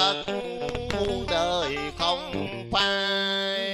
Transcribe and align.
thật 0.00 0.24
muôn 0.92 1.26
đời 1.30 1.76
không 1.98 2.32
phai 2.72 3.70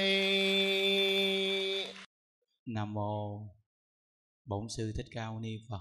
Nam 2.67 2.94
mô 2.94 3.40
Bổn 4.44 4.69
sư 4.76 4.93
Thích 4.96 5.06
Ca 5.12 5.31
Mâu 5.31 5.40
Ni 5.40 5.56
Phật. 5.70 5.81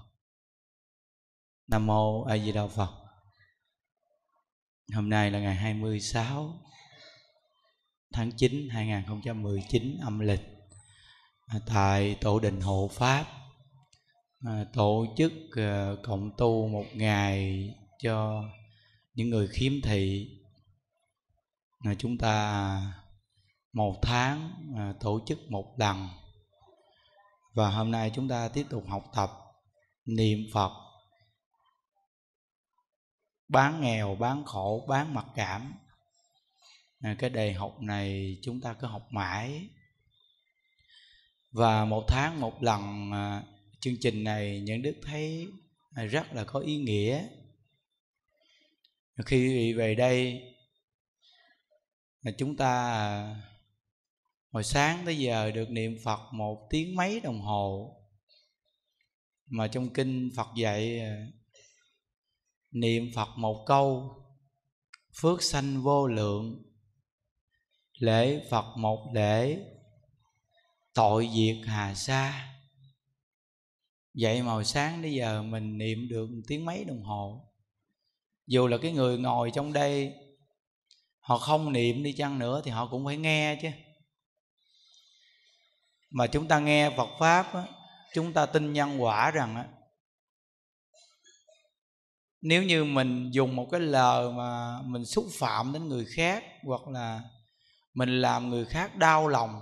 Nam 1.68 1.86
mô 1.86 2.22
A 2.22 2.38
Di 2.38 2.52
Đà 2.52 2.66
Phật. 2.66 2.90
Hôm 4.94 5.10
nay 5.10 5.30
là 5.30 5.38
ngày 5.40 5.54
26 5.54 6.54
tháng 8.12 8.32
9 8.36 8.68
2019 8.68 9.98
âm 10.02 10.18
lịch 10.18 10.42
à, 11.46 11.58
tại 11.66 12.16
tổ 12.20 12.40
đình 12.40 12.60
hộ 12.60 12.90
pháp 12.92 13.26
à, 14.46 14.64
tổ 14.72 15.06
chức 15.18 15.32
à, 15.56 15.92
cộng 16.02 16.30
tu 16.38 16.68
một 16.68 16.84
ngày 16.94 17.68
cho 18.02 18.42
những 19.16 19.30
người 19.30 19.48
khiếm 19.48 19.72
thị 19.82 20.28
Ờ, 21.86 21.94
chúng 21.98 22.18
ta 22.18 22.32
à, 22.32 22.92
một 23.72 23.98
tháng 24.02 24.50
à, 24.76 24.94
tổ 25.00 25.20
chức 25.26 25.50
một 25.50 25.74
lần. 25.78 26.08
Và 27.54 27.70
hôm 27.70 27.90
nay 27.90 28.12
chúng 28.14 28.28
ta 28.28 28.48
tiếp 28.48 28.66
tục 28.70 28.84
học 28.88 29.04
tập 29.14 29.30
niệm 30.04 30.38
phật. 30.52 30.72
Bán 33.48 33.80
nghèo, 33.80 34.14
bán 34.14 34.44
khổ, 34.44 34.86
bán 34.88 35.14
mặc 35.14 35.26
cảm. 35.34 35.74
Ờ, 37.02 37.10
cái 37.18 37.30
đề 37.30 37.52
học 37.52 37.82
này 37.82 38.38
chúng 38.42 38.60
ta 38.60 38.74
cứ 38.74 38.86
học 38.86 39.06
mãi. 39.10 39.68
Và 41.52 41.84
một 41.84 42.04
tháng 42.08 42.40
một 42.40 42.62
lần 42.62 43.12
à, 43.12 43.42
chương 43.80 43.96
trình 44.00 44.24
này 44.24 44.60
những 44.60 44.82
đức 44.82 44.94
thấy 45.02 45.48
rất 46.10 46.32
là 46.32 46.44
có 46.44 46.60
ý 46.60 46.76
nghĩa. 46.76 47.28
Khi 49.26 49.72
về 49.72 49.94
đây 49.94 50.42
là 52.26 52.32
chúng 52.38 52.56
ta 52.56 52.88
à, 52.88 53.36
hồi 54.50 54.64
sáng 54.64 55.02
tới 55.04 55.18
giờ 55.18 55.50
được 55.50 55.70
niệm 55.70 55.96
phật 56.04 56.20
một 56.32 56.66
tiếng 56.70 56.96
mấy 56.96 57.20
đồng 57.20 57.40
hồ. 57.40 57.96
Mà 59.46 59.68
trong 59.68 59.88
kinh 59.88 60.30
phật 60.36 60.46
dạy 60.56 61.00
à, 61.00 61.26
niệm 62.70 63.10
phật 63.14 63.28
một 63.36 63.64
câu, 63.66 64.14
phước 65.20 65.42
sanh 65.42 65.82
vô 65.82 66.06
lượng, 66.06 66.62
lễ 67.98 68.46
phật 68.50 68.76
một 68.76 69.10
lễ 69.14 69.58
tội 70.94 71.28
diệt 71.34 71.56
hà 71.66 71.94
sa. 71.94 72.54
Vậy 74.14 74.42
mà 74.42 74.52
hồi 74.52 74.64
sáng 74.64 75.02
tới 75.02 75.14
giờ 75.14 75.42
mình 75.42 75.78
niệm 75.78 76.08
được 76.08 76.30
một 76.30 76.42
tiếng 76.48 76.64
mấy 76.64 76.84
đồng 76.84 77.02
hồ. 77.02 77.52
Dù 78.46 78.66
là 78.66 78.78
cái 78.78 78.92
người 78.92 79.18
ngồi 79.18 79.50
trong 79.54 79.72
đây 79.72 80.14
họ 81.26 81.38
không 81.38 81.72
niệm 81.72 82.02
đi 82.02 82.12
chăng 82.12 82.38
nữa 82.38 82.60
thì 82.64 82.70
họ 82.70 82.86
cũng 82.86 83.04
phải 83.04 83.16
nghe 83.16 83.58
chứ. 83.62 83.68
Mà 86.10 86.26
chúng 86.26 86.48
ta 86.48 86.58
nghe 86.58 86.90
Phật 86.96 87.08
pháp 87.18 87.54
á, 87.54 87.64
chúng 88.14 88.32
ta 88.32 88.46
tin 88.46 88.72
nhân 88.72 89.02
quả 89.02 89.30
rằng 89.30 89.56
á, 89.56 89.64
nếu 92.40 92.62
như 92.62 92.84
mình 92.84 93.30
dùng 93.32 93.56
một 93.56 93.68
cái 93.70 93.80
lời 93.80 94.32
mà 94.32 94.82
mình 94.82 95.04
xúc 95.04 95.26
phạm 95.38 95.72
đến 95.72 95.88
người 95.88 96.06
khác 96.16 96.44
hoặc 96.64 96.88
là 96.88 97.20
mình 97.94 98.20
làm 98.20 98.50
người 98.50 98.64
khác 98.64 98.96
đau 98.96 99.28
lòng 99.28 99.60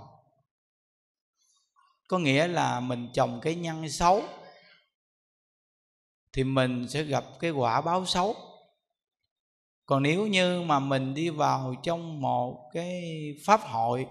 có 2.07 2.19
nghĩa 2.19 2.47
là 2.47 2.79
mình 2.79 3.09
trồng 3.13 3.39
cái 3.41 3.55
nhân 3.55 3.89
xấu 3.89 4.23
thì 6.33 6.43
mình 6.43 6.87
sẽ 6.89 7.03
gặp 7.03 7.25
cái 7.39 7.51
quả 7.51 7.81
báo 7.81 8.05
xấu 8.05 8.35
còn 9.85 10.03
nếu 10.03 10.27
như 10.27 10.61
mà 10.61 10.79
mình 10.79 11.13
đi 11.13 11.29
vào 11.29 11.75
trong 11.83 12.21
một 12.21 12.69
cái 12.73 13.03
pháp 13.45 13.61
hội 13.61 14.05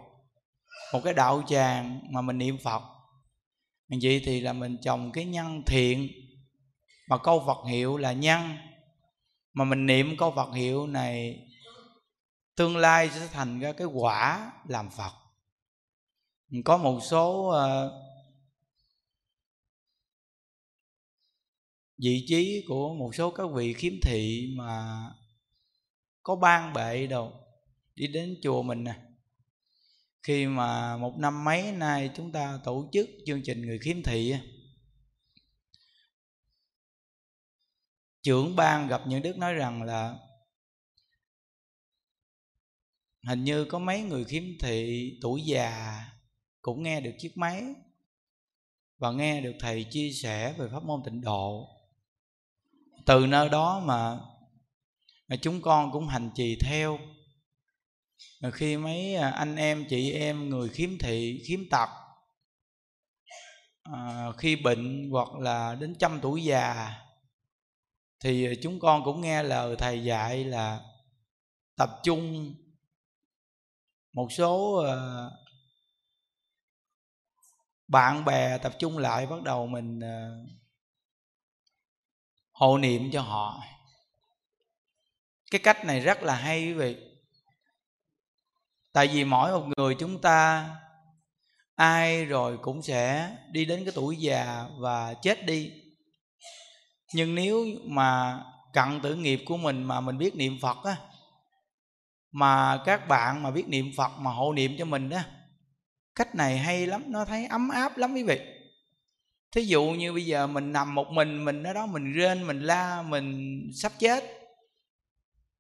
một 0.92 1.00
cái 1.04 1.14
đạo 1.14 1.42
tràng 1.48 2.00
mà 2.10 2.20
mình 2.20 2.38
niệm 2.38 2.58
phật 2.58 2.82
vậy 4.02 4.22
thì 4.24 4.40
là 4.40 4.52
mình 4.52 4.76
trồng 4.82 5.12
cái 5.12 5.24
nhân 5.24 5.62
thiện. 5.66 6.08
Mà 7.08 7.18
câu 7.18 7.44
phật 7.46 7.68
hiệu 7.68 7.96
là 7.96 8.12
nhân 8.12 8.56
mà 9.52 9.64
mình 9.64 9.86
niệm 9.86 10.16
câu 10.18 10.32
phật 10.36 10.52
hiệu 10.54 10.86
này 10.86 11.40
tương 12.56 12.76
lai 12.76 13.10
sẽ 13.10 13.28
thành 13.32 13.60
ra 13.60 13.72
cái 13.72 13.86
quả 13.86 14.52
làm 14.68 14.90
phật. 14.90 15.12
Có 16.64 16.76
một 16.76 17.00
số 17.02 17.48
uh, 17.48 17.92
vị 21.98 22.24
trí 22.28 22.64
của 22.68 22.94
một 22.94 23.14
số 23.14 23.30
các 23.30 23.46
vị 23.54 23.74
khiếm 23.74 23.92
thị 24.02 24.54
mà 24.56 25.04
có 26.24 26.36
ban 26.36 26.72
bệ 26.72 27.06
đâu. 27.06 27.32
Đi 27.94 28.06
đến 28.06 28.36
chùa 28.42 28.62
mình 28.62 28.84
nè. 28.84 28.94
Khi 30.22 30.46
mà 30.46 30.96
một 30.96 31.18
năm 31.18 31.44
mấy 31.44 31.72
nay 31.72 32.10
chúng 32.16 32.32
ta 32.32 32.60
tổ 32.64 32.88
chức 32.92 33.08
chương 33.26 33.42
trình 33.44 33.66
người 33.66 33.78
khiếm 33.78 34.02
thị 34.02 34.34
trưởng 38.22 38.56
ban 38.56 38.88
gặp 38.88 39.02
những 39.06 39.22
đức 39.22 39.36
nói 39.36 39.54
rằng 39.54 39.82
là 39.82 40.14
hình 43.26 43.44
như 43.44 43.64
có 43.64 43.78
mấy 43.78 44.00
người 44.02 44.24
khiếm 44.24 44.42
thị 44.60 45.10
tuổi 45.22 45.42
già 45.42 46.04
cũng 46.62 46.82
nghe 46.82 47.00
được 47.00 47.12
chiếc 47.18 47.36
máy 47.36 47.64
và 48.98 49.10
nghe 49.10 49.40
được 49.40 49.52
thầy 49.60 49.84
chia 49.84 50.12
sẻ 50.12 50.54
về 50.58 50.68
pháp 50.72 50.82
môn 50.82 51.02
tịnh 51.04 51.20
độ. 51.20 51.68
Từ 53.06 53.26
nơi 53.26 53.48
đó 53.48 53.80
mà, 53.80 54.18
mà 55.34 55.38
chúng 55.42 55.62
con 55.62 55.92
cũng 55.92 56.08
hành 56.08 56.30
trì 56.34 56.56
theo. 56.60 56.98
Khi 58.52 58.76
mấy 58.76 59.14
à, 59.14 59.30
anh 59.30 59.56
em 59.56 59.86
chị 59.88 60.12
em 60.12 60.48
người 60.48 60.68
khiếm 60.68 60.98
thị 60.98 61.42
khiếm 61.46 61.60
tật 61.70 61.88
à, 63.82 64.32
khi 64.38 64.56
bệnh 64.56 65.10
hoặc 65.10 65.34
là 65.34 65.74
đến 65.74 65.94
trăm 65.98 66.18
tuổi 66.22 66.44
già 66.44 66.94
thì 68.20 68.48
chúng 68.62 68.80
con 68.80 69.04
cũng 69.04 69.20
nghe 69.20 69.42
lời 69.42 69.76
thầy 69.78 70.04
dạy 70.04 70.44
là 70.44 70.80
tập 71.76 71.90
trung 72.02 72.54
một 74.12 74.28
số 74.32 74.74
à, 74.74 74.96
bạn 77.88 78.24
bè 78.24 78.58
tập 78.58 78.72
trung 78.78 78.98
lại 78.98 79.26
bắt 79.26 79.42
đầu 79.42 79.66
mình 79.66 80.00
à, 80.00 80.30
hộ 82.52 82.78
niệm 82.78 83.10
cho 83.12 83.22
họ 83.22 83.73
cái 85.54 85.60
cách 85.60 85.84
này 85.84 86.00
rất 86.00 86.22
là 86.22 86.34
hay 86.34 86.64
quý 86.64 86.72
vị. 86.72 86.96
Tại 88.92 89.06
vì 89.06 89.24
mỗi 89.24 89.52
một 89.52 89.66
người 89.76 89.94
chúng 89.98 90.20
ta, 90.20 90.68
ai 91.74 92.24
rồi 92.24 92.58
cũng 92.62 92.82
sẽ 92.82 93.30
đi 93.50 93.64
đến 93.64 93.84
cái 93.84 93.92
tuổi 93.96 94.16
già 94.16 94.66
và 94.78 95.14
chết 95.14 95.46
đi. 95.46 95.72
Nhưng 97.14 97.34
nếu 97.34 97.66
mà 97.84 98.40
cận 98.72 99.00
tử 99.02 99.14
nghiệp 99.14 99.42
của 99.46 99.56
mình 99.56 99.84
mà 99.84 100.00
mình 100.00 100.18
biết 100.18 100.36
niệm 100.36 100.58
phật 100.62 100.76
á, 100.84 100.96
mà 102.32 102.82
các 102.84 103.08
bạn 103.08 103.42
mà 103.42 103.50
biết 103.50 103.68
niệm 103.68 103.90
phật 103.96 104.10
mà 104.18 104.30
hộ 104.30 104.52
niệm 104.52 104.76
cho 104.78 104.84
mình 104.84 105.10
á, 105.10 105.24
cách 106.14 106.34
này 106.34 106.58
hay 106.58 106.86
lắm, 106.86 107.02
nó 107.06 107.24
thấy 107.24 107.46
ấm 107.46 107.68
áp 107.68 107.98
lắm 107.98 108.14
quý 108.14 108.22
vị. 108.22 108.40
Thí 109.52 109.62
dụ 109.62 109.84
như 109.84 110.12
bây 110.12 110.26
giờ 110.26 110.46
mình 110.46 110.72
nằm 110.72 110.94
một 110.94 111.10
mình 111.10 111.44
mình 111.44 111.62
ở 111.62 111.72
đó 111.72 111.86
mình 111.86 112.12
rên, 112.12 112.46
mình 112.46 112.62
la, 112.62 113.02
mình 113.02 113.60
sắp 113.74 113.92
chết 113.98 114.43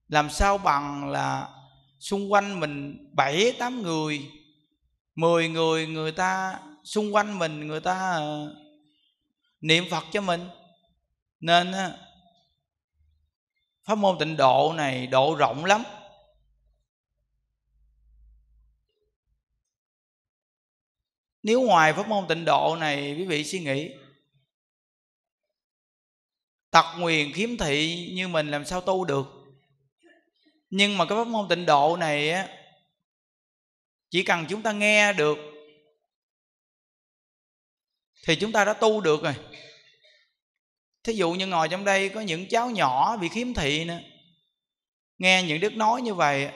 làm 0.08 0.30
sao 0.30 0.58
bằng 0.58 1.10
là 1.10 1.48
xung 1.98 2.32
quanh 2.32 2.60
mình 2.60 3.06
bảy, 3.12 3.56
tám 3.58 3.82
người, 3.82 4.30
mười 5.14 5.48
người 5.48 5.86
người 5.86 6.12
ta, 6.12 6.60
xung 6.84 7.14
quanh 7.14 7.38
mình 7.38 7.66
người 7.66 7.80
ta 7.80 8.10
ờ, 8.10 8.54
niệm 9.60 9.84
phật 9.90 10.04
cho 10.12 10.20
mình. 10.20 10.48
Nên 11.40 11.72
pháp 13.84 13.98
môn 13.98 14.18
tịnh 14.18 14.36
độ 14.36 14.72
này 14.76 15.06
độ 15.06 15.34
rộng 15.38 15.64
lắm. 15.64 15.82
Nếu 21.42 21.60
ngoài 21.60 21.92
pháp 21.92 22.08
môn 22.08 22.26
tịnh 22.28 22.44
độ 22.44 22.76
này, 22.80 23.14
quý 23.18 23.24
vị 23.24 23.44
suy 23.44 23.60
nghĩ, 23.60 23.90
tật 26.70 26.84
nguyền 26.98 27.32
khiếm 27.32 27.56
thị 27.56 28.10
như 28.14 28.28
mình 28.28 28.50
làm 28.50 28.64
sao 28.64 28.80
tu 28.80 29.04
được? 29.04 29.33
Nhưng 30.76 30.98
mà 30.98 31.04
cái 31.04 31.18
pháp 31.18 31.26
môn 31.26 31.48
tịnh 31.48 31.66
độ 31.66 31.96
này 31.96 32.30
á, 32.30 32.48
chỉ 34.10 34.22
cần 34.22 34.46
chúng 34.48 34.62
ta 34.62 34.72
nghe 34.72 35.12
được, 35.12 35.38
thì 38.26 38.36
chúng 38.36 38.52
ta 38.52 38.64
đã 38.64 38.72
tu 38.72 39.00
được 39.00 39.22
rồi. 39.22 39.34
Thí 41.04 41.12
dụ 41.12 41.32
như 41.32 41.46
ngồi 41.46 41.68
trong 41.68 41.84
đây 41.84 42.08
có 42.08 42.20
những 42.20 42.48
cháu 42.48 42.70
nhỏ 42.70 43.16
bị 43.16 43.28
khiếm 43.28 43.54
thị 43.54 43.84
nữa, 43.84 43.98
nghe 45.18 45.42
những 45.42 45.60
đức 45.60 45.72
nói 45.72 46.02
như 46.02 46.14
vậy, 46.14 46.50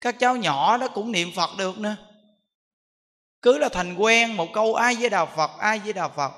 các 0.00 0.16
cháu 0.18 0.36
nhỏ 0.36 0.76
đó 0.76 0.88
cũng 0.94 1.12
niệm 1.12 1.32
phật 1.34 1.50
được 1.58 1.78
nữa. 1.78 1.96
Cứ 3.42 3.58
là 3.58 3.68
thành 3.68 3.94
quen 3.94 4.36
một 4.36 4.48
câu 4.52 4.74
ai 4.74 4.94
với 4.94 5.10
đạo 5.10 5.26
phật, 5.36 5.50
ai 5.58 5.78
với 5.78 5.92
đạo 5.92 6.12
phật? 6.16 6.32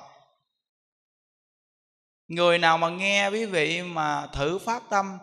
Người 2.28 2.58
nào 2.58 2.78
mà 2.78 2.88
nghe 2.88 3.28
quý 3.28 3.44
vị 3.44 3.82
mà 3.82 4.26
thử 4.32 4.58
phát 4.58 4.82
tâm 4.90 5.18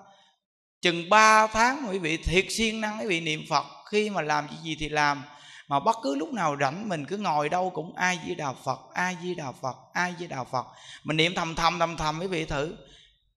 chừng 0.85 1.09
3 1.09 1.47
tháng 1.47 1.85
quý 1.89 1.97
vị 1.97 2.17
thiệt 2.17 2.45
siêng 2.49 2.81
năng, 2.81 2.99
quý 2.99 3.05
vị 3.07 3.21
niệm 3.21 3.45
phật, 3.49 3.65
khi 3.85 4.09
mà 4.09 4.21
làm 4.21 4.47
gì 4.49 4.55
gì 4.63 4.77
thì 4.79 4.89
làm. 4.89 5.23
Mà 5.67 5.79
bất 5.79 5.95
cứ 6.03 6.15
lúc 6.15 6.33
nào 6.33 6.57
rảnh, 6.59 6.89
mình 6.89 7.05
cứ 7.05 7.17
ngồi 7.17 7.49
đâu 7.49 7.69
cũng 7.69 7.95
ai 7.95 8.19
di 8.27 8.35
đạo 8.35 8.55
phật 8.63 8.79
ai 8.93 9.17
di 9.23 9.35
đạo 9.35 9.55
phật 9.61 9.75
ai 9.93 10.13
di 10.19 10.27
đạo 10.27 10.47
phật. 10.51 10.65
Mình 11.03 11.17
niệm 11.17 11.35
thầm 11.35 11.55
thầm 11.55 11.79
thầm 11.79 11.97
thầm 11.97 12.19
quý 12.19 12.27
vị 12.27 12.45
thử. 12.45 12.75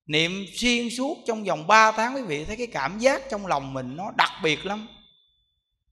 Niệm 0.06 0.46
xuyên 0.54 0.90
suốt 0.90 1.16
trong 1.26 1.44
vòng 1.44 1.66
3 1.66 1.92
tháng, 1.92 2.14
quý 2.14 2.22
vị 2.22 2.44
thấy 2.44 2.56
cái 2.56 2.66
cảm 2.66 2.98
giác 2.98 3.22
trong 3.30 3.46
lòng 3.46 3.74
mình 3.74 3.96
nó 3.96 4.12
đặc 4.16 4.32
biệt 4.42 4.66
lắm. 4.66 4.88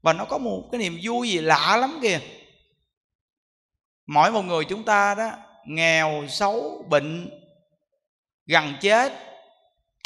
Và 0.03 0.13
nó 0.13 0.25
có 0.25 0.39
một 0.39 0.69
cái 0.73 0.79
niềm 0.79 0.99
vui 1.03 1.31
gì 1.31 1.39
lạ 1.39 1.77
lắm 1.77 1.99
kìa. 2.03 2.21
Mỗi 4.07 4.33
một 4.33 4.43
người 4.43 4.65
chúng 4.65 4.85
ta 4.85 5.15
đó, 5.15 5.31
nghèo, 5.67 6.25
xấu, 6.29 6.87
bệnh, 6.89 7.31
gần 8.47 8.75
chết 8.81 9.13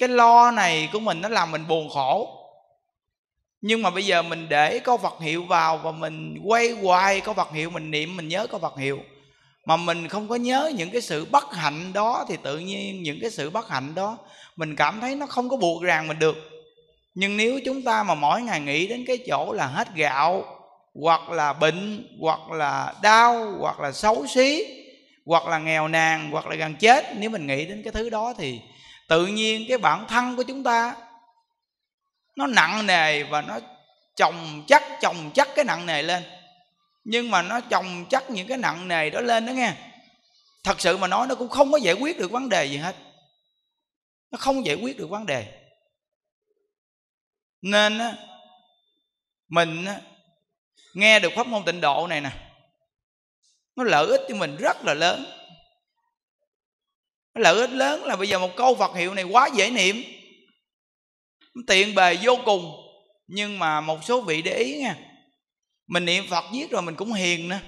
cái 0.00 0.08
lo 0.08 0.50
này 0.50 0.88
của 0.92 1.00
mình 1.00 1.20
nó 1.20 1.28
làm 1.28 1.50
mình 1.50 1.66
buồn 1.68 1.88
khổ. 1.88 2.36
Nhưng 3.60 3.82
mà 3.82 3.90
bây 3.90 4.06
giờ 4.06 4.22
mình 4.22 4.48
để 4.48 4.78
có 4.78 4.96
vật 4.96 5.20
hiệu 5.20 5.44
vào 5.44 5.78
và 5.78 5.90
mình 5.90 6.38
quay 6.44 6.70
hoài 6.70 7.20
có 7.20 7.32
vật 7.32 7.52
hiệu, 7.52 7.70
mình 7.70 7.90
niệm, 7.90 8.16
mình 8.16 8.28
nhớ 8.28 8.46
có 8.46 8.58
vật 8.58 8.78
hiệu. 8.78 8.98
Mà 9.66 9.76
mình 9.76 10.08
không 10.08 10.28
có 10.28 10.36
nhớ 10.36 10.72
những 10.76 10.90
cái 10.90 11.00
sự 11.00 11.24
bất 11.30 11.54
hạnh 11.54 11.92
đó 11.92 12.24
thì 12.28 12.36
tự 12.42 12.58
nhiên 12.58 13.02
những 13.02 13.18
cái 13.20 13.30
sự 13.30 13.50
bất 13.50 13.68
hạnh 13.68 13.94
đó 13.94 14.18
mình 14.56 14.76
cảm 14.76 15.00
thấy 15.00 15.16
nó 15.16 15.26
không 15.26 15.48
có 15.48 15.56
buộc 15.56 15.82
ràng 15.82 16.08
mình 16.08 16.18
được. 16.18 16.36
Nhưng 17.14 17.36
nếu 17.36 17.60
chúng 17.64 17.82
ta 17.82 18.02
mà 18.02 18.14
mỗi 18.14 18.42
ngày 18.42 18.60
nghĩ 18.60 18.86
đến 18.86 19.04
cái 19.06 19.18
chỗ 19.26 19.52
là 19.52 19.66
hết 19.66 19.88
gạo, 19.94 20.44
hoặc 20.94 21.30
là 21.30 21.52
bệnh, 21.52 22.08
hoặc 22.20 22.50
là 22.50 22.94
đau, 23.02 23.54
hoặc 23.58 23.80
là 23.80 23.92
xấu 23.92 24.26
xí, 24.26 24.64
hoặc 25.26 25.46
là 25.46 25.58
nghèo 25.58 25.88
nàn, 25.88 26.30
hoặc 26.30 26.46
là 26.46 26.56
gần 26.56 26.74
chết, 26.74 27.04
nếu 27.16 27.30
mình 27.30 27.46
nghĩ 27.46 27.64
đến 27.64 27.82
cái 27.82 27.92
thứ 27.92 28.10
đó 28.10 28.34
thì 28.38 28.60
tự 29.10 29.26
nhiên 29.26 29.64
cái 29.68 29.78
bản 29.78 30.06
thân 30.08 30.36
của 30.36 30.42
chúng 30.42 30.64
ta 30.64 30.96
nó 32.36 32.46
nặng 32.46 32.86
nề 32.86 33.22
và 33.22 33.42
nó 33.42 33.58
chồng 34.16 34.64
chắc 34.66 34.82
chồng 35.00 35.30
chắc 35.34 35.48
cái 35.54 35.64
nặng 35.64 35.86
nề 35.86 36.02
lên. 36.02 36.22
Nhưng 37.04 37.30
mà 37.30 37.42
nó 37.42 37.60
chồng 37.60 38.06
chắc 38.10 38.30
những 38.30 38.46
cái 38.46 38.58
nặng 38.58 38.88
nề 38.88 39.10
đó 39.10 39.20
lên 39.20 39.46
đó 39.46 39.50
nghe. 39.50 39.74
Thật 40.64 40.80
sự 40.80 40.96
mà 40.96 41.06
nói 41.06 41.26
nó 41.26 41.34
cũng 41.34 41.48
không 41.48 41.72
có 41.72 41.78
giải 41.78 41.94
quyết 41.94 42.18
được 42.18 42.30
vấn 42.30 42.48
đề 42.48 42.64
gì 42.64 42.76
hết. 42.76 42.96
Nó 44.30 44.38
không 44.38 44.66
giải 44.66 44.76
quyết 44.76 44.98
được 44.98 45.10
vấn 45.10 45.26
đề. 45.26 45.62
Nên 47.62 47.98
á 47.98 48.14
mình 49.48 49.84
á, 49.84 50.00
nghe 50.94 51.20
được 51.20 51.32
pháp 51.36 51.46
môn 51.46 51.64
tịnh 51.64 51.80
độ 51.80 52.06
này 52.06 52.20
nè 52.20 52.30
nó 53.76 53.84
lợi 53.84 54.06
ích 54.06 54.20
cho 54.28 54.34
mình 54.34 54.56
rất 54.56 54.84
là 54.84 54.94
lớn 54.94 55.39
lợi 57.40 57.60
ích 57.60 57.70
lớn 57.70 58.04
là 58.04 58.16
bây 58.16 58.28
giờ 58.28 58.38
một 58.38 58.56
câu 58.56 58.74
Phật 58.74 58.96
hiệu 58.96 59.14
này 59.14 59.24
quá 59.24 59.48
dễ 59.54 59.70
niệm. 59.70 60.02
Tiện 61.66 61.94
bề 61.94 62.16
vô 62.22 62.38
cùng, 62.44 62.72
nhưng 63.26 63.58
mà 63.58 63.80
một 63.80 64.04
số 64.04 64.20
vị 64.20 64.42
để 64.42 64.56
ý 64.56 64.78
nha. 64.78 64.96
Mình 65.86 66.04
niệm 66.04 66.24
phật 66.28 66.44
giết 66.52 66.70
rồi 66.70 66.82
mình 66.82 66.94
cũng 66.94 67.12
hiền 67.12 67.48
nữa. 67.48 67.58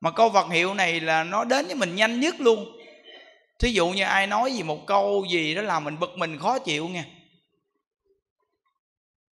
Mà 0.00 0.10
câu 0.10 0.30
phật 0.30 0.50
hiệu 0.50 0.74
này 0.74 1.00
là 1.00 1.24
nó 1.24 1.44
đến 1.44 1.66
với 1.66 1.74
mình 1.74 1.94
nhanh 1.94 2.20
nhất 2.20 2.34
luôn. 2.38 2.76
Thí 3.58 3.72
dụ 3.72 3.88
như 3.88 4.02
ai 4.02 4.26
nói 4.26 4.52
gì 4.52 4.62
một 4.62 4.86
câu 4.86 5.26
gì 5.30 5.54
đó 5.54 5.62
làm 5.62 5.84
mình 5.84 5.98
bực 5.98 6.10
mình 6.16 6.38
khó 6.38 6.58
chịu 6.58 6.88
nha. 6.88 7.04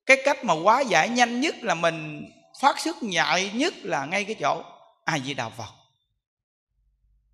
Cái 0.07 0.17
cách 0.25 0.45
mà 0.45 0.55
quá 0.55 0.81
giải 0.81 1.09
nhanh 1.09 1.41
nhất 1.41 1.55
là 1.63 1.75
mình 1.75 2.25
phát 2.61 2.81
sức 2.81 2.97
nhạy 3.01 3.51
nhất 3.55 3.75
là 3.83 4.05
ngay 4.05 4.25
cái 4.25 4.37
chỗ 4.41 4.63
ai 5.05 5.21
di 5.25 5.35
đà 5.35 5.49
phật 5.49 5.73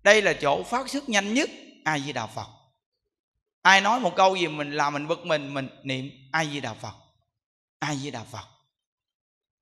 đây 0.03 0.21
là 0.21 0.33
chỗ 0.33 0.63
phát 0.63 0.89
xuất 0.89 1.09
nhanh 1.09 1.33
nhất 1.33 1.49
ai 1.83 2.01
di 2.01 2.13
đà 2.13 2.25
phật. 2.25 2.47
Ai 3.61 3.81
nói 3.81 3.99
một 3.99 4.15
câu 4.15 4.35
gì 4.35 4.47
mình 4.47 4.71
làm 4.71 4.93
mình 4.93 5.07
bực 5.07 5.25
mình 5.25 5.53
mình 5.53 5.69
niệm 5.83 6.09
ai 6.31 6.49
di 6.51 6.59
đà 6.59 6.73
phật 6.73 6.93
ai 7.79 7.97
di 7.97 8.11
đà 8.11 8.23
phật. 8.23 8.47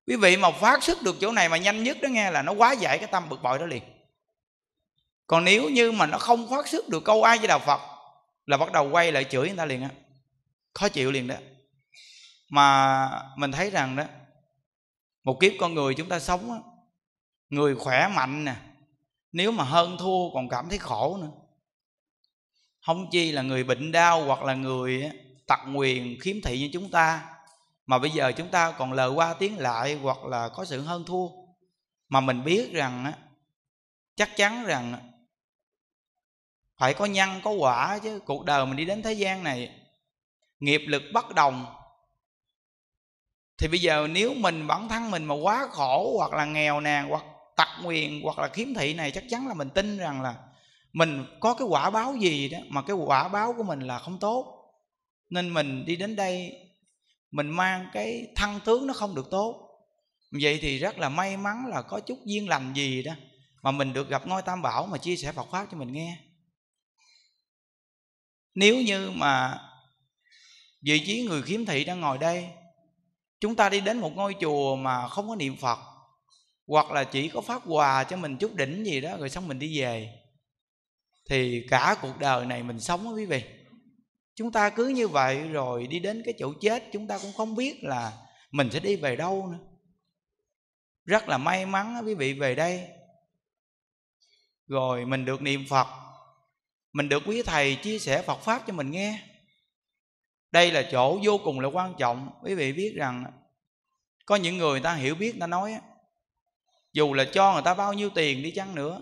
Quý 0.06 0.16
vị 0.16 0.36
mà 0.36 0.50
phát 0.50 0.82
xuất 0.82 1.02
được 1.02 1.16
chỗ 1.20 1.32
này 1.32 1.48
mà 1.48 1.56
nhanh 1.56 1.82
nhất 1.82 1.96
đó 2.02 2.08
nghe 2.08 2.30
là 2.30 2.42
nó 2.42 2.52
quá 2.52 2.72
giải 2.72 2.98
cái 2.98 3.08
tâm 3.12 3.28
bực 3.28 3.42
bội 3.42 3.58
đó 3.58 3.66
liền. 3.66 3.82
Còn 5.26 5.44
nếu 5.44 5.68
như 5.68 5.92
mà 5.92 6.06
nó 6.06 6.18
không 6.18 6.50
phát 6.50 6.68
xuất 6.68 6.88
được 6.88 7.04
câu 7.04 7.22
ai 7.22 7.38
di 7.38 7.46
đà 7.46 7.58
phật 7.58 7.80
là 8.46 8.56
bắt 8.56 8.72
đầu 8.72 8.90
quay 8.90 9.12
lại 9.12 9.24
chửi 9.24 9.48
người 9.48 9.56
ta 9.56 9.64
liền 9.64 9.82
á. 9.82 9.88
Khó 10.74 10.88
chịu 10.88 11.10
liền 11.10 11.26
đó. 11.26 11.34
Mà 12.48 13.08
mình 13.36 13.52
thấy 13.52 13.70
rằng 13.70 13.96
đó, 13.96 14.04
một 15.24 15.40
kiếp 15.40 15.52
con 15.60 15.74
người 15.74 15.94
chúng 15.94 16.08
ta 16.08 16.20
sống 16.20 16.52
á, 16.52 16.58
người 17.50 17.74
khỏe 17.74 18.08
mạnh 18.08 18.44
nè 18.44 18.54
nếu 19.32 19.52
mà 19.52 19.64
hơn 19.64 19.96
thua 19.98 20.30
còn 20.34 20.48
cảm 20.48 20.68
thấy 20.68 20.78
khổ 20.78 21.18
nữa. 21.20 21.30
Không 22.86 23.10
chi 23.10 23.32
là 23.32 23.42
người 23.42 23.64
bệnh 23.64 23.92
đau 23.92 24.24
hoặc 24.24 24.42
là 24.42 24.54
người 24.54 25.10
tật 25.46 25.58
nguyền 25.66 26.20
khiếm 26.20 26.36
thị 26.44 26.58
như 26.58 26.70
chúng 26.72 26.90
ta, 26.90 27.34
mà 27.86 27.98
bây 27.98 28.10
giờ 28.10 28.32
chúng 28.36 28.48
ta 28.48 28.72
còn 28.72 28.92
lời 28.92 29.10
qua 29.10 29.34
tiếng 29.34 29.58
lại 29.58 29.94
hoặc 29.94 30.24
là 30.24 30.48
có 30.48 30.64
sự 30.64 30.80
hơn 30.80 31.04
thua. 31.04 31.28
Mà 32.08 32.20
mình 32.20 32.44
biết 32.44 32.72
rằng 32.72 33.12
chắc 34.16 34.36
chắn 34.36 34.64
rằng 34.64 35.12
phải 36.78 36.94
có 36.94 37.04
nhân 37.04 37.40
có 37.44 37.50
quả 37.50 37.98
chứ. 37.98 38.20
Cuộc 38.20 38.44
đời 38.44 38.66
mình 38.66 38.76
đi 38.76 38.84
đến 38.84 39.02
thế 39.02 39.12
gian 39.12 39.44
này, 39.44 39.80
nghiệp 40.60 40.82
lực 40.86 41.02
bất 41.12 41.34
đồng. 41.34 41.66
Thì 43.58 43.68
bây 43.68 43.80
giờ 43.80 44.06
nếu 44.10 44.34
mình, 44.34 44.66
bản 44.66 44.88
thân 44.88 45.10
mình 45.10 45.24
mà 45.24 45.34
quá 45.34 45.68
khổ 45.70 46.14
hoặc 46.18 46.32
là 46.32 46.44
nghèo 46.44 46.80
nàn 46.80 47.08
hoặc 47.08 47.24
tật 47.58 47.68
nguyền 47.82 48.20
hoặc 48.22 48.38
là 48.38 48.48
khiếm 48.48 48.74
thị 48.74 48.94
này 48.94 49.10
chắc 49.10 49.24
chắn 49.30 49.48
là 49.48 49.54
mình 49.54 49.70
tin 49.70 49.98
rằng 49.98 50.22
là 50.22 50.34
mình 50.92 51.24
có 51.40 51.54
cái 51.54 51.68
quả 51.68 51.90
báo 51.90 52.16
gì 52.16 52.48
đó, 52.48 52.58
mà 52.68 52.82
cái 52.82 52.96
quả 52.96 53.28
báo 53.28 53.52
của 53.56 53.62
mình 53.62 53.80
là 53.80 53.98
không 53.98 54.18
tốt. 54.18 54.64
Nên 55.30 55.54
mình 55.54 55.84
đi 55.84 55.96
đến 55.96 56.16
đây, 56.16 56.52
mình 57.30 57.50
mang 57.50 57.86
cái 57.92 58.26
thăng 58.36 58.60
tướng 58.64 58.86
nó 58.86 58.94
không 58.94 59.14
được 59.14 59.30
tốt. 59.30 59.68
Vậy 60.42 60.58
thì 60.62 60.78
rất 60.78 60.98
là 60.98 61.08
may 61.08 61.36
mắn 61.36 61.66
là 61.66 61.82
có 61.82 62.00
chút 62.00 62.18
duyên 62.24 62.48
lành 62.48 62.72
gì 62.74 63.02
đó 63.02 63.12
mà 63.62 63.70
mình 63.70 63.92
được 63.92 64.08
gặp 64.08 64.26
ngôi 64.26 64.42
tam 64.42 64.62
bảo 64.62 64.86
mà 64.86 64.98
chia 64.98 65.16
sẻ 65.16 65.32
phật 65.32 65.46
pháp 65.50 65.66
cho 65.70 65.78
mình 65.78 65.92
nghe. 65.92 66.16
Nếu 68.54 68.82
như 68.82 69.10
mà 69.10 69.60
vị 70.82 71.02
trí 71.06 71.22
người 71.22 71.42
khiếm 71.42 71.64
thị 71.64 71.84
đang 71.84 72.00
ngồi 72.00 72.18
đây, 72.18 72.48
chúng 73.40 73.56
ta 73.56 73.68
đi 73.68 73.80
đến 73.80 73.98
một 73.98 74.12
ngôi 74.14 74.34
chùa 74.40 74.76
mà 74.76 75.08
không 75.08 75.28
có 75.28 75.36
niệm 75.36 75.56
phật 75.56 75.78
hoặc 76.68 76.90
là 76.90 77.04
chỉ 77.04 77.28
có 77.28 77.40
phát 77.40 77.62
quà 77.66 78.04
cho 78.04 78.16
mình 78.16 78.36
chút 78.36 78.54
đỉnh 78.54 78.86
gì 78.86 79.00
đó 79.00 79.16
rồi 79.16 79.30
xong 79.30 79.48
mình 79.48 79.58
đi 79.58 79.80
về. 79.80 80.12
Thì 81.28 81.66
cả 81.70 81.96
cuộc 82.02 82.18
đời 82.18 82.46
này 82.46 82.62
mình 82.62 82.80
sống 82.80 83.04
đó 83.04 83.10
quý 83.10 83.26
vị. 83.26 83.42
Chúng 84.34 84.52
ta 84.52 84.70
cứ 84.70 84.88
như 84.88 85.08
vậy 85.08 85.48
rồi 85.48 85.86
đi 85.86 85.98
đến 85.98 86.22
cái 86.24 86.34
chỗ 86.38 86.52
chết 86.60 86.84
chúng 86.92 87.06
ta 87.06 87.18
cũng 87.18 87.32
không 87.32 87.54
biết 87.54 87.84
là 87.84 88.12
mình 88.50 88.70
sẽ 88.70 88.80
đi 88.80 88.96
về 88.96 89.16
đâu 89.16 89.46
nữa. 89.46 89.58
Rất 91.04 91.28
là 91.28 91.38
may 91.38 91.66
mắn 91.66 91.94
đó, 91.94 92.02
quý 92.06 92.14
vị 92.14 92.32
về 92.32 92.54
đây. 92.54 92.88
Rồi 94.66 95.04
mình 95.04 95.24
được 95.24 95.42
niệm 95.42 95.64
phật 95.68 95.86
mình 96.92 97.08
được 97.08 97.22
quý 97.26 97.42
thầy 97.42 97.76
chia 97.76 97.98
sẻ 97.98 98.22
phật 98.22 98.40
pháp 98.40 98.62
cho 98.66 98.72
mình 98.72 98.90
nghe. 98.90 99.22
Đây 100.50 100.72
là 100.72 100.88
chỗ 100.92 101.18
vô 101.24 101.40
cùng 101.44 101.60
là 101.60 101.68
quan 101.68 101.94
trọng 101.98 102.30
quý 102.42 102.54
vị 102.54 102.72
biết 102.72 102.94
rằng 102.96 103.24
có 104.26 104.36
những 104.36 104.58
người 104.58 104.80
ta 104.80 104.94
hiểu 104.94 105.14
biết 105.14 105.34
ta 105.40 105.46
nói 105.46 105.78
dù 106.98 107.14
là 107.14 107.24
cho 107.24 107.52
người 107.52 107.62
ta 107.62 107.74
bao 107.74 107.92
nhiêu 107.92 108.10
tiền 108.10 108.42
đi 108.42 108.50
chăng 108.50 108.74
nữa, 108.74 109.00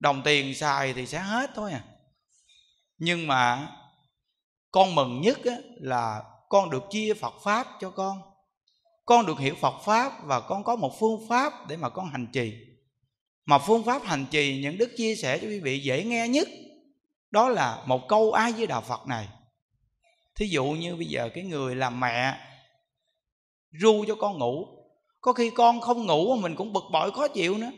đồng 0.00 0.22
tiền 0.24 0.54
xài 0.54 0.92
thì 0.92 1.06
sẽ 1.06 1.18
hết 1.18 1.50
thôi 1.54 1.72
à. 1.72 1.84
Nhưng 2.98 3.26
mà 3.26 3.68
con 4.70 4.94
mừng 4.94 5.20
nhất 5.20 5.38
là 5.80 6.22
con 6.48 6.70
được 6.70 6.82
chia 6.90 7.14
phật 7.14 7.34
pháp 7.44 7.66
cho 7.80 7.90
con. 7.90 8.22
Con 9.04 9.26
được 9.26 9.38
hiểu 9.38 9.54
phật 9.60 9.78
pháp 9.84 10.12
và 10.24 10.40
con 10.40 10.64
có 10.64 10.76
một 10.76 11.00
phương 11.00 11.28
pháp 11.28 11.52
để 11.68 11.76
mà 11.76 11.88
con 11.88 12.08
hành 12.10 12.26
trì. 12.32 12.54
Mà 13.46 13.58
phương 13.58 13.84
pháp 13.84 14.02
hành 14.02 14.26
trì 14.30 14.60
những 14.62 14.78
đức 14.78 14.90
chia 14.96 15.16
sẻ 15.16 15.38
cho 15.38 15.48
quý 15.48 15.60
vị 15.60 15.78
dễ 15.78 16.04
nghe 16.04 16.28
nhất, 16.28 16.48
đó 17.30 17.48
là 17.48 17.82
một 17.86 18.08
câu 18.08 18.32
ai 18.32 18.52
với 18.52 18.66
đạo 18.66 18.80
phật 18.80 19.06
này. 19.06 19.28
Thí 20.34 20.46
dụ 20.46 20.64
như 20.64 20.96
bây 20.96 21.06
giờ 21.06 21.28
cái 21.34 21.44
người 21.44 21.74
làm 21.74 22.00
mẹ 22.00 22.38
ru 23.80 24.04
cho 24.08 24.14
con 24.14 24.38
ngủ 24.38 24.73
có 25.24 25.32
khi 25.32 25.50
con 25.50 25.80
không 25.80 26.06
ngủ 26.06 26.36
mà 26.36 26.42
mình 26.42 26.56
cũng 26.56 26.72
bực 26.72 26.84
bội, 26.92 27.10
khó 27.10 27.28
chịu 27.28 27.58
nữa. 27.58 27.70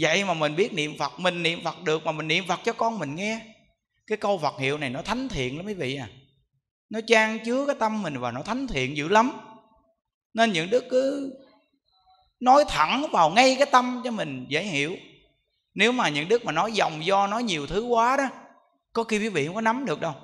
Vậy 0.00 0.24
mà 0.24 0.34
mình 0.34 0.56
biết 0.56 0.72
niệm 0.72 0.98
phật, 0.98 1.12
mình 1.20 1.42
niệm 1.42 1.64
phật 1.64 1.82
được 1.82 2.04
mà 2.04 2.12
mình 2.12 2.28
niệm 2.28 2.44
phật 2.48 2.60
cho 2.64 2.72
con 2.72 2.98
mình 2.98 3.14
nghe. 3.14 3.40
Cái 4.06 4.18
câu 4.18 4.38
phật 4.38 4.58
hiệu 4.58 4.78
này 4.78 4.90
nó 4.90 5.02
thánh 5.02 5.28
thiện 5.28 5.56
lắm 5.56 5.66
quý 5.66 5.74
vị 5.74 5.96
à. 5.96 6.08
Nó 6.90 7.00
trang 7.06 7.38
chứa 7.44 7.66
cái 7.66 7.76
tâm 7.78 8.02
mình 8.02 8.18
và 8.18 8.30
nó 8.30 8.42
thánh 8.42 8.66
thiện 8.66 8.96
dữ 8.96 9.08
lắm. 9.08 9.32
Nên 10.34 10.52
những 10.52 10.70
đức 10.70 10.84
cứ 10.90 11.34
nói 12.40 12.64
thẳng 12.68 13.06
vào 13.12 13.30
ngay 13.30 13.56
cái 13.58 13.66
tâm 13.72 14.00
cho 14.04 14.10
mình 14.10 14.46
dễ 14.48 14.62
hiểu. 14.62 14.96
Nếu 15.74 15.92
mà 15.92 16.08
những 16.08 16.28
đức 16.28 16.44
mà 16.44 16.52
nói 16.52 16.72
dòng 16.72 17.04
do, 17.04 17.26
nói 17.26 17.42
nhiều 17.42 17.66
thứ 17.66 17.82
quá 17.84 18.16
đó, 18.16 18.28
có 18.92 19.04
khi 19.04 19.18
quý 19.18 19.28
vị 19.28 19.46
không 19.46 19.54
có 19.54 19.60
nắm 19.60 19.84
được 19.84 20.00
đâu. 20.00 20.14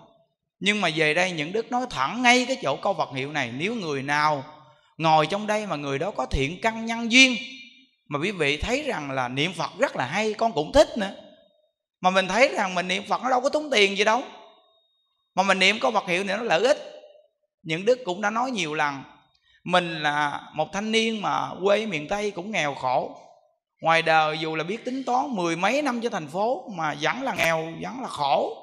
Nhưng 0.60 0.80
mà 0.80 0.88
về 0.96 1.14
đây 1.14 1.32
những 1.32 1.52
đức 1.52 1.70
nói 1.70 1.86
thẳng 1.90 2.22
ngay 2.22 2.46
cái 2.46 2.56
chỗ 2.62 2.76
câu 2.76 2.92
vật 2.92 3.08
hiệu 3.14 3.32
này, 3.32 3.52
nếu 3.58 3.74
người 3.74 4.02
nào 4.02 4.44
ngồi 5.00 5.26
trong 5.26 5.46
đây 5.46 5.66
mà 5.66 5.76
người 5.76 5.98
đó 5.98 6.10
có 6.10 6.26
thiện 6.26 6.60
căn 6.60 6.86
nhân 6.86 7.12
duyên. 7.12 7.36
Mà 8.08 8.18
quý 8.18 8.30
vị 8.30 8.56
thấy 8.56 8.82
rằng 8.82 9.10
là 9.10 9.28
niệm 9.28 9.52
phật 9.52 9.70
rất 9.78 9.96
là 9.96 10.06
hay, 10.06 10.34
con 10.34 10.52
cũng 10.52 10.72
thích 10.72 10.88
nữa. 10.98 11.14
Mà 12.00 12.10
mình 12.10 12.28
thấy 12.28 12.48
rằng 12.48 12.74
mình 12.74 12.88
niệm 12.88 13.02
phật 13.08 13.22
nó 13.22 13.30
đâu 13.30 13.40
có 13.40 13.48
tốn 13.48 13.70
tiền 13.70 13.96
gì 13.96 14.04
đâu. 14.04 14.22
Mà 15.34 15.42
mình 15.42 15.58
niệm 15.58 15.78
có 15.80 15.90
vật 15.90 16.06
hiệu 16.06 16.24
này 16.24 16.36
nó 16.36 16.42
lợi 16.42 16.66
ích. 16.66 16.78
Những 17.62 17.84
đức 17.84 17.98
cũng 18.04 18.20
đã 18.20 18.30
nói 18.30 18.50
nhiều 18.50 18.74
lần, 18.74 19.02
mình 19.64 20.02
là 20.02 20.40
một 20.54 20.72
thanh 20.72 20.92
niên 20.92 21.22
mà 21.22 21.50
quê 21.64 21.86
miền 21.86 22.08
tây 22.08 22.30
cũng 22.30 22.50
nghèo 22.50 22.74
khổ. 22.74 23.16
Ngoài 23.82 24.02
đời 24.02 24.38
dù 24.38 24.56
là 24.56 24.64
biết 24.64 24.84
tính 24.84 25.04
toán 25.04 25.36
mười 25.36 25.56
mấy 25.56 25.82
năm 25.82 26.00
cho 26.00 26.10
thành 26.10 26.28
phố 26.28 26.68
mà 26.76 26.94
vẫn 27.00 27.22
là 27.22 27.34
nghèo, 27.34 27.72
vẫn 27.82 28.00
là 28.00 28.08
khổ. 28.08 28.56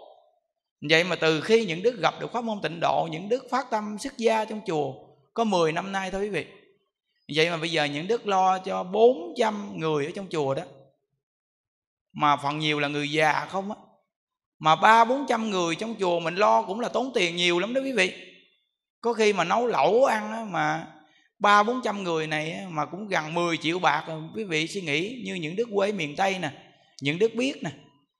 Vậy 0.89 1.03
mà 1.03 1.15
từ 1.15 1.41
khi 1.41 1.65
những 1.65 1.83
đức 1.83 1.99
gặp 2.01 2.13
được 2.19 2.33
pháp 2.33 2.43
môn 2.43 2.61
tịnh 2.61 2.79
độ, 2.79 3.07
những 3.11 3.29
đức 3.29 3.47
phát 3.51 3.69
tâm 3.71 3.97
xuất 3.99 4.17
gia 4.17 4.45
trong 4.45 4.61
chùa 4.67 5.06
có 5.37 5.43
10 5.43 5.71
năm 5.71 5.91
nay 5.91 6.11
thôi 6.11 6.21
quý 6.21 6.29
vị. 6.29 6.45
Vậy 7.35 7.49
mà 7.49 7.57
bây 7.57 7.71
giờ 7.71 7.85
những 7.85 8.07
đức 8.07 8.27
lo 8.27 8.59
cho 8.59 8.83
400 8.83 9.79
người 9.79 10.05
ở 10.05 10.11
trong 10.15 10.27
chùa 10.29 10.55
đó 10.55 10.63
mà 12.13 12.37
phần 12.37 12.59
nhiều 12.59 12.79
là 12.79 12.87
người 12.87 13.11
già 13.11 13.45
không 13.45 13.71
á 13.71 13.77
mà 14.59 14.75
ba 14.75 15.05
bốn 15.05 15.25
trăm 15.29 15.49
người 15.49 15.75
trong 15.75 15.95
chùa 15.99 16.19
mình 16.19 16.35
lo 16.35 16.61
cũng 16.61 16.79
là 16.79 16.89
tốn 16.89 17.11
tiền 17.13 17.35
nhiều 17.35 17.59
lắm 17.59 17.73
đó 17.73 17.81
quý 17.81 17.91
vị. 17.91 18.13
Có 19.01 19.13
khi 19.13 19.33
mà 19.33 19.43
nấu 19.43 19.67
lẩu 19.67 20.05
ăn 20.05 20.31
á, 20.31 20.45
mà 20.49 20.87
ba 21.39 21.63
bốn 21.63 21.81
trăm 21.83 22.03
người 22.03 22.27
này 22.27 22.51
á, 22.51 22.65
mà 22.69 22.85
cũng 22.85 23.07
gần 23.07 23.33
10 23.33 23.57
triệu 23.57 23.79
bạc 23.79 24.05
quý 24.35 24.43
vị 24.43 24.67
suy 24.67 24.81
nghĩ 24.81 25.21
như 25.25 25.35
những 25.35 25.55
đức 25.55 25.67
quê 25.73 25.91
miền 25.91 26.15
tây 26.15 26.39
nè 26.39 26.51
những 27.01 27.19
đức 27.19 27.35
biết 27.35 27.63
nè 27.63 27.71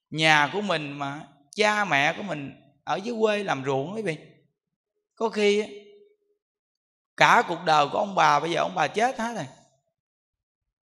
nhà 0.10 0.50
của 0.54 0.62
mình 0.62 0.92
mà 0.92 1.22
cha 1.56 1.86
mẹ 1.86 2.14
của 2.18 2.24
mình 2.24 2.52
ở 2.84 2.96
dưới 2.96 3.16
quê 3.22 3.44
làm 3.44 3.64
ruộng 3.66 3.96
quý 3.96 4.02
vị. 4.02 4.18
Có 5.16 5.30
khi 5.30 5.64
cả 7.18 7.44
cuộc 7.48 7.64
đời 7.66 7.88
của 7.92 7.98
ông 7.98 8.16
bà, 8.16 8.40
bây 8.40 8.52
giờ 8.52 8.62
ông 8.62 8.76
bà 8.76 8.88
chết 8.88 9.20
hết 9.20 9.34
rồi. 9.36 9.46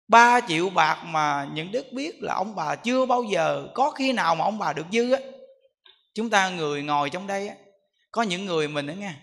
Ba 0.08 0.42
triệu 0.48 0.70
bạc 0.70 1.04
mà 1.04 1.48
những 1.54 1.72
đức 1.72 1.86
biết 1.92 2.24
là 2.24 2.34
ông 2.34 2.56
bà 2.56 2.76
chưa 2.76 3.06
bao 3.06 3.24
giờ 3.24 3.68
có 3.74 3.92
khi 3.92 4.14
nào 4.14 4.36
mà 4.36 4.46
ông 4.46 4.58
bà 4.58 4.74
được 4.74 4.86
dư 4.92 5.12
á. 5.12 5.20
Chúng 6.14 6.30
ta 6.30 6.50
người 6.50 6.84
ngồi 6.84 7.10
trong 7.10 7.28
đây 7.28 7.48
á, 7.48 7.56
có 8.12 8.22
những 8.22 8.46
người 8.46 8.68
mình 8.68 8.88
đó 8.88 8.94
nghe 8.94 9.14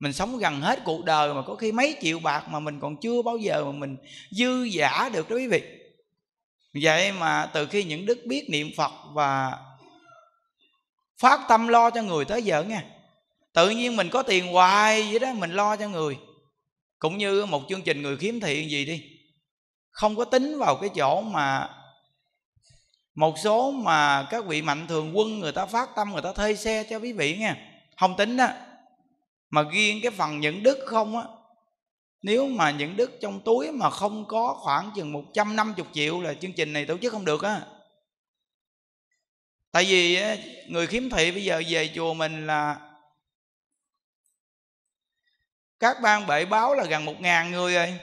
mình 0.00 0.12
sống 0.12 0.38
gần 0.38 0.60
hết 0.60 0.78
cuộc 0.84 1.04
đời 1.04 1.34
mà 1.34 1.42
có 1.46 1.54
khi 1.54 1.72
mấy 1.72 1.96
triệu 2.00 2.18
bạc 2.18 2.48
mà 2.48 2.60
mình 2.60 2.80
còn 2.80 2.96
chưa 3.00 3.22
bao 3.22 3.36
giờ 3.36 3.64
mà 3.64 3.72
mình 3.72 3.96
dư 4.30 4.62
giả 4.62 5.10
được 5.12 5.30
đó 5.30 5.36
quý 5.36 5.46
vị. 5.46 5.62
Vậy 6.82 7.12
mà 7.12 7.50
từ 7.52 7.66
khi 7.66 7.84
những 7.84 8.06
đức 8.06 8.18
biết 8.26 8.46
niệm 8.50 8.70
phật 8.76 8.92
và 9.12 9.58
phát 11.20 11.40
tâm 11.48 11.68
lo 11.68 11.90
cho 11.90 12.02
người 12.02 12.24
tới 12.24 12.42
giờ 12.42 12.64
nghe 12.64 12.82
tự 13.56 13.70
nhiên 13.70 13.96
mình 13.96 14.08
có 14.10 14.22
tiền 14.22 14.52
hoài 14.52 15.02
vậy 15.02 15.18
đó, 15.18 15.32
mình 15.32 15.50
lo 15.50 15.76
cho 15.76 15.88
người. 15.88 16.18
Cũng 16.98 17.18
như 17.18 17.46
một 17.46 17.62
chương 17.68 17.82
trình 17.82 18.02
người 18.02 18.16
khiếm 18.16 18.40
thị 18.40 18.68
gì 18.68 18.84
đi. 18.84 19.02
Không 19.90 20.16
có 20.16 20.24
tính 20.24 20.58
vào 20.58 20.76
cái 20.76 20.90
chỗ 20.94 21.20
mà 21.20 21.68
một 23.14 23.38
số 23.38 23.70
mà 23.70 24.26
các 24.30 24.44
vị 24.44 24.62
mạnh 24.62 24.86
thường 24.86 25.18
quân 25.18 25.38
người 25.38 25.52
ta 25.52 25.66
phát 25.66 25.88
tâm, 25.96 26.12
người 26.12 26.22
ta 26.22 26.32
thuê 26.32 26.54
xe 26.54 26.84
cho 26.90 26.98
quý 26.98 27.12
vị 27.12 27.36
nha 27.36 27.56
không 27.96 28.16
tính 28.16 28.36
đó. 28.36 28.48
Mà 29.50 29.62
riêng 29.72 30.00
cái 30.02 30.10
phần 30.10 30.40
những 30.40 30.62
đức 30.62 30.78
không 30.86 31.16
á, 31.16 31.24
nếu 32.22 32.48
mà 32.48 32.70
những 32.70 32.96
đức 32.96 33.18
trong 33.20 33.40
túi 33.40 33.72
mà 33.72 33.90
không 33.90 34.24
có 34.28 34.54
khoảng 34.60 34.90
chừng 34.96 35.12
150 35.12 35.86
triệu 35.92 36.20
là 36.20 36.34
chương 36.34 36.52
trình 36.52 36.72
này 36.72 36.86
tổ 36.86 36.98
chức 36.98 37.12
không 37.12 37.24
được 37.24 37.42
á. 37.42 37.60
Tại 39.72 39.84
vì 39.84 40.18
người 40.68 40.86
khiếm 40.86 41.10
thị 41.10 41.30
bây 41.30 41.44
giờ 41.44 41.62
về 41.68 41.90
chùa 41.94 42.14
mình 42.14 42.46
là 42.46 42.85
các 45.80 45.96
ban 46.02 46.26
bệ 46.26 46.44
báo 46.44 46.74
là 46.74 46.84
gần 46.84 47.04
một 47.04 47.20
ngàn 47.20 47.50
người 47.50 47.74
rồi. 47.74 47.98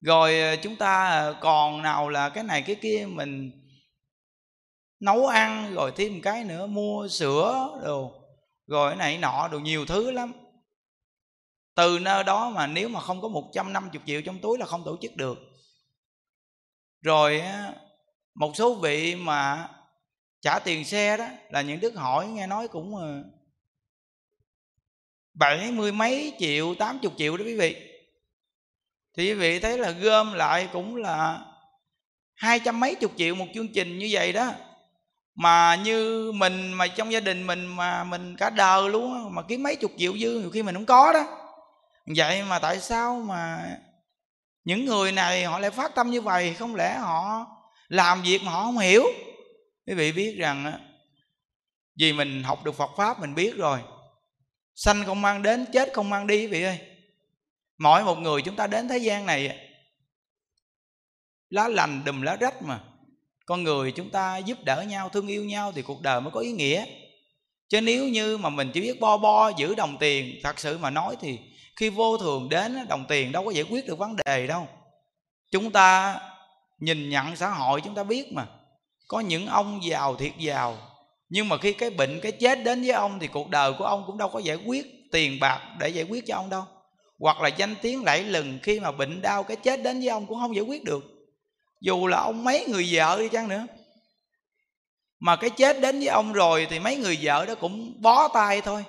Rồi 0.00 0.40
ờ, 0.40 0.56
chúng 0.56 0.76
ta 0.76 1.08
ờ, 1.08 1.36
còn 1.40 1.82
nào 1.82 2.08
là 2.08 2.28
cái 2.28 2.44
này 2.44 2.62
cái 2.62 2.76
kia 2.82 3.06
mình 3.10 3.50
nấu 5.00 5.26
ăn, 5.26 5.74
rồi 5.74 5.92
thêm 5.96 6.14
một 6.14 6.20
cái 6.22 6.44
nữa, 6.44 6.66
mua 6.66 7.08
sữa 7.08 7.68
đồ, 7.84 8.12
rồi 8.66 8.90
cái 8.90 8.96
này 8.96 9.18
nọ 9.18 9.48
đồ, 9.48 9.58
nhiều 9.58 9.86
thứ 9.86 10.10
lắm. 10.10 10.32
Từ 11.74 11.98
nơi 11.98 12.24
đó 12.24 12.50
mà 12.50 12.66
nếu 12.66 12.88
mà 12.88 13.00
không 13.00 13.20
có 13.20 13.28
150 13.28 14.02
triệu 14.06 14.22
trong 14.22 14.38
túi 14.38 14.58
là 14.58 14.66
không 14.66 14.84
tổ 14.84 14.96
chức 15.02 15.16
được. 15.16 15.38
Rồi 17.02 17.42
một 18.34 18.52
số 18.54 18.74
vị 18.74 19.14
mà 19.14 19.68
trả 20.40 20.58
tiền 20.58 20.84
xe 20.84 21.16
đó, 21.16 21.26
là 21.50 21.62
những 21.62 21.80
đức 21.80 21.94
hỏi 21.94 22.26
nghe 22.26 22.46
nói 22.46 22.68
cũng 22.68 22.96
ờ, 22.96 23.22
bảy 25.38 25.70
mươi 25.72 25.92
mấy 25.92 26.32
triệu, 26.38 26.74
tám 26.74 26.98
chục 26.98 27.12
triệu 27.16 27.36
đó 27.36 27.44
quý 27.44 27.56
vị. 27.56 27.76
Thì 29.16 29.28
quý 29.28 29.34
vị 29.34 29.58
thấy 29.58 29.78
là 29.78 29.90
gom 29.90 30.32
lại 30.32 30.68
cũng 30.72 30.96
là 30.96 31.40
hai 32.34 32.60
trăm 32.60 32.80
mấy 32.80 32.94
chục 32.94 33.12
triệu 33.16 33.34
một 33.34 33.46
chương 33.54 33.68
trình 33.68 33.98
như 33.98 34.08
vậy 34.10 34.32
đó. 34.32 34.52
Mà 35.34 35.74
như 35.74 36.32
mình, 36.32 36.72
mà 36.72 36.86
trong 36.86 37.12
gia 37.12 37.20
đình 37.20 37.46
mình, 37.46 37.66
mà 37.66 38.04
mình 38.04 38.36
cả 38.36 38.50
đời 38.50 38.90
luôn 38.90 39.34
mà 39.34 39.42
kiếm 39.42 39.62
mấy 39.62 39.76
chục 39.76 39.92
triệu 39.98 40.18
dư 40.18 40.30
nhiều 40.30 40.50
khi 40.50 40.62
mình 40.62 40.74
không 40.74 40.86
có 40.86 41.12
đó. 41.12 41.24
Vậy 42.16 42.42
mà 42.42 42.58
tại 42.58 42.80
sao 42.80 43.20
mà 43.20 43.64
những 44.64 44.84
người 44.84 45.12
này 45.12 45.44
họ 45.44 45.58
lại 45.58 45.70
phát 45.70 45.94
tâm 45.94 46.10
như 46.10 46.20
vậy? 46.20 46.54
Không 46.54 46.74
lẽ 46.74 46.98
họ 46.98 47.46
làm 47.88 48.22
việc 48.22 48.42
mà 48.42 48.52
họ 48.52 48.62
không 48.62 48.78
hiểu? 48.78 49.04
Quý 49.86 49.94
vị 49.94 50.12
biết 50.12 50.36
rằng 50.38 50.72
vì 51.98 52.12
mình 52.12 52.42
học 52.42 52.64
được 52.64 52.74
Phật 52.74 52.90
pháp 52.96 53.20
mình 53.20 53.34
biết 53.34 53.56
rồi 53.56 53.78
sanh 54.80 55.04
không 55.04 55.22
mang 55.22 55.42
đến, 55.42 55.66
chết 55.72 55.92
không 55.92 56.10
mang 56.10 56.26
đi 56.26 56.36
quý 56.36 56.46
vị 56.46 56.62
ơi. 56.62 56.78
Mỗi 57.78 58.04
một 58.04 58.18
người 58.18 58.42
chúng 58.42 58.56
ta 58.56 58.66
đến 58.66 58.88
thế 58.88 58.98
gian 58.98 59.26
này 59.26 59.58
lá 61.48 61.68
lành 61.68 62.04
đùm 62.04 62.22
lá 62.22 62.36
rách 62.36 62.62
mà. 62.62 62.80
Con 63.46 63.62
người 63.62 63.92
chúng 63.92 64.10
ta 64.10 64.38
giúp 64.38 64.58
đỡ 64.64 64.82
nhau, 64.82 65.08
thương 65.08 65.26
yêu 65.26 65.44
nhau 65.44 65.72
thì 65.72 65.82
cuộc 65.82 66.02
đời 66.02 66.20
mới 66.20 66.30
có 66.30 66.40
ý 66.40 66.52
nghĩa. 66.52 66.84
Chứ 67.68 67.80
nếu 67.80 68.08
như 68.08 68.38
mà 68.38 68.48
mình 68.48 68.70
chỉ 68.74 68.80
biết 68.80 69.00
bo 69.00 69.16
bo, 69.16 69.48
giữ 69.48 69.74
đồng 69.74 69.98
tiền, 69.98 70.40
thật 70.42 70.58
sự 70.58 70.78
mà 70.78 70.90
nói 70.90 71.16
thì 71.20 71.38
khi 71.76 71.90
vô 71.90 72.18
thường 72.18 72.48
đến 72.48 72.88
đồng 72.88 73.04
tiền 73.08 73.32
đâu 73.32 73.44
có 73.44 73.50
giải 73.50 73.64
quyết 73.70 73.86
được 73.86 73.98
vấn 73.98 74.16
đề 74.24 74.46
đâu. 74.46 74.68
Chúng 75.50 75.70
ta 75.70 76.20
nhìn 76.78 77.08
nhận 77.08 77.36
xã 77.36 77.48
hội, 77.50 77.80
chúng 77.80 77.94
ta 77.94 78.04
biết 78.04 78.32
mà. 78.32 78.46
Có 79.08 79.20
những 79.20 79.46
ông 79.46 79.84
giàu, 79.84 80.16
thiệt 80.16 80.32
giàu 80.38 80.78
nhưng 81.28 81.48
mà 81.48 81.56
khi 81.58 81.72
cái 81.72 81.90
bệnh, 81.90 82.20
cái 82.20 82.32
chết 82.32 82.64
đến 82.64 82.80
với 82.80 82.90
ông 82.90 83.18
thì 83.18 83.26
cuộc 83.26 83.50
đời 83.50 83.72
của 83.78 83.84
ông 83.84 84.04
cũng 84.06 84.18
đâu 84.18 84.28
có 84.28 84.38
giải 84.38 84.56
quyết 84.56 84.86
tiền 85.12 85.40
bạc 85.40 85.60
để 85.78 85.88
giải 85.88 86.04
quyết 86.04 86.26
cho 86.26 86.36
ông 86.36 86.50
đâu. 86.50 86.64
Hoặc 87.18 87.40
là 87.40 87.48
danh 87.48 87.74
tiếng 87.82 88.04
lẫy 88.04 88.24
lừng 88.24 88.58
khi 88.62 88.80
mà 88.80 88.92
bệnh 88.92 89.22
đau, 89.22 89.42
cái 89.42 89.56
chết 89.56 89.82
đến 89.82 90.00
với 90.00 90.08
ông 90.08 90.26
cũng 90.26 90.40
không 90.40 90.54
giải 90.54 90.64
quyết 90.64 90.84
được. 90.84 91.04
Dù 91.80 92.06
là 92.06 92.18
ông 92.18 92.44
mấy 92.44 92.66
người 92.68 92.88
vợ 92.90 93.18
đi 93.18 93.28
chăng 93.28 93.48
nữa. 93.48 93.66
Mà 95.20 95.36
cái 95.36 95.50
chết 95.50 95.80
đến 95.80 95.98
với 95.98 96.08
ông 96.08 96.32
rồi 96.32 96.66
thì 96.70 96.78
mấy 96.78 96.96
người 96.96 97.18
vợ 97.22 97.46
đó 97.46 97.54
cũng 97.54 98.02
bó 98.02 98.28
tay 98.28 98.60
thôi. 98.60 98.84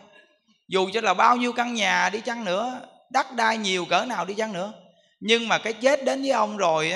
Dù 0.68 0.90
cho 0.94 1.02
là 1.02 1.14
bao 1.14 1.38
nhiêu 1.38 1.54
căn 1.54 1.74
nhà 1.74 2.10
đi 2.10 2.22
chăng 2.22 2.46
nữa, 2.46 2.82
đất 3.12 3.34
đai 3.34 3.58
nhiều 3.58 3.86
cỡ 3.86 4.06
nào 4.06 4.26
đi 4.26 4.34
chăng 4.34 4.54
nữa. 4.54 4.74
Nhưng 5.20 5.48
mà 5.48 5.58
cái 5.58 5.74
chết 5.74 6.06
đến 6.06 6.22
với 6.22 6.32
ông 6.32 6.58
rồi 6.58 6.94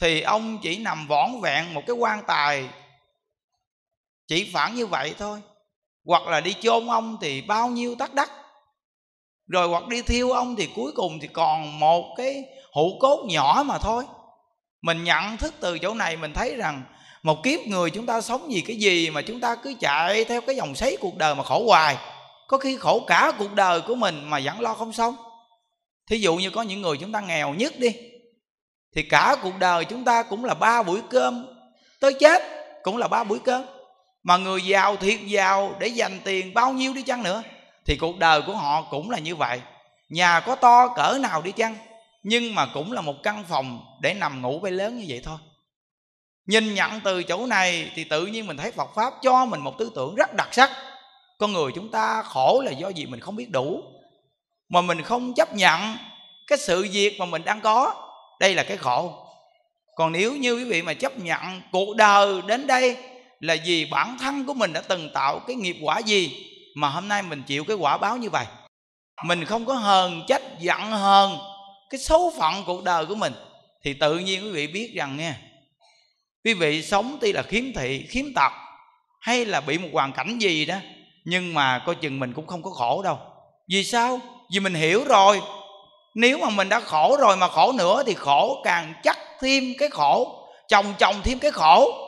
thì 0.00 0.20
ông 0.20 0.58
chỉ 0.62 0.78
nằm 0.78 1.06
võn 1.08 1.40
vẹn 1.42 1.74
một 1.74 1.82
cái 1.86 1.96
quan 1.96 2.22
tài 2.26 2.68
chỉ 4.30 4.50
phản 4.52 4.74
như 4.74 4.86
vậy 4.86 5.14
thôi. 5.18 5.40
Hoặc 6.06 6.26
là 6.26 6.40
đi 6.40 6.54
chôn 6.60 6.86
ông 6.86 7.16
thì 7.20 7.42
bao 7.42 7.68
nhiêu 7.68 7.94
tắc 7.94 8.14
đắc. 8.14 8.30
Rồi 9.46 9.68
hoặc 9.68 9.88
đi 9.88 10.02
thiêu 10.02 10.30
ông 10.30 10.56
thì 10.56 10.68
cuối 10.76 10.92
cùng 10.94 11.18
thì 11.20 11.28
còn 11.28 11.80
một 11.80 12.14
cái 12.16 12.44
hũ 12.72 12.98
cốt 13.00 13.24
nhỏ 13.28 13.62
mà 13.66 13.78
thôi. 13.78 14.04
Mình 14.82 15.04
nhận 15.04 15.36
thức 15.36 15.54
từ 15.60 15.78
chỗ 15.78 15.94
này, 15.94 16.16
mình 16.16 16.32
thấy 16.32 16.56
rằng 16.56 16.82
một 17.22 17.42
kiếp 17.42 17.60
người 17.60 17.90
chúng 17.90 18.06
ta 18.06 18.20
sống 18.20 18.48
vì 18.48 18.60
cái 18.60 18.76
gì 18.76 19.10
mà 19.10 19.22
chúng 19.22 19.40
ta 19.40 19.54
cứ 19.54 19.74
chạy 19.80 20.24
theo 20.24 20.40
cái 20.40 20.56
dòng 20.56 20.74
sấy 20.74 20.96
cuộc 21.00 21.16
đời 21.16 21.34
mà 21.34 21.42
khổ 21.42 21.64
hoài. 21.66 21.96
Có 22.48 22.58
khi 22.58 22.76
khổ 22.76 23.04
cả 23.06 23.32
cuộc 23.38 23.52
đời 23.54 23.80
của 23.80 23.94
mình 23.94 24.30
mà 24.30 24.40
vẫn 24.44 24.60
lo 24.60 24.74
không 24.74 24.92
xong. 24.92 25.16
Thí 26.10 26.18
dụ 26.18 26.36
như 26.36 26.50
có 26.50 26.62
những 26.62 26.82
người 26.82 26.96
chúng 27.00 27.12
ta 27.12 27.20
nghèo 27.20 27.54
nhất 27.54 27.72
đi, 27.78 27.90
thì 28.94 29.02
cả 29.02 29.36
cuộc 29.42 29.58
đời 29.58 29.84
chúng 29.84 30.04
ta 30.04 30.22
cũng 30.22 30.44
là 30.44 30.54
ba 30.54 30.82
buổi 30.82 31.00
cơm. 31.10 31.46
Tới 32.00 32.14
chết 32.20 32.42
cũng 32.82 32.96
là 32.96 33.08
ba 33.08 33.24
buổi 33.24 33.38
cơm 33.38 33.64
mà 34.22 34.36
người 34.36 34.62
giàu 34.62 34.96
thiệt 34.96 35.20
giàu 35.20 35.74
để 35.78 35.86
dành 35.86 36.20
tiền 36.24 36.54
bao 36.54 36.72
nhiêu 36.72 36.94
đi 36.94 37.02
chăng 37.02 37.22
nữa? 37.22 37.42
Thì 37.86 37.96
cuộc 37.96 38.18
đời 38.18 38.42
của 38.42 38.54
họ 38.54 38.82
cũng 38.82 39.10
là 39.10 39.18
như 39.18 39.36
vậy. 39.36 39.60
Nhà 40.08 40.40
có 40.40 40.54
to, 40.54 40.88
cỡ 40.88 41.18
nào 41.20 41.42
đi 41.42 41.52
chăng? 41.52 41.76
Nhưng 42.22 42.54
mà 42.54 42.66
cũng 42.74 42.92
là 42.92 43.00
một 43.00 43.14
căn 43.22 43.44
phòng 43.48 43.80
để 44.00 44.14
nằm 44.14 44.42
ngủ 44.42 44.58
bay 44.58 44.72
lớn 44.72 44.98
như 44.98 45.04
vậy 45.08 45.20
thôi. 45.24 45.38
Nhìn 46.46 46.74
nhận 46.74 47.00
từ 47.04 47.22
chỗ 47.22 47.46
này 47.46 47.90
thì 47.94 48.04
tự 48.04 48.26
nhiên 48.26 48.46
mình 48.46 48.56
thấy 48.56 48.72
phật 48.72 48.94
pháp 48.94 49.14
cho 49.22 49.44
mình 49.44 49.60
một 49.60 49.78
tư 49.78 49.92
tưởng 49.94 50.14
rất 50.14 50.34
đặc 50.34 50.48
sắc. 50.52 50.70
Con 51.38 51.52
người 51.52 51.72
chúng 51.74 51.90
ta 51.90 52.22
khổ 52.22 52.62
là 52.64 52.70
do 52.70 52.88
gì 52.88 53.06
mình 53.06 53.20
không 53.20 53.36
biết 53.36 53.50
đủ. 53.50 53.82
Mà 54.68 54.80
mình 54.80 55.02
không 55.02 55.34
chấp 55.34 55.54
nhận 55.54 55.96
cái 56.46 56.58
sự 56.58 56.88
việc 56.92 57.18
mà 57.18 57.24
mình 57.24 57.44
đang 57.44 57.60
có. 57.60 57.94
Đây 58.40 58.54
là 58.54 58.62
cái 58.62 58.76
khổ. 58.76 59.26
Còn 59.96 60.12
nếu 60.12 60.36
như 60.36 60.54
quý 60.54 60.64
vị 60.64 60.82
mà 60.82 60.94
chấp 60.94 61.18
nhận 61.18 61.62
cuộc 61.72 61.96
đời 61.96 62.42
đến 62.46 62.66
đây 62.66 62.96
là 63.40 63.56
vì 63.64 63.84
bản 63.84 64.16
thân 64.20 64.46
của 64.46 64.54
mình 64.54 64.72
đã 64.72 64.80
từng 64.80 65.10
tạo 65.14 65.38
cái 65.38 65.56
nghiệp 65.56 65.76
quả 65.82 65.98
gì 65.98 66.46
mà 66.74 66.88
hôm 66.88 67.08
nay 67.08 67.22
mình 67.22 67.42
chịu 67.46 67.64
cái 67.64 67.76
quả 67.76 67.98
báo 67.98 68.16
như 68.16 68.30
vậy. 68.30 68.46
Mình 69.24 69.44
không 69.44 69.64
có 69.64 69.74
hờn, 69.74 70.22
trách, 70.28 70.42
giận, 70.60 70.90
hờn 70.90 71.38
cái 71.90 71.98
số 71.98 72.32
phận 72.38 72.54
cuộc 72.66 72.84
đời 72.84 73.06
của 73.06 73.14
mình. 73.14 73.32
Thì 73.84 73.94
tự 73.94 74.18
nhiên 74.18 74.44
quý 74.44 74.50
vị 74.50 74.66
biết 74.66 74.92
rằng 74.94 75.16
nha, 75.16 75.36
quý 76.44 76.54
vị 76.54 76.82
sống 76.82 77.18
tuy 77.20 77.32
là 77.32 77.42
khiếm 77.42 77.64
thị, 77.74 78.06
khiếm 78.08 78.24
tật 78.34 78.52
hay 79.20 79.44
là 79.44 79.60
bị 79.60 79.78
một 79.78 79.88
hoàn 79.92 80.12
cảnh 80.12 80.38
gì 80.38 80.64
đó, 80.64 80.76
nhưng 81.24 81.54
mà 81.54 81.82
coi 81.86 81.94
chừng 81.94 82.20
mình 82.20 82.32
cũng 82.32 82.46
không 82.46 82.62
có 82.62 82.70
khổ 82.70 83.02
đâu. 83.02 83.18
Vì 83.68 83.84
sao? 83.84 84.20
Vì 84.52 84.60
mình 84.60 84.74
hiểu 84.74 85.04
rồi. 85.04 85.42
Nếu 86.14 86.38
mà 86.38 86.50
mình 86.50 86.68
đã 86.68 86.80
khổ 86.80 87.16
rồi 87.20 87.36
mà 87.36 87.48
khổ 87.48 87.72
nữa 87.72 88.02
thì 88.06 88.14
khổ 88.14 88.60
càng 88.64 88.94
chắc 89.02 89.18
thêm 89.40 89.74
cái 89.78 89.88
khổ, 89.88 90.46
chồng 90.68 90.94
chồng 90.98 91.14
thêm 91.24 91.38
cái 91.38 91.50
khổ 91.50 92.06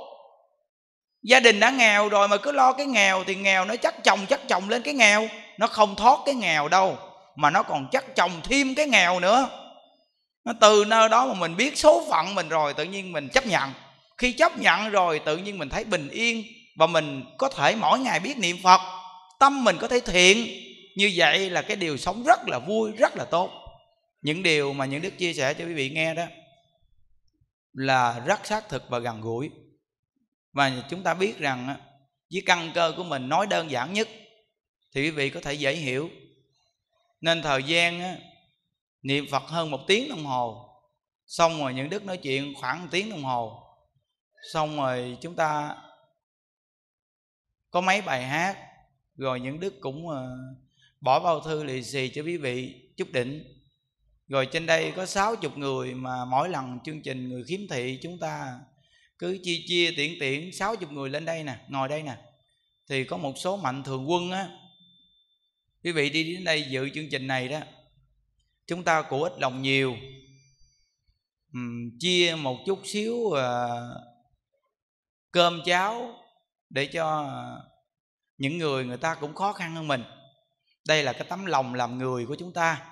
gia 1.23 1.41
đình 1.41 1.61
đã 1.61 1.71
nghèo 1.71 2.09
rồi 2.09 2.29
mà 2.29 2.37
cứ 2.37 2.53
lo 2.53 2.73
cái 2.73 2.87
nghèo 2.87 3.25
thì 3.25 3.35
nghèo 3.35 3.65
nó 3.65 3.77
chắc 3.77 4.05
chồng 4.05 4.27
chắc 4.29 4.49
chồng 4.49 4.69
lên 4.69 4.83
cái 4.83 4.95
nghèo. 4.95 5.29
Nó 5.59 5.67
không 5.67 5.95
thoát 5.97 6.19
cái 6.27 6.35
nghèo 6.35 6.69
đâu, 6.69 6.99
mà 7.37 7.51
nó 7.51 7.63
còn 7.63 7.89
chắc 7.93 8.17
chồng 8.17 8.41
thêm 8.45 8.75
cái 8.75 8.87
nghèo 8.87 9.21
nữa. 9.21 9.49
Nó 10.45 10.53
từ 10.61 10.85
nơi 10.85 11.09
đó 11.09 11.27
mà 11.27 11.35
mình 11.35 11.57
biết 11.57 11.79
số 11.79 12.07
phận 12.11 12.35
mình 12.35 12.49
rồi 12.49 12.75
tự 12.75 12.85
nhiên 12.85 13.13
mình 13.13 13.29
chấp 13.29 13.47
nhận. 13.47 13.73
Khi 14.19 14.33
chấp 14.33 14.59
nhận 14.59 14.91
rồi 14.91 15.19
tự 15.19 15.37
nhiên 15.37 15.59
mình 15.59 15.69
thấy 15.69 15.85
bình 15.85 16.09
yên 16.09 16.45
và 16.77 16.87
mình 16.87 17.25
có 17.39 17.49
thể 17.49 17.77
mỗi 17.77 17.99
ngày 17.99 18.21
biết 18.21 18.39
niệm 18.39 18.57
phật. 18.63 18.81
Tâm 19.39 19.65
mình 19.65 19.77
có 19.81 19.89
thể 19.89 20.01
thiện. 20.01 20.47
Như 20.97 21.13
vậy 21.17 21.51
là 21.51 21.63
cái 21.63 21.77
điều 21.77 21.97
sống 21.97 22.25
rất 22.25 22.49
là 22.49 22.59
vui, 22.59 22.93
rất 22.99 23.17
là 23.17 23.25
tốt. 23.25 23.51
Những 24.23 24.43
điều 24.43 24.73
mà 24.73 24.85
những 24.85 25.03
đức 25.03 25.19
chia 25.19 25.33
sẻ 25.33 25.55
cho 25.55 25.65
quý 25.65 25.75
vị 25.75 25.91
nghe 25.91 26.15
đó 26.15 26.25
là 27.73 28.21
rất 28.27 28.47
xác 28.47 28.69
thực 28.69 28.83
và 28.89 28.99
gần 28.99 29.21
gũi 29.21 29.51
và 30.53 30.83
chúng 30.91 31.03
ta 31.03 31.15
biết 31.15 31.39
rằng 31.39 31.77
với 32.33 32.43
căn 32.47 32.71
cơ 32.75 32.95
của 32.97 33.05
mình 33.05 33.29
nói 33.29 33.47
đơn 33.47 33.71
giản 33.71 33.93
nhất 33.93 34.09
thì 34.95 35.03
quý 35.03 35.11
vị 35.11 35.31
có 35.31 35.41
thể 35.41 35.55
dễ 35.55 35.75
hiểu. 35.75 36.11
Nên 37.21 37.43
thời 37.43 37.63
gian 37.63 38.19
niệm 39.03 39.27
phật 39.31 39.43
hơn 39.43 39.71
một 39.71 39.81
tiếng 39.87 40.09
đồng 40.09 40.25
hồ, 40.25 40.69
xong 41.27 41.59
rồi 41.59 41.75
những 41.75 41.91
đức 41.91 42.05
nói 42.05 42.17
chuyện 42.17 42.55
khoảng 42.61 42.83
một 42.83 42.89
tiếng 42.91 43.11
đồng 43.11 43.23
hồ, 43.23 43.63
xong 44.53 44.77
rồi 44.77 45.19
chúng 45.21 45.35
ta 45.35 45.77
có 47.71 47.81
mấy 47.81 48.03
bài 48.03 48.25
hát, 48.25 48.57
rồi 49.17 49.41
những 49.41 49.61
đức 49.61 49.75
cũng 49.81 50.09
ờ, 50.09 50.37
bỏ 51.01 51.21
bao 51.21 51.41
thư 51.41 51.65
lì 51.65 51.83
xì 51.83 52.11
cho 52.15 52.23
quý 52.23 52.37
vị 52.37 52.75
chút 52.97 53.09
định 53.13 53.63
rồi 54.29 54.49
trên 54.53 54.67
đây 54.67 54.93
có 54.97 55.07
sáu 55.07 55.37
chục 55.37 55.59
người 55.59 55.95
mà 55.95 56.25
mỗi 56.25 56.49
lần 56.49 56.79
chương 56.85 57.03
trình 57.03 57.29
người 57.29 57.45
khiếm 57.45 57.61
thị 57.71 57.99
chúng 58.03 58.19
ta 58.19 58.61
cứ 59.23 59.39
chia 59.43 59.63
chia 59.67 59.91
tiện 59.97 60.17
tiện 60.21 60.53
sáu 60.53 60.77
chục 60.77 60.93
người 60.93 61.11
lên 61.11 61.25
đây 61.25 61.45
nè 61.45 61.57
ngồi 61.69 61.89
đây 61.89 62.03
nè. 62.03 62.17
Thì 62.89 63.05
có 63.05 63.17
một 63.17 63.35
số 63.39 63.57
mạnh 63.57 63.83
thường 63.83 64.11
quân 64.11 64.31
á. 64.31 64.49
Quý 65.85 65.93
vị 65.93 66.11
đi 66.11 66.35
đến 66.35 66.45
đây 66.45 66.67
dự 66.71 66.91
chương 66.95 67.11
trình 67.11 67.27
này 67.27 67.49
đó 67.49 67.61
chúng 68.67 68.85
ta 68.85 69.03
của 69.03 69.25
ít 69.25 69.33
lòng 69.39 69.63
nhiều. 69.63 69.97
Uhm, 71.59 71.99
chia 72.01 72.35
một 72.39 72.59
chút 72.67 72.81
xíu 72.85 73.15
uh, 73.15 73.39
cơm 75.31 75.63
cháo 75.65 76.15
để 76.71 76.87
cho 76.87 77.31
những 78.39 78.59
người 78.59 78.85
người 78.85 78.99
ta 78.99 79.15
cũng 79.15 79.35
khó 79.35 79.53
khăn 79.53 79.75
hơn 79.75 79.89
mình. 79.89 80.03
Đây 80.87 81.03
là 81.03 81.13
cái 81.13 81.25
tấm 81.29 81.47
lòng 81.47 81.75
làm 81.75 81.99
người 81.99 82.27
của 82.27 82.37
chúng 82.39 82.53
ta. 82.53 82.87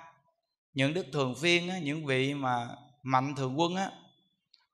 Những 0.73 0.93
đức 0.93 1.05
thường 1.13 1.35
phiên 1.41 1.69
á, 1.69 1.79
những 1.79 2.05
vị 2.05 2.33
mà 2.33 2.67
mạnh 3.03 3.35
thường 3.35 3.59
quân 3.59 3.75
á 3.75 3.91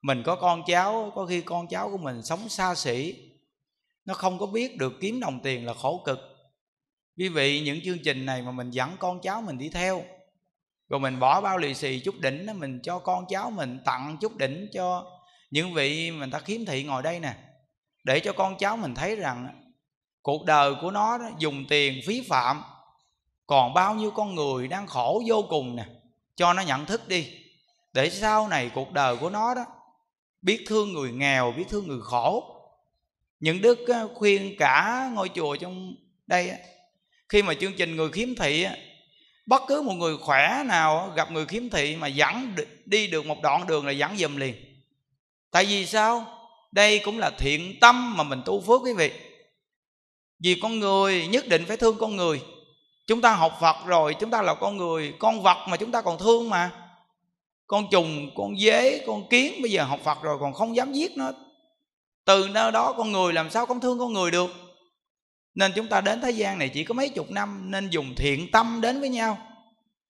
mình 0.07 0.23
có 0.23 0.35
con 0.35 0.63
cháu 0.67 1.11
có 1.15 1.25
khi 1.25 1.41
con 1.41 1.67
cháu 1.67 1.89
của 1.89 1.97
mình 1.97 2.23
sống 2.23 2.49
xa 2.49 2.75
xỉ. 2.75 3.15
Nó 4.05 4.13
không 4.13 4.39
có 4.39 4.45
biết 4.45 4.77
được 4.77 4.93
kiếm 5.01 5.19
đồng 5.19 5.39
tiền 5.43 5.65
là 5.65 5.73
khổ 5.73 6.01
cực. 6.05 6.19
Quý 7.17 7.29
vị 7.29 7.61
những 7.61 7.79
chương 7.85 7.97
trình 8.03 8.25
này 8.25 8.41
mà 8.41 8.51
mình 8.51 8.71
dẫn 8.71 8.95
con 8.99 9.21
cháu 9.21 9.41
mình 9.41 9.57
đi 9.57 9.69
theo 9.69 10.03
rồi 10.89 10.99
mình 10.99 11.19
bỏ 11.19 11.41
bao 11.41 11.57
lì 11.57 11.73
xì 11.73 11.99
chút 11.99 12.15
đỉnh 12.19 12.45
đó 12.45 12.53
mình 12.53 12.79
cho 12.83 12.99
con 12.99 13.25
cháu 13.29 13.51
mình 13.51 13.79
tặng 13.85 14.17
chút 14.21 14.37
đỉnh 14.37 14.67
cho 14.73 15.05
những 15.51 15.73
vị 15.73 16.11
mình 16.11 16.31
ta 16.31 16.39
khiếm 16.39 16.65
thị 16.65 16.83
ngồi 16.83 17.03
đây 17.03 17.19
nè 17.19 17.35
để 18.03 18.19
cho 18.19 18.33
con 18.33 18.57
cháu 18.57 18.77
mình 18.77 18.95
thấy 18.95 19.15
rằng 19.15 19.61
cuộc 20.21 20.45
đời 20.45 20.73
của 20.81 20.91
nó 20.91 21.17
đó, 21.17 21.29
dùng 21.37 21.65
tiền 21.69 22.01
phí 22.07 22.21
phạm 22.29 22.63
còn 23.47 23.73
bao 23.73 23.95
nhiêu 23.95 24.11
con 24.11 24.35
người 24.35 24.67
đang 24.67 24.87
khổ 24.87 25.23
vô 25.27 25.45
cùng 25.49 25.75
nè 25.75 25.85
cho 26.35 26.53
nó 26.53 26.61
nhận 26.61 26.85
thức 26.85 27.07
đi. 27.07 27.27
Để 27.93 28.09
sau 28.09 28.47
này 28.47 28.71
cuộc 28.73 28.91
đời 28.91 29.17
của 29.17 29.29
nó 29.29 29.53
đó 29.55 29.65
biết 30.47 30.63
thương 30.67 30.93
người 30.93 31.11
nghèo, 31.11 31.53
biết 31.57 31.63
thương 31.69 31.87
người 31.87 32.01
khổ. 32.01 32.55
Những 33.39 33.61
đức 33.61 33.79
khuyên 34.15 34.55
cả 34.59 35.09
ngôi 35.13 35.29
chùa 35.35 35.55
trong 35.55 35.95
đây 36.27 36.51
khi 37.29 37.41
mà 37.41 37.53
chương 37.53 37.73
trình 37.73 37.95
người 37.95 38.09
khiếm 38.11 38.35
thị 38.35 38.65
bất 39.45 39.61
cứ 39.67 39.81
một 39.81 39.93
người 39.93 40.17
khỏe 40.17 40.63
nào 40.65 41.13
gặp 41.15 41.31
người 41.31 41.45
khiếm 41.45 41.69
thị 41.69 41.95
mà 41.95 42.07
dẫn 42.07 42.55
đi 42.85 43.07
được 43.07 43.25
một 43.25 43.41
đoạn 43.41 43.67
đường 43.67 43.85
là 43.85 43.91
dẫn 43.91 44.17
dùm 44.17 44.35
liền. 44.35 44.55
Tại 45.51 45.65
vì 45.65 45.85
sao? 45.85 46.25
Đây 46.71 46.99
cũng 46.99 47.19
là 47.19 47.31
thiện 47.37 47.79
tâm 47.79 48.17
mà 48.17 48.23
mình 48.23 48.41
tu 48.45 48.61
phước 48.61 48.81
quý 48.83 48.93
vị. 48.93 49.11
Vì 50.39 50.59
con 50.61 50.79
người 50.79 51.27
nhất 51.27 51.47
định 51.47 51.65
phải 51.65 51.77
thương 51.77 51.97
con 51.99 52.15
người. 52.15 52.41
Chúng 53.07 53.21
ta 53.21 53.33
học 53.33 53.57
phật 53.61 53.75
rồi, 53.85 54.15
chúng 54.19 54.29
ta 54.29 54.41
là 54.41 54.53
con 54.53 54.77
người, 54.77 55.13
con 55.19 55.41
vật 55.41 55.57
mà 55.67 55.77
chúng 55.77 55.91
ta 55.91 56.01
còn 56.01 56.17
thương 56.17 56.49
mà 56.49 56.86
con 57.67 57.87
trùng, 57.91 58.29
con 58.35 58.57
dế, 58.59 59.03
con 59.07 59.29
kiến, 59.29 59.61
bây 59.61 59.71
giờ 59.71 59.83
học 59.83 59.99
phật 60.03 60.21
rồi 60.21 60.37
còn 60.39 60.53
không 60.53 60.75
dám 60.75 60.93
giết 60.93 61.17
nó. 61.17 61.31
Từ 62.25 62.47
nơi 62.51 62.71
đó 62.71 62.93
con 62.97 63.11
người 63.11 63.33
làm 63.33 63.49
sao 63.49 63.65
con 63.65 63.79
thương 63.79 63.99
con 63.99 64.13
người 64.13 64.31
được? 64.31 64.51
Nên 65.55 65.71
chúng 65.75 65.87
ta 65.87 66.01
đến 66.01 66.21
thế 66.21 66.31
gian 66.31 66.59
này 66.59 66.69
chỉ 66.69 66.83
có 66.83 66.93
mấy 66.93 67.09
chục 67.09 67.31
năm, 67.31 67.71
nên 67.71 67.89
dùng 67.89 68.15
thiện 68.15 68.51
tâm 68.51 68.81
đến 68.81 68.99
với 68.99 69.09
nhau. 69.09 69.37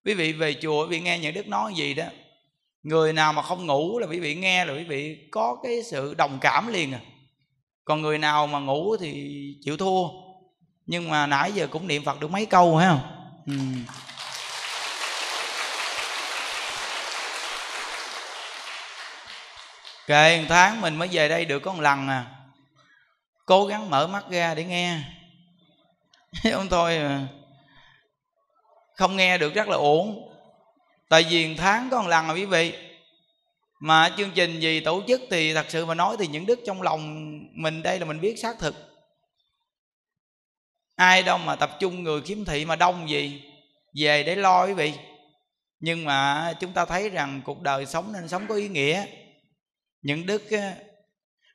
Quý 0.06 0.13
vị 0.13 0.34
về 0.34 0.56
chùa, 0.62 0.84
quý 0.84 0.89
vị 0.89 1.00
nghe 1.00 1.20
những 1.20 1.34
đức 1.34 1.48
nói 1.48 1.74
gì 1.76 1.93
đó, 1.93 2.06
người 2.84 3.13
nào 3.13 3.34
mà 3.34 3.41
không 3.41 3.65
ngủ 3.65 4.00
là 4.00 4.08
quý 4.08 4.20
vị 4.20 4.36
nghe 4.36 4.65
là 4.65 4.74
quý 4.74 4.84
vị 4.84 5.17
có 5.32 5.58
cái 5.63 5.84
sự 5.84 6.13
đồng 6.13 6.38
cảm 6.41 6.67
liền 6.67 6.91
à. 6.91 7.00
Còn 7.86 8.02
người 8.02 8.17
nào 8.17 8.48
mà 8.48 8.60
ngủ 8.60 8.98
thì 8.98 9.43
chịu 9.62 9.78
thua. 9.78 10.08
Nhưng 10.86 11.10
mà 11.10 11.28
nãy 11.28 11.52
giờ 11.52 11.67
cũng 11.67 11.88
niệm 11.88 12.04
phật 12.04 12.20
được 12.20 12.32
mấy 12.32 12.46
câu 12.46 12.78
phải 12.78 12.88
không? 12.88 13.02
Ừ. 13.46 13.54
kệ 20.08 20.39
một 20.39 20.46
tháng 20.50 20.82
mình 20.82 20.96
mới 20.96 21.08
về 21.12 21.30
đây 21.30 21.46
được 21.46 21.60
có 21.60 21.74
một 21.74 21.82
lần 21.82 22.08
à. 22.08 22.26
Cố 23.46 23.65
gắng 23.65 23.89
mở 23.89 24.08
mắt 24.08 24.26
ra 24.30 24.56
để 24.56 24.63
nghe. 24.63 25.00
Không 26.52 26.67
thôi 26.70 27.00
mà. 27.00 27.28
không 28.96 29.15
nghe 29.15 29.38
được 29.38 29.54
rất 29.54 29.67
là 29.67 29.76
uổng, 29.76 30.32
tại 31.10 31.26
vì 31.30 31.56
tháng 31.56 31.89
có 31.89 32.02
một 32.02 32.08
lần 32.08 32.28
mà 32.28 32.34
quý 32.34 32.46
vị. 32.46 32.74
Mà 33.80 34.10
chương 34.17 34.32
trình 34.32 34.60
gì 34.60 34.80
tổ 34.80 35.04
chức 35.08 35.22
thì 35.30 35.54
thật 35.54 35.65
sự 35.70 35.86
mà 35.86 35.93
nói 35.93 36.15
thì 36.20 36.28
những 36.28 36.46
đức 36.46 36.60
trong 36.65 36.82
lòng 36.82 37.32
mình 37.54 37.84
đây 37.84 38.00
là 38.00 38.06
mình 38.06 38.22
biết 38.22 38.39
xác 38.39 38.60
thực. 38.60 38.76
Ai 40.96 41.24
đâu 41.24 41.38
mà 41.38 41.56
tập 41.56 41.72
trung 41.80 42.04
người 42.04 42.22
khiếm 42.22 42.46
thị 42.46 42.65
mà 42.65 42.76
đông 42.76 43.10
gì 43.10 43.43
về 44.00 44.24
để 44.24 44.36
lo 44.36 44.65
quý 44.65 44.74
vị. 44.74 44.93
Nhưng 45.80 46.06
mà 46.06 46.54
chúng 46.60 46.74
ta 46.74 46.86
thấy 46.86 47.10
rằng 47.10 47.41
cuộc 47.46 47.62
đời 47.62 47.86
sống 47.86 48.13
nên 48.13 48.28
sống 48.28 48.48
có 48.48 48.56
ý 48.56 48.67
nghĩa 48.67 49.06
những 50.08 50.26
đức 50.26 50.43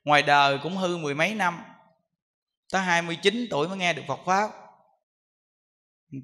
ngoài 0.03 0.21
đời 0.21 0.59
cũng 0.63 0.77
hư 0.77 0.97
mười 0.97 1.15
mấy 1.15 1.35
năm, 1.35 1.63
tới 2.71 2.81
29 2.81 3.47
tuổi 3.49 3.67
mới 3.67 3.77
nghe 3.77 3.93
được 3.93 4.01
Phật 4.07 4.19
Pháp. 4.25 4.49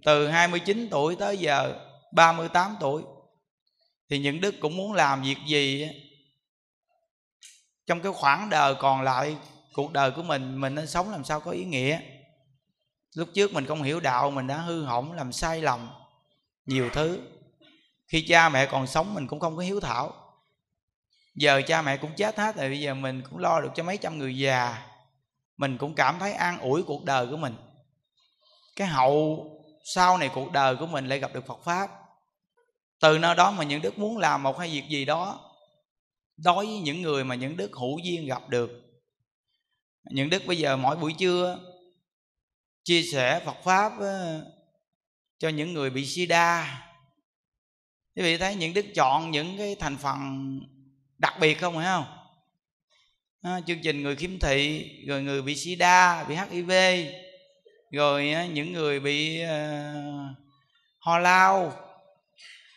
Từ 0.06 0.28
29 0.28 0.88
tuổi 0.92 1.16
tới 1.16 1.38
giờ 1.38 1.80
38 2.14 2.76
tuổi, 2.80 3.04
thì 4.10 4.20
những 4.20 4.42
đức 4.42 4.56
cũng 4.60 4.78
muốn 4.78 4.94
làm 4.94 5.22
việc 5.22 5.38
gì 5.48 5.88
trong 7.88 8.02
cái 8.02 8.12
khoảng 8.16 8.50
đời 8.50 8.76
còn 8.80 9.02
lại, 9.02 9.38
cuộc 9.74 9.92
đời 9.92 10.12
của 10.12 10.24
mình 10.24 10.62
mình 10.62 10.76
nên 10.76 10.88
sống 10.88 11.12
làm 11.12 11.24
sao 11.24 11.40
có 11.40 11.52
ý 11.52 11.66
nghĩa. 11.66 12.00
Lúc 13.16 13.30
trước 13.34 13.54
mình 13.54 13.66
không 13.66 13.84
hiểu 13.84 14.00
đạo, 14.00 14.32
mình 14.32 14.48
đã 14.48 14.58
hư 14.58 14.84
hỏng, 14.84 15.12
làm 15.12 15.32
sai 15.32 15.62
lầm, 15.62 15.90
nhiều 16.66 16.90
thứ. 16.94 17.20
Khi 18.08 18.26
cha 18.28 18.50
mẹ 18.50 18.66
còn 18.66 18.88
sống, 18.88 19.14
mình 19.14 19.28
cũng 19.28 19.40
không 19.40 19.56
có 19.56 19.62
hiếu 19.62 19.80
thảo 19.80 20.19
giờ 21.36 21.62
cha 21.68 21.82
mẹ 21.82 21.98
cũng 21.98 22.12
chết 22.18 22.38
hết 22.38 22.56
rồi, 22.56 22.70
bây 22.70 22.80
giờ 22.80 22.94
mình 22.94 23.22
cũng 23.30 23.40
lo 23.40 23.62
được 23.62 23.70
cho 23.76 23.84
mấy 23.84 23.98
trăm 23.98 24.18
người 24.18 24.38
già. 24.38 24.86
Mình 25.58 25.78
cũng 25.78 25.96
cảm 25.96 26.20
thấy 26.20 26.34
an 26.34 26.60
ủi 26.60 26.84
cuộc 26.84 27.04
đời 27.06 27.28
của 27.28 27.38
mình. 27.38 27.56
Cái 28.76 28.88
hậu 28.88 29.46
sau 29.84 30.18
này 30.18 30.30
cuộc 30.34 30.52
đời 30.52 30.76
của 30.76 30.88
mình 30.88 31.08
lại 31.08 31.20
gặp 31.20 31.34
được 31.34 31.46
phật 31.48 31.64
pháp. 31.64 31.90
Từ 33.00 33.18
nơi 33.18 33.36
đó 33.36 33.52
mà 33.52 33.64
những 33.64 33.82
đức 33.82 33.98
muốn 33.98 34.18
làm 34.18 34.44
một 34.44 34.60
hay 34.60 34.70
việc 34.70 34.84
gì 34.90 35.06
đó, 35.06 35.52
đối 36.38 36.66
với 36.66 36.80
những 36.80 37.02
người 37.02 37.24
mà 37.24 37.36
những 37.36 37.58
đức 37.58 37.72
hữu 37.74 38.00
duyên 38.00 38.26
gặp 38.26 38.50
được. 38.50 38.72
Những 40.12 40.30
đức 40.30 40.44
bây 40.46 40.58
giờ 40.58 40.78
mỗi 40.78 40.96
buổi 40.96 41.14
trưa 41.18 41.60
chia 42.84 43.04
sẻ 43.04 43.42
phật 43.46 43.58
pháp 43.64 43.92
ờ, 44.00 44.46
cho 45.40 45.50
những 45.50 45.74
người 45.74 45.90
bị 45.90 46.06
sida. 46.06 46.82
Quý 48.16 48.24
vị 48.24 48.38
thấy 48.38 48.56
những 48.56 48.74
đức 48.74 48.86
chọn 48.96 49.32
những 49.32 49.58
cái 49.58 49.76
thành 49.80 49.98
phần 49.98 50.60
đặc 51.20 51.40
biệt 51.40 51.54
không 51.54 51.76
phải 51.76 51.86
không? 51.86 52.06
À, 53.42 53.60
chương 53.68 53.80
trình 53.84 54.04
người 54.04 54.16
khiếm 54.16 54.40
thị 54.40 54.90
rồi 55.08 55.22
người 55.22 55.42
bị 55.42 55.56
sida 55.56 56.24
bị 56.24 56.36
hiv 56.36 56.72
rồi 57.92 58.36
những 58.54 58.74
người 58.74 59.00
bị 59.00 59.44
uh, 59.44 60.38
ho 61.00 61.20
lao 61.20 61.74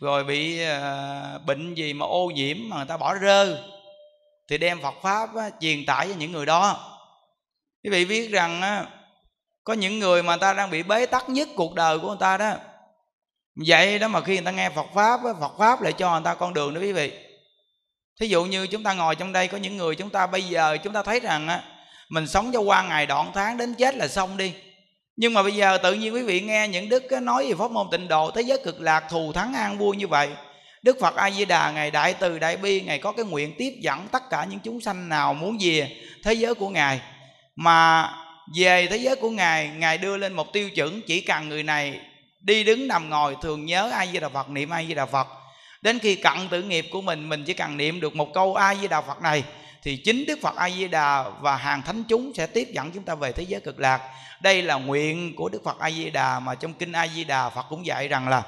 rồi 0.00 0.24
bị 0.24 0.60
uh, 0.64 1.46
bệnh 1.46 1.74
gì 1.74 1.92
mà 1.92 2.06
ô 2.06 2.26
nhiễm 2.34 2.56
mà 2.68 2.76
người 2.76 2.86
ta 2.86 2.96
bỏ 2.96 3.18
rơ 3.18 3.62
thì 4.48 4.58
đem 4.58 4.80
Phật 4.82 4.94
pháp 5.02 5.36
á, 5.36 5.50
truyền 5.60 5.86
tải 5.86 6.08
cho 6.08 6.14
những 6.14 6.32
người 6.32 6.46
đó. 6.46 6.98
Quý 7.84 7.90
vị 7.90 8.04
biết 8.04 8.30
rằng 8.30 8.62
á, 8.62 8.86
có 9.64 9.72
những 9.72 9.98
người 9.98 10.22
mà 10.22 10.36
ta 10.36 10.52
đang 10.52 10.70
bị 10.70 10.82
bế 10.82 11.06
tắc 11.06 11.28
nhất 11.28 11.48
cuộc 11.56 11.74
đời 11.74 11.98
của 11.98 12.08
người 12.08 12.16
ta 12.20 12.36
đó. 12.36 12.54
Vậy 13.66 13.98
đó 13.98 14.08
mà 14.08 14.20
khi 14.20 14.34
người 14.34 14.44
ta 14.44 14.50
nghe 14.50 14.70
Phật 14.70 14.86
pháp 14.94 15.20
á, 15.24 15.32
Phật 15.40 15.52
pháp 15.58 15.82
lại 15.82 15.92
cho 15.92 16.12
người 16.12 16.24
ta 16.24 16.34
con 16.34 16.54
đường 16.54 16.74
đó 16.74 16.80
quý 16.80 16.92
vị 16.92 17.31
thí 18.22 18.28
dụ 18.28 18.44
như 18.44 18.66
chúng 18.66 18.82
ta 18.82 18.94
ngồi 18.94 19.16
trong 19.16 19.32
đây 19.32 19.48
có 19.48 19.58
những 19.58 19.76
người 19.76 19.94
chúng 19.94 20.10
ta 20.10 20.26
bây 20.26 20.42
giờ 20.42 20.78
chúng 20.84 20.92
ta 20.92 21.02
thấy 21.02 21.20
rằng 21.20 21.48
á, 21.48 21.62
mình 22.08 22.26
sống 22.26 22.52
cho 22.52 22.60
qua 22.60 22.82
ngày 22.82 23.06
đoạn 23.06 23.30
tháng 23.34 23.56
đến 23.56 23.74
chết 23.74 23.96
là 23.96 24.08
xong 24.08 24.36
đi. 24.36 24.52
Nhưng 25.16 25.34
mà 25.34 25.42
bây 25.42 25.52
giờ 25.52 25.78
tự 25.78 25.94
nhiên 25.94 26.14
quý 26.14 26.22
vị 26.22 26.40
nghe 26.40 26.68
những 26.68 26.88
đức 26.88 27.02
nói 27.22 27.48
về 27.48 27.54
pháp 27.58 27.70
môn 27.70 27.86
tịnh 27.90 28.08
độ 28.08 28.30
thế 28.30 28.42
giới 28.42 28.58
cực 28.64 28.80
lạc 28.80 29.04
thù 29.10 29.32
thắng 29.32 29.54
an 29.54 29.78
vui 29.78 29.96
như 29.96 30.08
vậy. 30.08 30.28
Đức 30.82 30.96
phật 31.00 31.16
a 31.16 31.30
di 31.30 31.44
đà 31.44 31.70
ngày 31.70 31.90
đại 31.90 32.14
từ 32.14 32.38
đại 32.38 32.56
bi 32.56 32.80
ngày 32.80 32.98
có 32.98 33.12
cái 33.12 33.24
nguyện 33.24 33.54
tiếp 33.58 33.74
dẫn 33.80 34.08
tất 34.12 34.30
cả 34.30 34.46
những 34.50 34.60
chúng 34.60 34.80
sanh 34.80 35.08
nào 35.08 35.34
muốn 35.34 35.58
về 35.60 35.96
thế 36.24 36.32
giới 36.32 36.54
của 36.54 36.68
ngài. 36.68 37.00
Mà 37.56 38.10
về 38.56 38.86
thế 38.86 38.96
giới 38.96 39.16
của 39.16 39.30
ngài 39.30 39.68
ngài 39.68 39.98
đưa 39.98 40.16
lên 40.16 40.32
một 40.32 40.52
tiêu 40.52 40.70
chuẩn 40.70 41.00
chỉ 41.06 41.20
cần 41.20 41.48
người 41.48 41.62
này 41.62 42.00
đi 42.40 42.64
đứng 42.64 42.88
nằm 42.88 43.10
ngồi 43.10 43.36
thường 43.42 43.66
nhớ 43.66 43.90
a 43.92 44.06
di 44.06 44.20
đà 44.20 44.28
phật 44.28 44.50
niệm 44.50 44.70
a 44.70 44.82
di 44.84 44.94
đà 44.94 45.06
phật 45.06 45.26
đến 45.82 45.98
khi 45.98 46.14
cận 46.14 46.48
tử 46.50 46.62
nghiệp 46.62 46.86
của 46.90 47.00
mình 47.00 47.28
mình 47.28 47.44
chỉ 47.44 47.52
cần 47.52 47.76
niệm 47.76 48.00
được 48.00 48.16
một 48.16 48.34
câu 48.34 48.54
a 48.54 48.74
di 48.74 48.88
đà 48.88 49.00
phật 49.00 49.22
này, 49.22 49.44
thì 49.82 49.96
chính 49.96 50.24
đức 50.26 50.38
phật 50.42 50.56
a 50.56 50.70
di 50.70 50.88
đà 50.88 51.24
và 51.40 51.56
hàng 51.56 51.82
thánh 51.82 52.04
chúng 52.08 52.32
sẽ 52.34 52.46
tiếp 52.46 52.68
dẫn 52.72 52.90
chúng 52.90 53.02
ta 53.02 53.14
về 53.14 53.32
thế 53.32 53.42
giới 53.42 53.60
cực 53.60 53.80
lạc. 53.80 54.00
Đây 54.40 54.62
là 54.62 54.74
nguyện 54.74 55.36
của 55.36 55.48
đức 55.48 55.64
phật 55.64 55.78
a 55.78 55.90
di 55.90 56.10
đà 56.10 56.40
mà 56.40 56.54
trong 56.54 56.74
kinh 56.74 56.92
a 56.92 57.06
di 57.08 57.24
đà 57.24 57.50
phật 57.50 57.66
cũng 57.68 57.86
dạy 57.86 58.08
rằng 58.08 58.28
là, 58.28 58.42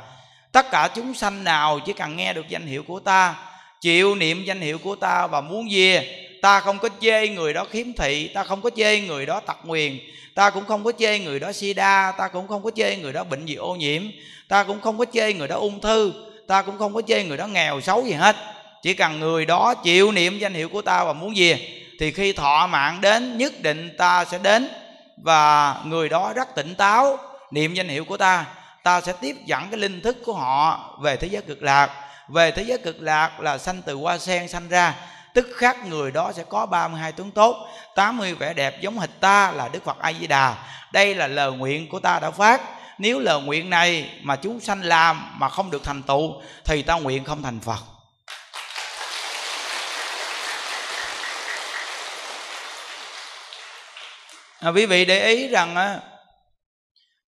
tất 0.53 0.70
cả 0.70 0.88
chúng 0.94 1.14
sanh 1.14 1.44
nào 1.44 1.81
chỉ 1.87 1.92
cần 1.92 2.16
nghe 2.16 2.33
được 2.33 2.49
danh 2.49 2.66
hiệu 2.66 2.83
của 2.83 3.01
ta, 3.01 3.35
chịu 3.81 4.14
niệm 4.14 4.44
danh 4.44 4.61
hiệu 4.61 4.79
của 4.79 4.94
ta 4.94 5.27
và 5.27 5.40
muốn 5.40 5.68
về, 5.73 6.20
ta 6.42 6.61
không 6.61 6.79
có 6.79 6.88
chê 7.01 7.29
người 7.29 7.53
đó 7.53 7.64
khiếm 7.64 7.92
thị, 7.92 8.29
ta 8.35 8.44
không 8.44 8.61
có 8.62 8.70
chê 8.77 9.01
người 9.01 9.27
đó 9.27 9.40
tật 9.40 9.57
nguyền, 9.64 9.99
ta 10.35 10.51
cũng 10.51 10.64
không 10.64 10.85
có 10.85 10.92
chê 10.99 11.18
người 11.18 11.40
đó 11.40 11.53
sida 11.53 12.12
ta 12.12 12.29
cũng 12.29 12.49
không 12.49 12.62
có 12.62 12.70
chê 12.77 12.97
người 12.97 13.12
đó 13.12 13.25
bệnh 13.25 13.47
gì 13.47 13.55
ô 13.55 13.75
nhiễm, 13.75 14.03
ta 14.49 14.64
cũng 14.64 14.81
không 14.81 14.99
có 14.99 15.05
chê 15.12 15.33
người 15.33 15.49
đó 15.49 15.57
ung 15.57 15.81
thư 15.81 16.12
ta 16.46 16.62
cũng 16.62 16.78
không 16.78 16.94
có 16.94 17.02
chê 17.02 17.24
người 17.24 17.37
đó 17.37 17.46
nghèo 17.46 17.80
xấu 17.80 18.04
gì 18.04 18.12
hết. 18.12 18.37
Chỉ 18.83 18.94
cần 18.94 19.20
người 19.20 19.46
đó 19.46 19.74
chịu 19.74 20.12
niệm 20.12 20.38
danh 20.38 20.54
hiệu 20.54 20.68
của 20.68 20.83
ta 20.83 21.04
và 21.04 21.12
muốn 21.12 21.37
gì, 21.37 21.80
thì 22.00 22.12
khi 22.12 22.33
thọ 22.33 22.66
mạng 22.66 23.00
đến, 23.00 23.38
nhất 23.38 23.52
định 23.62 23.96
ta 23.98 24.24
sẽ 24.24 24.38
đến. 24.38 24.68
Và 25.16 25.76
người 25.85 26.09
đó 26.09 26.33
rất 26.37 26.54
tỉnh 26.54 26.74
táo, 26.74 27.18
niệm 27.50 27.74
danh 27.74 27.88
hiệu 27.88 28.04
của 28.04 28.16
ta 28.16 28.44
ta 28.85 29.00
sẽ 29.00 29.12
tiếp 29.20 29.37
dẫn 29.46 29.62
cái 29.70 29.80
linh 29.80 30.00
thức 30.00 30.16
của 30.24 30.33
họ 30.33 30.90
về 31.00 31.16
thế 31.16 31.28
giới 31.28 31.42
cực 31.42 31.62
lạc. 31.62 31.90
Về 32.28 32.50
thế 32.50 32.62
giới 32.62 32.78
cực 32.78 33.02
lạc 33.02 33.40
là 33.40 33.59
sanh 33.59 33.83
từ 33.83 33.94
hoa 33.94 34.18
sen 34.18 34.48
sanh 34.48 34.68
ra, 34.68 34.94
tức 35.35 35.46
khắc 35.57 35.87
người 35.87 36.11
đó 36.11 36.33
sẽ 36.37 36.44
có 36.48 36.66
32 36.66 37.12
tướng 37.12 37.30
tốt 37.30 37.57
80 37.94 38.35
vẻ 38.35 38.54
đẹp 38.54 38.80
giống 38.80 38.98
hệt 38.98 39.11
ta 39.20 39.52
là 39.52 39.68
Đức 39.68 39.85
Phật 39.85 39.98
A 39.98 40.12
Di 40.12 40.26
Đà. 40.26 40.54
Đây 40.92 41.14
là 41.14 41.26
lời 41.26 41.52
nguyện 41.52 41.88
của 41.88 42.00
ta 42.00 42.18
đã 42.18 42.30
phát 42.30 42.61
nếu 42.98 43.18
lời 43.18 43.40
nguyện 43.40 43.70
này 43.70 44.11
mà 44.22 44.37
chúng 44.37 44.61
sanh 44.61 44.83
làm 44.83 45.38
mà 45.38 45.48
không 45.48 45.70
được 45.70 45.85
thành 45.85 46.02
tựu 46.02 46.42
thì 46.64 46.83
ta 46.83 46.94
nguyện 46.94 47.24
không 47.24 47.42
thành 47.42 47.61
Phật. 47.61 47.80
À, 54.61 54.70
quý 54.70 54.87
vị 54.87 55.04
để 55.04 55.26
ý 55.26 55.48
rằng 55.48 55.76
á 55.76 55.98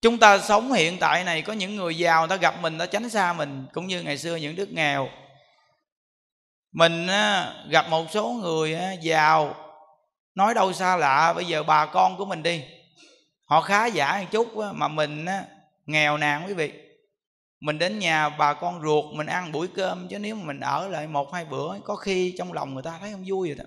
chúng 0.03 0.19
ta 0.19 0.39
sống 0.39 0.73
hiện 0.73 0.99
tại 0.99 1.25
này 1.25 1.43
có 1.43 1.53
những 1.53 1.77
người 1.77 1.99
giàu 1.99 2.21
người 2.21 2.29
ta 2.29 2.37
gặp 2.37 2.55
mình 2.61 2.79
ta 2.79 2.87
tránh 2.87 3.11
xa 3.11 3.33
mình 3.33 3.67
cũng 3.73 3.87
như 3.87 4.03
ngày 4.03 4.19
xưa 4.19 4.37
những 4.37 4.57
đứa 4.57 4.67
nghèo. 4.67 5.09
Mình 6.73 7.07
á, 7.07 7.53
gặp 7.69 7.89
một 7.89 8.07
số 8.11 8.29
người 8.29 8.75
á, 8.75 8.93
giàu 8.93 9.55
nói 10.35 10.55
đâu 10.55 10.73
xa 10.73 10.97
lạ 10.97 11.33
bây 11.33 11.45
giờ 11.45 11.63
bà 11.63 11.87
con 11.87 12.17
của 12.17 12.25
mình 12.25 12.43
đi 12.43 12.63
họ 13.45 13.61
khá 13.61 13.87
giả 13.87 14.19
một 14.21 14.27
chút 14.31 14.59
á, 14.59 14.69
mà 14.73 14.89
mình 14.89 15.25
á, 15.25 15.43
nghèo 15.87 16.17
nàn 16.17 16.47
quý 16.47 16.55
vị. 16.55 16.73
Mình 17.61 17.79
đến 17.79 17.99
nhà 17.99 18.29
bà 18.29 18.55
con 18.55 18.83
ruột 18.83 19.05
mình 19.15 19.27
ăn 19.27 19.53
buổi 19.53 19.69
cơm, 19.69 20.09
chứ 20.09 20.19
nếu 20.19 20.35
mà 20.35 20.45
mình 20.45 20.61
ở 20.61 20.89
lại 20.89 21.07
một 21.07 21.33
hai 21.33 21.45
bữa, 21.45 21.81
có 21.85 21.97
khi 21.97 22.35
trong 22.39 22.53
lòng 22.53 22.75
người 22.75 22.83
ta 22.83 22.99
thấy 23.01 23.13
không 23.13 23.25
vui 23.27 23.49
rồi 23.49 23.57
đó. 23.57 23.65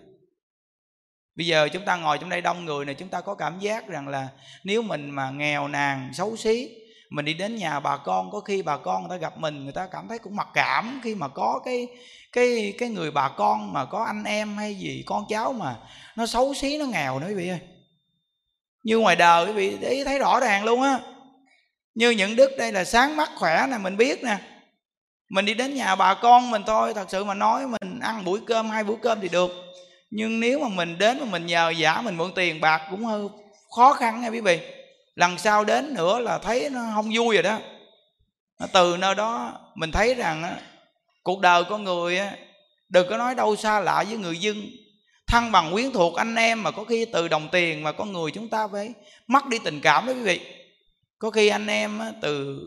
Bây 1.36 1.48
giờ 1.48 1.70
chúng 1.74 1.86
ta 1.86 1.96
ngồi 1.96 2.18
trong 2.18 2.30
đây 2.30 2.42
đông 2.42 2.66
người 2.66 2.86
này, 2.86 2.96
chúng 2.96 3.10
ta 3.10 3.22
có 3.22 3.36
cảm 3.36 3.60
giác 3.60 3.88
rằng 3.88 4.08
là 4.08 4.28
nếu 4.64 4.82
mình 4.82 5.10
mà 5.10 5.30
nghèo 5.30 5.68
nàn, 5.68 6.10
xấu 6.14 6.38
xí, 6.38 6.70
mình 7.10 7.26
đi 7.26 7.34
đến 7.34 7.56
nhà 7.56 7.80
bà 7.80 7.98
con, 7.98 8.32
có 8.32 8.40
khi 8.40 8.62
bà 8.62 8.78
con 8.78 9.02
người 9.02 9.18
ta 9.18 9.22
gặp 9.22 9.38
mình, 9.38 9.64
người 9.64 9.74
ta 9.74 9.88
cảm 9.92 10.08
thấy 10.08 10.20
cũng 10.20 10.36
mặc 10.36 10.48
cảm 10.54 11.02
khi 11.04 11.16
mà 11.16 11.28
có 11.28 11.62
cái 11.66 11.88
cái 12.32 12.74
cái 12.78 12.90
người 12.90 13.12
bà 13.12 13.30
con 13.30 13.74
mà 13.74 13.86
có 13.86 14.04
anh 14.04 14.24
em 14.24 14.58
hay 14.58 14.76
gì, 14.76 15.04
con 15.06 15.26
cháu 15.30 15.54
mà 15.54 15.76
nó 16.16 16.26
xấu 16.26 16.54
xí, 16.54 16.78
nó 16.78 16.86
nghèo 16.86 17.20
nữa 17.20 17.28
quý 17.28 17.34
vị 17.34 17.50
ơi. 17.50 17.60
Như 18.84 18.98
ngoài 18.98 19.16
đời 19.16 19.46
quý 19.46 19.52
vị, 19.52 19.78
để 19.82 20.02
thấy 20.06 20.20
rõ 20.20 20.40
ràng 20.40 20.64
luôn 20.64 20.82
á 20.82 21.00
như 22.00 22.10
những 22.10 22.36
đức 22.36 22.52
đây 22.58 22.72
là 22.72 22.84
sáng 22.84 23.16
mắt 23.16 23.30
khỏe 23.36 23.68
nè, 23.72 23.78
mình 23.78 23.98
biết 23.98 24.24
nè. 24.24 24.38
Mình 25.30 25.46
đi 25.46 25.54
đến 25.54 25.76
nhà 25.76 25.96
bà 25.96 26.14
con 26.14 26.52
mình 26.52 26.64
thôi, 26.68 26.94
thật 26.94 27.06
sự 27.10 27.24
mà 27.24 27.34
nói 27.34 27.68
mình 27.68 28.00
ăn 28.00 28.26
buổi 28.26 28.40
cơm, 28.48 28.70
hai 28.70 28.84
bữa 28.84 28.96
cơm 29.02 29.22
thì 29.22 29.30
được. 29.30 29.52
Nhưng 30.12 30.40
nếu 30.40 30.60
mà 30.60 30.68
mình 30.68 30.98
đến 30.98 31.20
mà 31.20 31.26
mình 31.26 31.46
nhờ 31.46 31.70
giả, 31.70 32.02
mình 32.02 32.18
mượn 32.18 32.32
tiền 32.36 32.62
bạc 32.62 32.82
cũng 32.92 33.06
hơi 33.06 33.28
khó 33.76 33.94
khăn 33.94 34.22
nha 34.22 34.28
quý 34.28 34.42
vị. 34.42 34.60
Lần 35.16 35.38
sau 35.38 35.64
đến 35.64 35.94
nữa 35.94 36.20
là 36.20 36.38
thấy 36.38 36.70
nó 36.70 36.82
không 36.96 37.10
vui 37.14 37.36
rồi 37.36 37.44
đó. 37.44 37.60
Từ 38.74 38.98
nơi 38.98 39.16
đó 39.16 39.60
mình 39.76 39.92
thấy 39.92 40.14
rằng 40.14 40.56
cuộc 41.24 41.40
đời 41.40 41.64
con 41.70 41.84
người 41.84 42.20
đừng 42.90 43.10
có 43.10 43.18
nói 43.18 43.36
đâu 43.36 43.56
xa 43.56 43.80
lạ 43.80 44.04
với 44.08 44.18
người 44.18 44.38
dân. 44.38 44.66
Thân 45.28 45.52
bằng 45.52 45.72
quyến 45.74 45.92
thuộc 45.92 46.16
anh 46.16 46.36
em 46.36 46.64
mà 46.64 46.72
có 46.72 46.84
khi 46.84 47.06
từ 47.14 47.28
đồng 47.28 47.50
tiền 47.52 47.84
mà 47.84 47.92
con 47.92 48.14
người 48.14 48.32
chúng 48.32 48.50
ta 48.50 48.68
phải 48.72 48.94
mất 49.28 49.48
đi 49.48 49.58
tình 49.64 49.82
cảm 49.82 50.08
đó 50.08 50.14
quý 50.14 50.22
vị 50.22 50.59
có 51.20 51.30
khi 51.30 51.48
anh 51.48 51.68
em 51.68 52.00
từ 52.22 52.60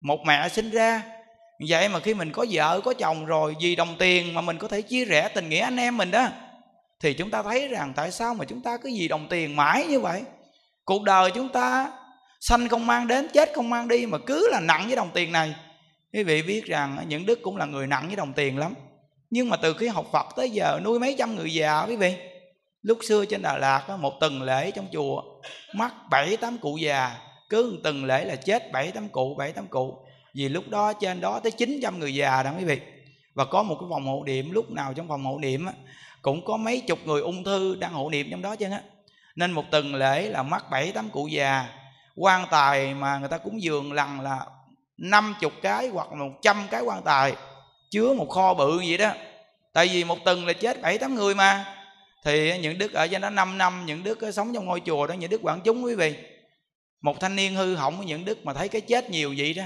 một 0.00 0.18
mẹ 0.26 0.48
sinh 0.48 0.70
ra, 0.70 1.02
vậy 1.68 1.88
mà 1.88 2.00
khi 2.00 2.14
mình 2.14 2.32
có 2.32 2.46
vợ, 2.50 2.80
có 2.84 2.94
chồng 2.94 3.26
rồi, 3.26 3.54
vì 3.60 3.76
đồng 3.76 3.94
tiền 3.98 4.34
mà 4.34 4.40
mình 4.40 4.58
có 4.58 4.68
thể 4.68 4.82
chia 4.82 5.04
rẽ 5.04 5.28
tình 5.34 5.48
nghĩa 5.48 5.60
anh 5.60 5.76
em 5.76 5.96
mình 5.96 6.10
đó, 6.10 6.28
thì 7.00 7.14
chúng 7.14 7.30
ta 7.30 7.42
thấy 7.42 7.68
rằng 7.68 7.92
tại 7.96 8.10
sao 8.10 8.34
mà 8.34 8.44
chúng 8.44 8.62
ta 8.62 8.76
cứ 8.76 8.90
vì 8.98 9.08
đồng 9.08 9.26
tiền 9.30 9.56
mãi 9.56 9.86
như 9.86 10.00
vậy? 10.00 10.22
Cuộc 10.84 11.02
đời 11.02 11.30
chúng 11.34 11.48
ta 11.48 11.92
sanh 12.40 12.68
không 12.68 12.86
mang 12.86 13.06
đến, 13.06 13.28
chết 13.32 13.50
không 13.54 13.70
mang 13.70 13.88
đi 13.88 14.06
mà 14.06 14.18
cứ 14.18 14.48
là 14.50 14.60
nặng 14.60 14.86
với 14.86 14.96
đồng 14.96 15.10
tiền 15.14 15.32
này. 15.32 15.54
Quý 16.12 16.22
vị 16.22 16.42
biết 16.42 16.64
rằng 16.64 17.04
những 17.08 17.26
đức 17.26 17.38
cũng 17.42 17.56
là 17.56 17.64
người 17.64 17.86
nặng 17.86 18.06
với 18.06 18.16
đồng 18.16 18.32
tiền 18.32 18.58
lắm. 18.58 18.74
Nhưng 19.30 19.48
mà 19.48 19.56
từ 19.56 19.74
khi 19.74 19.88
học 19.88 20.06
phật 20.12 20.26
tới 20.36 20.50
giờ, 20.50 20.80
nuôi 20.84 21.00
mấy 21.00 21.16
trăm 21.18 21.36
người 21.36 21.54
già, 21.54 21.84
quý 21.88 21.96
vị, 21.96 22.14
lúc 22.82 22.98
xưa 23.02 23.24
trên 23.24 23.42
đà 23.42 23.58
lạt 23.58 23.96
một 23.98 24.12
tuần 24.20 24.42
lễ 24.42 24.70
trong 24.70 24.86
chùa, 24.92 25.22
mắc 25.74 25.92
bảy 26.10 26.36
tám 26.36 26.58
cụ 26.58 26.76
già 26.76 27.16
cứ 27.52 27.78
từng 27.84 28.04
lễ 28.04 28.24
là 28.24 28.36
chết 28.36 28.72
bảy 28.72 28.90
tám 28.90 29.08
cụ, 29.08 29.34
bảy 29.34 29.52
tám 29.52 29.66
cụ. 29.66 29.98
Vì 30.34 30.48
lúc 30.48 30.68
đó 30.68 30.92
trên 30.92 31.20
đó 31.20 31.40
tới 31.40 31.52
900 31.52 31.98
người 31.98 32.14
già 32.14 32.42
đó 32.42 32.52
quý 32.58 32.64
vị. 32.64 32.80
Và 33.34 33.44
có 33.44 33.62
một 33.62 33.76
cái 33.80 33.86
phòng 33.90 34.06
hộ 34.06 34.22
niệm, 34.26 34.50
lúc 34.50 34.70
nào 34.70 34.92
trong 34.94 35.08
phòng 35.08 35.24
hộ 35.24 35.38
niệm 35.38 35.66
cũng 36.22 36.44
có 36.44 36.56
mấy 36.56 36.80
chục 36.80 36.98
người 37.04 37.20
ung 37.20 37.44
thư 37.44 37.76
đang 37.76 37.92
hộ 37.92 38.10
niệm 38.10 38.28
trong 38.30 38.42
đó 38.42 38.56
chứ 38.56 38.66
á. 38.70 38.80
Nên 39.36 39.52
một 39.52 39.64
tuần 39.70 39.94
lễ 39.94 40.28
là 40.28 40.42
mắc 40.42 40.64
bảy 40.70 40.92
tám 40.92 41.10
cụ 41.10 41.26
già. 41.26 41.68
Quan 42.16 42.46
tài 42.50 42.94
mà 42.94 43.18
người 43.18 43.28
ta 43.28 43.38
cúng 43.38 43.62
dường 43.62 43.92
lần 43.92 44.20
là 44.20 44.46
năm 44.96 45.34
chục 45.40 45.52
cái 45.62 45.88
hoặc 45.88 46.12
một 46.12 46.32
trăm 46.42 46.56
cái 46.70 46.82
quan 46.82 47.02
tài, 47.02 47.34
chứa 47.90 48.14
một 48.14 48.28
kho 48.28 48.54
bự 48.54 48.78
vậy 48.78 48.98
đó. 48.98 49.12
Tại 49.72 49.88
vì 49.92 50.04
một 50.04 50.18
tuần 50.24 50.46
là 50.46 50.52
chết 50.52 50.82
bảy 50.82 50.98
tám 50.98 51.14
người 51.14 51.34
mà. 51.34 51.74
Thì 52.24 52.58
những 52.58 52.78
đức 52.78 52.92
ở 52.92 53.06
trên 53.06 53.20
đó 53.20 53.30
5 53.30 53.58
năm, 53.58 53.86
những 53.86 54.02
đức 54.02 54.18
sống 54.34 54.54
trong 54.54 54.64
ngôi 54.64 54.82
chùa 54.86 55.06
đó, 55.06 55.14
những 55.14 55.30
đức 55.30 55.40
quản 55.44 55.60
chúng 55.60 55.84
quý 55.84 55.94
vị 55.94 56.16
một 57.02 57.20
thanh 57.20 57.36
niên 57.36 57.54
hư 57.54 57.74
hỏng 57.74 57.96
với 57.96 58.06
những 58.06 58.24
đức 58.24 58.44
mà 58.44 58.54
thấy 58.54 58.68
cái 58.68 58.80
chết 58.80 59.10
nhiều 59.10 59.34
vậy 59.38 59.54
đó, 59.54 59.64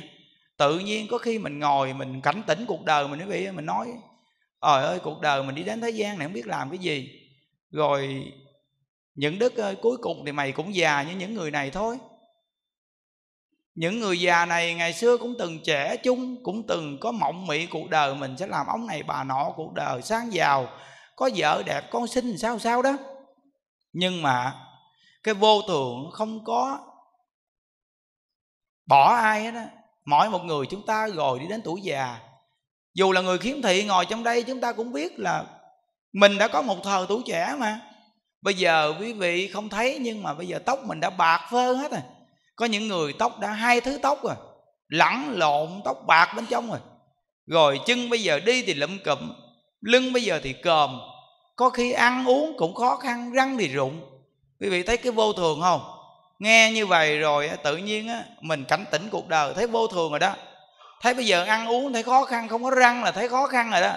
tự 0.56 0.78
nhiên 0.78 1.06
có 1.10 1.18
khi 1.18 1.38
mình 1.38 1.58
ngồi 1.58 1.92
mình 1.92 2.20
cảnh 2.20 2.42
tỉnh 2.46 2.64
cuộc 2.66 2.84
đời 2.84 3.08
mình, 3.08 3.20
quý 3.20 3.26
vị 3.26 3.50
mình 3.50 3.66
nói, 3.66 3.88
trời 4.62 4.82
ơi, 4.82 4.98
cuộc 4.98 5.20
đời 5.20 5.42
mình 5.42 5.54
đi 5.54 5.62
đến 5.62 5.80
thế 5.80 5.90
gian 5.90 6.18
này 6.18 6.26
không 6.26 6.34
biết 6.34 6.46
làm 6.46 6.70
cái 6.70 6.78
gì. 6.78 7.08
Rồi 7.70 8.24
những 9.14 9.38
đức 9.38 9.56
ơi, 9.56 9.76
cuối 9.82 9.96
cùng 9.96 10.22
thì 10.26 10.32
mày 10.32 10.52
cũng 10.52 10.74
già 10.74 11.02
như 11.02 11.16
những 11.16 11.34
người 11.34 11.50
này 11.50 11.70
thôi. 11.70 11.98
Những 13.74 14.00
người 14.00 14.20
già 14.20 14.46
này 14.46 14.74
ngày 14.74 14.92
xưa 14.92 15.16
cũng 15.16 15.34
từng 15.38 15.58
trẻ 15.64 15.96
chung, 15.96 16.36
cũng 16.42 16.66
từng 16.66 16.98
có 17.00 17.12
mộng 17.12 17.46
mị 17.46 17.66
cuộc 17.66 17.90
đời 17.90 18.14
mình, 18.14 18.36
sẽ 18.36 18.46
làm 18.46 18.66
ông 18.66 18.86
này 18.86 19.02
bà 19.02 19.24
nọ 19.24 19.52
cuộc 19.56 19.72
đời 19.74 20.02
sáng 20.02 20.32
giàu, 20.32 20.68
có 21.16 21.30
vợ 21.36 21.62
đẹp 21.66 21.90
con 21.90 22.06
xinh, 22.06 22.38
sao 22.38 22.58
sao 22.58 22.82
đó. 22.82 22.96
Nhưng 23.92 24.22
mà 24.22 24.54
cái 25.22 25.34
vô 25.34 25.62
thường 25.68 26.10
không 26.12 26.44
có 26.44 26.85
bỏ 28.86 29.14
ai 29.14 29.44
hết 29.44 29.54
á. 29.54 29.66
Mỗi 30.04 30.30
một 30.30 30.44
người 30.44 30.66
chúng 30.66 30.86
ta 30.86 31.08
rồi 31.08 31.38
đi 31.38 31.46
đến 31.46 31.60
tuổi 31.64 31.80
già. 31.82 32.18
Dù 32.94 33.12
là 33.12 33.20
người 33.20 33.38
khiếm 33.38 33.62
thị 33.62 33.84
ngồi 33.84 34.06
trong 34.06 34.24
đây, 34.24 34.42
chúng 34.42 34.60
ta 34.60 34.72
cũng 34.72 34.92
biết 34.92 35.18
là 35.18 35.44
mình 36.12 36.38
đã 36.38 36.48
có 36.48 36.62
một 36.62 36.76
thời 36.84 37.06
tuổi 37.08 37.22
trẻ 37.26 37.54
mà. 37.58 37.80
Bây 38.42 38.54
giờ 38.54 38.94
quý 39.00 39.12
vị 39.12 39.48
không 39.48 39.68
thấy, 39.68 39.98
nhưng 40.00 40.22
mà 40.22 40.34
bây 40.34 40.46
giờ 40.46 40.58
tóc 40.58 40.84
mình 40.84 41.00
đã 41.00 41.10
bạc 41.10 41.48
phơ 41.50 41.72
hết 41.72 41.90
rồi. 41.90 42.00
Có 42.56 42.66
những 42.66 42.88
người 42.88 43.12
tóc 43.18 43.40
đã 43.40 43.52
hai 43.52 43.80
thứ 43.80 43.98
tóc 44.02 44.18
rồi. 44.22 44.34
Lẳng 44.88 45.32
lộn 45.36 45.68
tóc 45.84 45.96
bạc 46.06 46.32
bên 46.36 46.46
trong 46.46 46.70
rồi. 46.70 46.78
Rồi 47.46 47.80
chân 47.86 48.10
bây 48.10 48.22
giờ 48.22 48.40
đi 48.40 48.62
thì 48.62 48.74
lụm 48.74 48.98
cụm, 49.04 49.32
lưng 49.80 50.12
bây 50.12 50.22
giờ 50.22 50.40
thì 50.42 50.52
còm. 50.52 51.00
Có 51.56 51.70
khi 51.70 51.92
ăn 51.92 52.28
uống 52.28 52.54
cũng 52.58 52.74
khó 52.74 52.96
khăn, 52.96 53.32
răng 53.32 53.58
thì 53.58 53.68
rụng. 53.68 54.00
Quý 54.60 54.68
vị 54.68 54.82
thấy 54.82 54.96
cái 54.96 55.12
vô 55.12 55.32
thường 55.32 55.60
không? 55.60 55.80
Nghe 56.38 56.70
như 56.72 56.86
vậy 56.86 57.18
rồi 57.18 57.50
tự 57.64 57.76
nhiên 57.76 58.08
á, 58.08 58.24
mình 58.40 58.64
cảnh 58.64 58.84
tỉnh 58.90 59.08
cuộc 59.10 59.28
đời, 59.28 59.54
thấy 59.54 59.66
vô 59.66 59.86
thường 59.86 60.10
rồi 60.10 60.18
đó. 60.18 60.34
Thấy 61.00 61.14
bây 61.14 61.26
giờ 61.26 61.44
ăn 61.44 61.66
uống 61.66 61.92
thấy 61.92 62.02
khó 62.02 62.24
khăn, 62.24 62.48
không 62.48 62.62
có 62.62 62.70
răng 62.70 63.04
là 63.04 63.12
thấy 63.12 63.28
khó 63.28 63.46
khăn 63.46 63.70
rồi 63.70 63.80
đó. 63.80 63.96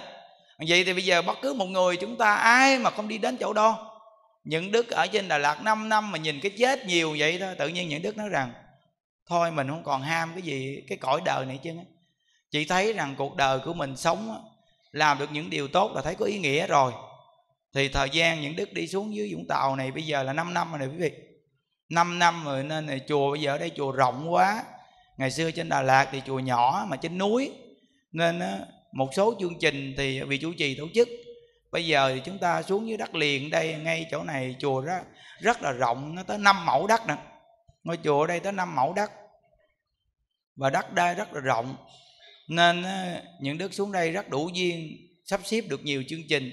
Vậy 0.67 0.83
thì 0.83 0.93
bây 0.93 1.05
giờ 1.05 1.21
bất 1.21 1.37
cứ 1.41 1.53
một 1.53 1.65
người 1.65 1.97
chúng 1.97 2.17
ta, 2.17 2.35
ai 2.35 2.79
mà 2.79 2.89
không 2.89 3.07
đi 3.07 3.17
đến 3.17 3.37
chỗ 3.37 3.53
đó, 3.53 3.99
những 4.43 4.71
đức 4.71 4.89
ở 4.89 5.07
trên 5.07 5.27
đà 5.27 5.37
lạt 5.37 5.63
5 5.63 5.89
năm 5.89 6.11
mà 6.11 6.17
nhìn 6.17 6.39
cái 6.39 6.51
chết 6.57 6.85
nhiều 6.85 7.15
vậy 7.19 7.37
thôi 7.39 7.55
tự 7.57 7.67
nhiên 7.67 7.89
những 7.89 8.01
đức 8.01 8.17
nói 8.17 8.29
rằng, 8.29 8.51
thôi 9.27 9.51
mình 9.51 9.67
không 9.67 9.83
còn 9.83 10.01
ham 10.01 10.31
cái 10.33 10.41
gì, 10.41 10.83
cái 10.87 10.97
cõi 10.97 11.21
đời 11.25 11.45
này 11.45 11.59
chứ. 11.63 11.71
Chị 12.51 12.65
thấy 12.65 12.93
rằng 12.93 13.15
cuộc 13.17 13.35
đời 13.35 13.59
của 13.59 13.73
mình 13.73 13.97
sống 13.97 14.45
làm 14.91 15.19
được 15.19 15.31
những 15.31 15.49
điều 15.49 15.67
tốt 15.67 15.91
là 15.95 16.01
thấy 16.01 16.15
có 16.15 16.25
ý 16.25 16.39
nghĩa 16.39 16.67
rồi. 16.67 16.91
Thì 17.73 17.89
thời 17.89 18.09
gian 18.09 18.41
những 18.41 18.55
đức 18.55 18.73
đi 18.73 18.87
xuống 18.87 19.15
dưới 19.15 19.33
vũng 19.33 19.47
tàu 19.47 19.75
này 19.75 19.91
bây 19.91 20.03
giờ 20.03 20.23
là 20.23 20.33
5 20.33 20.53
năm 20.53 20.71
rồi 20.71 20.79
này 20.79 20.87
quý 20.87 20.97
vị. 20.97 21.11
5 21.89 22.19
năm 22.19 22.45
rồi 22.45 22.63
nên 22.63 22.85
này 22.85 23.01
chùa 23.07 23.31
bây 23.31 23.41
giờ 23.41 23.51
ở 23.51 23.57
đây 23.57 23.71
chùa 23.75 23.91
rộng 23.91 24.33
quá. 24.33 24.63
Ngày 25.17 25.31
xưa 25.31 25.51
trên 25.51 25.69
đà 25.69 25.81
lạt 25.81 26.09
thì 26.11 26.21
chùa 26.25 26.39
nhỏ 26.39 26.85
mà 26.89 26.97
trên 26.97 27.17
núi. 27.17 27.51
Nên 28.11 28.41
một 28.93 29.09
số 29.15 29.35
chương 29.39 29.59
trình 29.59 29.93
thì 29.97 30.21
vị 30.21 30.37
chủ 30.37 30.53
trì 30.53 30.75
tổ 30.75 30.87
chức. 30.93 31.09
Bây 31.71 31.87
giờ 31.87 32.11
thì 32.15 32.21
chúng 32.25 32.37
ta 32.37 32.61
xuống 32.61 32.87
dưới 32.87 32.97
đất 32.97 33.15
liền 33.15 33.49
đây, 33.49 33.75
ngay 33.75 34.05
chỗ 34.11 34.23
này, 34.23 34.55
chùa 34.59 34.81
rất 34.81 35.03
rất 35.39 35.61
là 35.61 35.71
rộng, 35.71 36.15
nó 36.15 36.23
tới 36.23 36.37
5 36.37 36.65
mẫu 36.65 36.87
đất 36.87 37.07
nè. 37.07 37.15
Ngôi 37.83 37.97
chùa 38.03 38.21
ở 38.21 38.27
đây 38.27 38.39
tới 38.39 38.51
5 38.51 38.75
mẫu 38.75 38.93
đất. 38.93 39.11
Và 40.55 40.69
đất 40.69 40.93
đai 40.93 41.15
rất 41.15 41.33
là 41.33 41.39
rộng. 41.39 41.75
Nên 42.47 42.83
những 43.39 43.57
đức 43.57 43.73
xuống 43.73 43.91
đây 43.91 44.11
rất 44.11 44.29
đủ 44.29 44.49
duyên, 44.53 44.97
sắp 45.25 45.41
xếp 45.43 45.61
được 45.61 45.83
nhiều 45.83 46.03
chương 46.07 46.27
trình. 46.29 46.51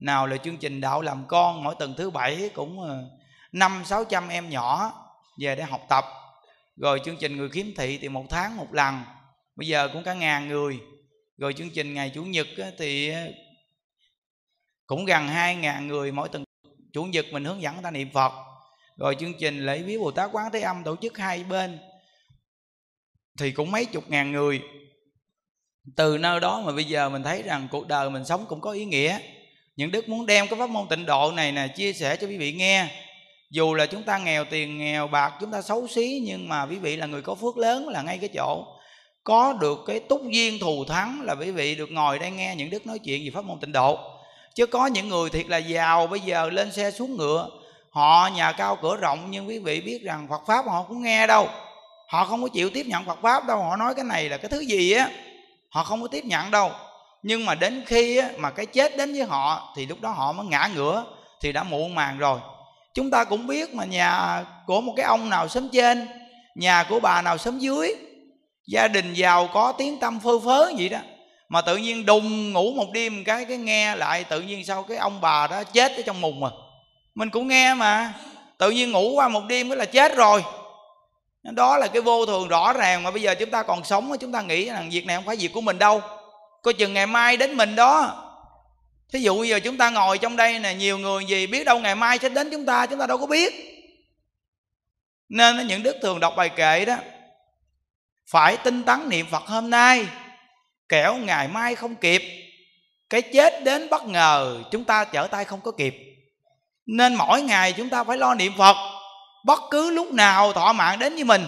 Nào 0.00 0.26
là 0.26 0.36
chương 0.36 0.56
trình 0.56 0.80
đạo 0.80 1.02
làm 1.02 1.24
con, 1.28 1.64
mỗi 1.64 1.74
tuần 1.78 1.94
thứ 1.96 2.10
bảy 2.10 2.50
cũng 2.54 2.80
ờ, 2.80 3.10
năm 3.54 3.82
sáu 3.84 4.04
trăm 4.04 4.28
em 4.28 4.50
nhỏ 4.50 4.92
về 5.40 5.56
để 5.56 5.62
học 5.62 5.86
tập. 5.88 6.04
Rồi 6.76 7.00
chương 7.04 7.16
trình 7.16 7.36
người 7.36 7.48
khiếm 7.48 7.66
thị 7.76 7.98
thì 7.98 8.08
một 8.08 8.24
tháng 8.30 8.56
một 8.56 8.74
lần. 8.74 9.02
Bây 9.56 9.68
giờ 9.68 9.88
cũng 9.92 10.02
cả 10.02 10.14
ngàn 10.14 10.48
người. 10.48 10.80
Rồi 11.38 11.52
chương 11.52 11.70
trình 11.70 11.94
ngày 11.94 12.12
chủ 12.14 12.24
nhật 12.24 12.46
thì 12.78 13.12
cũng 14.86 15.04
gần 15.04 15.28
hai 15.28 15.56
ngàn 15.56 15.86
người 15.88 16.12
mỗi 16.12 16.28
tuần. 16.28 16.44
Chủ 16.92 17.04
nhật 17.04 17.26
mình 17.32 17.44
hướng 17.44 17.62
dẫn 17.62 17.74
người 17.74 17.82
ta 17.82 17.90
niệm 17.90 18.10
phật. 18.12 18.32
Rồi 18.98 19.16
chương 19.20 19.34
trình 19.40 19.66
lễ 19.66 19.82
viếng 19.82 20.00
bồ 20.00 20.10
tát 20.10 20.30
quán 20.32 20.52
thế 20.52 20.60
âm 20.60 20.84
tổ 20.84 20.96
chức 20.96 21.18
hai 21.18 21.44
bên 21.44 21.78
thì 23.38 23.52
cũng 23.52 23.70
mấy 23.70 23.84
chục 23.84 24.10
ngàn 24.10 24.32
người. 24.32 24.62
Từ 25.96 26.18
nơi 26.18 26.40
đó 26.40 26.62
mà 26.66 26.72
bây 26.72 26.84
giờ 26.84 27.08
mình 27.08 27.22
thấy 27.22 27.42
rằng 27.42 27.68
cuộc 27.70 27.86
đời 27.86 28.10
mình 28.10 28.24
sống 28.24 28.46
cũng 28.48 28.60
có 28.60 28.70
ý 28.70 28.84
nghĩa. 28.84 29.18
Những 29.76 29.90
đức 29.90 30.08
muốn 30.08 30.26
đem 30.26 30.48
cái 30.48 30.58
pháp 30.58 30.70
môn 30.70 30.88
tịnh 30.88 31.06
độ 31.06 31.32
này 31.32 31.52
nè, 31.52 31.68
chia 31.68 31.92
sẻ 31.92 32.16
cho 32.16 32.26
quý 32.26 32.38
vị 32.38 32.52
nghe 32.52 33.03
dù 33.54 33.74
là 33.74 33.86
chúng 33.86 34.02
ta 34.02 34.18
nghèo 34.18 34.44
tiền 34.44 34.78
nghèo 34.78 35.06
bạc 35.06 35.32
chúng 35.40 35.50
ta 35.50 35.62
xấu 35.62 35.86
xí 35.88 36.22
nhưng 36.24 36.48
mà 36.48 36.66
quý 36.66 36.78
vị 36.78 36.96
là 36.96 37.06
người 37.06 37.22
có 37.22 37.34
phước 37.34 37.56
lớn 37.56 37.88
là 37.88 38.02
ngay 38.02 38.18
cái 38.18 38.28
chỗ. 38.34 38.66
Có 39.24 39.52
được 39.52 39.78
cái 39.86 40.00
túc 40.00 40.22
duyên 40.28 40.58
thù 40.60 40.84
thắng 40.84 41.20
là 41.22 41.34
quý 41.34 41.50
vị 41.50 41.74
được 41.74 41.90
ngồi 41.90 42.18
đây 42.18 42.30
nghe 42.30 42.54
những 42.56 42.70
đức 42.70 42.86
nói 42.86 42.98
chuyện 42.98 43.22
về 43.24 43.30
pháp 43.34 43.44
môn 43.44 43.60
tịnh 43.60 43.72
độ. 43.72 43.98
Chứ 44.54 44.66
có 44.66 44.86
những 44.86 45.08
người 45.08 45.30
thiệt 45.30 45.46
là 45.48 45.56
giàu 45.56 46.06
bây 46.06 46.20
giờ 46.20 46.50
lên 46.50 46.72
xe 46.72 46.90
xuống 46.90 47.16
ngựa 47.16 47.48
họ 47.90 48.30
nhà 48.34 48.52
cao 48.52 48.78
cửa 48.82 48.96
rộng 48.96 49.26
nhưng 49.30 49.48
quý 49.48 49.58
vị 49.58 49.80
biết 49.80 50.02
rằng 50.02 50.26
phật 50.30 50.42
pháp 50.46 50.66
họ 50.66 50.82
cũng 50.82 51.02
nghe 51.02 51.26
đâu. 51.26 51.48
Họ 52.08 52.24
không 52.24 52.42
có 52.42 52.48
chịu 52.48 52.70
tiếp 52.70 52.86
nhận 52.86 53.04
phật 53.04 53.18
pháp 53.22 53.46
đâu 53.46 53.58
họ 53.58 53.76
nói 53.76 53.94
cái 53.94 54.04
này 54.04 54.28
là 54.28 54.36
cái 54.36 54.48
thứ 54.48 54.60
gì 54.60 54.92
á? 54.92 55.08
Họ 55.68 55.84
không 55.84 56.02
có 56.02 56.08
tiếp 56.08 56.24
nhận 56.24 56.50
đâu. 56.50 56.70
Nhưng 57.22 57.46
mà 57.46 57.54
đến 57.54 57.82
khi 57.86 58.16
á, 58.16 58.28
mà 58.36 58.50
cái 58.50 58.66
chết 58.66 58.96
đến 58.96 59.12
với 59.12 59.24
họ 59.24 59.72
thì 59.76 59.86
lúc 59.86 60.00
đó 60.00 60.10
họ 60.10 60.32
mới 60.32 60.46
ngã 60.46 60.70
ngửa 60.74 61.04
thì 61.40 61.52
đã 61.52 61.62
muộn 61.62 61.94
màng 61.94 62.18
rồi 62.18 62.38
chúng 62.94 63.10
ta 63.10 63.24
cũng 63.24 63.46
biết 63.46 63.74
mà 63.74 63.84
nhà 63.84 64.44
của 64.66 64.80
một 64.80 64.92
cái 64.96 65.06
ông 65.06 65.30
nào 65.30 65.48
sớm 65.48 65.68
trên, 65.68 66.08
nhà 66.54 66.84
của 66.88 67.00
bà 67.00 67.22
nào 67.22 67.38
sớm 67.38 67.58
dưới, 67.58 67.94
gia 68.66 68.88
đình 68.88 69.12
giàu 69.14 69.48
có, 69.52 69.72
tiếng 69.78 70.00
tâm 70.00 70.20
phơ 70.20 70.38
phớ 70.38 70.72
vậy 70.78 70.88
đó, 70.88 70.98
mà 71.48 71.60
tự 71.60 71.76
nhiên 71.76 72.06
đùng 72.06 72.52
ngủ 72.52 72.72
một 72.72 72.92
đêm 72.92 73.24
cái 73.24 73.44
cái 73.44 73.56
nghe 73.56 73.96
lại 73.96 74.24
tự 74.24 74.40
nhiên 74.40 74.64
sau 74.64 74.82
cái 74.82 74.96
ông 74.96 75.20
bà 75.20 75.46
đó 75.46 75.64
chết 75.64 75.96
ở 75.96 76.02
trong 76.06 76.20
mùng 76.20 76.40
mà 76.40 76.48
mình 77.14 77.30
cũng 77.30 77.48
nghe 77.48 77.74
mà, 77.74 78.12
tự 78.58 78.70
nhiên 78.70 78.90
ngủ 78.90 79.12
qua 79.14 79.28
một 79.28 79.42
đêm 79.48 79.68
cái 79.68 79.76
là 79.76 79.84
chết 79.84 80.16
rồi. 80.16 80.44
Đó 81.42 81.78
là 81.78 81.86
cái 81.86 82.02
vô 82.02 82.26
thường 82.26 82.48
rõ 82.48 82.72
ràng 82.72 83.02
mà 83.02 83.10
bây 83.10 83.22
giờ 83.22 83.34
chúng 83.34 83.50
ta 83.50 83.62
còn 83.62 83.84
sống 83.84 84.12
chúng 84.20 84.32
ta 84.32 84.42
nghĩ 84.42 84.64
rằng 84.64 84.90
việc 84.90 85.06
này 85.06 85.16
không 85.16 85.24
phải 85.24 85.36
việc 85.36 85.52
của 85.52 85.60
mình 85.60 85.78
đâu. 85.78 86.02
Coi 86.62 86.74
chừng 86.74 86.94
ngày 86.94 87.06
mai 87.06 87.36
đến 87.36 87.56
mình 87.56 87.76
đó 87.76 88.20
thí 89.14 89.20
dụ 89.20 89.44
giờ 89.44 89.60
chúng 89.60 89.78
ta 89.78 89.90
ngồi 89.90 90.18
trong 90.18 90.36
đây 90.36 90.58
nè, 90.58 90.74
nhiều 90.74 90.98
người 90.98 91.24
gì 91.24 91.46
biết 91.46 91.64
đâu 91.64 91.78
ngày 91.78 91.94
mai 91.94 92.18
sẽ 92.18 92.28
đến 92.28 92.50
chúng 92.50 92.66
ta 92.66 92.86
chúng 92.86 92.98
ta 92.98 93.06
đâu 93.06 93.18
có 93.18 93.26
biết. 93.26 93.54
Nên 95.28 95.66
những 95.66 95.82
đức 95.82 95.96
thường 96.02 96.20
đọc 96.20 96.34
bài 96.36 96.48
kệ 96.48 96.84
đó, 96.84 96.96
phải 98.30 98.56
tinh 98.56 98.82
tấn 98.82 99.08
niệm 99.08 99.26
phật 99.30 99.42
hôm 99.46 99.70
nay, 99.70 100.06
kẻo 100.88 101.16
ngày 101.16 101.48
mai 101.48 101.74
không 101.74 101.94
kịp, 101.94 102.22
cái 103.10 103.22
chết 103.22 103.64
đến 103.64 103.88
bất 103.90 104.04
ngờ, 104.04 104.62
chúng 104.70 104.84
ta 104.84 105.04
trở 105.04 105.26
tay 105.26 105.44
không 105.44 105.60
có 105.60 105.70
kịp. 105.70 105.94
Nên 106.86 107.14
mỗi 107.14 107.42
ngày 107.42 107.72
chúng 107.72 107.88
ta 107.88 108.04
phải 108.04 108.18
lo 108.18 108.34
niệm 108.34 108.52
phật, 108.58 108.76
bất 109.44 109.60
cứ 109.70 109.90
lúc 109.90 110.12
nào 110.12 110.52
thọ 110.52 110.72
mạng 110.72 110.98
đến 110.98 111.14
với 111.14 111.24
mình. 111.24 111.46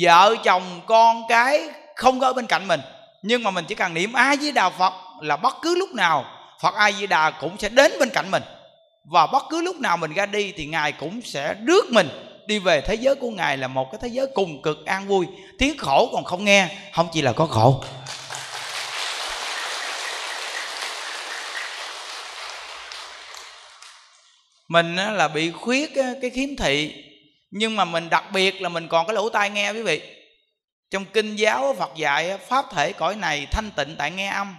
Vợ 0.00 0.36
chồng, 0.44 0.80
con 0.86 1.22
cái 1.28 1.68
không 1.96 2.20
có 2.20 2.26
ở 2.26 2.32
bên 2.32 2.46
cạnh 2.46 2.68
mình, 2.68 2.80
nhưng 3.22 3.42
mà 3.42 3.50
mình 3.50 3.64
chỉ 3.68 3.74
cần 3.74 3.94
niệm 3.94 4.12
a 4.12 4.34
với 4.40 4.52
Đạo 4.52 4.70
phật 4.70 4.92
là 5.20 5.36
bất 5.36 5.56
cứ 5.62 5.74
lúc 5.74 5.90
nào 5.94 6.37
phật 6.62 6.74
a 6.74 6.92
di 6.92 7.06
đà 7.06 7.30
cũng 7.30 7.58
sẽ 7.58 7.68
đến 7.68 7.92
bên 8.00 8.10
cạnh 8.10 8.30
mình. 8.30 8.42
Và 9.04 9.26
bất 9.26 9.44
cứ 9.50 9.62
lúc 9.62 9.76
nào 9.76 9.96
mình 9.96 10.12
ra 10.12 10.26
đi 10.26 10.52
thì 10.56 10.66
ngài 10.66 10.92
cũng 10.92 11.20
sẽ 11.22 11.54
rước 11.66 11.84
mình 11.90 12.08
đi 12.46 12.58
về 12.58 12.80
thế 12.80 12.94
giới 12.94 13.14
của 13.14 13.30
ngài 13.30 13.56
là 13.56 13.68
một 13.68 13.88
cái 13.92 13.98
thế 14.02 14.08
giới 14.08 14.26
cùng 14.34 14.62
cực 14.62 14.86
an 14.86 15.08
vui. 15.08 15.26
Tiếng 15.58 15.78
khổ 15.78 16.10
còn 16.12 16.24
không 16.24 16.44
nghe, 16.44 16.76
không 16.92 17.08
chỉ 17.12 17.22
là 17.22 17.32
có 17.32 17.46
khổ. 17.46 17.84
Mình 24.68 24.96
là 24.96 25.28
bị 25.28 25.50
khuyết 25.50 25.90
cái 25.94 26.30
khiếm 26.30 26.56
thị, 26.56 27.04
nhưng 27.50 27.76
mà 27.76 27.84
mình 27.84 28.10
đặc 28.10 28.24
biệt 28.32 28.62
là 28.62 28.68
mình 28.68 28.88
còn 28.88 29.06
cái 29.06 29.14
lỗ 29.14 29.28
tai 29.28 29.50
nghe 29.50 29.70
quý 29.70 29.82
vị. 29.82 30.00
Trong 30.90 31.04
kinh 31.04 31.36
giáo 31.36 31.76
phật 31.78 31.90
dạy 31.96 32.38
pháp 32.38 32.64
thể 32.72 32.92
cõi 32.92 33.16
này 33.16 33.46
thanh 33.50 33.70
tịnh 33.70 33.96
tại 33.98 34.10
nghe 34.10 34.28
âm 34.28 34.56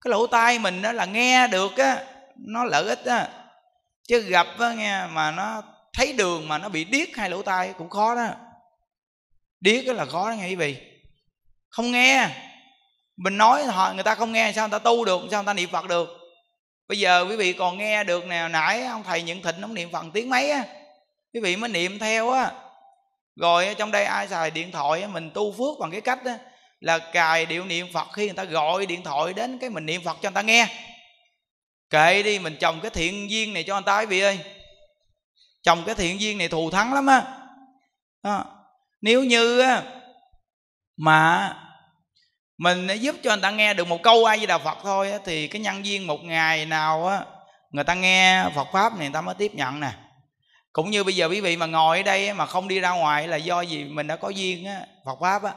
cái 0.00 0.10
lỗ 0.10 0.26
tai 0.26 0.58
mình 0.58 0.82
đó 0.82 0.92
là 0.92 1.04
nghe 1.04 1.48
được 1.48 1.76
á 1.76 2.04
nó 2.36 2.64
lợi 2.64 2.88
ích 2.88 3.04
á. 3.04 3.28
Chứ 4.08 4.20
gặp 4.20 4.46
á 4.58 4.72
nghe 4.72 5.06
mà 5.06 5.30
nó 5.30 5.62
thấy 5.92 6.12
đường 6.12 6.48
mà 6.48 6.58
nó 6.58 6.68
bị 6.68 6.84
điếc 6.84 7.16
hai 7.16 7.30
lỗ 7.30 7.42
tai 7.42 7.72
cũng 7.78 7.90
khó 7.90 8.14
đó. 8.14 8.28
Điếc 9.60 9.86
là 9.86 10.04
khó 10.04 10.30
đó 10.30 10.34
nghe 10.34 10.48
quý 10.48 10.54
vị. 10.54 10.76
Không 11.68 11.92
nghe. 11.92 12.28
Mình 13.16 13.38
nói 13.38 13.64
họ 13.64 13.92
người 13.92 14.04
ta 14.04 14.14
không 14.14 14.32
nghe 14.32 14.52
sao 14.54 14.68
người 14.68 14.78
ta 14.78 14.84
tu 14.84 15.04
được 15.04 15.20
sao 15.30 15.42
người 15.42 15.46
ta 15.46 15.54
niệm 15.54 15.70
phật 15.72 15.88
được? 15.88 16.08
Bây 16.88 16.98
giờ 16.98 17.26
quý 17.28 17.36
vị 17.36 17.52
còn 17.52 17.78
nghe 17.78 18.04
được 18.04 18.26
nè 18.26 18.48
nãy 18.48 18.84
ông 18.84 19.02
thầy 19.02 19.22
nhận 19.22 19.42
thịnh 19.42 19.60
ông 19.60 19.74
niệm 19.74 19.92
phật 19.92 20.04
tiếng 20.14 20.30
mấy 20.30 20.50
á? 20.50 20.64
Quý 21.34 21.40
vị 21.40 21.56
mới 21.56 21.70
niệm 21.70 21.98
theo 21.98 22.30
á. 22.30 22.52
Rồi 23.36 23.74
trong 23.78 23.90
đây 23.90 24.04
ai 24.04 24.28
xài 24.28 24.50
điện 24.50 24.72
thoại 24.72 25.06
mình 25.06 25.30
tu 25.34 25.52
phước 25.52 25.78
bằng 25.80 25.90
cái 25.90 26.00
cách 26.00 26.24
đó, 26.24 26.32
là 26.80 26.98
cài 26.98 27.46
điệu 27.46 27.64
niệm 27.64 27.86
phật 27.92 28.08
khi 28.12 28.24
người 28.26 28.34
ta 28.34 28.44
gọi 28.44 28.86
điện 28.86 29.02
thoại 29.02 29.32
đến 29.32 29.58
cái 29.58 29.70
mình 29.70 29.86
niệm 29.86 30.02
phật 30.04 30.18
cho 30.22 30.30
người 30.30 30.34
ta 30.34 30.42
nghe. 30.42 30.66
Kệ 31.90 32.22
đi 32.22 32.38
mình 32.38 32.56
trồng 32.60 32.80
cái 32.80 32.90
thiện 32.90 33.30
duyên 33.30 33.54
này 33.54 33.62
cho 33.62 33.74
anh 33.74 33.84
ta 33.84 33.94
ấy 33.94 34.06
vị 34.06 34.20
ơi. 34.20 34.38
Trồng 35.62 35.84
cái 35.86 35.94
thiện 35.94 36.20
duyên 36.20 36.38
này 36.38 36.48
thù 36.48 36.70
thắng 36.70 36.94
lắm 36.94 37.06
á. 37.06 37.22
Đó. 38.22 38.44
nếu 39.00 39.24
như 39.24 39.60
á 39.60 39.82
mà 40.96 41.54
mình 42.58 42.86
giúp 43.00 43.16
cho 43.22 43.30
người 43.30 43.42
ta 43.42 43.50
nghe 43.50 43.74
được 43.74 43.88
một 43.88 44.02
câu 44.02 44.24
ai 44.24 44.38
với 44.38 44.46
đà 44.46 44.58
phật 44.58 44.78
thôi 44.82 45.12
á, 45.12 45.18
thì 45.24 45.48
cái 45.48 45.60
nhân 45.60 45.82
viên 45.82 46.06
một 46.06 46.24
ngày 46.24 46.66
nào 46.66 47.06
á 47.06 47.24
người 47.70 47.84
ta 47.84 47.94
nghe 47.94 48.44
phật 48.54 48.68
pháp 48.72 48.92
này 48.92 49.00
người 49.08 49.14
ta 49.14 49.20
mới 49.20 49.34
tiếp 49.34 49.54
nhận 49.54 49.80
nè. 49.80 49.90
Cũng 50.72 50.90
như 50.90 51.04
bây 51.04 51.16
giờ 51.16 51.28
quý 51.28 51.40
vị 51.40 51.56
mà 51.56 51.66
ngồi 51.66 51.96
ở 51.96 52.02
đây 52.02 52.34
mà 52.34 52.46
không 52.46 52.68
đi 52.68 52.80
ra 52.80 52.90
ngoài 52.90 53.28
là 53.28 53.36
do 53.36 53.60
gì 53.60 53.84
mình 53.84 54.06
đã 54.06 54.16
có 54.16 54.28
duyên 54.28 54.64
á 54.64 54.86
phật 55.04 55.18
pháp 55.20 55.42
á 55.42 55.52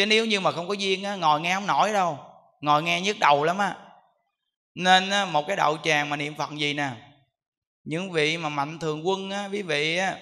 chứ 0.00 0.06
nếu 0.06 0.26
như 0.26 0.40
mà 0.40 0.52
không 0.52 0.68
có 0.68 0.74
duyên 0.74 1.04
á 1.04 1.14
ngồi 1.14 1.40
nghe 1.40 1.54
không 1.54 1.66
nổi 1.66 1.92
đâu. 1.92 2.18
Ngồi 2.60 2.82
nghe 2.82 3.00
nhức 3.00 3.18
đầu 3.18 3.44
lắm 3.44 3.58
á. 3.58 3.76
Nên 4.74 5.10
á, 5.10 5.24
một 5.24 5.46
cái 5.46 5.56
đậu 5.56 5.78
tràng 5.84 6.10
mà 6.10 6.16
niệm 6.16 6.34
phật 6.34 6.50
gì 6.56 6.74
nè? 6.74 6.90
Những 7.84 8.12
vị 8.12 8.36
mà 8.36 8.48
mạnh 8.48 8.78
thường 8.78 9.08
quân 9.08 9.30
á 9.30 9.48
quý 9.52 9.62
vị 9.62 9.96
á 9.96 10.16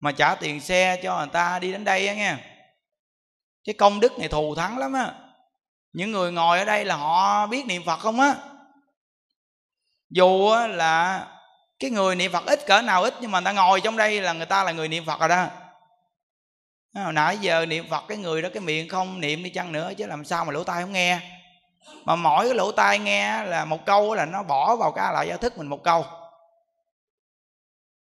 mà 0.00 0.12
trả 0.12 0.34
tiền 0.34 0.60
xe 0.60 1.00
cho 1.02 1.18
người 1.18 1.26
ta 1.32 1.58
đi 1.58 1.72
đến 1.72 1.84
đây 1.84 2.08
á 2.08 2.14
nghe. 2.14 2.36
Cái 3.64 3.74
công 3.74 4.00
đức 4.00 4.18
này 4.18 4.28
thù 4.28 4.54
thắng 4.54 4.78
lắm 4.78 4.92
á. 4.92 5.12
Những 5.92 6.12
người 6.12 6.32
ngồi 6.32 6.58
ở 6.58 6.64
đây 6.64 6.84
là 6.84 6.96
họ 6.96 7.46
biết 7.46 7.66
niệm 7.66 7.82
phật 7.86 7.96
không 7.96 8.20
á? 8.20 8.34
Dù 10.10 10.48
á, 10.48 10.66
là 10.66 11.26
cái 11.78 11.90
người 11.90 12.16
niệm 12.16 12.32
phật 12.32 12.46
ít 12.46 12.60
cỡ 12.66 12.82
nào 12.82 13.02
ít 13.02 13.14
nhưng 13.20 13.30
mà 13.30 13.40
người 13.40 13.44
ta 13.44 13.52
ngồi 13.52 13.80
trong 13.80 13.96
đây 13.96 14.20
là 14.20 14.32
người 14.32 14.46
ta 14.46 14.64
là 14.64 14.72
người 14.72 14.88
niệm 14.88 15.04
phật 15.06 15.20
rồi 15.20 15.28
đó 15.28 15.46
nãy 16.94 17.38
giờ 17.40 17.66
niệm 17.66 17.84
phật 17.90 18.04
cái 18.08 18.18
người 18.18 18.42
đó, 18.42 18.48
cái 18.54 18.60
miệng 18.60 18.88
không 18.88 19.20
niệm 19.20 19.42
đi 19.42 19.50
chăng 19.50 19.72
nữa, 19.72 19.92
chứ 19.96 20.06
làm 20.06 20.24
sao 20.24 20.44
mà 20.44 20.52
lỗ 20.52 20.64
tai 20.64 20.82
không 20.82 20.92
nghe? 20.92 21.20
Mà 22.04 22.16
mỗi 22.16 22.46
cái 22.46 22.54
lỗ 22.54 22.72
tai 22.72 22.98
nghe 22.98 23.44
là 23.44 23.64
một 23.64 23.86
câu 23.86 24.14
là 24.14 24.24
nó 24.24 24.42
bỏ 24.42 24.76
vào 24.76 24.92
cái 24.92 25.12
lại 25.12 25.28
giao 25.28 25.38
thức 25.38 25.58
mình 25.58 25.66
một 25.66 25.84
câu. 25.84 26.04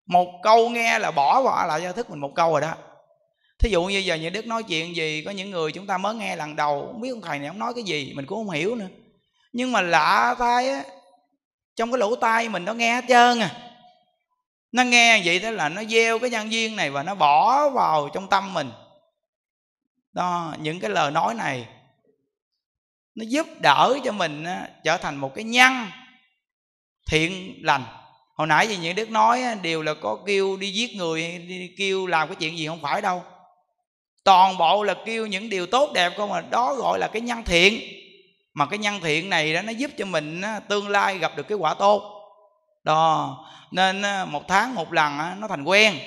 Một 0.06 0.28
câu 0.42 0.68
nghe 0.68 0.98
là 0.98 1.10
bỏ 1.10 1.42
vào 1.42 1.68
lại 1.68 1.82
giao 1.82 1.92
thức 1.92 2.10
mình 2.10 2.20
một 2.20 2.32
câu 2.34 2.52
rồi 2.52 2.60
đó. 2.60 2.74
Thí 3.58 3.70
dụ 3.70 3.84
như 3.84 3.98
giờ 3.98 4.14
nhà 4.14 4.30
đức 4.30 4.46
nói 4.46 4.62
chuyện 4.62 4.96
gì, 4.96 5.22
có 5.24 5.30
những 5.30 5.50
người 5.50 5.72
chúng 5.72 5.86
ta 5.86 5.98
mới 5.98 6.14
nghe 6.14 6.36
lần 6.36 6.56
đầu, 6.56 6.86
không 6.92 7.00
biết 7.00 7.10
ông 7.10 7.20
thầy 7.20 7.38
này 7.38 7.48
ông 7.48 7.58
nói 7.58 7.74
cái 7.74 7.84
gì, 7.84 8.12
mình 8.16 8.26
cũng 8.26 8.38
không 8.38 8.54
hiểu 8.54 8.74
nữa. 8.74 8.88
Nhưng 9.52 9.72
mà 9.72 9.80
lạ 9.80 10.34
tai 10.38 10.68
á, 10.68 10.84
trong 11.76 11.92
cái 11.92 11.98
lỗ 11.98 12.16
tai 12.16 12.48
mình 12.48 12.64
nó 12.64 12.74
nghe 12.74 12.94
hết 12.94 13.04
trơn 13.08 13.38
à 13.40 13.65
nó 14.76 14.82
nghe 14.82 15.22
vậy 15.24 15.38
đó 15.38 15.50
là 15.50 15.68
nó 15.68 15.84
gieo 15.84 16.18
cái 16.18 16.30
nhân 16.30 16.52
duyên 16.52 16.76
này 16.76 16.90
và 16.90 17.02
nó 17.02 17.14
bỏ 17.14 17.70
vào 17.70 18.08
trong 18.14 18.28
tâm 18.28 18.54
mình. 18.54 18.70
Đó, 20.12 20.54
những 20.58 20.80
cái 20.80 20.90
lời 20.90 21.10
nói 21.10 21.34
này 21.34 21.68
nó 23.14 23.24
giúp 23.28 23.46
đỡ 23.60 23.98
cho 24.04 24.12
mình 24.12 24.44
trở 24.84 24.96
thành 24.96 25.16
một 25.16 25.34
cái 25.34 25.44
nhân 25.44 25.72
thiện 27.10 27.60
lành. 27.62 27.84
Hồi 28.34 28.46
nãy 28.46 28.68
gì 28.68 28.76
những 28.76 28.94
đức 28.94 29.10
nói 29.10 29.42
đều 29.62 29.82
là 29.82 29.94
có 29.94 30.18
kêu 30.26 30.56
đi 30.56 30.70
giết 30.70 30.96
người, 30.96 31.38
đi 31.48 31.74
kêu 31.78 32.06
làm 32.06 32.28
cái 32.28 32.36
chuyện 32.40 32.58
gì 32.58 32.66
không 32.66 32.82
phải 32.82 33.02
đâu. 33.02 33.22
Toàn 34.24 34.58
bộ 34.58 34.82
là 34.82 34.94
kêu 35.06 35.26
những 35.26 35.48
điều 35.48 35.66
tốt 35.66 35.92
đẹp 35.94 36.12
không 36.16 36.30
mà 36.30 36.40
đó 36.40 36.74
gọi 36.74 36.98
là 36.98 37.08
cái 37.12 37.22
nhân 37.22 37.44
thiện. 37.44 37.80
Mà 38.54 38.66
cái 38.66 38.78
nhân 38.78 39.00
thiện 39.00 39.30
này 39.30 39.54
đó, 39.54 39.62
nó 39.62 39.72
giúp 39.72 39.90
cho 39.98 40.04
mình 40.04 40.42
tương 40.68 40.88
lai 40.88 41.18
gặp 41.18 41.36
được 41.36 41.48
cái 41.48 41.58
quả 41.58 41.74
tốt 41.74 42.15
đó. 42.86 43.38
Nên 43.70 44.02
một 44.28 44.48
tháng 44.48 44.74
một 44.74 44.92
lần 44.92 45.40
nó 45.40 45.48
thành 45.48 45.64
quen. 45.64 45.98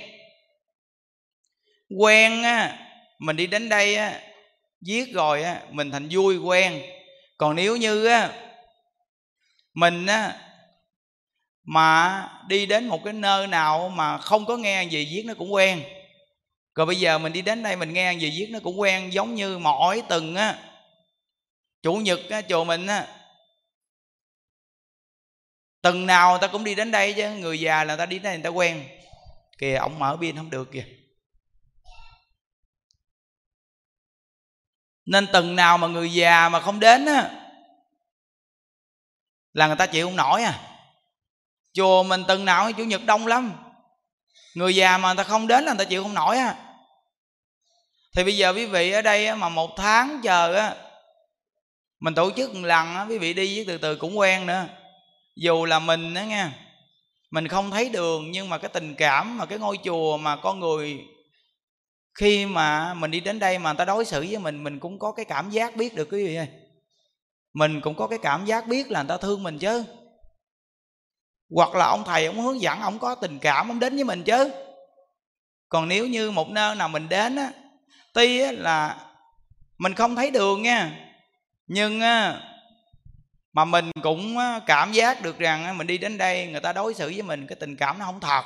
Quen 1.97 2.43
mình 3.19 3.35
đi 3.35 3.47
đến 3.47 3.69
đây 3.69 3.97
viết 4.87 5.13
rồi 5.13 5.45
mình 5.69 5.91
thành 5.91 6.07
vui 6.11 6.37
quen. 6.37 6.81
Còn 7.37 7.55
nếu 7.55 7.77
như 7.77 8.09
mình 9.73 10.05
mà 11.63 12.25
đi 12.47 12.65
đến 12.65 12.87
một 12.87 13.03
cái 13.03 13.13
nơi 13.13 13.47
nào 13.47 13.89
mà 13.89 14.17
không 14.17 14.45
có 14.45 14.57
nghe 14.57 14.83
gì 14.83 15.07
viết 15.11 15.23
nó 15.25 15.33
cũng 15.33 15.53
quen. 15.53 15.83
Rồi 16.75 16.85
bây 16.85 16.95
giờ 16.95 17.17
mình 17.17 17.33
đi 17.33 17.41
đến 17.41 17.63
đây 17.63 17.75
mình 17.75 17.93
nghe 17.93 18.13
gì 18.13 18.29
viết 18.29 18.47
nó 18.51 18.59
cũng 18.63 18.79
quen 18.79 19.13
giống 19.13 19.35
như 19.35 19.57
mỗi 19.57 20.03
từng 20.09 20.35
á. 20.35 20.57
Chủ 21.81 21.93
nhật 21.93 22.19
á, 22.29 22.41
chùa 22.41 22.63
mình 22.63 22.87
á 22.87 23.07
từng 25.81 26.05
nào 26.05 26.31
người 26.31 26.39
ta 26.41 26.47
cũng 26.47 26.63
đi 26.63 26.75
đến 26.75 26.91
đây 26.91 27.13
chứ, 27.13 27.29
người 27.29 27.59
già 27.59 27.83
là 27.83 27.95
người 27.95 27.97
ta 27.97 28.05
đi 28.05 28.15
đến 28.15 28.23
đây 28.23 28.33
người 28.33 28.43
ta 28.43 28.49
quen. 28.49 28.89
Kìa, 29.57 29.75
ông 29.75 29.99
mở 29.99 30.17
biên 30.17 30.35
không 30.35 30.49
được 30.49 30.71
kìa. 30.71 30.85
Nên 35.05 35.27
từng 35.33 35.55
nào 35.55 35.77
mà 35.77 35.87
người 35.87 36.13
già 36.13 36.49
mà 36.49 36.59
không 36.59 36.79
đến 36.79 37.05
á, 37.05 37.29
là 39.53 39.67
người 39.67 39.75
ta 39.75 39.85
chịu 39.85 40.07
không 40.07 40.15
nổi 40.15 40.43
à. 40.43 40.59
Chùa 41.73 42.03
mình 42.03 42.23
từng 42.27 42.45
nào 42.45 42.71
chủ 42.71 42.83
nhật 42.83 43.01
đông 43.05 43.27
lắm. 43.27 43.53
Người 44.53 44.75
già 44.75 44.97
mà 44.97 45.09
người 45.13 45.23
ta 45.23 45.29
không 45.29 45.47
đến 45.47 45.63
là 45.63 45.73
người 45.73 45.85
ta 45.85 45.89
chịu 45.89 46.03
không 46.03 46.13
nổi 46.13 46.37
á 46.37 46.55
thì 48.15 48.23
bây 48.23 48.37
giờ 48.37 48.53
quý 48.53 48.65
vị 48.65 48.91
ở 48.91 49.01
đây 49.01 49.35
mà 49.35 49.49
một 49.49 49.69
tháng 49.77 50.19
chờ 50.23 50.55
á, 50.55 50.75
mình 51.99 52.15
tổ 52.15 52.31
chức 52.37 52.55
một 52.55 52.67
lần 52.67 52.95
á, 52.95 53.05
quý 53.09 53.17
vị 53.17 53.33
đi 53.33 53.55
với 53.55 53.65
từ 53.65 53.77
từ 53.77 53.95
cũng 53.95 54.17
quen 54.17 54.45
nữa 54.45 54.65
dù 55.41 55.65
là 55.65 55.79
mình 55.79 56.13
đó 56.13 56.21
nghe 56.21 56.47
mình 57.31 57.47
không 57.47 57.71
thấy 57.71 57.89
đường 57.89 58.31
nhưng 58.31 58.49
mà 58.49 58.57
cái 58.57 58.69
tình 58.73 58.95
cảm 58.95 59.37
mà 59.37 59.45
cái 59.45 59.59
ngôi 59.59 59.77
chùa 59.83 60.17
mà 60.17 60.35
con 60.35 60.59
người 60.59 61.05
khi 62.19 62.45
mà 62.45 62.93
mình 62.93 63.11
đi 63.11 63.19
đến 63.19 63.39
đây 63.39 63.59
mà 63.59 63.71
người 63.71 63.77
ta 63.77 63.85
đối 63.85 64.05
xử 64.05 64.25
với 64.29 64.37
mình 64.37 64.63
mình 64.63 64.79
cũng 64.79 64.99
có 64.99 65.11
cái 65.11 65.25
cảm 65.25 65.49
giác 65.49 65.75
biết 65.75 65.95
được 65.95 66.07
quý 66.11 66.27
vị 66.27 66.35
ơi 66.35 66.47
mình 67.53 67.81
cũng 67.81 67.95
có 67.95 68.07
cái 68.07 68.19
cảm 68.21 68.45
giác 68.45 68.67
biết 68.67 68.91
là 68.91 69.01
người 69.01 69.09
ta 69.09 69.17
thương 69.17 69.43
mình 69.43 69.59
chứ. 69.59 69.83
Hoặc 71.55 71.75
là 71.75 71.85
ông 71.85 72.03
thầy 72.05 72.25
ông 72.25 72.41
hướng 72.41 72.61
dẫn 72.61 72.81
ông 72.81 72.99
có 72.99 73.15
tình 73.15 73.39
cảm 73.39 73.71
ông 73.71 73.79
đến 73.79 73.95
với 73.95 74.03
mình 74.03 74.23
chứ. 74.23 74.51
Còn 75.69 75.87
nếu 75.87 76.07
như 76.07 76.31
một 76.31 76.49
nơi 76.49 76.75
nào 76.75 76.89
mình 76.89 77.09
đến 77.09 77.35
á 77.35 77.51
tuy 78.13 78.39
á, 78.39 78.51
là 78.51 79.05
mình 79.77 79.93
không 79.93 80.15
thấy 80.15 80.31
đường 80.31 80.63
nha 80.63 81.11
nhưng 81.67 82.01
á, 82.01 82.41
mà 83.53 83.65
mình 83.65 83.91
cũng 84.03 84.37
cảm 84.65 84.91
giác 84.91 85.21
được 85.21 85.39
rằng 85.39 85.77
mình 85.77 85.87
đi 85.87 85.97
đến 85.97 86.17
đây, 86.17 86.47
người 86.47 86.61
ta 86.61 86.73
đối 86.73 86.93
xử 86.93 87.05
với 87.07 87.21
mình, 87.21 87.47
cái 87.47 87.55
tình 87.55 87.75
cảm 87.75 87.99
nó 87.99 88.05
không 88.05 88.19
thật. 88.19 88.43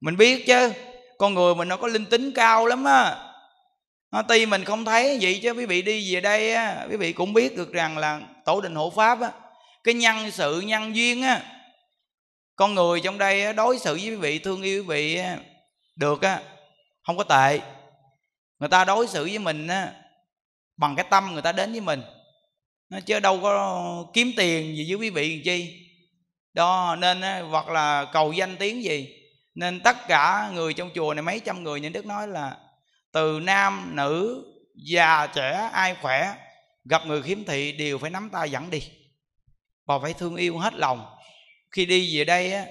Mình 0.00 0.16
biết 0.16 0.46
chứ, 0.46 0.72
con 1.18 1.34
người 1.34 1.54
mình 1.54 1.68
nó 1.68 1.76
có 1.76 1.88
linh 1.88 2.06
tính 2.06 2.32
cao 2.34 2.66
lắm 2.66 2.84
á. 2.84 3.16
Nó 4.12 4.22
tuy 4.22 4.46
mình 4.46 4.64
không 4.64 4.84
thấy 4.84 5.18
vậy 5.20 5.40
chứ, 5.42 5.50
quý 5.50 5.66
vị 5.66 5.82
đi 5.82 6.14
về 6.14 6.20
đây, 6.20 6.54
á, 6.54 6.86
quý 6.90 6.96
vị 6.96 7.12
cũng 7.12 7.32
biết 7.32 7.56
được 7.56 7.72
rằng 7.72 7.98
là 7.98 8.20
tổ 8.44 8.60
đình 8.60 8.74
hộ 8.74 8.90
pháp 8.90 9.20
á, 9.20 9.30
cái 9.84 9.94
nhân 9.94 10.30
sự, 10.30 10.60
nhân 10.60 10.96
duyên 10.96 11.22
á, 11.22 11.42
con 12.56 12.74
người 12.74 13.00
trong 13.00 13.18
đây 13.18 13.52
đối 13.52 13.78
xử 13.78 13.94
với 13.94 14.10
quý 14.10 14.16
vị, 14.16 14.38
thương 14.38 14.62
yêu 14.62 14.82
quý 14.82 14.88
vị 14.88 15.20
được 15.96 16.22
á, 16.22 16.40
không 17.02 17.16
có 17.16 17.24
tệ. 17.24 17.60
Người 18.58 18.68
ta 18.68 18.84
đối 18.84 19.06
xử 19.06 19.24
với 19.24 19.38
mình 19.38 19.66
á, 19.66 19.92
bằng 20.76 20.96
cái 20.96 21.06
tâm 21.10 21.32
người 21.32 21.42
ta 21.42 21.52
đến 21.52 21.72
với 21.72 21.80
mình 21.80 22.02
nó 22.90 23.00
chứ 23.00 23.20
đâu 23.20 23.40
có 23.42 24.04
kiếm 24.12 24.32
tiền 24.36 24.76
gì 24.76 24.86
với 24.88 24.96
quý 24.96 25.10
vị 25.10 25.34
làm 25.34 25.42
chi. 25.44 25.86
Đó, 26.52 26.96
nên 26.98 27.22
hoặc 27.50 27.68
là 27.68 28.06
cầu 28.12 28.32
danh 28.32 28.56
tiếng 28.56 28.84
gì. 28.84 29.16
Nên 29.54 29.80
tất 29.80 29.96
cả 30.08 30.50
người 30.54 30.74
trong 30.74 30.90
chùa 30.94 31.14
này, 31.14 31.22
mấy 31.22 31.40
trăm 31.40 31.64
người 31.64 31.80
những 31.80 31.92
đức 31.92 32.06
nói 32.06 32.28
là 32.28 32.56
từ 33.12 33.40
nam, 33.42 33.90
nữ, 33.96 34.44
già, 34.74 35.26
trẻ, 35.26 35.70
ai 35.72 35.94
khỏe, 36.02 36.34
gặp 36.84 37.06
người 37.06 37.22
khiếm 37.22 37.44
thị 37.44 37.72
đều 37.72 37.98
phải 37.98 38.10
nắm 38.10 38.30
tay 38.32 38.50
dẫn 38.50 38.70
đi. 38.70 38.82
Và 39.86 39.98
phải 39.98 40.14
thương 40.14 40.36
yêu 40.36 40.58
hết 40.58 40.74
lòng. 40.74 41.16
Khi 41.70 41.86
đi 41.86 42.18
về 42.18 42.24
đây 42.24 42.52
á, 42.52 42.64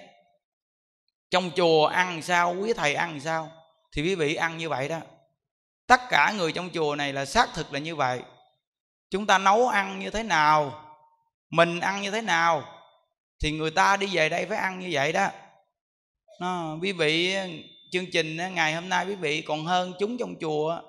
trong 1.31 1.51
chùa 1.55 1.85
ăn 1.85 2.21
sao, 2.21 2.55
quý 2.59 2.73
thầy 2.73 2.93
ăn 2.93 3.19
sao, 3.19 3.51
thì 3.91 4.01
quý 4.01 4.15
vị 4.15 4.35
ăn 4.35 4.57
như 4.57 4.69
vậy 4.69 4.89
đó. 4.89 4.99
Tất 5.87 6.01
cả 6.09 6.33
người 6.37 6.51
trong 6.51 6.69
chùa 6.73 6.95
này 6.95 7.13
là 7.13 7.25
xác 7.25 7.49
thực 7.53 7.73
là 7.73 7.79
như 7.79 7.95
vậy 7.95 8.21
chúng 9.09 9.25
ta 9.25 9.37
nấu 9.37 9.67
ăn 9.67 9.99
như 9.99 10.09
thế 10.09 10.23
nào? 10.23 10.85
Mình 11.49 11.79
ăn 11.79 12.01
như 12.01 12.11
thế 12.11 12.21
nào? 12.21 12.63
Thì 13.43 13.51
người 13.51 13.71
ta 13.71 13.97
đi 13.97 14.07
về 14.11 14.29
đây 14.29 14.45
phải 14.45 14.57
ăn 14.57 14.79
như 14.79 14.89
vậy 14.91 15.13
đó. 15.13 15.27
Nó, 16.41 16.77
quý 16.81 16.91
vị 16.91 17.35
chương 17.91 18.11
trình 18.11 18.37
ngày 18.55 18.73
hôm 18.73 18.89
nay 18.89 19.05
quý 19.05 19.15
vị 19.15 19.41
còn 19.41 19.65
hơn 19.65 19.93
chúng 19.99 20.17
trong 20.17 20.35
chùa 20.41 20.81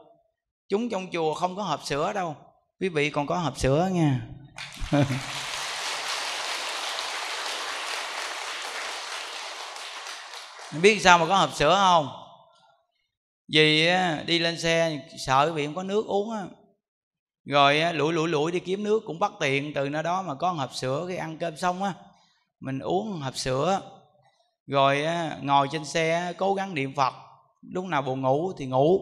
chúng 0.69 0.89
trong 0.89 1.07
chùa 1.13 1.35
không 1.35 1.57
có 1.57 1.63
hộp 1.63 1.85
sữa 1.85 2.13
đâu. 2.13 2.37
Quý 2.81 2.89
vị 2.89 3.11
còn 3.11 3.27
có 3.27 3.37
hộp 3.37 3.59
sữa 3.59 3.91
nha. 3.93 4.21
Biết 10.83 11.01
sao 11.03 11.19
mà 11.19 11.27
có 11.27 11.37
hộp 11.37 11.55
sữa 11.55 11.75
không? 11.77 12.09
Vì 13.53 13.91
đi 14.27 14.39
lên 14.39 14.61
xe 14.61 14.99
sợ 15.27 15.45
quý 15.47 15.53
vị 15.53 15.67
không 15.67 15.75
có 15.75 15.83
nước 15.83 16.07
uống 16.07 16.31
á 16.33 16.43
rồi 17.45 17.95
lủi 17.95 18.13
lủi 18.13 18.29
lủi 18.29 18.53
đi 18.53 18.61
kiếm 18.61 18.85
nước 18.85 19.03
cũng 19.07 19.19
bắt 19.19 19.33
tiền, 19.41 19.73
từ 19.75 19.89
nơi 19.89 20.03
đó 20.03 20.23
mà 20.23 20.35
có 20.35 20.53
hộp 20.53 20.75
sữa 20.75 21.05
khi 21.09 21.17
ăn 21.17 21.39
cơm 21.39 21.57
xong 21.57 21.83
á, 21.83 21.95
mình 22.61 22.79
uống 22.79 23.21
hộp 23.21 23.37
sữa. 23.37 23.81
Rồi 24.67 25.05
ngồi 25.43 25.69
trên 25.73 25.85
xe 25.85 26.33
cố 26.39 26.55
gắng 26.55 26.75
niệm 26.75 26.95
phật, 26.97 27.15
lúc 27.73 27.85
nào 27.85 28.03
buồn 28.03 28.21
ngủ 28.21 28.53
thì 28.59 28.67
ngủ. 28.67 29.01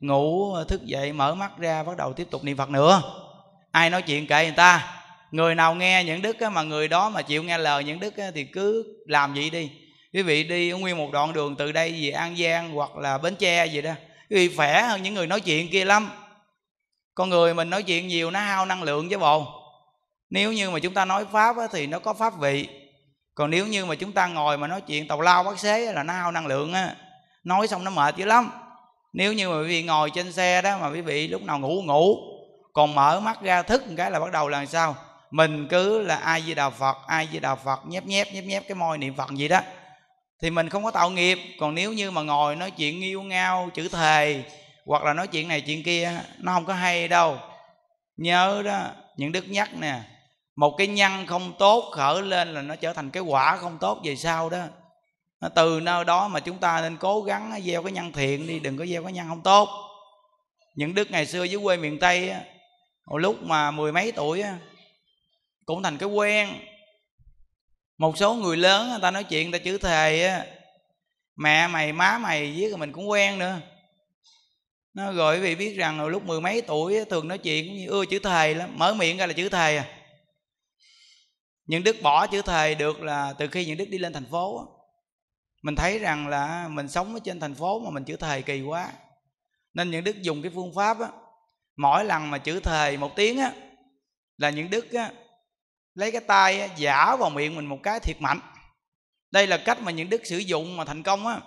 Ngủ 0.00 0.54
ờ, 0.54 0.64
thức 0.64 0.84
dậy 0.84 1.12
mở 1.12 1.34
mắt 1.34 1.58
ra 1.58 1.82
bắt 1.82 1.96
đầu 1.96 2.12
tiếp 2.12 2.28
tục 2.30 2.44
niệm 2.44 2.56
phật 2.56 2.70
nữa. 2.70 3.02
Ai 3.70 3.90
nói 3.90 4.02
chuyện 4.02 4.26
kệ 4.26 4.44
người 4.44 4.54
ta. 4.56 5.02
Người 5.30 5.54
nào 5.54 5.74
nghe 5.74 6.04
những 6.04 6.22
đức 6.22 6.36
mà 6.52 6.62
người 6.62 6.88
đó 6.88 7.08
mà 7.08 7.22
chịu 7.22 7.42
nghe 7.42 7.58
lời 7.58 7.84
những 7.84 8.00
đức 8.00 8.14
thì 8.34 8.44
cứ 8.44 8.84
làm 9.06 9.34
vậy 9.34 9.50
đi. 9.50 9.70
Quý 10.12 10.22
vị 10.22 10.44
đi 10.44 10.70
nguyên 10.70 10.96
một 10.96 11.10
đoạn 11.12 11.32
đường 11.32 11.56
từ 11.56 11.72
đây 11.72 11.98
về 12.02 12.10
an 12.10 12.36
giang 12.36 12.72
hoặc 12.72 12.96
là 12.96 13.18
bến 13.18 13.36
tre 13.36 13.66
gì 13.66 13.82
đó. 13.82 13.92
Quý 14.30 14.48
vị 14.48 14.56
khỏe 14.56 14.82
hơn 14.82 15.02
những 15.02 15.14
người 15.14 15.26
nói 15.26 15.40
chuyện 15.40 15.70
kia 15.70 15.84
lắm 15.84 16.10
con 17.16 17.30
người 17.30 17.54
mình 17.54 17.70
nói 17.70 17.82
chuyện 17.82 18.08
nhiều 18.08 18.30
nó 18.30 18.40
hao 18.40 18.66
năng 18.66 18.82
lượng 18.82 19.08
chứ 19.08 19.18
bộ. 19.18 19.46
Nếu 20.30 20.52
như 20.52 20.70
mà 20.70 20.78
chúng 20.78 20.94
ta 20.94 21.04
nói 21.04 21.24
pháp 21.32 21.56
á, 21.56 21.66
thì 21.72 21.86
nó 21.86 21.98
có 21.98 22.14
pháp 22.14 22.38
vị. 22.38 22.68
Còn 23.34 23.50
nếu 23.50 23.66
như 23.66 23.84
mà 23.84 23.94
chúng 23.94 24.12
ta 24.12 24.26
ngồi 24.26 24.58
mà 24.58 24.66
nói 24.66 24.80
chuyện 24.80 25.08
tàu 25.08 25.20
lao 25.20 25.42
bác 25.44 25.58
xế 25.58 25.92
là 25.92 26.02
nó 26.02 26.12
hao 26.12 26.32
năng 26.32 26.46
lượng 26.46 26.72
á. 26.72 26.94
Nói 27.44 27.68
xong 27.68 27.84
nó 27.84 27.90
mệt 27.90 28.16
dữ 28.16 28.24
lắm. 28.24 28.50
Nếu 29.12 29.32
như 29.32 29.48
mà 29.48 29.60
quý 29.60 29.68
vị 29.68 29.82
ngồi 29.82 30.10
trên 30.10 30.32
xe 30.32 30.62
đó 30.62 30.78
mà 30.78 30.90
quý 30.90 31.00
vị 31.00 31.28
lúc 31.28 31.42
nào 31.42 31.58
ngủ 31.58 31.82
ngủ. 31.82 32.16
Còn 32.72 32.94
mở 32.94 33.20
mắt 33.20 33.42
ra 33.42 33.62
thức 33.62 33.86
một 33.86 33.94
cái 33.96 34.10
là 34.10 34.20
bắt 34.20 34.32
đầu 34.32 34.48
là 34.48 34.66
sao? 34.66 34.96
Mình 35.30 35.68
cứ 35.70 36.02
là 36.02 36.16
ai 36.16 36.42
di 36.42 36.54
đạo 36.54 36.70
phật 36.70 36.96
ai 37.06 37.28
di 37.32 37.38
đạo 37.38 37.56
phật 37.64 37.80
nhép 37.86 38.06
nhép 38.06 38.32
nhép 38.32 38.44
nhép 38.44 38.68
cái 38.68 38.74
môi 38.74 38.98
niệm 38.98 39.14
phật 39.14 39.30
gì 39.34 39.48
đó. 39.48 39.60
Thì 40.42 40.50
mình 40.50 40.68
không 40.68 40.84
có 40.84 40.90
tạo 40.90 41.10
nghiệp. 41.10 41.38
Còn 41.60 41.74
nếu 41.74 41.92
như 41.92 42.10
mà 42.10 42.22
ngồi 42.22 42.56
nói 42.56 42.70
chuyện 42.70 43.00
nghiêu 43.00 43.22
ngao 43.22 43.70
chữ 43.74 43.88
thề 43.88 44.44
hoặc 44.86 45.04
là 45.04 45.12
nói 45.12 45.26
chuyện 45.26 45.48
này 45.48 45.60
chuyện 45.60 45.82
kia, 45.82 46.20
nó 46.38 46.52
không 46.52 46.64
có 46.64 46.74
hay 46.74 47.08
đâu. 47.08 47.38
Nhớ 48.16 48.62
đó, 48.64 48.90
những 49.16 49.32
đức 49.32 49.48
nhắc 49.48 49.70
nè, 49.74 50.00
một 50.56 50.74
cái 50.78 50.86
nhân 50.86 51.26
không 51.26 51.52
tốt 51.58 51.90
khởi 51.92 52.22
lên 52.22 52.54
là 52.54 52.62
nó 52.62 52.76
trở 52.76 52.92
thành 52.92 53.10
cái 53.10 53.22
quả 53.22 53.56
không 53.56 53.78
tốt 53.78 54.00
về 54.04 54.16
sau 54.16 54.50
đó. 54.50 54.64
Từ 55.54 55.80
nơi 55.80 56.04
đó 56.04 56.28
mà 56.28 56.40
chúng 56.40 56.58
ta 56.58 56.80
nên 56.80 56.96
cố 56.96 57.22
gắng 57.22 57.60
gieo 57.64 57.82
cái 57.82 57.92
nhân 57.92 58.12
thiện 58.12 58.46
đi, 58.46 58.58
đừng 58.58 58.78
có 58.78 58.86
gieo 58.86 59.02
cái 59.02 59.12
nhân 59.12 59.28
không 59.28 59.42
tốt. 59.42 59.68
Những 60.74 60.94
đức 60.94 61.10
ngày 61.10 61.26
xưa 61.26 61.44
dưới 61.44 61.60
quê 61.64 61.76
miền 61.76 61.98
tây 61.98 62.32
hồi 63.04 63.20
lúc 63.20 63.42
mà 63.42 63.70
mười 63.70 63.92
mấy 63.92 64.12
tuổi 64.12 64.42
cũng 65.64 65.82
thành 65.82 65.98
cái 65.98 66.08
quen. 66.08 66.48
Một 67.98 68.18
số 68.18 68.34
người 68.34 68.56
lớn, 68.56 68.90
người 68.90 68.98
ta 69.02 69.10
nói 69.10 69.24
chuyện, 69.24 69.50
người 69.50 69.60
ta 69.60 69.64
chữ 69.64 69.78
thề 69.78 70.26
á, 70.26 70.44
mẹ 71.36 71.66
mày, 71.66 71.92
má 71.92 72.18
mày, 72.18 72.56
với 72.60 72.76
mình 72.76 72.92
cũng 72.92 73.10
quen 73.10 73.38
nữa 73.38 73.60
nó 74.96 75.12
gọi 75.12 75.40
vì 75.40 75.54
biết 75.54 75.76
rằng 75.76 75.98
hồi 75.98 76.10
lúc 76.10 76.24
mười 76.24 76.40
mấy 76.40 76.62
tuổi 76.62 77.04
thường 77.04 77.28
nói 77.28 77.38
chuyện 77.38 77.66
cũng 77.66 77.76
như 77.76 77.86
ưa 77.88 78.06
chữ 78.06 78.18
thầy 78.18 78.54
lắm 78.54 78.70
mở 78.78 78.94
miệng 78.94 79.16
ra 79.16 79.26
là 79.26 79.32
chữ 79.32 79.48
thầy 79.48 79.76
à. 79.76 79.86
Những 81.66 81.84
đức 81.84 81.96
bỏ 82.02 82.26
chữ 82.26 82.42
thầy 82.42 82.74
được 82.74 83.00
là 83.00 83.34
từ 83.38 83.48
khi 83.48 83.66
những 83.66 83.76
đức 83.76 83.88
đi 83.88 83.98
lên 83.98 84.12
thành 84.12 84.26
phố 84.30 84.68
mình 85.62 85.76
thấy 85.76 85.98
rằng 85.98 86.28
là 86.28 86.68
mình 86.68 86.88
sống 86.88 87.14
ở 87.14 87.20
trên 87.24 87.40
thành 87.40 87.54
phố 87.54 87.80
mà 87.80 87.90
mình 87.90 88.04
chữ 88.04 88.16
thầy 88.16 88.42
kỳ 88.42 88.62
quá. 88.62 88.92
Nên 89.74 89.90
những 89.90 90.04
đức 90.04 90.22
dùng 90.22 90.42
cái 90.42 90.52
phương 90.54 90.74
pháp 90.74 91.00
á 91.00 91.08
mỗi 91.76 92.04
lần 92.04 92.30
mà 92.30 92.38
chữ 92.38 92.60
thầy 92.60 92.96
một 92.96 93.16
tiếng 93.16 93.38
á 93.38 93.52
là 94.36 94.50
những 94.50 94.70
đức 94.70 94.92
á 94.92 95.10
lấy 95.94 96.12
cái 96.12 96.20
tay 96.20 96.60
á, 96.60 96.68
giả 96.76 97.16
vào 97.16 97.30
miệng 97.30 97.56
mình 97.56 97.66
một 97.66 97.78
cái 97.82 98.00
thiệt 98.00 98.16
mạnh. 98.20 98.40
Đây 99.30 99.46
là 99.46 99.56
cách 99.56 99.82
mà 99.82 99.92
những 99.92 100.10
đức 100.10 100.26
sử 100.26 100.38
dụng 100.38 100.76
mà 100.76 100.84
thành 100.84 101.02
công 101.02 101.26
á 101.26 101.40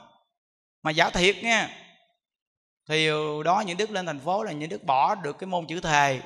mà 0.84 0.92
giả 0.92 1.10
thiệt 1.10 1.44
nha 1.44 1.79
thì 2.90 3.10
đó, 3.46 3.64
những 3.66 3.78
đức 3.78 3.92
lên 3.92 4.06
thành 4.06 4.20
phố 4.20 4.44
là 4.44 4.52
những 4.52 4.70
đức 4.70 4.84
bỏ 4.84 5.16
được 5.16 5.38
cái 5.40 5.48
môn 5.48 5.66
chữ 5.68 5.80
thề. 5.80 6.20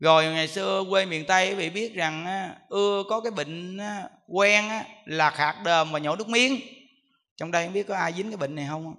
Rồi 0.00 0.24
ngày 0.24 0.48
xưa 0.48 0.84
quê 0.90 1.06
miền 1.06 1.24
tây 1.26 1.54
bị 1.54 1.70
biết 1.70 1.94
rằng 1.94 2.26
ưa 2.68 3.02
có 3.08 3.20
cái 3.20 3.30
bệnh 3.30 3.78
quen 4.28 4.70
là 5.04 5.30
khạc 5.30 5.56
đờm 5.64 5.92
và 5.92 5.98
nhổ 5.98 6.16
nước 6.16 6.28
miếng. 6.28 6.60
Trong 7.36 7.50
đây 7.50 7.64
không 7.64 7.72
biết 7.72 7.86
có 7.88 7.96
ai 7.96 8.12
dính 8.12 8.30
cái 8.30 8.36
bệnh 8.36 8.54
này 8.54 8.66
không 8.68 8.94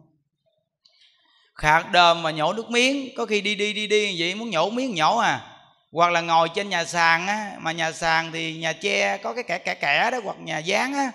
khạc 1.55 1.91
đờm 1.91 2.23
và 2.23 2.31
nhổ 2.31 2.53
nước 2.53 2.69
miếng, 2.69 3.09
có 3.17 3.25
khi 3.25 3.41
đi 3.41 3.55
đi 3.55 3.73
đi 3.73 3.87
đi 3.87 4.15
vậy 4.21 4.35
muốn 4.35 4.49
nhổ 4.49 4.69
miếng 4.69 4.95
nhổ 4.95 5.17
à. 5.17 5.41
Hoặc 5.91 6.11
là 6.11 6.21
ngồi 6.21 6.49
trên 6.55 6.69
nhà 6.69 6.85
sàn 6.85 7.27
á, 7.27 7.51
mà 7.59 7.71
nhà 7.71 7.91
sàn 7.91 8.31
thì 8.31 8.57
nhà 8.57 8.73
tre 8.73 9.17
có 9.17 9.33
cái 9.33 9.43
kẻ 9.43 9.57
kẻ 9.57 9.75
kẻ 9.75 10.09
đó, 10.11 10.19
hoặc 10.23 10.37
nhà 10.39 10.57
dán 10.57 10.93
á, 10.93 11.11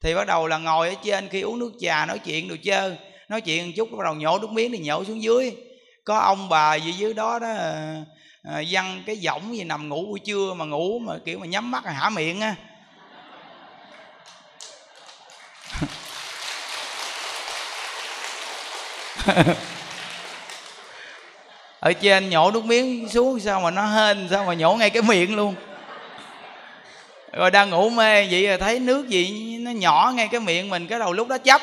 thì 0.00 0.14
bắt 0.14 0.26
đầu 0.26 0.46
là 0.46 0.58
ngồi 0.58 0.88
ở 0.88 0.94
trên 1.04 1.28
khi 1.28 1.40
uống 1.40 1.58
nước 1.58 1.72
trà 1.80 2.06
nói 2.06 2.18
chuyện 2.18 2.48
đồ 2.48 2.56
chơi 2.62 2.96
nói 3.32 3.40
chuyện 3.40 3.66
một 3.66 3.72
chút 3.76 3.92
bắt 3.92 4.04
đầu 4.04 4.14
nhổ 4.14 4.38
nước 4.38 4.50
miếng 4.50 4.72
thì 4.72 4.78
nhổ 4.78 5.04
xuống 5.04 5.22
dưới. 5.22 5.56
Có 6.04 6.18
ông 6.18 6.48
bà 6.48 6.74
gì 6.74 6.92
dưới 6.92 7.14
đó 7.14 7.38
đó 7.38 7.48
à, 8.42 8.62
văng 8.70 9.02
cái 9.06 9.16
giỏng 9.16 9.56
gì 9.56 9.64
nằm 9.64 9.88
ngủ 9.88 10.06
buổi 10.06 10.20
trưa 10.20 10.54
mà 10.54 10.64
ngủ 10.64 10.98
mà 10.98 11.14
kiểu 11.24 11.38
mà 11.38 11.46
nhắm 11.46 11.70
mắt 11.70 11.84
hả 11.84 12.10
miệng 12.10 12.40
á. 12.40 12.54
Ở 21.80 21.92
trên 21.92 22.30
nhổ 22.30 22.50
nước 22.50 22.64
miếng 22.64 23.08
xuống 23.08 23.40
sao 23.40 23.60
mà 23.60 23.70
nó 23.70 23.86
hên 23.86 24.28
sao 24.30 24.44
mà 24.44 24.54
nhổ 24.54 24.74
ngay 24.74 24.90
cái 24.90 25.02
miệng 25.02 25.36
luôn. 25.36 25.54
Rồi 27.32 27.50
đang 27.50 27.70
ngủ 27.70 27.90
mê 27.90 28.26
vậy 28.30 28.46
rồi 28.46 28.58
thấy 28.58 28.80
nước 28.80 29.08
gì 29.08 29.56
nó 29.60 29.70
nhỏ 29.70 30.12
ngay 30.14 30.28
cái 30.28 30.40
miệng 30.40 30.70
mình 30.70 30.86
cái 30.86 30.98
đầu 30.98 31.12
lúc 31.12 31.28
đó 31.28 31.38
chấp 31.38 31.62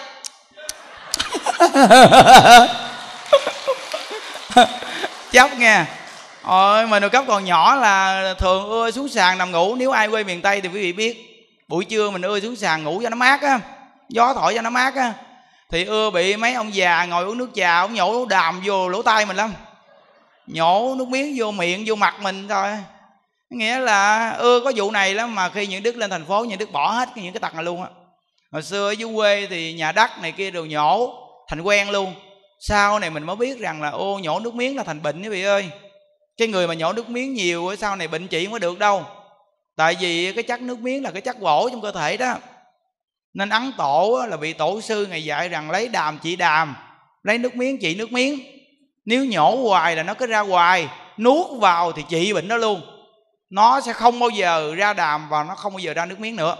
chấp 5.31 5.57
nghe, 5.57 5.85
Ôi 6.43 6.87
mình 6.87 7.01
được 7.01 7.09
cấp 7.09 7.25
còn 7.27 7.45
nhỏ 7.45 7.75
là 7.75 8.23
thường 8.37 8.69
ưa 8.69 8.91
xuống 8.91 9.09
sàn 9.09 9.37
nằm 9.37 9.51
ngủ. 9.51 9.75
Nếu 9.75 9.91
ai 9.91 10.09
quê 10.09 10.23
miền 10.23 10.41
Tây 10.41 10.61
thì 10.61 10.69
quý 10.69 10.81
vị 10.81 10.93
biết 10.93 11.25
Buổi 11.67 11.85
trưa 11.85 12.09
mình 12.09 12.21
ưa 12.21 12.39
xuống 12.39 12.55
sàn 12.55 12.83
ngủ 12.83 12.99
cho 13.03 13.09
nó 13.09 13.15
mát 13.15 13.41
á 13.41 13.59
Gió 14.09 14.33
thổi 14.33 14.55
cho 14.55 14.61
nó 14.61 14.69
mát 14.69 14.95
á. 14.95 15.13
Thì 15.71 15.85
ưa 15.85 16.09
bị 16.09 16.37
mấy 16.37 16.53
ông 16.53 16.75
già 16.75 17.05
ngồi 17.05 17.25
uống 17.25 17.37
nước 17.37 17.49
trà 17.55 17.79
Ông 17.79 17.93
nhổ 17.93 18.25
đàm 18.25 18.61
vô 18.65 18.89
lỗ 18.89 19.01
tai 19.01 19.25
mình 19.25 19.37
lắm. 19.37 19.53
Nhổ 20.47 20.95
nước 20.97 21.07
miếng 21.07 21.35
vô 21.37 21.51
miệng 21.51 21.83
vô 21.87 21.95
mặt 21.95 22.15
mình 22.21 22.47
thôi. 22.47 22.69
Nghĩa 23.49 23.79
là 23.79 24.31
ưa 24.31 24.59
có 24.59 24.71
vụ 24.75 24.91
này 24.91 25.13
lắm 25.13 25.35
Mà 25.35 25.49
khi 25.49 25.67
những 25.67 25.83
đức 25.83 25.97
lên 25.97 26.09
thành 26.09 26.25
phố 26.25 26.45
những 26.45 26.59
đức 26.59 26.71
bỏ 26.71 26.91
hết 26.91 27.09
những 27.15 27.33
cái 27.33 27.39
tật 27.39 27.55
này 27.55 27.63
luôn 27.63 27.83
á. 27.83 27.89
Hồi 28.51 28.63
xưa 28.63 28.89
ở 28.89 28.91
dưới 28.91 29.09
quê 29.15 29.47
thì 29.49 29.73
nhà 29.73 29.91
đất 29.91 30.11
này 30.21 30.31
kia 30.31 30.51
đều 30.51 30.65
nhổ 30.65 31.28
Thành 31.49 31.61
quen 31.61 31.89
luôn. 31.89 32.13
Sau 32.59 32.99
này 32.99 33.09
mình 33.09 33.23
mới 33.23 33.35
biết 33.35 33.59
rằng 33.59 33.81
là, 33.81 33.89
ô, 33.89 34.19
nhổ 34.19 34.39
nước 34.39 34.55
miếng 34.55 34.77
là 34.77 34.83
thành 34.83 35.01
bệnh 35.01 35.21
quý 35.21 35.29
vị 35.29 35.43
ơi. 35.43 35.69
Cái 36.37 36.47
người 36.47 36.67
mà 36.67 36.73
nhổ 36.73 36.93
nước 36.93 37.09
miếng 37.09 37.33
nhiều 37.33 37.75
sau 37.79 37.95
này 37.95 38.07
bệnh 38.07 38.27
trị 38.27 38.45
không 38.45 38.51
có 38.51 38.59
được 38.59 38.79
đâu. 38.79 39.03
Tại 39.75 39.95
vì 39.99 40.33
cái 40.33 40.43
chất 40.43 40.61
nước 40.61 40.79
miếng 40.79 41.03
là 41.03 41.11
cái 41.11 41.21
chất 41.21 41.39
gỗ 41.39 41.69
trong 41.71 41.81
cơ 41.81 41.91
thể 41.91 42.17
đó. 42.17 42.35
Nên 43.33 43.49
ấn 43.49 43.71
tổ 43.77 44.25
là 44.29 44.37
vị 44.37 44.53
tổ 44.53 44.81
sư 44.81 45.05
ngày 45.05 45.23
dạy 45.23 45.49
rằng 45.49 45.71
lấy 45.71 45.87
đàm 45.87 46.19
trị 46.23 46.35
đàm, 46.35 46.75
lấy 47.23 47.37
nước 47.37 47.55
miếng 47.55 47.77
trị 47.81 47.95
nước 47.95 48.11
miếng. 48.11 48.39
Nếu 49.05 49.25
nhổ 49.25 49.55
hoài 49.55 49.95
là 49.95 50.03
nó 50.03 50.13
cứ 50.13 50.25
ra 50.25 50.39
hoài, 50.39 50.87
nuốt 51.17 51.59
vào 51.59 51.91
thì 51.91 52.03
trị 52.09 52.33
bệnh 52.33 52.47
đó 52.47 52.57
luôn. 52.57 52.81
Nó 53.49 53.81
sẽ 53.81 53.93
không 53.93 54.19
bao 54.19 54.29
giờ 54.29 54.75
ra 54.75 54.93
đàm 54.93 55.29
và 55.29 55.43
nó 55.43 55.55
không 55.55 55.73
bao 55.73 55.79
giờ 55.79 55.93
ra 55.93 56.05
nước 56.05 56.19
miếng 56.19 56.35
nữa 56.35 56.55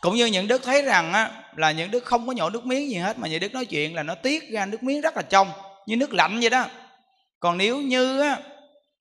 cũng 0.00 0.14
như 0.14 0.26
những 0.26 0.48
đức 0.48 0.62
thấy 0.62 0.82
rằng 0.82 1.12
á, 1.12 1.30
là 1.56 1.72
những 1.72 1.90
đức 1.90 2.04
không 2.04 2.26
có 2.26 2.32
nhổ 2.32 2.50
nước 2.50 2.66
miếng 2.66 2.90
gì 2.90 2.96
hết 2.96 3.18
mà 3.18 3.28
những 3.28 3.40
đức 3.40 3.54
nói 3.54 3.64
chuyện 3.64 3.94
là 3.94 4.02
nó 4.02 4.14
tiết 4.14 4.50
ra 4.50 4.66
nước 4.66 4.82
miếng 4.82 5.00
rất 5.00 5.16
là 5.16 5.22
trong 5.22 5.52
như 5.86 5.96
nước 5.96 6.12
lạnh 6.12 6.40
vậy 6.40 6.50
đó. 6.50 6.64
Còn 7.40 7.58
nếu 7.58 7.78
như 7.78 8.20
á 8.20 8.36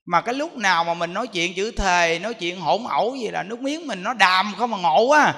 mà 0.06 0.22
cái 0.22 0.34
lúc 0.34 0.58
nào 0.58 0.84
mà 0.84 0.94
mình 0.94 1.14
nói 1.14 1.28
chuyện 1.28 1.54
chữ 1.54 1.72
thề 1.72 2.20
nói 2.20 2.34
chuyện 2.34 2.60
hỗn 2.60 2.84
ẩu 2.90 3.16
gì 3.16 3.28
là 3.28 3.44
nước 3.44 3.60
miếng 3.60 3.88
mình 3.88 4.04
nó 4.04 4.14
đàm 4.14 4.54
không 4.58 4.72
mà 4.72 4.78
ngộ 4.78 5.02
quá 5.02 5.34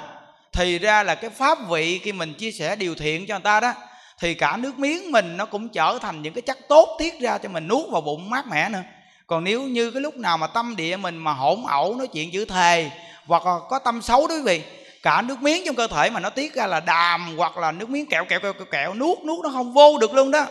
thì 0.54 0.80
ra 0.80 1.04
là 1.04 1.16
cái 1.16 1.30
pháp 1.30 1.58
vị 1.70 2.00
khi 2.04 2.12
mình 2.12 2.34
chia 2.34 2.52
sẻ 2.52 2.76
điều 2.76 2.96
thiện 2.96 3.26
cho 3.28 3.36
người 3.36 3.44
ta 3.44 3.60
đó 3.60 3.74
thì 4.20 4.34
cả 4.34 4.58
nước 4.58 4.80
miếng 4.80 5.12
mình 5.12 5.38
nó 5.38 5.46
cũng 5.46 5.70
trở 5.70 5.98
thành 6.02 6.22
những 6.22 6.34
cái 6.34 6.42
chất 6.42 6.58
tốt 6.70 6.96
tiết 7.00 7.20
ra 7.20 7.38
cho 7.38 7.50
mình 7.50 7.68
nuốt 7.68 7.90
vào 7.90 8.02
bụng 8.02 8.30
mát 8.30 8.48
mẻ 8.48 8.70
nữa. 8.70 8.84
Còn 9.28 9.44
nếu 9.44 9.64
như 9.64 9.92
cái 9.92 10.02
lúc 10.02 10.18
nào 10.18 10.38
mà 10.38 10.48
tâm 10.48 10.76
địa 10.76 10.98
mình 10.98 11.18
mà 11.18 11.34
hỗn 11.34 11.60
ẩu 11.68 11.96
nói 11.96 12.08
chuyện 12.08 12.32
chữ 12.32 12.46
thề 12.46 12.90
hoặc 13.26 13.46
là 13.46 13.56
có 13.70 13.80
tâm 13.80 14.02
xấu 14.02 14.28
đó 14.28 14.36
quý 14.36 14.42
vị 14.42 14.62
cả 15.04 15.22
nước 15.22 15.42
miếng 15.42 15.64
trong 15.66 15.76
cơ 15.76 15.88
thể 15.88 16.10
mà 16.10 16.20
nó 16.20 16.30
tiết 16.30 16.54
ra 16.54 16.68
là 16.68 16.80
đàm 16.80 17.38
hoặc 17.38 17.58
là 17.58 17.72
nước 17.72 17.90
miếng 17.90 18.06
kẹo 18.06 18.26
kẹo 18.26 18.40
kẹo 18.40 18.54
kẹo, 18.54 18.66
kẹo 18.72 18.94
nuốt 18.94 19.18
nuốt 19.26 19.40
nó 19.44 19.50
không 19.54 19.74
vô 19.74 19.98
được 19.98 20.14
luôn 20.14 20.32
đó. 20.32 20.46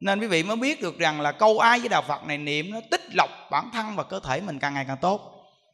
Nên 0.00 0.20
quý 0.20 0.26
vị 0.26 0.42
mới 0.42 0.56
biết 0.56 0.82
được 0.82 0.98
rằng 0.98 1.20
là 1.20 1.32
câu 1.32 1.58
ai 1.58 1.80
với 1.80 1.88
đạo 1.88 2.02
phật 2.08 2.26
này 2.26 2.38
niệm 2.38 2.70
nó 2.70 2.78
tích 2.90 3.14
lọc 3.14 3.30
bản 3.50 3.70
thân 3.72 3.96
và 3.96 4.02
cơ 4.02 4.20
thể 4.20 4.40
mình 4.40 4.58
càng 4.58 4.74
ngày 4.74 4.84
càng 4.88 4.96
tốt. 5.00 5.20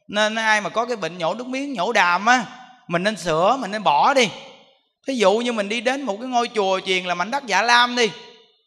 Nên 0.07 0.35
ai 0.35 0.61
mà 0.61 0.69
có 0.69 0.85
cái 0.85 0.95
bệnh 0.95 1.17
nhổ 1.17 1.33
nước 1.33 1.47
miếng 1.47 1.73
nhổ 1.73 1.93
đàm 1.93 2.25
á 2.25 2.45
mình 2.87 3.03
nên 3.03 3.17
sửa 3.17 3.57
mình 3.59 3.71
nên 3.71 3.83
bỏ 3.83 4.13
đi. 4.13 4.29
Thí 5.07 5.13
dụ 5.13 5.33
như 5.33 5.51
mình 5.51 5.69
đi 5.69 5.81
đến 5.81 6.01
một 6.01 6.17
cái 6.21 6.29
ngôi 6.29 6.49
chùa 6.55 6.79
chiền 6.85 7.05
là 7.05 7.15
mảnh 7.15 7.31
đất 7.31 7.45
dạ 7.45 7.61
lam 7.61 7.95
đi 7.95 8.11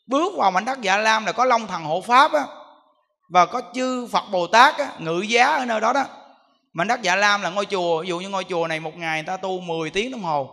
bước 0.06 0.32
vào 0.36 0.50
mảnh 0.50 0.64
đất 0.64 0.80
dạ 0.80 0.96
lam 0.96 1.26
là 1.26 1.32
có 1.32 1.44
long 1.44 1.66
thần 1.66 1.84
hộ 1.84 2.00
pháp 2.00 2.32
á 2.32 2.44
và 3.28 3.46
có 3.46 3.62
chư 3.74 4.06
phật 4.06 4.24
bồ 4.30 4.46
tát 4.46 4.78
á, 4.78 4.88
ngự 4.98 5.20
giá 5.20 5.46
ở 5.46 5.64
nơi 5.64 5.80
đó 5.80 5.92
đó 5.92 6.04
mảnh 6.72 6.88
đất 6.88 7.02
dạ 7.02 7.16
lam 7.16 7.42
là 7.42 7.50
ngôi 7.50 7.66
chùa 7.66 8.02
ví 8.02 8.08
dụ 8.08 8.18
như 8.18 8.28
ngôi 8.28 8.44
chùa 8.44 8.66
này 8.66 8.80
một 8.80 8.96
ngày 8.96 9.18
người 9.18 9.26
ta 9.26 9.36
tu 9.36 9.60
10 9.60 9.90
tiếng 9.90 10.10
đồng 10.10 10.22
hồ. 10.22 10.50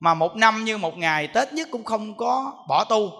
Mà 0.00 0.14
một 0.14 0.36
năm 0.36 0.64
như 0.64 0.78
một 0.78 0.98
ngày 0.98 1.28
tết 1.28 1.52
nhất 1.52 1.68
cũng 1.72 1.84
không 1.84 2.16
có 2.16 2.52
bỏ 2.68 2.84
tu. 2.84 3.10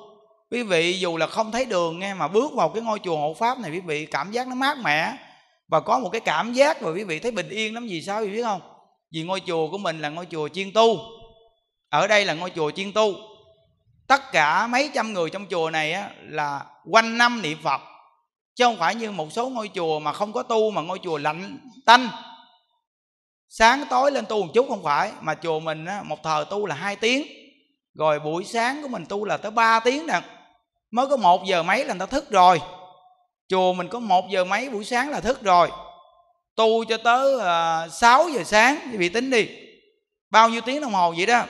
Quý 0.50 0.62
vị 0.62 0.98
dù 0.98 1.16
là 1.16 1.26
không 1.26 1.52
thấy 1.52 1.64
đường 1.64 1.98
nghe 1.98 2.14
mà 2.14 2.28
bước 2.28 2.52
vào 2.54 2.68
cái 2.68 2.82
ngôi 2.82 2.98
chùa 2.98 3.16
hộ 3.16 3.34
pháp 3.34 3.58
này 3.58 3.70
quý 3.70 3.80
vị 3.80 4.06
cảm 4.06 4.32
giác 4.32 4.48
nó 4.48 4.54
mát 4.54 4.78
mẻ. 4.78 5.12
Và 5.68 5.80
có 5.80 5.98
một 5.98 6.08
cái 6.12 6.20
cảm 6.20 6.52
giác 6.52 6.82
mà 6.82 6.90
quý 6.90 7.04
vị 7.04 7.18
thấy 7.18 7.30
bình 7.30 7.48
yên 7.48 7.74
lắm 7.74 7.86
vì 7.86 8.02
sao 8.02 8.20
quý 8.20 8.26
vị 8.26 8.36
biết 8.36 8.42
không? 8.42 8.60
Vì 9.12 9.22
ngôi 9.22 9.40
chùa 9.46 9.70
của 9.70 9.78
mình 9.78 10.00
là 10.00 10.08
ngôi 10.08 10.26
chùa 10.30 10.48
chiên 10.48 10.72
tu. 10.72 10.98
Ở 11.90 12.06
đây 12.06 12.24
là 12.24 12.34
ngôi 12.34 12.50
chùa 12.50 12.70
chiên 12.70 12.92
tu. 12.92 13.12
Tất 14.06 14.32
cả 14.32 14.66
mấy 14.66 14.90
trăm 14.94 15.12
người 15.12 15.30
trong 15.30 15.46
chùa 15.50 15.70
này 15.70 15.92
á, 15.92 16.10
là 16.22 16.64
quanh 16.90 17.18
năm 17.18 17.42
niệm 17.42 17.58
phật. 17.62 17.80
Chứ 18.54 18.64
không 18.64 18.76
phải 18.76 18.94
như 18.94 19.10
một 19.10 19.32
số 19.32 19.48
ngôi 19.48 19.70
chùa 19.74 19.98
mà 19.98 20.12
không 20.12 20.32
có 20.32 20.42
tu 20.42 20.70
mà 20.70 20.82
ngôi 20.82 20.98
chùa 20.98 21.18
lạnh 21.18 21.58
tanh 21.86 22.08
sáng 23.48 23.84
tối 23.90 24.12
lên 24.12 24.26
tu 24.26 24.42
một 24.42 24.50
chút 24.54 24.66
không 24.68 24.82
phải 24.82 25.12
mà 25.20 25.34
chùa 25.34 25.60
mình 25.60 25.84
á, 25.84 26.02
một 26.04 26.22
thờ 26.22 26.44
tu 26.50 26.66
là 26.66 26.74
hai 26.74 26.96
tiếng. 26.96 27.26
Rồi 27.94 28.18
buổi 28.18 28.44
sáng 28.44 28.82
của 28.82 28.88
mình 28.88 29.04
tu 29.08 29.24
là 29.24 29.36
tới 29.36 29.50
3 29.50 29.80
tiếng 29.80 30.06
nè. 30.06 30.20
Mới 30.90 31.06
có 31.06 31.16
một 31.16 31.44
giờ 31.46 31.62
mấy 31.62 31.84
là 31.84 31.94
người 31.94 32.00
ta 32.00 32.06
thức 32.06 32.30
rồi. 32.30 32.60
Chùa 33.48 33.72
mình 33.72 33.88
có 33.88 33.98
một 33.98 34.24
giờ 34.30 34.44
mấy 34.44 34.68
buổi 34.68 34.84
sáng 34.84 35.10
là 35.10 35.20
thức 35.20 35.42
rồi. 35.42 35.70
Tu 36.56 36.84
cho 36.84 36.96
tới 36.96 37.40
à, 37.40 37.84
uh, 37.84 37.92
6 37.92 38.28
giờ 38.28 38.44
sáng 38.44 38.78
quý 38.92 38.96
vị 38.96 39.08
tính 39.08 39.30
đi. 39.30 39.48
Bao 40.30 40.48
nhiêu 40.48 40.60
tiếng 40.60 40.80
đồng 40.80 40.92
hồ 40.92 41.14
vậy 41.16 41.26
đó? 41.26 41.44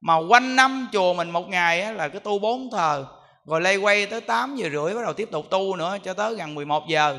Mà 0.00 0.14
quanh 0.28 0.56
năm 0.56 0.88
chùa 0.92 1.14
mình 1.14 1.30
một 1.30 1.48
ngày 1.48 1.82
á, 1.82 1.92
là 1.92 2.08
cứ 2.08 2.18
tu 2.18 2.38
bốn 2.38 2.70
thờ. 2.70 3.06
Rồi 3.46 3.60
lây 3.60 3.76
quay 3.76 4.06
tới 4.06 4.20
8 4.20 4.56
giờ 4.56 4.68
rưỡi 4.72 4.94
bắt 4.94 5.02
đầu 5.04 5.12
tiếp 5.12 5.28
tục 5.32 5.50
tu 5.50 5.76
nữa 5.76 5.96
cho 6.04 6.14
tới 6.14 6.34
gần 6.34 6.54
11 6.54 6.88
giờ 6.88 7.18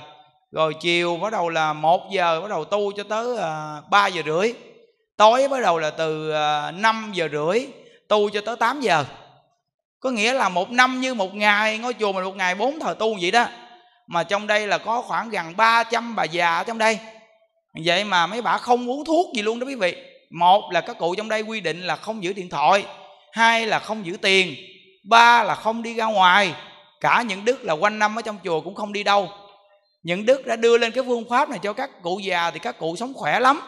rồi 0.53 0.73
chiều 0.73 1.17
bắt 1.17 1.31
đầu 1.31 1.49
là 1.49 1.73
một 1.73 2.11
giờ 2.11 2.41
bắt 2.41 2.49
đầu 2.49 2.65
tu 2.65 2.91
cho 2.91 3.03
tới 3.03 3.33
uh, 3.33 3.39
à, 3.39 3.81
3 3.89 4.07
giờ 4.07 4.21
rưỡi. 4.25 4.53
Tối 5.17 5.47
bắt 5.47 5.61
đầu 5.61 5.79
là 5.79 5.89
từ 5.89 6.29
uh, 6.29 6.35
à, 6.35 6.71
5 6.71 7.11
giờ 7.13 7.29
rưỡi 7.31 7.67
tu 8.07 8.29
cho 8.29 8.41
tới 8.41 8.55
8 8.55 8.81
giờ. 8.81 9.05
Có 9.99 10.09
nghĩa 10.09 10.33
là 10.33 10.49
một 10.49 10.71
năm 10.71 11.01
như 11.01 11.13
một 11.13 11.35
ngày 11.35 11.77
ngôi 11.77 11.93
chùa 11.93 12.11
mình 12.11 12.23
một 12.23 12.35
ngày 12.35 12.55
bốn 12.55 12.79
thời 12.79 12.95
tu 12.95 13.17
vậy 13.21 13.31
đó. 13.31 13.45
Mà 14.07 14.23
trong 14.23 14.47
đây 14.47 14.67
là 14.67 14.77
có 14.77 15.01
khoảng 15.01 15.29
gần 15.29 15.53
300 15.57 16.15
bà 16.15 16.23
già 16.23 16.55
ở 16.55 16.63
trong 16.63 16.77
đây. 16.77 16.99
Vậy 17.85 18.03
mà 18.03 18.27
mấy 18.27 18.41
bà 18.41 18.57
không 18.57 18.89
uống 18.89 19.05
thuốc 19.05 19.33
gì 19.35 19.41
luôn 19.41 19.59
đó 19.59 19.67
quý 19.67 19.75
vị. 19.75 19.95
Một 20.39 20.61
là 20.71 20.81
các 20.81 20.97
cụ 20.97 21.15
trong 21.15 21.29
đây 21.29 21.41
quy 21.41 21.59
định 21.61 21.81
là 21.81 21.95
không 21.95 22.23
giữ 22.23 22.33
điện 22.33 22.49
thoại. 22.49 22.85
Hai 23.31 23.65
là 23.65 23.79
không 23.79 24.05
giữ 24.05 24.17
tiền. 24.21 24.55
Ba 25.09 25.43
là 25.43 25.55
không 25.55 25.83
đi 25.83 25.93
ra 25.93 26.05
ngoài. 26.05 26.53
Cả 26.99 27.21
những 27.21 27.45
đức 27.45 27.63
là 27.63 27.73
quanh 27.73 27.99
năm 27.99 28.19
ở 28.19 28.21
trong 28.21 28.37
chùa 28.43 28.61
cũng 28.61 28.75
không 28.75 28.93
đi 28.93 29.03
đâu 29.03 29.29
những 30.03 30.25
đức 30.25 30.45
đã 30.45 30.55
đưa 30.55 30.77
lên 30.77 30.91
cái 30.91 31.03
phương 31.07 31.29
pháp 31.29 31.49
này 31.49 31.59
cho 31.63 31.73
các 31.73 32.01
cụ 32.01 32.19
già 32.19 32.51
thì 32.51 32.59
các 32.59 32.79
cụ 32.79 32.95
sống 32.95 33.13
khỏe 33.13 33.39
lắm. 33.39 33.61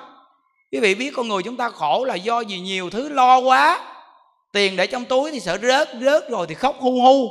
Quý 0.72 0.80
vị 0.80 0.96
biết 0.96 1.14
con 1.16 1.28
người 1.28 1.44
chúng 1.44 1.58
ta 1.58 1.70
khổ 1.70 2.06
là 2.06 2.16
do 2.16 2.40
gì 2.40 2.60
nhiều 2.60 2.90
thứ 2.90 3.10
lo 3.10 3.38
quá. 3.38 3.80
Tiền 4.54 4.76
để 4.76 4.88
trong 4.88 5.06
túi 5.06 5.32
thì 5.32 5.40
sợ 5.40 5.58
rớt 5.58 5.90
rớt 6.02 6.30
rồi 6.30 6.46
thì 6.50 6.56
khóc 6.56 6.76
hu 6.80 7.02
hu. 7.02 7.30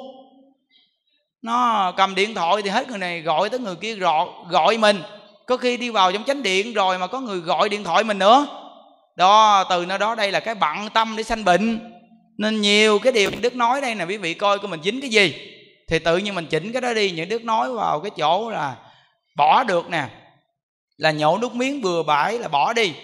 Nó 1.43 1.93
cầm 1.97 2.15
điện 2.15 2.35
thoại 2.35 2.63
thì 2.63 2.71
hết 2.71 2.89
người 2.89 2.99
này 2.99 3.21
gọi 3.21 3.51
tới 3.51 3.61
người 3.61 3.77
kia 3.77 3.95
gọi, 3.95 4.27
gọi 4.49 4.79
mình. 4.79 5.03
Có 5.47 5.57
khi 5.57 5.77
đi 5.77 5.91
vào 5.91 6.13
trong 6.13 6.25
chánh 6.25 6.43
điện 6.43 6.73
rồi 6.73 6.99
mà 6.99 7.07
có 7.07 7.21
người 7.21 7.39
gọi 7.39 7.69
điện 7.69 7.85
thoại 7.85 8.05
mình 8.05 8.19
nữa. 8.19 8.47
Đó 9.17 9.65
từ 9.71 9.87
nơi 9.87 9.99
đó 9.99 10.15
đây 10.15 10.33
là 10.33 10.41
cái 10.41 10.55
bận 10.55 10.89
tâm 10.95 11.15
để 11.17 11.23
sanh 11.23 11.45
bệnh. 11.45 11.91
Nên 12.39 12.61
nhiều 12.61 12.99
cái 12.99 13.13
điều 13.13 13.31
đức 13.41 13.57
nói 13.57 13.81
đây 13.81 13.95
nè 13.95 14.05
quý 14.05 14.17
vị 14.17 14.35
coi 14.35 14.59
của 14.59 14.69
mình 14.69 14.81
dính 14.83 15.01
cái 15.01 15.11
gì. 15.11 15.35
Thì 15.89 15.99
tự 15.99 16.17
nhiên 16.17 16.35
mình 16.35 16.47
chỉnh 16.47 16.73
cái 16.73 16.83
đó 16.83 16.95
đi 16.95 17.11
những 17.11 17.29
đức 17.29 17.45
nói 17.45 17.73
vào 17.73 18.01
cái 18.01 18.11
chỗ 18.17 18.51
là 18.51 18.77
bỏ 19.37 19.65
được 19.65 19.89
nè. 19.89 20.09
Là 20.97 21.11
nhổ 21.11 21.39
nước 21.39 21.55
miếng 21.55 21.83
bừa 21.83 22.03
bãi 22.03 22.39
là 22.39 22.49
bỏ 22.49 22.73
đi. 22.73 22.95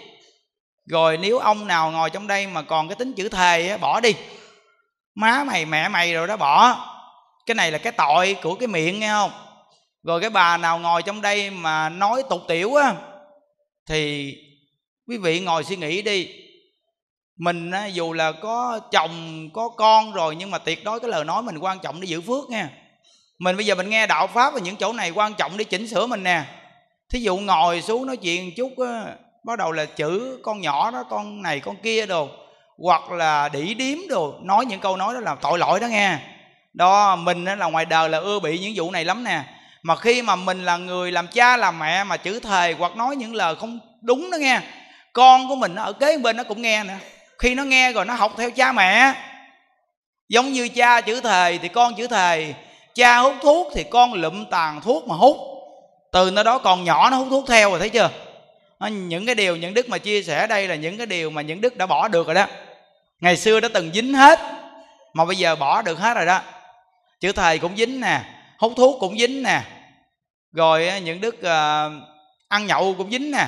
Rồi 0.85 1.17
nếu 1.17 1.37
ông 1.37 1.67
nào 1.67 1.91
ngồi 1.91 2.09
trong 2.09 2.27
đây 2.27 2.47
mà 2.47 2.61
còn 2.61 2.87
cái 2.87 2.95
tính 2.95 3.13
chữ 3.13 3.29
thề 3.29 3.69
á, 3.69 3.77
bỏ 3.77 3.99
đi. 3.99 4.13
Má 5.15 5.43
mày 5.43 5.65
mẹ 5.65 5.89
mày 5.89 6.13
rồi 6.13 6.27
đó 6.27 6.37
bỏ. 6.37 6.87
Cái 7.45 7.55
này 7.55 7.71
là 7.71 7.77
cái 7.77 7.93
tội 7.93 8.37
của 8.43 8.55
cái 8.55 8.67
miệng 8.67 8.99
nghe 8.99 9.09
không? 9.09 9.31
Rồi 10.03 10.21
cái 10.21 10.29
bà 10.29 10.57
nào 10.57 10.79
ngồi 10.79 11.03
trong 11.03 11.21
đây 11.21 11.49
mà 11.49 11.89
nói 11.89 12.23
tục 12.29 12.41
tiểu 12.47 12.75
á 12.75 12.95
thì 13.89 14.33
quý 15.07 15.17
vị 15.17 15.39
ngồi 15.39 15.63
suy 15.63 15.75
nghĩ 15.75 16.01
đi. 16.01 16.29
Mình 17.39 17.71
á, 17.71 17.85
dù 17.85 18.13
là 18.13 18.31
có 18.31 18.79
chồng 18.91 19.49
có 19.53 19.69
con 19.69 20.11
rồi 20.11 20.35
nhưng 20.35 20.51
mà 20.51 20.57
tuyệt 20.57 20.83
đối 20.83 20.99
cái 20.99 21.09
lời 21.09 21.23
nói 21.23 21.43
mình 21.43 21.57
quan 21.57 21.79
trọng 21.79 22.01
để 22.01 22.07
giữ 22.07 22.21
phước 22.21 22.49
nha 22.49 22.69
mình 23.41 23.57
bây 23.57 23.65
giờ 23.65 23.75
mình 23.75 23.89
nghe 23.89 24.07
đạo 24.07 24.27
pháp 24.27 24.53
và 24.53 24.59
những 24.59 24.75
chỗ 24.75 24.93
này 24.93 25.11
quan 25.11 25.33
trọng 25.33 25.57
để 25.57 25.63
chỉnh 25.63 25.87
sửa 25.87 26.07
mình 26.07 26.23
nè. 26.23 26.43
Thí 27.13 27.19
dụ 27.19 27.37
ngồi 27.37 27.81
xuống 27.81 28.05
nói 28.05 28.17
chuyện 28.17 28.51
chút 28.57 28.71
á, 28.77 29.05
bắt 29.45 29.57
đầu 29.57 29.71
là 29.71 29.85
chữ 29.85 30.39
con 30.43 30.61
nhỏ 30.61 30.91
đó 30.91 31.03
con 31.09 31.41
này 31.41 31.59
con 31.59 31.75
kia 31.83 32.05
đồ 32.05 32.29
hoặc 32.77 33.11
là 33.11 33.49
đỉ 33.49 33.73
điếm 33.73 33.97
đồ 34.09 34.33
nói 34.41 34.65
những 34.65 34.79
câu 34.79 34.97
nói 34.97 35.13
đó 35.13 35.19
là 35.19 35.35
tội 35.35 35.59
lỗi 35.59 35.79
đó 35.79 35.87
nghe. 35.87 36.17
Đó 36.73 37.15
mình 37.15 37.45
là 37.45 37.65
ngoài 37.65 37.85
đời 37.85 38.09
là 38.09 38.17
ưa 38.17 38.39
bị 38.39 38.59
những 38.59 38.73
vụ 38.75 38.91
này 38.91 39.05
lắm 39.05 39.23
nè. 39.23 39.43
Mà 39.83 39.95
khi 39.95 40.21
mà 40.21 40.35
mình 40.35 40.65
là 40.65 40.77
người 40.77 41.11
làm 41.11 41.27
cha 41.27 41.57
làm 41.57 41.79
mẹ 41.79 42.03
mà 42.03 42.17
chữ 42.17 42.39
thề 42.39 42.75
hoặc 42.79 42.95
nói 42.95 43.15
những 43.15 43.35
lời 43.35 43.55
không 43.55 43.79
đúng 44.01 44.31
đó 44.31 44.37
nghe 44.37 44.59
con 45.13 45.47
của 45.47 45.55
mình 45.55 45.75
ở 45.75 45.93
kế 45.93 46.17
bên 46.17 46.37
nó 46.37 46.43
cũng 46.43 46.61
nghe 46.61 46.83
nè 46.83 46.95
khi 47.39 47.55
nó 47.55 47.63
nghe 47.63 47.91
rồi 47.91 48.05
nó 48.05 48.13
học 48.13 48.33
theo 48.37 48.51
cha 48.51 48.71
mẹ. 48.71 49.13
Giống 50.29 50.53
như 50.53 50.69
cha 50.69 51.01
chữ 51.01 51.21
thề 51.21 51.59
thì 51.61 51.67
con 51.67 51.95
chữ 51.95 52.07
thề 52.07 52.53
cha 52.95 53.17
hút 53.17 53.33
thuốc 53.41 53.67
thì 53.73 53.83
con 53.83 54.13
lụm 54.13 54.45
tàn 54.45 54.81
thuốc 54.81 55.07
mà 55.07 55.15
hút. 55.15 55.37
Từ 56.11 56.31
nơi 56.31 56.43
đó 56.43 56.57
còn 56.57 56.83
nhỏ 56.83 57.09
nó 57.09 57.17
hút 57.17 57.27
thuốc 57.29 57.47
theo 57.47 57.69
rồi 57.69 57.79
thấy 57.79 57.89
chưa? 57.89 58.09
Những 58.89 59.25
cái 59.25 59.35
điều 59.35 59.55
những 59.55 59.73
đức 59.73 59.89
mà 59.89 59.97
chia 59.97 60.23
sẻ 60.23 60.47
đây 60.47 60.67
là 60.67 60.75
những 60.75 60.97
cái 60.97 61.05
điều 61.05 61.29
mà 61.29 61.41
những 61.41 61.61
đức 61.61 61.77
đã 61.77 61.85
bỏ 61.85 62.07
được 62.07 62.27
rồi 62.27 62.35
đó. 62.35 62.47
Ngày 63.19 63.37
xưa 63.37 63.59
đã 63.59 63.69
từng 63.73 63.91
dính 63.93 64.13
hết 64.13 64.39
mà 65.13 65.25
bây 65.25 65.35
giờ 65.35 65.55
bỏ 65.55 65.81
được 65.81 65.99
hết 65.99 66.13
rồi 66.13 66.25
đó. 66.25 66.41
Chữ 67.19 67.31
thầy 67.31 67.59
cũng 67.59 67.77
dính 67.77 67.99
nè 67.99 68.21
hút 68.57 68.73
thuốc 68.77 68.99
cũng 68.99 69.19
dính 69.19 69.43
nè. 69.43 69.61
Rồi 70.51 71.01
những 71.03 71.21
đức 71.21 71.35
uh, 71.35 71.91
ăn 72.47 72.67
nhậu 72.67 72.95
cũng 72.97 73.11
dính 73.11 73.31
nè. 73.31 73.47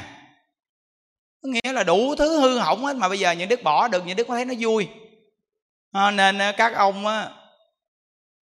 Nghĩa 1.43 1.73
là 1.73 1.83
đủ 1.83 2.15
thứ 2.15 2.39
hư 2.39 2.59
hỏng 2.59 2.85
hết 2.85 2.95
mà 2.95 3.09
bây 3.09 3.19
giờ 3.19 3.31
những 3.31 3.49
đức 3.49 3.63
bỏ 3.63 3.87
được 3.87 4.05
những 4.05 4.17
đức 4.17 4.27
có 4.27 4.35
thấy 4.35 4.45
nó 4.45 4.53
vui. 4.59 4.87
À, 5.91 6.11
nên 6.11 6.37
ờ, 6.37 6.51
các 6.51 6.75
ông 6.75 7.05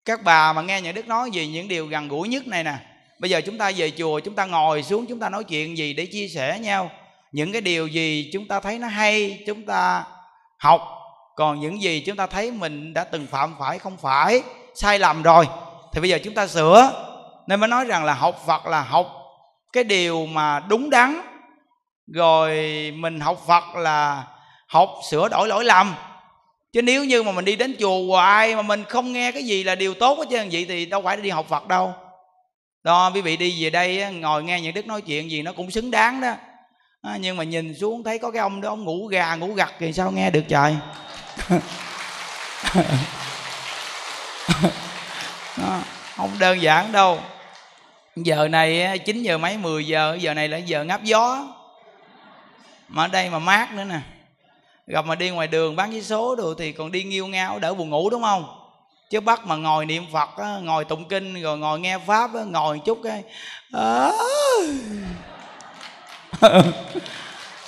các 0.09 0.22
bà 0.24 0.52
mà 0.52 0.62
nghe 0.62 0.80
nhà 0.80 0.92
đức 0.92 1.09
nói 1.09 1.30
gì 1.30 1.46
những 1.46 1.68
điều 1.68 1.86
gần 1.86 2.09
gũi 2.09 2.28
nhất 2.28 2.46
này 2.46 2.64
nè. 2.64 2.74
Bây 3.18 3.30
giờ 3.30 3.40
chúng 3.40 3.59
ta 3.59 3.70
về 3.76 3.90
chùa, 3.90 4.20
chúng 4.20 4.34
ta 4.34 4.44
ngồi 4.44 4.82
xuống, 4.82 5.06
chúng 5.09 5.20
ta 5.20 5.28
nói 5.28 5.44
chuyện 5.44 5.78
gì 5.78 5.94
để 5.94 6.06
chia 6.06 6.28
sẻ 6.28 6.59
nhau. 6.59 6.90
Những 7.32 7.52
cái 7.52 7.61
điều 7.61 7.86
gì 7.86 8.30
chúng 8.32 8.48
ta 8.48 8.61
thấy 8.61 8.78
nó 8.78 8.88
hay, 8.88 9.42
chúng 9.46 9.66
ta 9.66 10.04
học. 10.59 10.80
Còn 11.36 11.61
những 11.61 11.82
gì 11.82 12.00
chúng 12.00 12.16
ta 12.16 12.26
thấy 12.26 12.50
mình 12.50 12.94
đã 12.94 13.04
từng 13.04 13.26
phạm 13.26 13.54
phải 13.59 13.78
không 13.78 13.96
phải, 13.96 14.42
sai 14.74 14.98
lầm 14.98 15.22
rồi, 15.22 15.48
thì 15.92 16.00
bây 16.00 16.11
giờ 16.11 16.18
chúng 16.24 16.34
ta 16.34 16.46
sửa. 16.46 16.90
Nên 17.46 17.61
mới 17.61 17.68
nói 17.68 17.84
rằng 17.84 18.04
là 18.04 18.14
học 18.14 18.42
phật 18.46 18.66
là 18.66 18.82
học 18.82 19.06
cái 19.72 19.84
điều 19.84 20.26
mà 20.26 20.61
đúng 20.61 20.90
đắn. 20.90 21.20
Rồi 22.14 22.52
mình 22.96 23.20
học 23.20 23.38
phật 23.46 23.76
là 23.76 24.24
học 24.68 24.90
sửa 25.11 25.28
đổi 25.28 25.48
lỗi 25.48 25.64
lầm 25.64 25.94
chứ 26.72 26.82
nếu 26.82 27.04
như 27.04 27.22
mà 27.22 27.32
mình 27.32 27.44
đi 27.44 27.56
đến 27.56 27.76
chùa 27.80 28.06
hoài 28.06 28.56
mà 28.56 28.62
mình 28.62 28.84
không 28.84 29.12
nghe 29.12 29.32
cái 29.32 29.42
gì 29.42 29.64
là 29.64 29.74
điều 29.74 29.94
tốt 29.94 30.18
hết 30.18 30.24
trơn 30.30 30.48
vậy 30.52 30.66
thì 30.68 30.86
đâu 30.86 31.02
phải 31.02 31.16
đi 31.16 31.30
học 31.30 31.46
phật 31.48 31.68
đâu. 31.68 31.94
Đó 32.84 33.10
quý 33.14 33.20
vị 33.20 33.36
đi 33.36 33.64
về 33.64 33.70
đây 33.70 34.12
ngồi 34.12 34.44
nghe 34.44 34.60
những 34.60 34.74
đức 34.74 34.86
nói 34.86 35.02
chuyện 35.02 35.30
gì 35.30 35.42
nó 35.42 35.52
cũng 35.52 35.70
xứng 35.70 35.90
đáng 35.90 36.20
đó. 36.20 36.34
À, 37.02 37.16
nhưng 37.20 37.36
mà 37.36 37.44
nhìn 37.44 37.74
xuống 37.74 38.04
thấy 38.04 38.18
có 38.18 38.30
cái 38.30 38.40
ông 38.40 38.60
đó 38.60 38.68
ông 38.68 38.84
ngủ 38.84 39.06
gà 39.06 39.34
ngủ 39.34 39.54
gật 39.54 39.70
thì 39.78 39.92
sao 39.92 40.10
nghe 40.10 40.30
được 40.30 40.44
trời? 40.48 40.76
Đó, 45.56 45.80
không 46.16 46.30
đơn 46.38 46.62
giản 46.62 46.92
đâu. 46.92 47.20
Giờ 48.16 48.48
này 48.48 48.98
9 48.98 49.22
giờ 49.22 49.38
mấy 49.38 49.56
10 49.56 49.86
giờ 49.86 50.18
giờ 50.20 50.34
này 50.34 50.48
là 50.48 50.56
giờ 50.56 50.84
ngáp 50.84 51.04
gió. 51.04 51.46
Mà 52.88 53.04
ở 53.04 53.08
đây 53.08 53.30
mà 53.30 53.38
mát 53.38 53.74
nữa 53.74 53.84
nè 53.84 54.00
gặp 54.89 55.07
mà 55.07 55.14
đi 55.14 55.30
ngoài 55.30 55.47
đường 55.47 55.76
bán 55.76 55.91
vé 55.91 56.01
số 56.01 56.36
đồ 56.36 56.55
thì 56.59 56.72
còn 56.72 56.93
đi 56.93 57.03
nghiêu 57.03 57.26
ngao 57.26 57.59
đỡ 57.59 57.74
buồn 57.74 57.91
ngủ 57.91 58.11
đúng 58.11 58.22
không? 58.22 58.45
Chứ 59.11 59.20
bắt 59.20 59.47
mà 59.47 59.57
ngồi 59.57 59.86
niệm 59.86 60.05
phật 60.12 60.28
á, 60.36 60.59
ngồi 60.62 60.84
tụng 60.84 61.09
kinh 61.09 61.43
rồi 61.43 61.59
ngồi 61.59 61.80
nghe 61.80 61.99
pháp 62.07 62.34
á, 62.34 62.43
ngồi 62.45 62.80
chút 62.84 62.99
cái 63.05 63.22
à... 63.72 64.12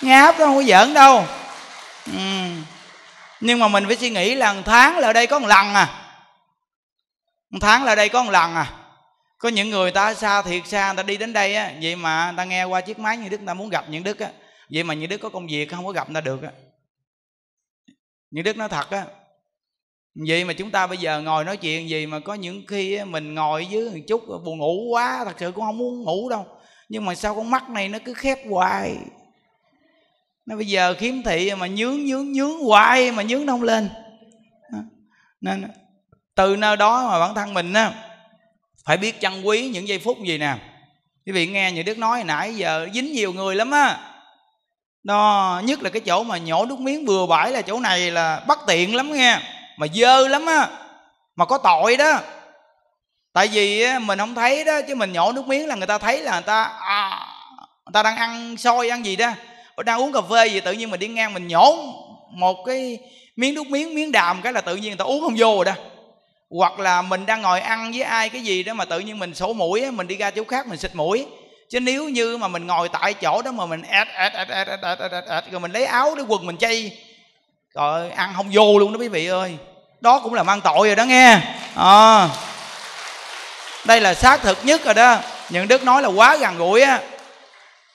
ngáp 0.03 0.39
đó 0.39 0.47
không 0.47 0.57
có 0.57 0.63
giỡn 0.63 0.95
đâu. 0.95 1.25
Ừ. 2.07 2.21
nhưng 3.41 3.59
mà 3.59 3.69
mình 3.69 3.87
phải 3.87 3.97
suy 3.97 4.11
nghĩ 4.11 4.35
là 4.35 4.53
một 4.53 4.63
tháng 4.65 4.99
là 4.99 5.09
ở 5.09 5.13
đây 5.13 5.27
có 5.27 5.39
một 5.39 5.49
lần 5.49 5.75
à. 5.75 5.89
Một 7.51 7.59
tháng 7.61 7.85
là 7.85 7.93
ở 7.93 7.95
đây 7.95 8.09
có 8.09 8.23
một 8.23 8.31
lần 8.31 8.55
à. 8.55 8.67
Có 9.39 9.49
những 9.49 9.71
người 9.71 9.91
ta 9.91 10.15
xa 10.15 10.43
thiệt 10.43 10.67
xa 10.67 10.87
người 10.87 10.97
ta 10.97 11.03
đi 11.03 11.17
đến 11.17 11.33
đây 11.33 11.55
á 11.55 11.73
vậy 11.83 11.97
mà 11.97 12.27
người 12.27 12.37
ta 12.37 12.45
nghe 12.45 12.65
qua 12.65 12.81
chiếc 12.81 12.99
máy 12.99 13.17
như 13.17 13.29
đức 13.29 13.39
người 13.39 13.47
ta 13.47 13.55
muốn 13.55 13.69
gặp 13.69 13.85
những 13.89 14.05
đức 14.05 14.19
á. 14.19 14.29
Vậy 14.71 14.83
mà 14.83 14.95
những 14.95 15.09
đức 15.09 15.19
có 15.19 15.29
công 15.29 15.47
việc 15.47 15.71
không 15.71 15.87
có 15.87 15.93
gặp 15.93 16.11
người 16.11 16.23
ta 16.23 16.25
được 16.25 16.43
á 16.43 16.51
như 18.31 18.43
đức 18.43 18.57
nói 18.57 18.69
thật 18.69 18.91
á 18.91 19.07
vậy 20.15 20.45
mà 20.45 20.53
chúng 20.53 20.71
ta 20.71 20.87
bây 20.87 20.99
giờ 20.99 21.21
ngồi 21.21 21.45
nói 21.45 21.57
chuyện 21.57 21.89
gì 21.89 22.07
mà 22.07 22.21
có 22.21 22.35
những 22.35 22.67
khi 22.67 23.05
mình 23.05 23.35
ngồi 23.35 23.67
dưới 23.67 23.91
một 23.91 24.01
chút 24.09 24.23
buồn 24.45 24.59
ngủ 24.59 24.89
quá, 24.91 25.25
thật 25.25 25.37
sự 25.39 25.53
cũng 25.53 25.65
không 25.65 25.79
muốn 25.79 26.03
ngủ 26.03 26.29
đâu. 26.31 26.47
Nhưng 26.89 27.05
mà 27.05 27.15
sao 27.15 27.35
con 27.35 27.51
mắt 27.51 27.71
này 27.71 27.89
nó 27.89 27.99
cứ 28.05 28.15
khép 28.15 28.39
hoài? 28.51 28.97
Nó 30.47 30.57
bây 30.57 30.67
giờ 30.67 30.95
khiếm 30.95 31.23
thị 31.23 31.55
mà 31.55 31.67
nhướng 31.67 32.05
nhướng 32.05 32.33
nhướng 32.33 32.59
hoài 32.59 33.13
mà 33.13 33.23
nhướng 33.23 33.47
nó 33.47 33.53
không 33.53 33.63
lên. 33.63 33.89
Nên 35.41 35.65
từ 36.35 36.57
nơi 36.57 36.77
đó 36.77 37.09
mà 37.09 37.21
bản 37.21 37.35
thân 37.35 37.55
mình 37.55 37.73
á, 37.73 37.93
phải 38.85 38.97
biết 38.97 39.21
trân 39.21 39.43
quý 39.43 39.69
những 39.69 39.89
giây 39.89 39.99
phút 39.99 40.19
gì 40.27 40.39
nè. 40.39 40.57
Quý 41.27 41.33
vị 41.33 41.47
nghe 41.47 41.73
như 41.73 41.83
đức 41.83 41.99
nói, 41.99 42.25
nãy 42.25 42.55
giờ 42.55 42.89
dính 42.95 43.13
nhiều 43.13 43.33
người 43.33 43.55
lắm 43.55 43.71
á 43.71 44.10
đó 45.03 45.61
nhất 45.65 45.83
là 45.83 45.91
cái 45.91 46.01
chỗ 46.01 46.23
mà 46.23 46.39
nhổ 46.39 46.67
nước 46.67 46.81
miếng 46.81 47.05
bừa 47.05 47.27
bãi 47.27 47.53
là 47.53 47.63
chỗ 47.63 47.81
này 47.81 48.11
là 48.11 48.43
bất 48.47 48.59
tiện 48.67 48.95
lắm 48.95 49.13
nghe 49.13 49.39
mà 49.77 49.87
dơ 49.95 50.29
lắm 50.29 50.47
á 50.47 50.69
mà 51.37 51.45
có 51.45 51.59
tội 51.59 51.97
đó. 51.97 52.19
Tại 53.33 53.49
vì 53.49 53.87
mình 53.99 54.19
không 54.19 54.35
thấy 54.35 54.65
đó 54.65 54.81
chứ 54.89 54.95
mình 54.95 55.13
nhổ 55.13 55.33
nước 55.33 55.47
miếng 55.47 55.67
là 55.67 55.75
người 55.75 55.87
ta 55.87 55.99
thấy 55.99 56.21
là 56.21 56.33
người 56.33 56.43
ta 56.43 56.65
à, 56.81 57.27
người 57.87 57.93
ta 57.93 58.03
đang 58.03 58.17
ăn 58.17 58.57
xôi 58.57 58.89
ăn 58.89 59.05
gì 59.05 59.17
đó. 59.17 59.31
Đang 59.85 60.01
uống 60.01 60.13
cà 60.13 60.21
phê 60.31 60.47
gì 60.47 60.61
tự 60.61 60.73
nhiên 60.73 60.91
mình 60.91 61.01
đi 61.01 61.09
ngang 61.09 61.35
mình 61.35 61.49
nhổ 61.49 61.77
một 62.31 62.65
cái 62.67 62.99
miếng 63.37 63.55
nước 63.55 63.67
miếng 63.67 63.95
miếng 63.95 64.13
đàm 64.13 64.43
cái 64.43 64.53
là 64.53 64.61
tự 64.61 64.77
nhiên 64.77 64.91
người 64.91 64.97
ta 64.97 65.05
uống 65.05 65.21
không 65.21 65.35
vô 65.39 65.55
rồi 65.55 65.65
đó. 65.65 65.73
Hoặc 66.51 66.79
là 66.79 67.03
mình 67.03 67.27
đang 67.27 67.43
ngồi 67.43 67.61
ăn 67.61 67.91
với 67.93 68.03
ai 68.03 68.29
cái 68.29 68.43
gì 68.43 68.63
đó 68.63 68.75
mà 68.75 68.85
tự 68.85 69.01
nhiên 69.01 69.19
mình 69.19 69.35
sổ 69.35 69.53
mũi 69.53 69.91
mình 69.91 70.07
đi 70.07 70.17
ra 70.17 70.31
chỗ 70.31 70.45
khác 70.45 70.67
mình 70.67 70.79
xịt 70.79 70.95
mũi 70.95 71.27
chứ 71.71 71.81
nếu 71.81 72.09
như 72.09 72.37
mà 72.37 72.49
mình 72.49 72.67
ngồi 72.67 72.89
tại 72.89 73.15
chỗ 73.15 73.43
đó 73.43 73.53
mà 73.53 73.67
mình 73.67 73.83
ẹt 73.83 74.09
ẹt 74.09 74.33
ẹt 74.33 74.49
ẹt 74.49 74.69
ẹt 74.69 74.81
ẹt 74.83 75.13
ẹt 75.13 75.25
ẹt 75.29 75.45
rồi 75.51 75.61
mình 75.61 75.73
lấy 75.73 75.85
áo 75.85 76.15
để 76.15 76.23
quần 76.29 76.47
mình 76.47 76.57
chay 76.57 76.99
rồi 77.75 78.11
ăn 78.11 78.33
không 78.37 78.51
vô 78.53 78.79
luôn 78.79 78.93
đó 78.93 78.99
quý 78.99 79.09
vị 79.09 79.27
ơi. 79.27 79.57
Đó 80.01 80.21
cũng 80.23 80.35
là 80.35 80.43
mang 80.43 80.61
tội 80.61 80.89
rồi 80.89 80.97
đó 80.97 81.05
nghe. 81.05 81.41
À, 81.75 82.29
đây 83.85 84.01
là 84.01 84.15
xác 84.15 84.43
thực 84.43 84.59
nhất 84.65 84.85
rồi 84.85 84.95
đó. 84.95 85.19
Những 85.51 85.69
đức 85.69 85.85
nói 85.85 86.03
là 86.03 86.09
quá 86.09 86.37
gần 86.37 86.59
gũi 86.59 86.83
á. 86.83 87.01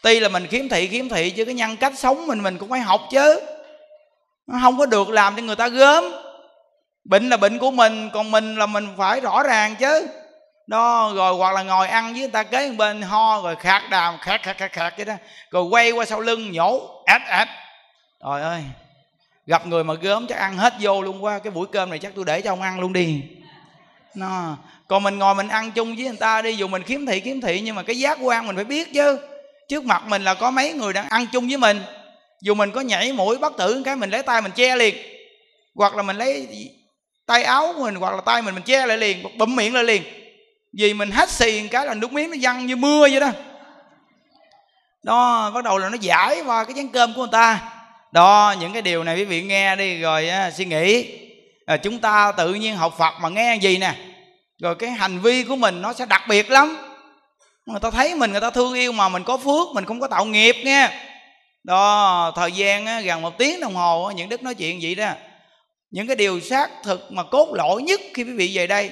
Tuy 0.02 0.20
là 0.20 0.30
mình 0.30 0.48
khiếm 0.48 0.70
thị 0.70 0.88
khiếm 0.88 1.10
thị 1.10 1.30
chứ 1.30 1.46
cái 1.46 1.54
nhân 1.54 1.78
cách 1.78 1.94
sống 1.98 2.28
mình 2.28 2.44
mình 2.44 2.58
cũng 2.58 2.70
phải 2.70 2.80
học 2.80 3.02
chứ. 3.12 3.42
Nó 4.48 4.60
không 4.62 4.78
có 4.78 4.86
được 4.86 5.10
làm 5.10 5.36
cho 5.36 5.42
người 5.42 5.56
ta 5.56 5.68
gớm. 5.68 6.04
Bệnh 7.06 7.30
là 7.30 7.38
bệnh 7.38 7.60
của 7.60 7.72
mình 7.72 8.10
còn 8.14 8.32
mình 8.32 8.56
là 8.56 8.66
mình 8.66 8.88
phải 8.98 9.20
rõ 9.20 9.44
ràng 9.44 9.76
chứ 9.76 10.08
đó, 10.68 11.12
rồi 11.16 11.34
hoặc 11.34 11.52
là 11.54 11.64
ngồi 11.64 11.88
ăn 11.88 12.12
với 12.12 12.22
người 12.22 12.30
ta 12.30 12.44
kế 12.44 12.72
bên, 12.72 13.02
ho, 13.02 13.42
rồi 13.42 13.56
khạc 13.56 13.90
đàm, 13.90 14.18
khạc 14.22 14.44
khạc 14.44 14.58
khạc 14.58 14.72
khạc 14.72 14.94
vậy 14.98 15.06
đó. 15.06 15.14
Rồi 15.52 15.64
quay 15.64 15.92
qua 15.92 16.06
sau 16.06 16.20
lưng, 16.20 16.52
nhổ 16.52 17.04
ách 17.06 17.28
ách 17.28 17.50
trời 18.24 18.42
ơi, 18.42 18.64
gặp 19.46 19.68
người 19.68 19.84
mà 19.84 19.94
gớm 19.94 20.28
chắc 20.28 20.38
ăn 20.38 20.58
hết 20.58 20.74
vô 20.80 21.02
luôn 21.02 21.24
qua 21.24 21.40
cái 21.40 21.52
buổi 21.52 21.68
cơm 21.72 21.90
này 21.90 22.00
chắc 22.00 22.12
tôi 22.16 22.26
để 22.26 22.42
cho 22.42 22.52
ông 22.52 22.62
ăn 22.62 22.80
luôn 22.80 22.94
đi. 22.94 23.22
Nó, 24.16 24.58
còn 24.88 25.04
mình 25.04 25.20
ngồi 25.20 25.36
mình 25.36 25.48
ăn 25.48 25.72
chung 25.72 25.96
với 25.96 26.06
người 26.06 26.18
ta 26.18 26.42
đi, 26.42 26.56
dù 26.56 26.68
mình 26.68 26.84
kiếm 26.84 27.06
thị 27.06 27.20
kiếm 27.20 27.42
thị, 27.42 27.62
nhưng 27.62 27.76
mà 27.76 27.84
cái 27.84 28.00
giác 28.00 28.18
quan 28.22 28.48
mình 28.48 28.56
phải 28.56 28.66
biết 28.66 28.94
chứ. 28.94 29.20
Trước 29.70 29.84
mặt 29.84 30.04
mình 30.08 30.24
là 30.24 30.34
có 30.34 30.52
mấy 30.52 30.74
người 30.74 30.94
đang 30.94 31.10
ăn 31.10 31.26
chung 31.32 31.48
với 31.48 31.58
mình. 31.58 31.82
Dù 32.42 32.54
mình 32.54 32.72
có 32.72 32.82
nhảy 32.82 33.12
mũi, 33.12 33.38
bắt 33.38 33.54
tử 33.58 33.82
cái 33.86 33.96
mình 33.96 34.10
lấy 34.10 34.24
tay 34.24 34.42
mình 34.42 34.52
che 34.52 34.76
liền. 34.76 34.96
Hoặc 35.76 35.96
là 35.96 36.04
mình 36.04 36.18
lấy 36.18 36.48
tay 37.26 37.44
áo 37.44 37.74
của 37.76 37.84
mình, 37.84 37.96
hoặc 37.96 38.16
là 38.16 38.22
tay 38.26 38.42
mình 38.42 38.56
mình 38.56 38.64
che 38.64 38.86
lại 38.86 38.98
liền 38.98 39.38
bụm 39.38 39.56
miệng 39.56 39.74
lại 39.74 39.84
liền 39.84 40.04
vì 40.78 40.94
mình 40.94 41.12
hết 41.12 41.30
xì 41.30 41.62
một 41.62 41.68
cái 41.72 41.86
là 41.86 41.94
nước 41.94 42.14
miếng 42.14 42.32
nó 42.32 42.38
văng 42.42 42.66
như 42.66 42.76
mưa 42.76 43.08
vậy 43.12 43.20
đó. 43.20 43.30
Đó 45.04 45.52
bắt 45.54 45.64
đầu 45.64 45.78
là 45.78 45.90
nó 45.90 45.98
giải 46.02 46.42
qua 46.46 46.64
cái 46.64 46.74
chén 46.76 46.88
cơm 46.88 47.14
của 47.14 47.22
người 47.22 47.32
ta. 47.32 47.60
Đó 48.12 48.56
những 48.60 48.74
cái 48.74 48.82
điều 48.82 49.04
này 49.04 49.16
quý 49.16 49.24
vị 49.24 49.44
nghe 49.44 49.76
đi 49.76 50.00
rồi 50.00 50.30
á, 50.30 50.52
suy 50.52 50.66
nghĩ. 50.66 51.20
À, 51.66 51.78
chúng 51.78 52.00
ta 52.00 52.32
tự 52.38 52.54
nhiên 52.54 52.76
học 52.76 52.96
phật 52.98 53.14
mà 53.22 53.30
nghe 53.30 53.56
gì 53.56 53.78
nè? 53.78 53.96
Rồi 54.62 54.76
cái 54.76 54.90
hành 54.90 55.20
vi 55.20 55.44
của 55.44 55.56
mình 55.56 55.82
nó 55.82 55.94
sẽ 55.94 56.06
đặc 56.06 56.22
biệt 56.30 56.52
lắm. 56.52 56.78
Người 57.66 57.80
ta 57.80 57.92
thấy 57.92 58.16
mình 58.16 58.32
người 58.32 58.42
ta 58.42 58.50
thương 58.50 58.74
yêu 58.74 58.92
mà 58.92 59.10
mình 59.10 59.24
có 59.24 59.38
phước 59.38 59.68
mình 59.74 59.86
không 59.86 60.00
có 60.00 60.08
tạo 60.08 60.26
nghiệp 60.26 60.56
nghe. 60.64 60.90
Đó 61.64 62.32
thời 62.36 62.52
gian 62.52 62.86
á, 62.86 63.02
gần 63.02 63.22
một 63.22 63.38
tiếng 63.38 63.60
đồng 63.60 63.76
hồ 63.76 64.04
á, 64.04 64.14
những 64.14 64.30
đức 64.30 64.44
nói 64.44 64.56
chuyện 64.56 64.80
vậy 64.82 64.96
đó. 64.96 65.12
Những 65.92 66.08
cái 66.08 66.16
điều 66.16 66.40
xác 66.40 66.70
thực 66.84 67.12
mà 67.12 67.24
cốt 67.24 67.50
lõi 67.54 67.82
nhất 67.82 68.02
khi 68.14 68.24
quý 68.24 68.32
vị 68.32 68.52
về 68.56 68.68
đây 68.68 68.92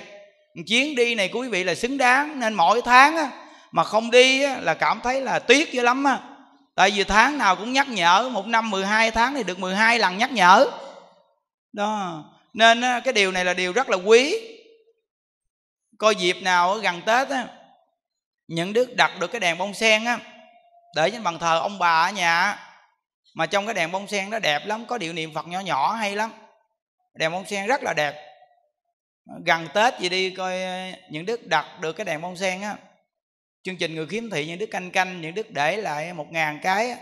chuyến 0.68 0.96
đi 0.96 1.16
này 1.16 1.28
của 1.28 1.40
quý 1.40 1.48
vị 1.48 1.64
là 1.64 1.76
xứng 1.76 1.98
đáng 1.98 2.40
nên 2.40 2.54
mỗi 2.54 2.82
tháng 2.82 3.18
á, 3.18 3.30
mà 3.72 3.84
không 3.84 4.12
đi 4.12 4.44
á, 4.44 4.58
là 4.62 4.74
cảm 4.74 5.00
thấy 5.04 5.22
là 5.22 5.40
tiếc 5.40 5.72
dữ 5.72 5.82
lắm 5.82 6.04
á. 6.04 6.20
Tại 6.76 6.92
vì 6.92 7.04
tháng 7.04 7.38
nào 7.38 7.56
cũng 7.56 7.74
nhắc 7.74 7.90
nhở 7.90 8.30
một 8.30 8.48
năm 8.48 8.70
12 8.70 9.12
tháng 9.12 9.34
thì 9.34 9.44
được 9.44 9.60
12 9.60 10.00
lần 10.00 10.18
nhắc 10.18 10.32
nhở. 10.32 10.68
Đó 11.74 12.24
nên 12.54 12.82
á, 12.82 13.00
cái 13.00 13.14
điều 13.14 13.32
này 13.32 13.46
là 13.46 13.54
điều 13.54 13.74
rất 13.74 13.90
là 13.90 13.98
quý. 13.98 14.36
Coi 15.98 16.16
dịp 16.16 16.38
nào 16.42 16.74
ở 16.74 16.80
gần 16.80 17.02
tết 17.06 17.30
á 17.30 17.48
những 18.48 18.74
đức 18.74 18.96
đặt 18.96 19.20
được 19.20 19.28
cái 19.28 19.40
đèn 19.40 19.58
bông 19.58 19.74
sen 19.74 20.06
á 20.06 20.20
để 20.96 21.10
trên 21.10 21.24
bàn 21.24 21.40
thờ 21.40 21.60
ông 21.60 21.80
bà 21.80 22.02
ở 22.02 22.12
nhà 22.12 22.60
mà 23.34 23.46
trong 23.46 23.66
cái 23.66 23.74
đèn 23.74 23.92
bông 23.92 24.08
sen 24.08 24.30
đó 24.30 24.40
đẹp 24.40 24.66
lắm 24.66 24.86
có 24.86 24.98
điệu 24.98 25.14
niệm 25.14 25.34
phật 25.34 25.48
nhỏ 25.48 25.60
nhỏ 25.60 25.94
hay 25.94 26.16
lắm. 26.16 26.32
Đèn 27.14 27.32
bông 27.32 27.46
sen 27.46 27.68
rất 27.68 27.84
là 27.84 27.94
đẹp 27.94 28.33
gần 29.26 29.68
tết 29.74 30.00
gì 30.00 30.10
đi, 30.10 30.30
coi 30.30 30.64
ờ, 30.64 30.92
những 31.10 31.26
đức 31.26 31.48
đặt 31.48 31.80
được 31.80 31.94
cái 31.94 32.06
đèn 32.06 32.22
bông 32.22 32.38
sen 32.38 32.62
á. 32.62 32.76
Chương 33.64 33.78
trình 33.78 33.96
người 33.96 34.08
khiếm 34.08 34.30
thị, 34.30 34.48
những 34.48 34.60
đức 34.60 34.66
canh 34.66 34.92
canh, 34.92 35.22
những 35.22 35.36
đức 35.36 35.52
để 35.52 35.78
lại 35.78 36.14
một 36.14 36.32
ngàn 36.32 36.60
cái 36.64 36.90
á. 36.90 36.98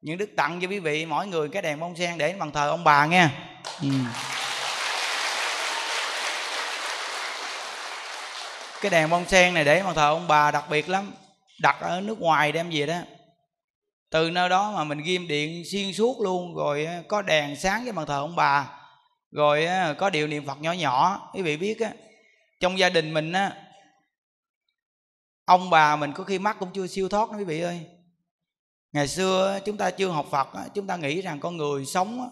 Những 0.00 0.18
đức 0.18 0.30
tặng 0.36 0.60
cho 0.62 0.68
quý 0.68 0.78
vị, 0.78 1.06
mỗi 1.06 1.26
người 1.26 1.48
cái 1.48 1.62
đèn 1.62 1.80
bông 1.80 1.96
sen 1.96 2.18
để 2.18 2.34
bằng 2.38 2.52
thờ 2.52 2.68
ông 2.68 2.84
bà 2.84 3.06
nghe. 3.06 3.28
Ừ. 3.82 3.88
cái 8.80 8.90
đèn 8.90 9.10
bông 9.10 9.24
sen 9.28 9.54
này 9.54 9.64
để 9.64 9.82
bằng 9.82 9.94
thờ 9.94 10.08
ông 10.08 10.28
bà 10.28 10.50
đặc 10.50 10.64
biệt 10.70 10.88
lắm. 10.88 11.12
Đặt 11.60 11.76
ở 11.80 12.00
nước 12.00 12.20
ngoài 12.20 12.52
đem 12.52 12.70
về 12.70 12.86
đó. 12.86 12.98
Từ 14.10 14.30
nơi 14.30 14.48
đó 14.48 14.72
mà 14.76 14.84
mình 14.84 15.02
ghim 15.02 15.28
điện 15.28 15.62
xuyên 15.72 15.92
suốt 15.92 16.20
luôn, 16.20 16.54
rồi 16.54 16.84
ờ, 16.84 17.02
có 17.08 17.22
đèn 17.22 17.56
sáng 17.56 17.84
với 17.84 17.92
bàn 17.92 18.06
thờ 18.06 18.18
ông 18.18 18.36
bà 18.36 18.68
rồi 19.36 19.66
có 19.98 20.10
điều 20.10 20.26
niệm 20.26 20.46
phật 20.46 20.60
nhỏ 20.60 20.72
nhỏ, 20.72 21.30
quý 21.34 21.42
vị 21.42 21.56
biết 21.56 21.80
á, 21.80 21.92
trong 22.60 22.78
gia 22.78 22.88
đình 22.88 23.14
mình 23.14 23.32
á, 23.32 23.62
ông 25.44 25.70
bà 25.70 25.96
mình 25.96 26.12
có 26.12 26.24
khi 26.24 26.38
mắt 26.38 26.56
cũng 26.60 26.70
chưa 26.74 26.86
siêu 26.86 27.08
thoát 27.08 27.30
đó 27.30 27.38
quý 27.38 27.44
vị 27.44 27.60
ơi. 27.60 27.86
Ngày 28.92 29.08
xưa 29.08 29.60
chúng 29.64 29.76
ta 29.76 29.90
chưa 29.90 30.08
học 30.08 30.26
phật 30.30 30.48
chúng 30.74 30.86
ta 30.86 30.96
nghĩ 30.96 31.22
rằng 31.22 31.40
con 31.40 31.56
người 31.56 31.86
sống 31.86 32.30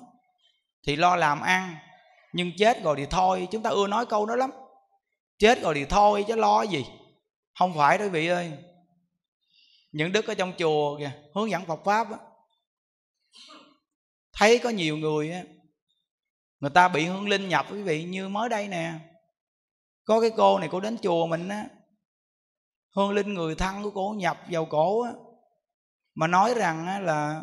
thì 0.86 0.96
lo 0.96 1.16
làm 1.16 1.40
ăn, 1.40 1.76
nhưng 2.32 2.52
chết 2.58 2.82
rồi 2.82 2.96
thì 2.98 3.06
thôi, 3.10 3.48
chúng 3.50 3.62
ta 3.62 3.70
ưa 3.70 3.86
nói 3.86 4.06
câu 4.06 4.26
đó 4.26 4.36
lắm. 4.36 4.50
Chết 5.38 5.62
rồi 5.62 5.74
thì 5.74 5.84
thôi 5.84 6.24
chứ 6.28 6.36
lo 6.36 6.62
gì? 6.62 6.86
Không 7.58 7.74
phải 7.74 7.98
đó 7.98 8.04
quý 8.04 8.10
vị 8.10 8.28
ơi. 8.28 8.52
Những 9.92 10.12
đức 10.12 10.26
ở 10.26 10.34
trong 10.34 10.52
chùa 10.58 10.98
kìa, 10.98 11.12
hướng 11.34 11.50
dẫn 11.50 11.64
Phật 11.64 11.80
pháp 11.84 12.10
á, 12.10 12.18
thấy 14.32 14.58
có 14.58 14.70
nhiều 14.70 14.96
người 14.96 15.32
á 15.32 15.42
người 16.64 16.70
ta 16.70 16.88
bị 16.88 17.04
hương 17.04 17.28
linh 17.28 17.48
nhập 17.48 17.66
quý 17.70 17.82
vị 17.82 18.04
như 18.04 18.28
mới 18.28 18.48
đây 18.48 18.68
nè. 18.68 18.92
Có 20.04 20.20
cái 20.20 20.30
cô 20.36 20.58
này 20.58 20.68
cô 20.72 20.80
đến 20.80 20.96
chùa 21.02 21.26
mình 21.26 21.48
á 21.48 21.66
hương 22.96 23.10
linh 23.10 23.34
người 23.34 23.54
thân 23.54 23.82
của 23.82 23.90
cô 23.90 24.14
nhập 24.16 24.38
vào 24.50 24.64
cổ 24.64 25.02
á 25.02 25.12
mà 26.14 26.26
nói 26.26 26.54
rằng 26.54 26.86
á 26.86 26.98
là 26.98 27.42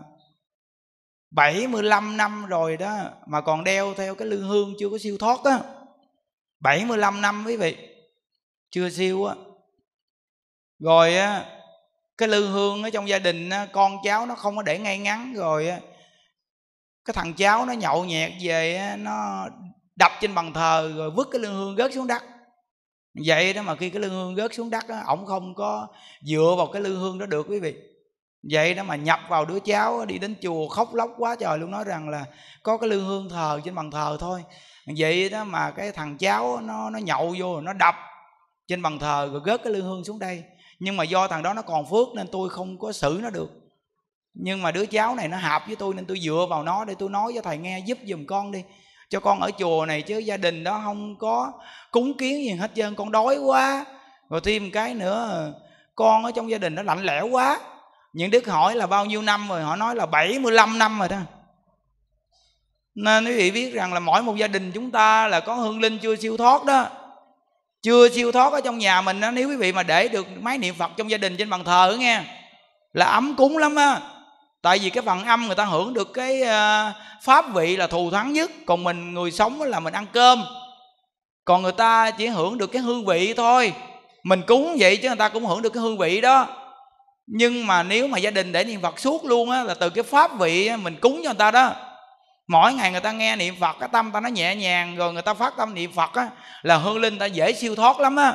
75 1.32 2.18
năm 2.18 2.46
rồi 2.46 2.78
đó 2.78 2.98
mà 3.28 3.42
còn 3.42 3.64
đeo 3.64 3.94
theo 3.94 4.16
cái 4.16 4.28
lư 4.28 4.44
hương 4.44 4.74
chưa 4.80 4.90
có 4.90 4.98
siêu 4.98 5.18
thoát 5.18 5.44
á. 5.44 5.60
75 6.60 7.22
năm 7.22 7.44
quý 7.48 7.58
vị 7.58 7.78
chưa 8.70 8.90
siêu 8.90 9.26
á. 9.26 9.36
Rồi 10.80 11.18
á 11.18 11.46
cái 12.18 12.28
lư 12.28 12.48
hương 12.48 12.84
ở 12.84 12.90
trong 12.90 13.10
gia 13.10 13.20
đình 13.20 13.50
á, 13.50 13.68
con 13.72 13.98
cháu 14.04 14.26
nó 14.26 14.36
không 14.36 14.56
có 14.56 14.62
để 14.62 14.80
ngay 14.80 14.98
ngắn 14.98 15.34
rồi 15.34 15.70
á, 15.70 15.80
cái 17.06 17.14
thằng 17.14 17.34
cháu 17.34 17.66
nó 17.66 17.74
nhậu 17.74 18.06
nhẹt 18.06 18.32
về 18.42 18.96
nó 18.98 19.48
đập 19.96 20.12
trên 20.22 20.36
bàn 20.36 20.54
thờ 20.54 20.94
rồi 20.98 21.12
vứt 21.12 21.28
cái 21.32 21.42
lương 21.42 21.56
hương 21.56 21.76
rớt 21.78 21.94
xuống 21.94 22.08
đất. 22.08 22.24
Vậy 23.26 23.54
đó 23.54 23.62
mà 23.62 23.76
khi 23.76 23.90
cái 23.90 24.02
lương 24.02 24.12
hương 24.12 24.36
rớt 24.36 24.54
xuống 24.54 24.70
đất 24.70 24.88
đó, 24.88 24.96
ổng 25.06 25.26
không 25.26 25.56
có 25.56 25.88
dựa 26.22 26.56
vào 26.58 26.68
cái 26.68 26.82
lương 26.82 27.00
hương 27.00 27.20
đó 27.20 27.26
được 27.26 27.46
quý 27.50 27.60
vị. 27.60 27.76
Vậy 28.52 28.74
đó 28.74 28.84
mà 28.84 28.96
nhập 28.96 29.20
vào 29.30 29.46
đứa 29.46 29.60
cháu 29.60 30.06
đi 30.06 30.18
đến 30.18 30.36
chùa 30.42 30.68
khóc 30.68 30.94
lóc 30.94 31.12
quá 31.18 31.36
trời 31.40 31.58
luôn 31.58 31.72
nói 31.72 31.84
rằng 31.84 32.10
là 32.10 32.26
có 32.64 32.78
cái 32.78 32.90
lương 32.90 33.06
hương 33.06 33.30
thờ 33.30 33.60
trên 33.66 33.76
bàn 33.76 33.92
thờ 33.92 34.18
thôi. 34.20 34.44
Vậy 34.98 35.30
đó 35.30 35.44
mà 35.44 35.72
cái 35.72 35.92
thằng 35.92 36.18
cháu 36.18 36.62
nó 36.62 36.90
nó 36.90 37.00
nhậu 37.00 37.36
vô 37.40 37.62
nó 37.62 37.74
đập 37.74 37.96
trên 38.68 38.82
bàn 38.82 39.00
thờ 39.00 39.30
rồi 39.32 39.42
rớt 39.46 39.64
cái 39.64 39.74
lương 39.74 39.86
hương 39.86 40.04
xuống 40.04 40.20
đây. 40.20 40.44
Nhưng 40.80 40.98
mà 40.98 41.04
do 41.04 41.28
thằng 41.28 41.44
đó 41.44 41.54
nó 41.54 41.62
còn 41.62 41.90
phước 41.90 42.08
nên 42.16 42.28
tôi 42.32 42.50
không 42.50 42.80
có 42.80 42.92
xử 42.92 43.20
nó 43.24 43.30
được 43.30 43.61
nhưng 44.34 44.62
mà 44.62 44.72
đứa 44.72 44.86
cháu 44.86 45.16
này 45.16 45.28
nó 45.28 45.38
hợp 45.38 45.64
với 45.68 45.76
tôi 45.76 45.94
nên 45.94 46.06
tôi 46.06 46.20
dựa 46.20 46.46
vào 46.50 46.64
nó 46.64 46.86
để 46.86 46.96
tôi 47.00 47.10
nói 47.10 47.32
cho 47.36 47.42
thầy 47.42 47.58
nghe, 47.58 47.80
giúp 47.80 47.98
giùm 48.06 48.26
con 48.26 48.52
đi. 48.52 48.64
Cho 49.10 49.20
con 49.20 49.42
ở 49.42 49.52
chùa 49.60 49.86
này 49.86 50.02
chứ 50.02 50.18
gia 50.18 50.38
đình 50.38 50.64
đó 50.64 50.82
không 50.84 51.16
có 51.20 51.52
cúng 51.92 52.18
kiến 52.18 52.44
gì 52.44 52.52
hết 52.52 52.72
trơn, 52.76 52.96
con 52.96 53.12
đói 53.12 53.38
quá. 53.38 53.86
Rồi 54.30 54.42
thêm 54.44 54.72
cái 54.72 54.94
nữa, 54.94 55.54
con 55.96 56.26
ở 56.26 56.32
trong 56.32 56.50
gia 56.50 56.58
đình 56.58 56.76
nó 56.76 56.84
lạnh 56.84 57.04
lẽo 57.04 57.28
quá. 57.28 57.60
Những 58.14 58.32
đức 58.32 58.48
hỏi 58.48 58.76
là 58.76 58.88
bao 58.88 59.06
nhiêu 59.06 59.22
năm 59.22 59.48
rồi, 59.50 59.62
họ 59.62 59.76
nói 59.76 59.96
là 59.96 60.06
75 60.06 60.80
năm 60.80 61.00
rồi 61.00 61.10
đó. 61.10 61.18
Nên 62.96 63.26
quý 63.26 63.38
vị 63.38 63.52
biết 63.52 63.74
rằng 63.74 63.94
là 63.94 64.00
mỗi 64.00 64.22
một 64.22 64.36
gia 64.36 64.48
đình 64.48 64.72
chúng 64.72 64.92
ta 64.92 65.28
là 65.28 65.40
có 65.40 65.56
hương 65.56 65.80
linh 65.80 65.98
chưa 65.98 66.16
siêu 66.16 66.38
thoát 66.38 66.66
đó. 66.66 66.88
Chưa 67.82 68.10
siêu 68.10 68.32
thoát 68.32 68.54
ở 68.54 68.62
trong 68.62 68.78
nhà 68.78 69.02
mình 69.02 69.20
đó, 69.20 69.32
nếu 69.32 69.50
quý 69.50 69.56
vị 69.56 69.72
mà 69.72 69.84
để 69.84 70.08
được 70.08 70.28
máy 70.42 70.58
niệm 70.58 70.76
phật 70.76 70.92
trong 70.98 71.10
gia 71.10 71.18
đình 71.18 71.38
trên 71.38 71.50
bàn 71.50 71.64
thờ 71.64 71.98
nghe, 72.00 72.24
là 72.94 73.06
ấm 73.06 73.36
cúng 73.36 73.58
lắm 73.58 73.76
á 73.76 74.02
tại 74.62 74.80
vì 74.80 74.90
cái 74.90 75.04
phần 75.06 75.26
âm 75.26 75.46
người 75.46 75.56
ta 75.56 75.66
hưởng 75.66 75.94
được 75.94 76.14
cái 76.14 76.42
ờ, 76.42 76.92
pháp 77.22 77.54
vị 77.54 77.78
là 77.78 77.88
thù 77.88 78.12
thắng 78.12 78.34
nhất. 78.34 78.52
Còn 78.66 78.84
mình 78.84 79.14
người 79.14 79.32
sống 79.32 79.62
là 79.62 79.80
mình 79.80 79.94
ăn 79.94 80.06
cơm. 80.14 80.44
Còn 81.46 81.62
người 81.62 81.72
ta 81.72 82.12
chỉ 82.12 82.28
hưởng 82.28 82.58
được 82.58 82.68
cái 82.68 82.82
hương 82.82 83.06
vị 83.06 83.34
thôi. 83.34 83.74
Mình 84.24 84.42
cúng 84.48 84.76
vậy 84.80 84.98
chứ 84.98 85.08
người 85.08 85.18
ta 85.18 85.30
cũng 85.30 85.46
hưởng 85.46 85.62
được 85.62 85.74
cái 85.74 85.84
hương 85.84 85.98
vị 85.98 86.22
đó. 86.22 86.48
Nhưng 87.28 87.68
mà 87.68 87.84
nếu 87.84 88.08
mà 88.08 88.18
gia 88.18 88.32
đình 88.32 88.52
để 88.52 88.64
niệm 88.64 88.82
phật 88.82 89.00
suốt 89.00 89.26
luôn 89.26 89.52
á 89.52 89.64
là 89.64 89.74
từ 89.74 89.90
cái 89.90 90.04
pháp 90.04 90.40
vị 90.40 90.68
á, 90.68 90.78
mình 90.78 90.96
cúng 90.96 91.22
cho 91.24 91.30
người 91.30 91.38
ta 91.38 91.52
đó. 91.52 91.72
Mỗi 92.48 92.74
ngày 92.74 92.92
người 92.92 93.02
ta 93.02 93.12
nghe 93.12 93.36
niệm 93.36 93.56
phật 93.60 93.76
cái 93.80 93.90
tâm 93.92 94.12
ta 94.12 94.20
nó 94.20 94.30
nhẹ 94.30 94.56
nhàng 94.56 94.96
rồi 94.96 95.14
người 95.14 95.22
ta 95.22 95.34
phát 95.34 95.54
tâm 95.58 95.74
niệm 95.74 95.92
phật 95.96 96.14
á 96.14 96.30
là 96.62 96.78
hương 96.78 96.98
linh 96.98 97.20
ta 97.20 97.26
dễ 97.26 97.54
siêu 97.54 97.76
thoát 97.76 98.00
lắm 98.00 98.16
á 98.16 98.34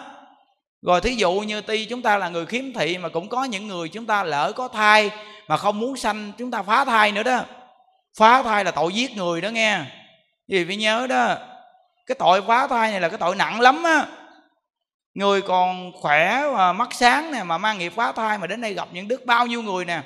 rồi 0.86 1.00
thí 1.00 1.14
dụ 1.14 1.32
như 1.32 1.60
tuy 1.60 1.84
chúng 1.84 2.02
ta 2.02 2.18
là 2.18 2.28
người 2.28 2.46
khiếm 2.46 2.72
thị 2.72 2.98
mà 2.98 3.08
cũng 3.08 3.28
có 3.28 3.44
những 3.44 3.66
người 3.66 3.88
chúng 3.88 4.06
ta 4.06 4.24
lỡ 4.24 4.52
có 4.56 4.68
thai 4.68 5.10
mà 5.48 5.56
không 5.56 5.80
muốn 5.80 5.96
sanh, 5.96 6.32
chúng 6.38 6.50
ta 6.50 6.62
phá 6.62 6.84
thai 6.84 7.12
nữa 7.12 7.22
đó. 7.22 7.40
Phá 8.18 8.42
thai 8.42 8.64
là 8.64 8.70
tội 8.70 8.92
giết 8.92 9.16
người 9.16 9.40
đó 9.40 9.48
nghe. 9.48 9.80
Vì 10.48 10.64
phải 10.64 10.76
nhớ 10.76 11.06
đó. 11.06 11.34
Cái 12.06 12.16
tội 12.18 12.42
phá 12.42 12.66
thai 12.66 12.90
này 12.90 13.00
là 13.00 13.08
cái 13.08 13.18
tội 13.18 13.36
nặng 13.36 13.60
lắm 13.60 13.82
á. 13.82 14.06
Người 15.14 15.42
còn 15.42 15.92
khỏe 16.00 16.42
và 16.52 16.72
mắt 16.72 16.88
sáng 16.92 17.32
nè, 17.32 17.42
mà 17.42 17.58
mang 17.58 17.78
nghiệp 17.78 17.92
phá 17.96 18.12
thai 18.12 18.38
mà 18.38 18.46
đến 18.46 18.60
đây 18.60 18.74
gặp 18.74 18.88
những 18.92 19.08
đức 19.08 19.26
bao 19.26 19.46
nhiêu 19.46 19.62
người 19.62 19.84
nè, 19.84 20.02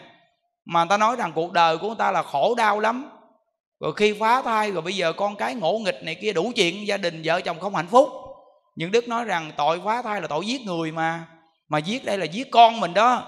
mà 0.65 0.81
người 0.81 0.89
ta 0.91 0.97
nói 0.97 1.17
rằng 1.17 1.33
cuộc 1.35 1.53
đời 1.53 1.79
của 1.79 1.87
người 1.87 1.97
ta 1.99 2.11
là 2.11 2.23
khổ 2.23 2.55
đau 2.55 2.81
lắm. 2.81 3.11
Rồi 3.81 3.93
khi 3.97 4.15
phá 4.21 4.43
thai, 4.43 4.71
rồi 4.71 4.83
bây 4.83 4.97
giờ 4.97 5.13
con 5.13 5.37
cái 5.37 5.55
ngỗ 5.55 5.79
nghịch 5.79 6.03
này 6.03 6.15
kia 6.15 6.33
đủ 6.33 6.53
chuyện, 6.57 6.87
gia 6.87 6.97
đình, 6.97 7.23
vợ 7.25 7.41
chồng 7.41 7.61
không 7.61 7.75
hạnh 7.75 7.89
phúc 7.91 8.09
những 8.81 8.91
đức 8.91 9.09
nói 9.09 9.25
rằng 9.25 9.53
tội 9.57 9.81
phá 9.85 10.03
thai 10.03 10.21
là 10.21 10.27
tội 10.27 10.47
giết 10.47 10.61
người 10.61 10.93
mà. 10.93 11.25
Mà 11.69 11.79
giết 11.79 12.05
đây 12.05 12.19
là 12.19 12.25
giết 12.25 12.51
con 12.51 12.81
mình 12.81 12.95
đó. 12.95 13.23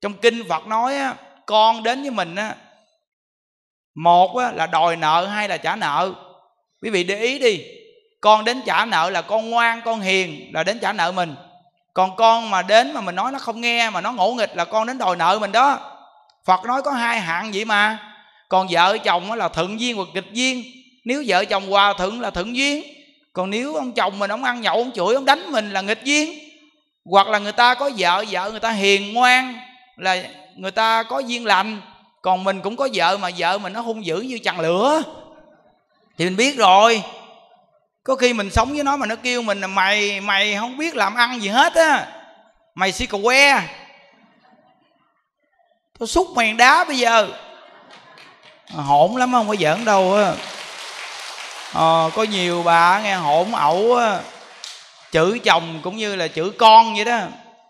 Trong 0.00 0.12
kinh 0.14 0.48
phật 0.48 0.66
nói 0.66 0.96
á, 0.96 1.14
con 1.46 1.82
đến 1.82 2.02
với 2.02 2.10
mình 2.10 2.34
á, 2.34 2.54
một 3.94 4.36
á, 4.36 4.52
là 4.52 4.66
đòi 4.66 4.96
nợ 4.96 5.26
hai 5.26 5.48
là 5.48 5.56
trả 5.56 5.76
nợ? 5.76 6.12
Quý 6.82 6.90
vị 6.90 7.04
để 7.04 7.18
ý 7.18 7.38
đi. 7.38 7.64
Con 8.20 8.44
đến 8.44 8.62
trả 8.66 8.84
nợ 8.84 9.10
là 9.10 9.22
con 9.22 9.50
ngoan 9.50 9.80
con 9.84 10.00
hiền 10.00 10.50
là 10.54 10.64
đến 10.64 10.78
trả 10.78 10.92
nợ 10.92 11.12
mình. 11.12 11.34
Còn 11.94 12.16
con 12.16 12.50
mà 12.50 12.62
đến 12.62 12.94
mà 12.94 13.00
mình 13.00 13.14
nói 13.14 13.32
nó 13.32 13.38
không 13.38 13.60
nghe 13.60 13.90
mà 13.90 14.00
nó 14.00 14.12
ngỗ 14.12 14.34
nghịch 14.34 14.56
là 14.56 14.64
con 14.64 14.86
đến 14.86 14.98
đòi 14.98 15.16
nợ 15.16 15.38
mình 15.40 15.52
đó. 15.52 15.78
Phật 16.44 16.64
nói 16.64 16.82
có 16.82 16.90
hai 16.90 17.20
hạng 17.20 17.50
vậy 17.52 17.64
mà. 17.64 17.98
Còn 18.48 18.66
vợ 18.70 18.98
chồng 18.98 19.32
là 19.32 19.48
thượng 19.48 19.80
duyên 19.80 19.96
hoặc 19.96 20.08
kịch 20.14 20.32
duyên. 20.32 20.62
Nếu 21.04 21.24
vợ 21.26 21.44
chồng 21.44 21.70
hòa 21.70 21.94
thuận 21.98 22.20
là 22.20 22.30
thuận 22.30 22.56
duyên 22.56 22.95
còn 23.36 23.50
nếu 23.50 23.74
ông 23.74 23.92
chồng 23.92 24.18
mình 24.18 24.30
ông 24.30 24.44
ăn 24.44 24.60
nhậu 24.60 24.76
ông 24.76 24.92
chửi 24.92 25.14
ông 25.14 25.24
đánh 25.24 25.52
mình 25.52 25.72
là 25.72 25.80
nghịch 25.80 26.04
duyên. 26.04 26.38
Hoặc 27.04 27.28
là 27.28 27.38
người 27.38 27.52
ta 27.52 27.74
có 27.74 27.90
vợ 27.98 28.24
vợ 28.30 28.50
người 28.50 28.60
ta 28.60 28.70
hiền 28.70 29.14
ngoan 29.14 29.54
là 29.96 30.22
người 30.54 30.70
ta 30.70 31.02
có 31.02 31.18
duyên 31.18 31.46
lành. 31.46 31.80
Còn 32.22 32.44
mình 32.44 32.60
cũng 32.60 32.76
có 32.76 32.88
vợ 32.94 33.16
mà 33.16 33.30
vợ 33.38 33.58
mình 33.58 33.72
nó 33.72 33.80
hung 33.80 34.06
dữ 34.06 34.20
như 34.20 34.38
chằn 34.44 34.56
lửa. 34.58 35.02
Thì 36.18 36.24
mình 36.24 36.36
biết 36.36 36.56
rồi. 36.56 37.02
Có 38.02 38.16
khi 38.16 38.32
mình 38.32 38.50
sống 38.50 38.72
với 38.72 38.84
nó 38.84 38.96
mà 38.96 39.06
nó 39.06 39.16
kêu 39.16 39.42
mình 39.42 39.60
là 39.60 39.66
mày 39.66 40.20
mày 40.20 40.56
không 40.56 40.76
biết 40.76 40.96
làm 40.96 41.14
ăn 41.14 41.42
gì 41.42 41.48
hết 41.48 41.74
á. 41.74 42.06
Mày 42.74 42.92
si 42.92 43.06
cà 43.06 43.18
que. 43.24 43.62
Tôi 45.98 46.08
xúc 46.08 46.28
mày 46.34 46.52
đá 46.52 46.84
bây 46.84 46.98
giờ. 46.98 47.28
À, 48.76 48.82
hỗn 48.82 49.12
lắm 49.12 49.32
không 49.32 49.48
có 49.48 49.56
giỡn 49.60 49.84
đâu 49.84 50.14
á 50.14 50.32
à, 51.72 52.08
có 52.14 52.22
nhiều 52.22 52.62
bà 52.62 53.00
nghe 53.00 53.14
hỗn 53.14 53.52
ẩu 53.52 53.96
á. 53.96 54.20
Chữ 55.12 55.38
chồng 55.44 55.80
cũng 55.82 55.96
như 55.96 56.16
là 56.16 56.28
chữ 56.28 56.52
con 56.58 56.94
vậy 56.94 57.04
đó. 57.04 57.18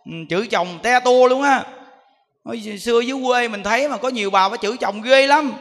Ừ, 0.04 0.12
chữ 0.28 0.46
chồng 0.50 0.78
te 0.82 1.00
tua 1.00 1.26
luôn 1.26 1.42
á. 1.42 1.62
Hồi 2.44 2.78
xưa 2.80 3.00
dưới 3.00 3.18
quê 3.26 3.48
mình 3.48 3.62
thấy 3.62 3.88
mà 3.88 3.96
có 3.96 4.08
nhiều 4.08 4.30
bà 4.30 4.48
phải 4.48 4.58
chữ 4.58 4.76
chồng 4.80 5.02
ghê 5.02 5.26
lắm. 5.26 5.52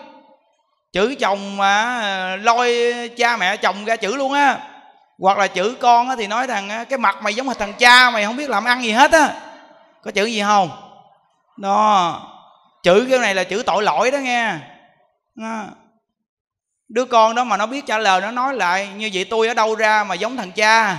Chữ 0.94 1.16
chồng 1.20 1.58
mà 1.58 2.02
ờ, 2.02 2.36
lôi 2.36 2.94
cha 3.18 3.38
mẹ 3.38 3.58
chồng 3.58 3.86
ra 3.86 3.96
chữ 3.96 4.16
luôn 4.16 4.34
á. 4.34 4.58
Hoặc 5.20 5.38
là 5.38 5.48
chữ 5.48 5.76
con 5.80 6.10
á 6.10 6.16
thì 6.18 6.28
nói 6.28 6.48
rằng 6.48 6.70
ờ, 6.70 6.86
cái 6.86 7.00
mặt 7.00 7.24
mày 7.24 7.34
giống 7.34 7.54
thằng 7.60 7.74
cha 7.74 8.10
mày 8.12 8.26
không 8.26 8.38
biết 8.38 8.50
làm 8.50 8.66
ăn 8.66 8.84
gì 8.84 8.92
hết 8.92 9.12
á. 9.12 9.34
Có 10.04 10.12
chữ 10.12 10.26
gì 10.26 10.42
không? 10.42 10.70
Đó. 11.58 12.22
Chữ 12.84 13.08
cái 13.10 13.20
này 13.20 13.36
là 13.36 13.44
chữ 13.44 13.64
tội 13.66 13.84
lỗi 13.84 14.12
đó 14.12 14.18
nghe. 14.18 14.54
Đó 15.36 15.66
đứa 16.96 17.06
con 17.06 17.36
đó 17.36 17.44
mà 17.44 17.58
nó 17.58 17.66
biết 17.66 17.86
trả 17.86 17.98
lời, 17.98 18.22
nó 18.22 18.32
nói 18.32 18.54
lại, 18.54 18.90
như 18.98 19.10
vậy 19.14 19.26
tôi 19.30 19.48
ở 19.48 19.54
đâu 19.54 19.76
ra 19.76 20.04
mà 20.04 20.16
giống 20.16 20.38
thằng 20.38 20.52
cha? 20.52 20.98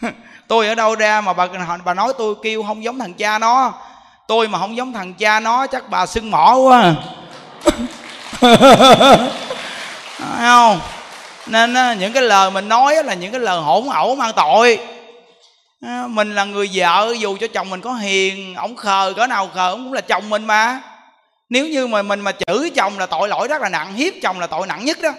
Tôi 0.48 0.68
ở 0.68 0.74
đâu 0.74 0.94
ra 0.94 1.20
mà 1.20 1.32
bà 1.32 1.48
bà 1.84 1.94
nói 1.94 2.12
tôi 2.18 2.34
kêu 2.42 2.62
không 2.62 2.84
giống 2.84 2.98
thằng 2.98 3.14
cha 3.14 3.38
nó. 3.38 3.72
Tôi 4.26 4.48
mà 4.48 4.58
không 4.58 4.76
giống 4.76 4.92
thằng 4.92 5.14
cha 5.14 5.40
nó, 5.40 5.66
chắc 5.66 5.90
bà 5.90 6.06
sưng 6.06 6.30
mỏ 6.30 6.54
quá. 6.54 6.94
Thấy 10.18 10.40
không? 10.40 10.80
Nên 11.46 11.98
những 11.98 12.12
cái 12.12 12.22
lời 12.22 12.50
mình 12.50 12.68
nói 12.68 13.04
là 13.04 13.14
những 13.14 13.32
cái 13.32 13.40
lời 13.40 13.60
hỗn 13.60 13.88
ẩu 13.88 14.16
mang 14.16 14.32
tội. 14.36 14.78
Mình 16.06 16.34
là 16.34 16.44
người 16.44 16.70
vợ, 16.74 17.14
dù 17.18 17.36
cho 17.40 17.46
chồng 17.54 17.70
mình 17.70 17.80
có 17.80 17.94
hiền, 17.94 18.54
ổng 18.54 18.76
khờ, 18.76 19.12
cỡ 19.16 19.26
nào 19.26 19.50
khờ, 19.54 19.70
ổng 19.70 19.84
cũng 19.84 19.92
là 19.92 20.00
chồng 20.00 20.30
mình 20.30 20.44
mà 20.44 20.80
nếu 21.52 21.68
như 21.68 21.86
mà 21.86 22.02
mình 22.02 22.20
mà 22.20 22.32
chửi 22.46 22.70
chồng 22.70 22.98
là 22.98 23.06
tội 23.06 23.28
lỗi 23.28 23.48
rất 23.48 23.62
là 23.62 23.68
nặng, 23.68 23.94
hiếp 23.94 24.12
chồng 24.22 24.40
là 24.40 24.46
tội 24.46 24.66
nặng 24.66 24.84
nhất 24.84 24.98
đó. 25.02 25.12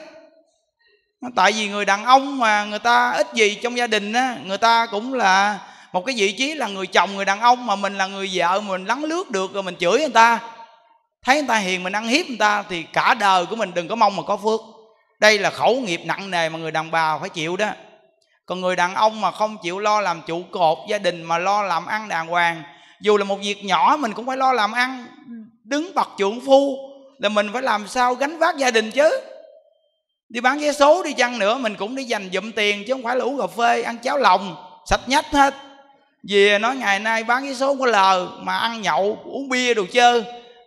Tại 1.35 1.51
vì 1.51 1.67
người 1.67 1.85
đàn 1.85 2.05
ông 2.05 2.39
mà 2.39 2.65
người 2.65 2.79
ta 2.79 3.11
ít 3.11 3.27
gì 3.33 3.55
trong 3.63 3.77
gia 3.77 3.87
đình 3.87 4.13
á, 4.13 4.37
người 4.45 4.57
ta 4.57 4.85
cũng 4.85 5.13
là 5.13 5.59
một 5.91 6.05
cái 6.05 6.15
vị 6.17 6.31
trí 6.31 6.53
là 6.55 6.67
người 6.67 6.87
chồng, 6.87 7.15
người 7.15 7.25
đàn 7.25 7.39
ông 7.39 7.65
mà 7.65 7.75
mình 7.75 7.97
là 7.97 8.07
người 8.07 8.29
vợ, 8.33 8.61
mình 8.61 8.85
lắng 8.85 9.03
lướt 9.03 9.31
được 9.31 9.53
rồi 9.53 9.63
mình 9.63 9.75
chửi 9.79 9.99
người 9.99 10.09
ta. 10.09 10.39
Thấy 11.23 11.35
người 11.35 11.47
ta 11.47 11.57
hiền 11.57 11.83
mình 11.83 11.95
ăn 11.95 12.07
hiếp 12.07 12.27
người 12.27 12.37
ta 12.37 12.63
thì 12.69 12.83
cả 12.83 13.13
đời 13.13 13.45
của 13.45 13.55
mình 13.55 13.71
đừng 13.73 13.87
có 13.87 13.95
mong 13.95 14.15
mà 14.15 14.23
có 14.23 14.37
phước. 14.37 14.61
Đây 15.19 15.39
là 15.39 15.49
khẩu 15.49 15.75
nghiệp 15.75 16.01
nặng 16.05 16.31
nề 16.31 16.49
mà 16.49 16.59
người 16.59 16.71
đàn 16.71 16.91
bà 16.91 17.17
phải 17.17 17.29
chịu 17.29 17.57
đó. 17.57 17.69
Còn 18.45 18.61
người 18.61 18.75
đàn 18.75 18.95
ông 18.95 19.21
mà 19.21 19.31
không 19.31 19.57
chịu 19.63 19.79
lo 19.79 20.01
làm 20.01 20.21
trụ 20.27 20.43
cột 20.51 20.77
gia 20.89 20.97
đình 20.97 21.23
mà 21.23 21.37
lo 21.37 21.63
làm 21.63 21.85
ăn 21.85 22.07
đàng 22.07 22.27
hoàng, 22.27 22.63
dù 23.01 23.17
là 23.17 23.23
một 23.23 23.39
việc 23.41 23.65
nhỏ 23.65 23.97
mình 23.99 24.13
cũng 24.13 24.25
phải 24.25 24.37
lo 24.37 24.53
làm 24.53 24.71
ăn 24.71 25.07
đứng 25.63 25.93
bậc 25.95 26.09
trượng 26.17 26.41
phu 26.45 26.77
là 27.19 27.29
mình 27.29 27.49
phải 27.53 27.61
làm 27.61 27.87
sao 27.87 28.15
gánh 28.15 28.37
vác 28.37 28.57
gia 28.57 28.71
đình 28.71 28.91
chứ? 28.91 29.21
Đi 30.29 30.39
bán 30.39 30.59
vé 30.59 30.71
số, 30.71 31.03
đi 31.03 31.13
chăng 31.13 31.39
nữa, 31.39 31.57
mình 31.57 31.75
cũng 31.75 31.95
đi 31.95 32.03
dành 32.03 32.29
dụm 32.33 32.51
tiền 32.51 32.83
chứ 32.87 32.93
không 32.93 33.03
phải 33.03 33.15
là 33.15 33.23
uống 33.23 33.39
cà 33.39 33.47
phê, 33.47 33.81
ăn 33.81 33.97
cháo 33.97 34.17
lòng, 34.17 34.55
sạch 34.85 35.01
nhách 35.07 35.25
hết. 35.25 35.53
Vì 36.29 36.57
nói 36.57 36.75
ngày 36.75 36.99
nay 36.99 37.23
bán 37.23 37.47
vé 37.47 37.53
số 37.53 37.67
không 37.67 37.79
có 37.79 37.85
lờ, 37.85 38.27
mà 38.39 38.57
ăn 38.57 38.81
nhậu, 38.81 39.17
uống 39.25 39.49
bia 39.49 39.73
đồ 39.73 39.83
chơi. 39.91 40.23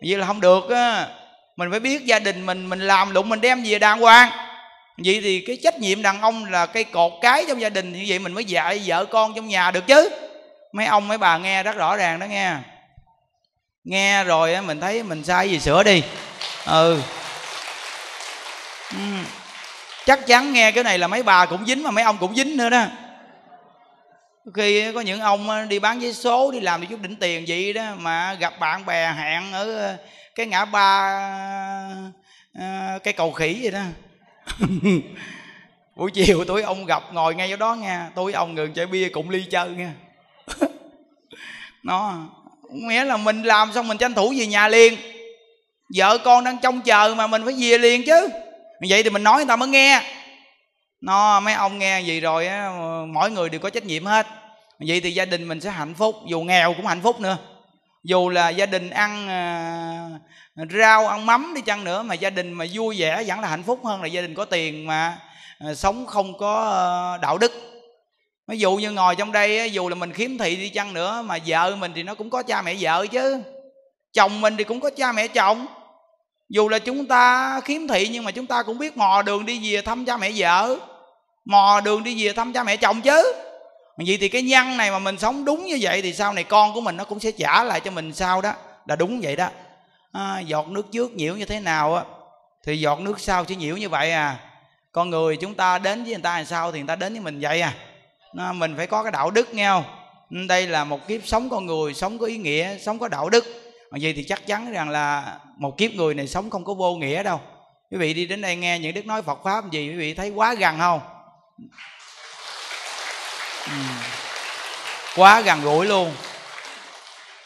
Vậy 0.06 0.16
là 0.16 0.26
không 0.26 0.40
được 0.40 0.70
á. 0.70 1.08
Mình 1.56 1.70
phải 1.70 1.80
biết 1.80 2.04
gia 2.04 2.18
đình 2.18 2.46
mình 2.46 2.68
mình 2.68 2.80
làm 2.80 3.14
lụng, 3.14 3.28
mình 3.28 3.40
đem 3.40 3.62
về 3.66 3.78
đàng 3.78 4.00
hoàng. 4.00 4.30
Vậy 5.04 5.20
thì 5.22 5.44
cái 5.46 5.58
trách 5.62 5.80
nhiệm 5.80 6.02
đàn 6.02 6.20
ông 6.20 6.44
là 6.44 6.66
cây 6.66 6.84
cột 6.84 7.12
cái 7.22 7.44
trong 7.48 7.60
gia 7.60 7.68
đình, 7.68 7.92
như 7.92 8.04
vậy 8.08 8.18
mình 8.18 8.32
mới 8.32 8.44
dạy 8.44 8.82
vợ 8.86 9.04
con 9.04 9.34
trong 9.34 9.48
nhà 9.48 9.70
được 9.70 9.86
chứ. 9.86 10.10
Mấy 10.72 10.86
ông, 10.86 11.08
mấy 11.08 11.18
bà 11.18 11.38
nghe 11.38 11.62
rất 11.62 11.76
rõ 11.76 11.96
ràng 11.96 12.18
đó 12.18 12.26
nghe 12.26 12.52
nghe 13.86 14.24
rồi 14.24 14.60
mình 14.60 14.80
thấy 14.80 15.02
mình 15.02 15.24
sai 15.24 15.50
gì 15.50 15.60
sửa 15.60 15.82
đi. 15.82 16.02
Ừ. 16.64 17.00
ừ. 18.90 18.98
chắc 20.06 20.26
chắn 20.26 20.52
nghe 20.52 20.72
cái 20.72 20.84
này 20.84 20.98
là 20.98 21.06
mấy 21.06 21.22
bà 21.22 21.46
cũng 21.46 21.66
dính 21.66 21.82
mà 21.82 21.90
mấy 21.90 22.04
ông 22.04 22.16
cũng 22.18 22.36
dính 22.36 22.56
nữa 22.56 22.70
đó. 22.70 22.86
Khi 24.54 24.92
có 24.92 25.00
những 25.00 25.20
ông 25.20 25.68
đi 25.68 25.78
bán 25.78 26.02
giấy 26.02 26.12
số, 26.12 26.50
đi 26.50 26.60
làm 26.60 26.80
đi 26.80 26.86
chút 26.90 27.00
đỉnh 27.00 27.16
tiền 27.16 27.44
vậy 27.48 27.72
đó, 27.72 27.94
mà 27.98 28.34
gặp 28.34 28.58
bạn 28.60 28.86
bè 28.86 29.12
hẹn 29.12 29.52
ở 29.52 29.76
ờ, 29.76 29.96
cái 30.34 30.46
ngã 30.46 30.64
ba 30.64 31.18
ờ, 32.54 32.98
cái 33.04 33.12
cầu 33.12 33.32
khỉ 33.32 33.58
vậy 33.62 33.70
đó. 33.70 33.82
Buổi 35.96 36.10
chiều 36.10 36.44
tối 36.44 36.62
ông 36.62 36.86
gặp 36.86 37.02
ngồi 37.12 37.34
ngay 37.34 37.48
chỗ 37.50 37.56
đó 37.56 37.74
nha 37.74 38.10
tối 38.14 38.32
ông 38.32 38.54
ngừng 38.54 38.74
chai 38.74 38.86
bia 38.86 39.08
cũng 39.08 39.30
ly 39.30 39.44
chơi 39.50 39.68
nha 39.68 39.92
nó 41.82 42.28
nghĩa 42.70 43.04
là 43.04 43.16
mình 43.16 43.42
làm 43.42 43.72
xong 43.72 43.88
mình 43.88 43.98
tranh 43.98 44.14
thủ 44.14 44.34
về 44.38 44.46
nhà 44.46 44.68
liền. 44.68 44.96
Vợ 45.96 46.18
con 46.18 46.44
đang 46.44 46.58
trông 46.62 46.80
chờ 46.80 47.14
mà 47.16 47.26
mình 47.26 47.44
phải 47.44 47.54
về 47.58 47.78
liền 47.78 48.04
chứ. 48.06 48.28
Vậy 48.88 49.02
thì 49.02 49.10
mình 49.10 49.24
nói 49.24 49.36
người 49.36 49.46
ta 49.46 49.56
mới 49.56 49.68
nghe. 49.68 50.02
Nó 51.00 51.40
mấy 51.40 51.54
ông 51.54 51.78
nghe 51.78 52.00
gì 52.00 52.20
rồi 52.20 52.46
á 52.46 52.70
mỗi 53.08 53.30
người 53.30 53.48
đều 53.48 53.60
có 53.60 53.70
trách 53.70 53.84
nhiệm 53.84 54.04
hết. 54.04 54.26
Vậy 54.86 55.00
thì 55.00 55.12
gia 55.12 55.24
đình 55.24 55.48
mình 55.48 55.60
sẽ 55.60 55.70
hạnh 55.70 55.94
phúc 55.94 56.16
dù 56.28 56.40
nghèo 56.40 56.74
cũng 56.74 56.86
hạnh 56.86 57.02
phúc 57.02 57.20
nữa. 57.20 57.36
Dù 58.04 58.28
là 58.28 58.48
gia 58.48 58.66
đình 58.66 58.90
ăn 58.90 59.28
à, 59.28 60.64
rau 60.78 61.08
ăn 61.08 61.26
mắm 61.26 61.52
đi 61.54 61.60
chăng 61.60 61.84
nữa 61.84 62.02
mà 62.02 62.14
gia 62.14 62.30
đình 62.30 62.52
mà 62.52 62.64
vui 62.72 62.96
vẻ 62.98 63.24
vẫn 63.26 63.40
là 63.40 63.48
hạnh 63.48 63.62
phúc 63.62 63.80
hơn 63.84 64.02
là 64.02 64.06
gia 64.06 64.20
đình 64.20 64.34
có 64.34 64.44
tiền 64.44 64.86
mà 64.86 65.18
à, 65.58 65.74
sống 65.74 66.06
không 66.06 66.38
có 66.38 66.70
à, 67.14 67.18
đạo 67.22 67.38
đức 67.38 67.75
ví 68.48 68.58
dụ 68.58 68.76
như 68.76 68.90
ngồi 68.90 69.16
trong 69.16 69.32
đây 69.32 69.72
dù 69.72 69.88
là 69.88 69.94
mình 69.94 70.12
khiếm 70.12 70.38
thị 70.38 70.56
đi 70.56 70.68
chăng 70.68 70.94
nữa 70.94 71.22
mà 71.26 71.38
vợ 71.46 71.76
mình 71.76 71.92
thì 71.94 72.02
nó 72.02 72.14
cũng 72.14 72.30
có 72.30 72.42
cha 72.42 72.62
mẹ 72.62 72.74
vợ 72.80 73.06
chứ. 73.06 73.42
Chồng 74.12 74.40
mình 74.40 74.56
thì 74.56 74.64
cũng 74.64 74.80
có 74.80 74.90
cha 74.96 75.12
mẹ 75.12 75.28
chồng. 75.28 75.66
Dù 76.48 76.68
là 76.68 76.78
chúng 76.78 77.06
ta 77.06 77.60
khiếm 77.60 77.88
thị 77.88 78.08
nhưng 78.12 78.24
mà 78.24 78.30
chúng 78.30 78.46
ta 78.46 78.62
cũng 78.62 78.78
biết 78.78 78.96
mò 78.96 79.22
đường 79.22 79.46
đi 79.46 79.74
về 79.74 79.82
thăm 79.82 80.04
cha 80.04 80.16
mẹ 80.16 80.30
vợ. 80.36 80.76
Mò 81.44 81.80
đường 81.84 82.04
đi 82.04 82.24
về 82.24 82.32
thăm 82.32 82.52
cha 82.52 82.64
mẹ 82.64 82.76
chồng 82.76 83.00
chứ. 83.00 83.32
Vậy 83.96 84.18
thì 84.20 84.28
cái 84.28 84.42
nhân 84.42 84.76
này 84.76 84.90
mà 84.90 84.98
mình 84.98 85.18
sống 85.18 85.44
đúng 85.44 85.64
như 85.64 85.78
vậy 85.80 86.02
thì 86.02 86.12
sau 86.12 86.32
này 86.32 86.44
con 86.44 86.74
của 86.74 86.80
mình 86.80 86.96
nó 86.96 87.04
cũng 87.04 87.20
sẽ 87.20 87.30
trả 87.30 87.64
lại 87.64 87.80
cho 87.80 87.90
mình 87.90 88.12
sau 88.14 88.40
đó. 88.40 88.52
Là 88.86 88.96
đúng 88.96 89.20
vậy 89.20 89.36
đó. 89.36 89.48
À, 90.12 90.40
giọt 90.40 90.68
nước 90.68 90.92
trước 90.92 91.12
nhiễu 91.12 91.34
như 91.34 91.44
thế 91.44 91.60
nào 91.60 91.94
á 91.94 92.02
thì 92.66 92.80
giọt 92.80 93.00
nước 93.00 93.20
sau 93.20 93.44
sẽ 93.48 93.54
nhiễu 93.54 93.76
như 93.76 93.88
vậy 93.88 94.12
à. 94.12 94.36
Con 94.92 95.10
người 95.10 95.36
chúng 95.36 95.54
ta 95.54 95.78
đến 95.78 96.04
với 96.04 96.12
người 96.12 96.22
ta 96.22 96.36
làm 96.36 96.44
sao 96.44 96.72
thì 96.72 96.78
người 96.78 96.88
ta 96.88 96.96
đến 96.96 97.12
với 97.12 97.20
mình 97.20 97.40
vậy 97.40 97.60
à 97.60 97.74
mình 98.36 98.76
phải 98.76 98.86
có 98.86 99.02
cái 99.02 99.12
đạo 99.12 99.30
đức, 99.30 99.54
nghe 99.54 99.68
không? 99.68 99.84
Ừ, 100.30 100.36
đây 100.48 100.66
là 100.66 100.84
một 100.84 101.08
kiếp 101.08 101.20
sống 101.26 101.50
con 101.50 101.66
người, 101.66 101.94
sống 101.94 102.18
có 102.18 102.26
ý 102.26 102.36
nghĩa, 102.36 102.78
sống 102.78 102.98
có 102.98 103.08
đạo 103.08 103.30
đức. 103.30 103.44
Vậy 103.90 104.12
thì 104.16 104.24
chắc 104.24 104.46
chắn 104.46 104.72
rằng 104.72 104.88
là 104.88 105.38
một 105.56 105.78
kiếp 105.78 105.92
người 105.92 106.14
này 106.14 106.28
sống 106.28 106.50
không 106.50 106.64
có 106.64 106.74
vô 106.74 106.94
nghĩa 106.94 107.22
đâu. 107.22 107.40
Quý 107.90 107.98
vị 107.98 108.14
đi 108.14 108.26
đến 108.26 108.40
đây 108.40 108.56
nghe 108.56 108.78
những 108.78 108.94
đức 108.94 109.06
nói 109.06 109.22
phật 109.22 109.38
pháp 109.44 109.70
gì, 109.70 109.88
quý 109.88 109.96
vị 109.96 110.14
thấy 110.14 110.30
quá 110.30 110.54
gần 110.54 110.78
không? 110.78 111.00
Ừ. 113.66 113.72
Quá 115.16 115.40
gần 115.40 115.62
gũi 115.62 115.86
luôn. 115.86 116.12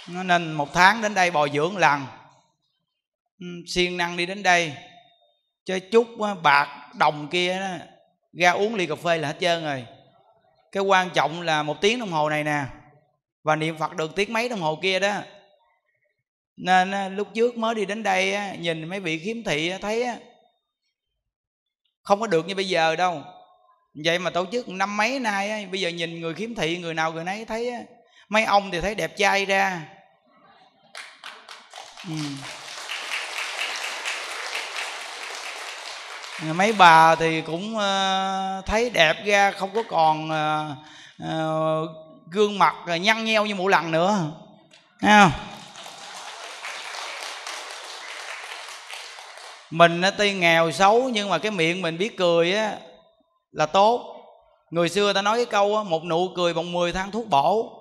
Nên 0.07 0.53
một 0.53 0.75
tháng 0.75 1.03
đến 1.03 1.15
đây 1.15 1.31
bồi 1.31 1.51
dưỡng 1.55 1.77
lần. 1.77 2.07
Ừ, 3.41 3.47
siêng 3.67 3.97
năng 3.97 4.17
đi 4.17 4.27
đến 4.27 4.43
đây. 4.43 4.73
Chơi 5.65 5.81
chút 5.81 6.07
ờ, 6.21 6.35
bạc, 6.35 6.69
đồng 6.95 7.29
kia 7.29 7.79
ra 8.33 8.51
uống 8.51 8.75
ly 8.75 8.87
cà 8.87 8.95
phê 8.95 9.19
là 9.19 9.29
hết 9.29 9.37
trơn 9.41 9.65
rồi 9.65 9.85
cái 10.73 10.83
quan 10.83 11.11
trọng 11.11 11.43
là 11.43 11.63
một 11.63 11.81
tiếng 11.81 11.99
đồng 11.99 12.13
hồ 12.13 12.29
này 12.29 12.45
nè. 12.45 12.65
Và 13.43 13.57
niệm 13.57 13.79
phật 13.79 13.97
được 13.97 14.15
tiếng 14.17 14.33
mấy 14.33 14.49
đồng 14.49 14.61
hồ 14.61 14.79
kia 14.83 14.99
đó. 14.99 15.13
Nên 16.57 17.17
lúc 17.17 17.29
trước 17.35 17.57
mới 17.57 17.75
đi 17.75 17.85
đến 17.85 18.03
đây 18.03 18.57
nhìn 18.59 18.89
mấy 18.89 19.01
vị 19.01 19.19
khiếm 19.19 19.43
thị 19.43 19.73
thấy 19.81 20.07
không 22.03 22.21
có 22.21 22.27
được 22.27 22.47
như 22.47 22.55
bây 22.55 22.69
giờ 22.69 22.97
đâu. 22.97 23.23
Vậy 24.05 24.19
mà 24.19 24.31
tổ 24.31 24.47
chức 24.53 24.69
năm 24.69 24.97
mấy 24.97 25.19
nay 25.19 25.67
bây 25.67 25.81
giờ 25.81 25.89
nhìn 25.89 26.21
người 26.21 26.35
khiếm 26.35 26.55
thị, 26.55 26.79
người 26.79 26.95
nào 26.95 27.13
người 27.13 27.25
nấy 27.25 27.45
thấy 27.45 27.73
mấy 28.29 28.45
ông 28.45 28.71
thì 28.71 28.81
thấy 28.81 28.95
đẹp 28.95 29.17
trai 29.17 29.45
ra. 29.45 29.83
Ừ. 32.09 32.15
mấy 36.43 36.73
bà 36.73 37.15
thì 37.15 37.41
cũng 37.41 37.79
ờ, 37.79 38.63
thấy 38.67 38.91
đẹp 38.91 39.25
ra, 39.25 39.51
không 39.51 39.71
có 39.75 39.83
còn 39.89 40.31
ờ, 40.31 40.75
ờ, 41.19 41.87
gương 42.31 42.59
mặt 42.59 42.75
nhăn 43.01 43.25
nheo 43.25 43.47
như 43.47 43.55
mỗi 43.55 43.71
lần 43.71 43.91
nữa. 43.91 44.19
Thấy 45.01 45.11
không? 45.11 45.33
Mình 49.71 50.03
tuy 50.19 50.33
nghèo 50.33 50.71
xấu 50.71 51.09
nhưng 51.09 51.29
mà 51.29 51.39
cái 51.39 51.51
miệng 51.51 51.83
mình 51.83 51.99
biết 51.99 52.17
cười 52.17 52.53
á, 52.53 52.77
là 53.53 53.67
tốt. 53.67 54.17
Người 54.71 54.89
xưa 54.89 55.13
ta 55.13 55.23
nói 55.23 55.37
cái 55.37 55.47
câu 55.47 55.85
một 55.85 56.05
nụ 56.05 56.29
cười 56.37 56.55
bằng 56.55 56.73
10 56.73 56.93
tháng 56.93 57.11
thuốc 57.11 57.27
bổ. 57.29 57.73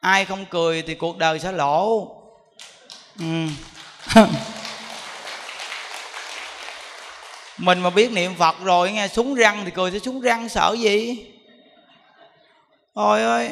Ai 0.00 0.24
không 0.24 0.44
cười 0.50 0.82
thì 0.82 0.94
cuộc 0.94 1.18
đời 1.18 1.38
sẽ 1.38 1.52
lỗ. 1.52 2.08
Ừ. 3.18 3.46
mình 7.62 7.80
mà 7.80 7.90
biết 7.90 8.12
niệm 8.12 8.34
phật 8.34 8.56
rồi 8.62 8.92
nghe 8.92 9.08
súng 9.08 9.34
răng 9.34 9.62
thì 9.64 9.70
cười 9.70 9.90
sẽ 9.90 9.98
súng 9.98 10.20
răng 10.20 10.48
sợ 10.48 10.76
gì? 10.78 11.26
Ôi 12.92 13.22
ơi 13.22 13.50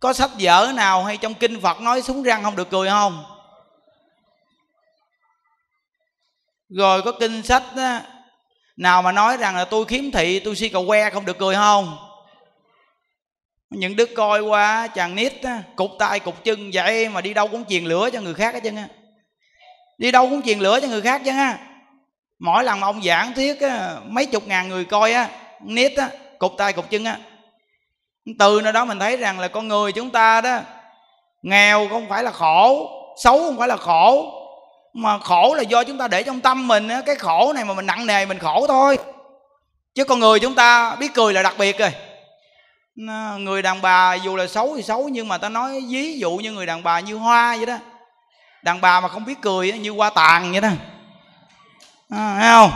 có 0.00 0.12
sách 0.12 0.30
vở 0.38 0.72
nào 0.74 1.04
hay 1.04 1.16
trong 1.16 1.34
kinh 1.34 1.60
phật 1.60 1.80
nói 1.80 2.02
súng 2.02 2.22
răng 2.22 2.42
không 2.42 2.56
được 2.56 2.70
cười 2.70 2.88
không? 2.88 3.24
Rồi 6.68 7.02
có 7.02 7.12
kinh 7.12 7.42
sách 7.42 7.62
đó, 7.76 8.00
nào 8.76 9.02
mà 9.02 9.12
nói 9.12 9.36
rằng 9.36 9.56
là 9.56 9.64
tôi 9.64 9.84
khiếm 9.84 10.10
thị 10.10 10.40
tôi 10.40 10.56
si 10.56 10.68
cầu 10.68 10.86
que 10.86 11.10
không 11.10 11.24
được 11.24 11.38
cười 11.38 11.54
không? 11.54 11.98
Những 13.70 13.96
đứa 13.96 14.06
coi 14.16 14.40
qua 14.40 14.86
chàng 14.86 15.14
nít 15.14 15.42
á, 15.42 15.62
cục 15.76 15.90
tay 15.98 16.20
cục 16.20 16.44
chân 16.44 16.74
dạ 16.74 16.82
vậy 16.82 17.08
mà 17.08 17.20
đi 17.20 17.34
đâu 17.34 17.48
cũng 17.48 17.64
truyền 17.64 17.84
lửa 17.84 18.10
cho 18.12 18.20
người 18.20 18.34
khác 18.34 18.54
hết 18.54 18.60
trơn 18.64 18.76
á. 18.76 18.88
Đi 19.98 20.10
đâu 20.10 20.28
cũng 20.30 20.42
truyền 20.42 20.58
lửa 20.58 20.80
cho 20.80 20.88
người 20.88 21.02
khác 21.02 21.22
chứ 21.24 21.30
á 21.30 21.67
mỗi 22.38 22.64
lần 22.64 22.80
mà 22.80 22.86
ông 22.86 23.02
giảng 23.02 23.34
thuyết 23.34 23.60
á, 23.60 23.96
mấy 24.04 24.26
chục 24.26 24.46
ngàn 24.46 24.68
người 24.68 24.84
coi 24.84 25.12
á 25.12 25.28
nít 25.60 25.96
á 25.96 26.08
cục 26.38 26.54
tay 26.58 26.72
cục 26.72 26.90
chân 26.90 27.04
á. 27.04 27.18
Từ 28.38 28.60
nơi 28.64 28.72
đó 28.72 28.84
mình 28.84 28.98
thấy 28.98 29.16
rằng 29.16 29.40
là 29.40 29.48
con 29.48 29.68
người 29.68 29.92
chúng 29.92 30.10
ta 30.10 30.40
đó 30.40 30.58
nghèo 31.42 31.88
không 31.88 32.08
phải 32.08 32.22
là 32.22 32.30
khổ 32.30 32.90
xấu 33.22 33.38
không 33.38 33.58
phải 33.58 33.68
là 33.68 33.76
khổ 33.76 34.34
mà 34.94 35.18
khổ 35.18 35.54
là 35.54 35.62
do 35.62 35.84
chúng 35.84 35.98
ta 35.98 36.08
để 36.08 36.22
trong 36.22 36.40
tâm 36.40 36.68
mình 36.68 36.88
á. 36.88 37.02
Cái 37.06 37.14
khổ 37.14 37.52
này 37.52 37.64
mà 37.64 37.74
mình 37.74 37.86
nặng 37.86 38.06
nề 38.06 38.26
mình 38.26 38.38
khổ 38.38 38.66
thôi. 38.66 38.98
Chứ 39.94 40.04
con 40.04 40.20
người 40.20 40.40
chúng 40.40 40.54
ta 40.54 40.96
biết 40.96 41.14
cười 41.14 41.32
là 41.32 41.42
đặc 41.42 41.54
biệt 41.58 41.78
rồi. 41.78 41.90
Người 43.38 43.62
đàn 43.62 43.82
bà 43.82 44.14
dù 44.14 44.36
là 44.36 44.46
xấu 44.46 44.76
thì 44.76 44.82
xấu 44.82 45.08
nhưng 45.08 45.28
mà 45.28 45.38
ta 45.38 45.48
nói 45.48 45.80
ví 45.88 46.18
dụ 46.18 46.30
như 46.30 46.52
người 46.52 46.66
đàn 46.66 46.82
bà 46.82 47.00
như 47.00 47.16
hoa 47.16 47.56
vậy 47.56 47.66
đó. 47.66 47.76
Đàn 48.62 48.80
bà 48.80 49.00
mà 49.00 49.08
không 49.08 49.24
biết 49.24 49.40
cười 49.42 49.72
như 49.72 49.90
hoa 49.90 50.10
tàn 50.10 50.52
vậy 50.52 50.60
đó 50.60 50.68
à, 52.10 52.36
thấy 52.38 52.48
không 52.50 52.72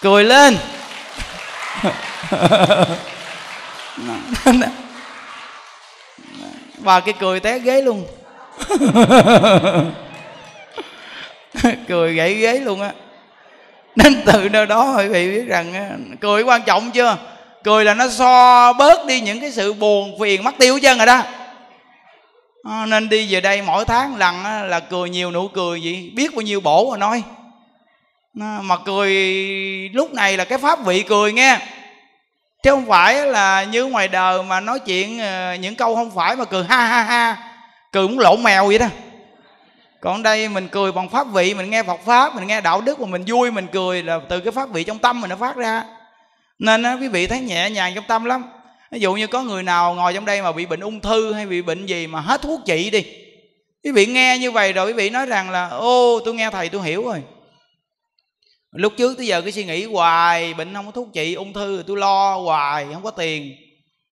cười 0.00 0.24
lên. 0.24 0.56
Bà 6.78 7.00
cái 7.00 7.14
cười 7.20 7.40
té 7.40 7.58
ghế 7.58 7.82
luôn. 7.82 8.06
Cười 11.88 12.14
gãy 12.14 12.34
ghế 12.34 12.58
luôn 12.58 12.80
á. 12.80 12.92
Nên 13.96 14.22
từ 14.26 14.48
nơi 14.48 14.66
đó 14.66 14.96
quý 14.98 15.08
vị 15.08 15.30
biết 15.30 15.44
rằng 15.46 15.98
cười 16.20 16.42
quan 16.42 16.62
trọng 16.62 16.90
chưa? 16.90 17.16
Cười 17.64 17.84
là 17.84 17.94
nó 17.94 18.08
so 18.08 18.72
bớt 18.72 19.06
đi 19.06 19.20
những 19.20 19.40
cái 19.40 19.52
sự 19.52 19.72
buồn 19.72 20.18
phiền 20.20 20.44
mất 20.44 20.54
tiêu 20.58 20.78
chân 20.82 20.98
rồi 20.98 21.06
đó. 21.06 21.22
À, 22.64 22.86
nên 22.86 23.08
đi 23.08 23.34
về 23.34 23.40
đây 23.40 23.62
mỗi 23.62 23.84
tháng 23.84 24.16
lần 24.16 24.42
là 24.68 24.80
cười 24.80 25.10
nhiều 25.10 25.30
nụ 25.30 25.48
cười 25.48 25.82
gì? 25.82 26.10
Biết 26.14 26.34
bao 26.34 26.42
nhiêu 26.42 26.60
bổ 26.60 26.90
mà 26.90 26.96
nói. 26.96 27.22
à, 27.26 27.41
mà 28.34 28.76
cười, 28.84 29.14
lúc 29.92 30.14
này 30.14 30.36
là 30.36 30.44
cái 30.44 30.58
pháp 30.58 30.84
vị 30.84 31.02
cười 31.02 31.32
nghe. 31.32 31.58
Chứ 32.62 32.70
không 32.70 32.86
phải 32.86 33.26
là 33.26 33.64
như 33.64 33.84
ngoài 33.84 34.08
đời 34.08 34.42
mà 34.42 34.60
nói 34.60 34.78
chuyện 34.78 35.18
ờ, 35.18 35.54
những 35.54 35.74
câu 35.74 35.94
không 35.94 36.10
phải 36.14 36.36
mà 36.36 36.44
cười 36.44 36.64
ha 36.64 36.86
ha 36.86 37.02
ha, 37.02 37.36
cười 37.92 38.08
muốn 38.08 38.18
lộn 38.18 38.42
mèo 38.42 38.66
vậy 38.66 38.78
đó. 38.78 38.86
Còn 40.00 40.22
đây 40.22 40.48
mình 40.48 40.68
cười 40.68 40.92
bằng 40.92 41.08
pháp 41.08 41.26
vị, 41.32 41.54
mình 41.54 41.70
nghe 41.70 41.82
phật 41.82 42.00
pháp, 42.06 42.34
mình 42.34 42.46
nghe 42.46 42.60
đạo 42.60 42.80
đức 42.80 43.00
mà 43.00 43.06
mình 43.06 43.24
vui, 43.26 43.50
mình 43.50 43.66
cười 43.72 44.02
là 44.02 44.20
từ 44.28 44.40
cái 44.40 44.52
pháp 44.52 44.68
vị 44.68 44.84
trong 44.84 44.98
tâm 44.98 45.20
mình 45.20 45.30
nó 45.30 45.36
phát 45.36 45.56
ra. 45.56 45.84
Nên 46.58 47.00
quý 47.00 47.08
vị 47.08 47.26
thấy 47.26 47.40
nhẹ 47.40 47.70
nhàng 47.70 47.92
trong 47.94 48.04
tâm 48.08 48.24
lắm. 48.24 48.44
Ví 48.90 49.00
dụ 49.00 49.14
như 49.14 49.26
có 49.26 49.42
người 49.42 49.62
nào 49.62 49.94
ngồi 49.94 50.14
trong 50.14 50.24
đây 50.24 50.42
mà 50.42 50.52
bị 50.52 50.66
bệnh 50.66 50.80
ung 50.80 51.00
thư 51.00 51.32
hay 51.32 51.46
bị 51.46 51.62
bệnh 51.62 51.86
gì 51.86 52.06
mà 52.06 52.20
hết 52.20 52.42
thuốc 52.42 52.60
trị 52.66 52.90
đi. 52.90 53.04
Quý 53.84 53.90
vị 53.90 54.06
nghe 54.06 54.38
như 54.38 54.50
vậy 54.50 54.72
rồi 54.72 54.86
quý 54.86 54.92
vị 54.92 55.10
nói 55.10 55.26
rằng 55.26 55.50
là, 55.50 55.68
ô, 55.68 56.20
tôi 56.24 56.34
nghe 56.34 56.50
thầy 56.50 56.68
tôi 56.68 56.82
hiểu 56.82 57.04
rồi 57.04 57.22
lúc 58.72 58.92
trước 58.96 59.16
tới 59.16 59.26
giờ 59.26 59.40
cái 59.40 59.52
suy 59.52 59.64
nghĩ 59.64 59.84
hoài, 59.84 60.54
bệnh 60.54 60.74
không 60.74 60.86
có 60.86 60.92
thuốc 60.92 61.08
trị, 61.12 61.34
ung 61.34 61.52
thư 61.52 61.84
tôi 61.86 61.96
lo 61.96 62.36
hoài, 62.36 62.86
không 62.92 63.02
có 63.02 63.10
tiền. 63.10 63.56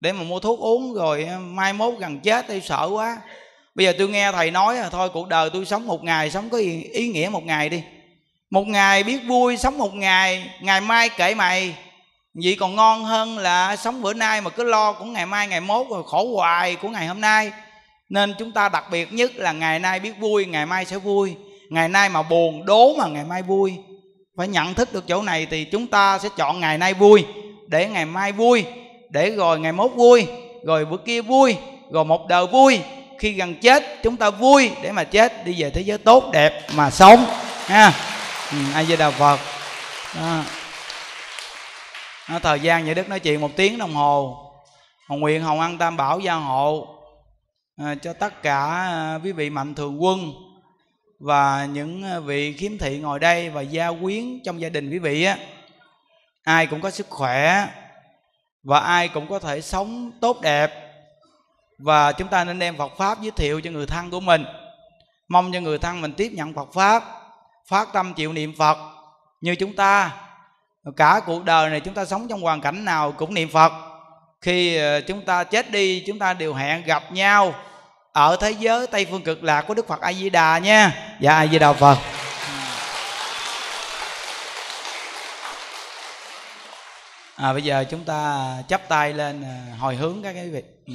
Để 0.00 0.12
mà 0.12 0.22
mua 0.22 0.40
thuốc 0.40 0.60
uống 0.60 0.94
rồi 0.94 1.28
mai 1.40 1.72
mốt 1.72 1.94
gần 1.98 2.20
chết 2.20 2.44
tôi 2.48 2.60
sợ 2.60 2.90
quá. 2.92 3.18
Bây 3.74 3.86
giờ 3.86 3.92
tôi 3.98 4.08
nghe 4.08 4.32
thầy 4.32 4.50
nói 4.50 4.76
là 4.76 4.88
thôi 4.90 5.08
cuộc 5.08 5.28
đời 5.28 5.50
tôi 5.50 5.64
sống 5.64 5.86
một 5.86 6.04
ngày, 6.04 6.30
sống 6.30 6.50
có 6.50 6.58
ý 6.92 7.08
nghĩa 7.08 7.28
một 7.28 7.44
ngày 7.44 7.68
đi. 7.68 7.82
Một 8.50 8.66
ngày 8.66 9.02
biết 9.02 9.18
vui, 9.26 9.56
sống 9.56 9.78
một 9.78 9.94
ngày 9.94 10.50
ngày 10.60 10.80
mai 10.80 11.08
kể 11.08 11.34
mày. 11.34 11.74
Vậy 12.44 12.56
còn 12.60 12.76
ngon 12.76 13.04
hơn 13.04 13.38
là 13.38 13.76
sống 13.76 14.02
bữa 14.02 14.12
nay 14.12 14.40
mà 14.40 14.50
cứ 14.50 14.64
lo 14.64 14.92
của 14.92 15.04
ngày 15.04 15.26
mai, 15.26 15.48
ngày 15.48 15.60
mốt 15.60 15.86
rồi 15.90 16.02
khổ 16.06 16.36
hoài 16.36 16.76
của 16.76 16.88
ngày 16.88 17.06
hôm 17.06 17.20
nay. 17.20 17.52
Nên 18.08 18.34
chúng 18.38 18.52
ta 18.52 18.68
đặc 18.68 18.84
biệt 18.90 19.12
nhất 19.12 19.32
là 19.36 19.52
ngày 19.52 19.78
nay 19.78 20.00
biết 20.00 20.18
vui, 20.18 20.46
ngày 20.46 20.66
mai 20.66 20.84
sẽ 20.84 20.98
vui. 20.98 21.34
Ngày 21.70 21.88
nay 21.88 22.08
mà 22.08 22.22
buồn 22.22 22.66
đố 22.66 22.94
mà 22.96 23.06
ngày 23.06 23.24
mai 23.24 23.42
vui 23.42 23.74
phải 24.36 24.48
nhận 24.48 24.74
thức 24.74 24.92
được 24.92 25.06
chỗ 25.08 25.22
này 25.22 25.46
thì 25.50 25.64
chúng 25.64 25.86
ta 25.86 26.18
sẽ 26.18 26.28
chọn 26.36 26.60
ngày 26.60 26.78
nay 26.78 26.94
vui 26.94 27.24
để 27.66 27.88
ngày 27.88 28.04
mai 28.04 28.32
vui 28.32 28.64
để 29.10 29.30
rồi 29.30 29.60
ngày 29.60 29.72
mốt 29.72 29.90
vui 29.94 30.26
rồi 30.64 30.84
bữa 30.84 30.96
kia 30.96 31.20
vui 31.20 31.56
rồi 31.90 32.04
một 32.04 32.28
đời 32.28 32.46
vui. 32.46 32.80
Khi 33.18 33.32
gần 33.32 33.54
chết 33.54 34.02
chúng 34.02 34.16
ta 34.16 34.30
vui 34.30 34.70
để 34.82 34.92
mà 34.92 35.04
chết 35.04 35.44
đi 35.44 35.54
về 35.58 35.70
thế 35.70 35.80
giới 35.80 35.98
tốt 35.98 36.30
đẹp 36.32 36.66
mà 36.74 36.90
sống 36.90 37.26
ha. 37.66 37.92
Ừ, 38.52 38.58
ai 38.74 38.84
với 38.84 38.96
đạo 38.96 39.10
phật. 39.10 39.40
Đó. 40.14 40.42
Đó, 42.28 42.38
thời 42.42 42.60
gian 42.60 42.84
nhà 42.84 42.94
đức 42.94 43.08
nói 43.08 43.20
chuyện 43.20 43.40
một 43.40 43.50
tiếng 43.56 43.78
đồng 43.78 43.94
hồ. 43.94 44.36
Hồng 45.08 45.20
nguyện 45.20 45.42
hồng 45.42 45.60
ăn 45.60 45.78
tam 45.78 45.96
bảo 45.96 46.20
gia 46.20 46.34
hộ. 46.34 46.86
À, 47.76 47.94
cho 48.02 48.12
tất 48.12 48.42
cả 48.42 48.64
à, 48.66 49.18
quý 49.24 49.32
vị 49.32 49.50
mạnh 49.50 49.74
thường 49.74 50.02
quân 50.02 50.32
và 51.20 51.68
những 51.72 52.02
ờ, 52.02 52.20
vị 52.20 52.52
khiếm 52.52 52.78
thị 52.78 52.98
ngồi 52.98 53.18
đây 53.18 53.50
và 53.50 53.62
gia 53.62 53.92
quyến 54.02 54.40
trong 54.44 54.60
gia 54.60 54.68
đình 54.68 54.90
quý 54.90 54.98
vị 54.98 55.24
á, 55.24 55.36
ai 56.42 56.66
cũng 56.66 56.80
có 56.80 56.90
sức 56.90 57.06
khỏe 57.10 57.68
và 58.64 58.78
ai 58.80 59.08
cũng 59.08 59.28
có 59.28 59.38
thể 59.38 59.60
sống 59.60 60.10
tốt 60.20 60.40
đẹp. 60.40 60.80
Và 61.78 62.12
chúng 62.12 62.28
ta 62.28 62.44
nên 62.44 62.58
đem 62.58 62.76
Phật 62.76 62.92
pháp 62.98 63.20
giới 63.20 63.30
thiệu 63.30 63.60
cho 63.60 63.70
người 63.70 63.86
thân 63.86 64.10
của 64.10 64.20
mình. 64.20 64.44
Mong 65.28 65.52
cho 65.52 65.60
người 65.60 65.78
thân 65.78 66.00
mình 66.00 66.12
tiếp 66.12 66.32
nhận 66.32 66.54
Phật 66.54 66.68
pháp, 66.72 67.04
phát 67.68 67.88
tâm 67.92 68.14
chịu 68.14 68.32
niệm 68.32 68.54
Phật. 68.58 68.78
Như 69.40 69.54
chúng 69.54 69.76
ta, 69.76 70.12
cả 70.96 71.20
cuộc 71.26 71.44
đời 71.44 71.70
này 71.70 71.80
chúng 71.80 71.94
ta 71.94 72.04
sống 72.04 72.28
trong 72.28 72.40
hoàn 72.40 72.60
cảnh 72.60 72.84
nào 72.84 73.12
cũng 73.12 73.34
niệm 73.34 73.48
Phật. 73.48 73.72
Khi 74.40 74.76
ờ, 74.76 75.00
chúng 75.00 75.24
ta 75.24 75.44
chết 75.44 75.70
đi, 75.70 76.04
chúng 76.06 76.18
ta 76.18 76.34
đều 76.34 76.54
hẹn 76.54 76.84
gặp 76.84 77.12
nhau 77.12 77.54
ở 78.14 78.36
thế 78.36 78.50
giới 78.50 78.86
Tây 78.86 79.06
phương 79.10 79.22
cực 79.22 79.44
lạc 79.44 79.62
của 79.62 79.74
Đức 79.74 79.88
Phật 79.88 80.00
A 80.00 80.12
Di 80.12 80.30
Đà 80.30 80.58
nha. 80.58 80.92
Dạ 81.20 81.34
A 81.34 81.46
Di 81.46 81.58
Đà 81.58 81.72
Phật. 81.72 81.98
À, 87.36 87.52
bây 87.52 87.62
giờ 87.62 87.84
chúng 87.90 88.04
ta 88.04 88.48
chắp 88.68 88.88
tay 88.88 89.12
lên 89.12 89.42
à, 89.42 89.76
hồi 89.78 89.96
hướng 89.96 90.22
các 90.22 90.32
cái 90.32 90.48
vị. 90.48 90.62
ừ. 90.86 90.94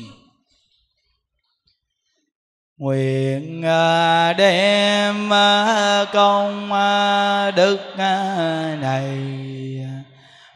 Nguyện 2.77 3.65
à, 3.65 4.33
đem 4.33 5.33
à, 5.33 6.05
công 6.13 6.69
đức 7.55 7.79
này 8.81 9.17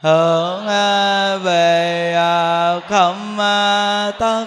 hướng 0.02 0.66
về 1.44 2.14
khâm 2.90 3.38
tất 4.20 4.46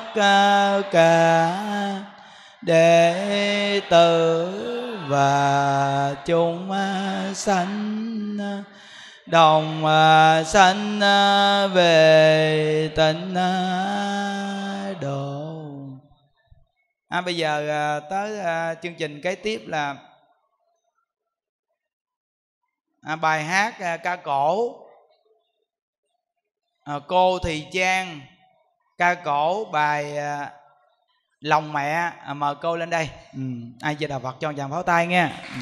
cả 0.92 2.05
đệ 2.66 3.80
tử 3.90 5.06
và 5.08 6.14
chúng 6.26 6.72
sanh 7.34 8.38
đồng 9.26 9.84
sanh 10.46 11.00
về 11.74 12.90
tịnh 12.96 13.34
độ. 15.00 15.62
À, 17.08 17.20
bây 17.20 17.36
giờ 17.36 17.68
à, 17.68 18.00
tới 18.00 18.40
à, 18.40 18.74
chương 18.74 18.94
trình 18.94 19.20
kế 19.22 19.34
tiếp 19.34 19.62
là 19.66 19.96
à, 23.02 23.16
bài 23.16 23.44
hát 23.44 23.80
à, 23.80 23.96
ca 23.96 24.16
cổ. 24.16 24.76
À, 26.84 26.94
cô 27.08 27.38
thì 27.38 27.66
trang 27.72 28.20
ca 28.98 29.14
cổ 29.14 29.64
bài 29.64 30.16
lòng 31.46 31.72
mẹ 31.72 32.12
à, 32.24 32.34
mời 32.34 32.54
cô 32.62 32.76
lên 32.76 32.90
đây 32.90 33.08
ừ. 33.32 33.40
ai 33.80 33.94
chưa 33.94 34.06
đà 34.06 34.18
phật 34.18 34.36
cho 34.40 34.52
chàng 34.52 34.70
pháo 34.70 34.82
tay 34.82 35.06
nghe 35.06 35.22
ừ. 35.54 35.60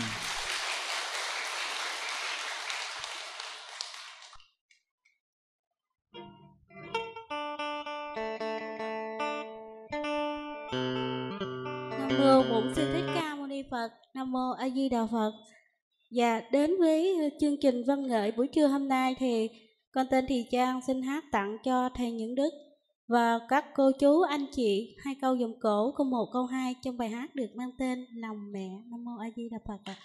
Phật, 13.71 13.93
Nam 14.15 14.33
Mô 14.33 14.51
A 14.51 14.69
Di 14.69 14.89
Đà 14.89 15.07
Phật. 15.13 15.33
Và 16.11 16.43
đến 16.53 16.71
với 16.79 17.17
chương 17.41 17.57
trình 17.61 17.85
văn 17.87 18.09
nghệ 18.09 18.31
buổi 18.31 18.49
trưa 18.49 18.67
hôm 18.67 18.89
nay 18.89 19.15
thì 19.19 19.49
Con 19.93 20.07
tên 20.11 20.27
Thị 20.29 20.47
Trang 20.51 20.81
xin 20.87 21.03
hát 21.03 21.25
tặng 21.33 21.57
cho 21.65 21.89
thầy 21.95 22.13
Những 22.13 22.35
Đức 22.35 22.51
và 23.09 23.39
các 23.49 23.65
cô 23.75 23.91
chú, 24.01 24.21
anh 24.21 24.47
chị, 24.53 24.97
hai 25.05 25.15
câu 25.21 25.37
dòng 25.37 25.61
cổ 25.61 25.93
câu 25.97 26.07
một 26.07 26.29
câu 26.33 26.47
hai 26.47 26.75
trong 26.83 26.99
bài 26.99 27.09
hát 27.09 27.35
được 27.35 27.49
mang 27.55 27.71
tên 27.79 28.07
lòng 28.15 28.53
mẹ, 28.53 28.69
nam 28.91 29.05
mô 29.05 29.11
a 29.21 29.27
di 29.37 29.49
đà 29.49 29.59
phật 29.69 29.79
ạ 29.85 29.97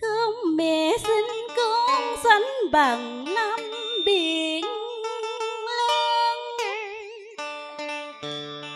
không 0.00 0.56
mẹ 0.56 0.96
sinh 0.98 1.26
con 1.56 2.16
sánh 2.24 2.42
bằng 2.72 3.24
năm 3.34 3.60
biển 4.06 4.64
lớn 5.76 6.38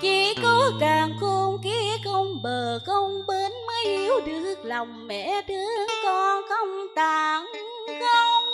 chỉ 0.02 0.34
có 0.42 0.72
càng 0.80 1.12
khôn, 1.20 1.58
kia 1.64 1.96
không 2.04 2.42
bờ 2.42 2.78
không 2.86 3.20
bờ 3.26 3.39
yêu 3.84 4.20
được 4.26 4.54
lòng 4.62 5.06
mẹ 5.06 5.42
thương 5.48 5.86
con 6.04 6.42
không 6.48 6.86
tàn 6.94 7.46
không 8.00 8.44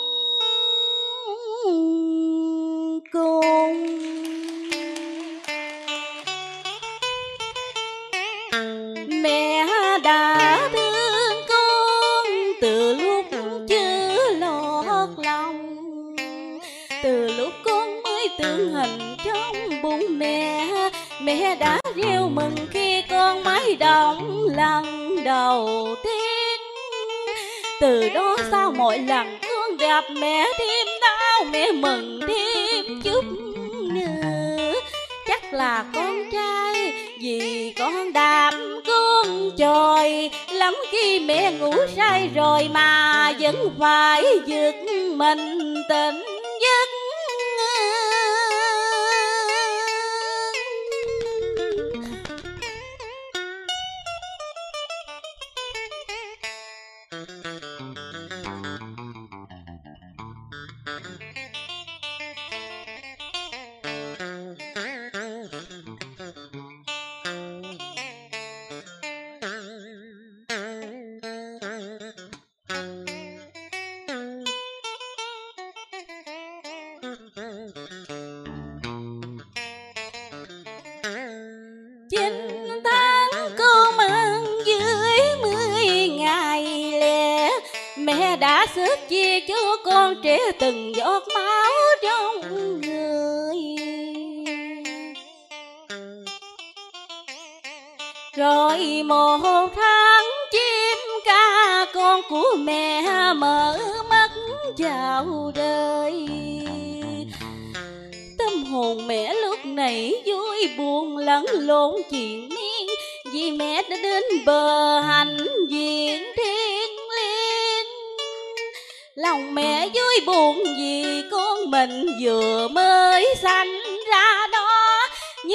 cùng. 3.11 3.87
Mẹ 9.21 9.67
đã 10.03 10.69
thương 10.73 11.41
con 11.49 12.25
từ 12.61 12.95
lúc 12.95 13.25
chưa 13.69 14.33
lọt 14.39 15.09
lòng, 15.17 15.75
từ 17.03 17.31
lúc 17.37 17.53
con 17.63 18.01
mới 18.03 18.29
tưởng 18.39 18.73
hình 18.73 19.17
trong 19.25 19.81
bụng 19.81 20.05
mẹ. 20.09 20.67
Mẹ 21.21 21.55
đã 21.55 21.81
reo 21.95 22.29
mừng 22.29 22.55
khi 22.71 23.03
con 23.09 23.43
mới 23.43 23.75
động 23.75 24.47
lòng 24.55 24.96
đầu 25.47 25.95
tiên 26.03 26.59
từ 27.81 28.09
đó 28.09 28.37
sau 28.51 28.71
mỗi 28.71 28.99
lần 28.99 29.37
con 29.41 29.77
gặp 29.77 30.03
mẹ 30.09 30.45
thêm 30.59 30.87
đau, 31.01 31.43
mẹ 31.51 31.71
mừng 31.71 32.19
thêm 32.27 33.01
chút 33.03 33.25
nữa. 33.93 34.73
Chắc 35.27 35.53
là 35.53 35.85
con 35.95 36.29
trai 36.31 36.93
vì 37.21 37.73
con 37.79 38.13
đạp 38.13 38.51
cương 38.85 39.51
tròi 39.57 40.29
lắm 40.51 40.75
khi 40.91 41.19
mẹ 41.19 41.51
ngủ 41.51 41.73
say 41.95 42.29
rồi 42.35 42.69
mà 42.73 43.33
vẫn 43.39 43.69
phải 43.79 44.25
giật 44.45 44.75
mình 45.15 45.75
tỉnh. 45.89 46.36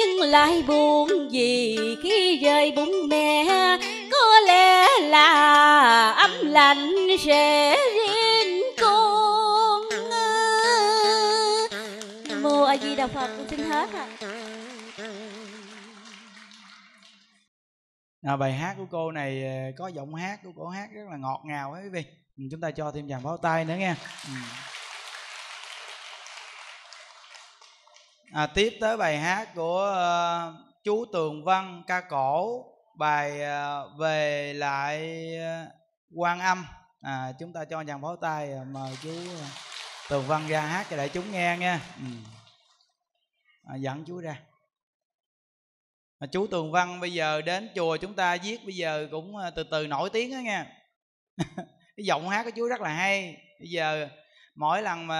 Nhưng 0.05 0.29
lại 0.29 0.63
buồn 0.67 1.09
vì 1.31 1.77
khi 2.03 2.39
rời 2.43 2.71
bụng 2.75 2.91
mẹ 3.09 3.45
có 4.11 4.39
lẽ 4.47 4.87
là 5.01 6.09
ấm 6.09 6.31
lạnh 6.43 7.07
sẽ 7.19 7.77
riêng 7.95 8.63
con 8.81 9.81
mua 12.41 12.65
a 12.65 12.77
di 12.77 12.95
đà 12.95 13.07
phật 13.07 13.27
con 13.37 13.47
xin 13.49 13.59
hết 13.59 13.89
à. 13.93 14.07
à, 18.21 18.37
bài 18.37 18.53
hát 18.53 18.75
của 18.77 18.85
cô 18.91 19.11
này 19.11 19.43
ờ, 19.43 19.71
có 19.77 19.87
giọng 19.87 20.15
hát 20.15 20.39
của 20.43 20.51
cô 20.55 20.67
hát 20.67 20.89
rất 20.93 21.03
là 21.11 21.17
ngọt 21.17 21.41
ngào 21.45 21.73
ấy 21.73 21.83
quý 21.83 21.89
vị 21.89 22.03
chúng 22.51 22.61
ta 22.61 22.71
cho 22.71 22.91
thêm 22.91 23.09
dàn 23.09 23.23
pháo 23.23 23.37
tay 23.37 23.65
nữa 23.65 23.75
nghe 23.77 23.95
ừ. 24.27 24.33
À, 28.33 28.47
tiếp 28.47 28.77
tới 28.79 28.97
bài 28.97 29.17
hát 29.17 29.55
của 29.55 29.95
uh, 30.49 30.83
chú 30.83 31.05
Tường 31.13 31.43
Văn 31.43 31.83
ca 31.87 32.01
cổ. 32.01 32.65
Bài 32.97 33.41
uh, 33.41 33.99
về 33.99 34.53
lại 34.53 35.27
uh, 35.37 35.71
quan 36.15 36.39
âm. 36.39 36.65
À, 37.01 37.33
chúng 37.39 37.53
ta 37.53 37.65
cho 37.65 37.83
dàn 37.83 38.01
pháo 38.01 38.15
tay 38.15 38.49
uh, 38.61 38.67
mời 38.67 38.97
chú 39.03 39.13
Tường 40.09 40.23
Văn 40.27 40.47
ra 40.47 40.61
hát 40.61 40.87
cho 40.89 40.97
đại 40.97 41.09
chúng 41.09 41.31
nghe 41.31 41.57
nha. 41.59 41.81
Ừ. 41.97 42.05
à, 43.63 43.75
dẫn 43.75 44.05
chú 44.05 44.19
ra. 44.19 44.39
À, 46.19 46.27
chú 46.31 46.47
Tường 46.47 46.71
Văn 46.71 46.99
bây 46.99 47.13
giờ 47.13 47.41
đến 47.41 47.69
chùa 47.75 47.97
chúng 47.97 48.13
ta 48.13 48.37
viết 48.43 48.65
bây 48.65 48.75
giờ 48.75 49.07
cũng 49.11 49.35
từ 49.55 49.63
từ 49.63 49.87
nổi 49.87 50.09
tiếng 50.09 50.31
đó 50.31 50.37
nha. 50.37 50.67
Cái 51.97 52.05
giọng 52.05 52.29
hát 52.29 52.43
của 52.43 52.51
chú 52.55 52.67
rất 52.67 52.81
là 52.81 52.89
hay. 52.89 53.37
Bây 53.59 53.69
giờ 53.69 54.09
mỗi 54.55 54.81
lần 54.81 55.07
mà 55.07 55.17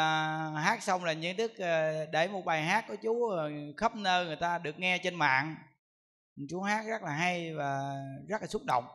hát 0.59 0.83
xong 0.83 1.03
là 1.03 1.13
những 1.13 1.37
đức 1.37 1.57
ờ, 1.57 2.05
để 2.05 2.27
một 2.27 2.45
bài 2.45 2.63
hát 2.63 2.85
của 2.87 2.95
chú 3.03 3.27
ờ, 3.27 3.49
khắp 3.77 3.95
nơi 3.95 4.25
người 4.25 4.35
ta 4.35 4.57
được 4.57 4.79
nghe 4.79 4.97
trên 4.97 5.15
mạng 5.15 5.55
chú 6.49 6.61
hát 6.61 6.85
rất 6.87 7.03
là 7.03 7.11
hay 7.11 7.53
và 7.53 7.95
rất 8.27 8.41
là 8.41 8.47
xúc 8.47 8.61
động 8.65 8.85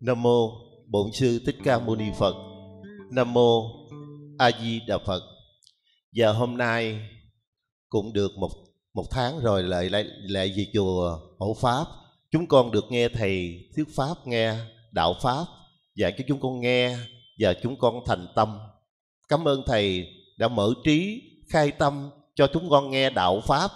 Nam 0.00 0.22
mô 0.22 0.50
Bổn 0.86 1.12
sư 1.12 1.42
Thích 1.46 1.56
Ca 1.64 1.78
Mâu 1.78 1.96
Ni 1.96 2.04
Phật. 2.18 2.34
Nam 3.10 3.32
mô 3.32 3.62
A 4.38 4.50
Di 4.60 4.80
Đà 4.86 4.98
Phật. 5.06 5.22
Và 6.12 6.32
hôm 6.32 6.56
nay 6.56 7.08
cũng 7.88 8.12
được 8.12 8.30
một 8.38 8.50
một 8.94 9.04
tháng 9.10 9.38
rồi 9.38 9.62
lại 9.62 9.90
lại 9.90 10.04
lại 10.22 10.54
về 10.56 10.66
chùa 10.74 11.18
Hộ 11.38 11.56
Pháp. 11.60 11.84
Chúng 12.30 12.46
con 12.46 12.70
được 12.70 12.84
nghe 12.90 13.08
thầy 13.08 13.68
thuyết 13.76 13.86
pháp, 13.96 14.14
nghe 14.24 14.54
đạo 14.92 15.14
pháp 15.22 15.44
dạy 15.98 16.14
cho 16.18 16.24
chúng 16.28 16.40
con 16.40 16.60
nghe 16.60 16.96
và 17.38 17.54
chúng 17.62 17.76
con 17.78 18.00
thành 18.06 18.26
tâm. 18.34 18.58
Cảm 19.28 19.48
ơn 19.48 19.62
thầy 19.66 20.06
đã 20.38 20.48
mở 20.48 20.72
trí, 20.84 21.22
khai 21.48 21.70
tâm 21.70 22.10
cho 22.34 22.46
chúng 22.52 22.70
con 22.70 22.90
nghe 22.90 23.10
đạo 23.10 23.40
pháp. 23.46 23.70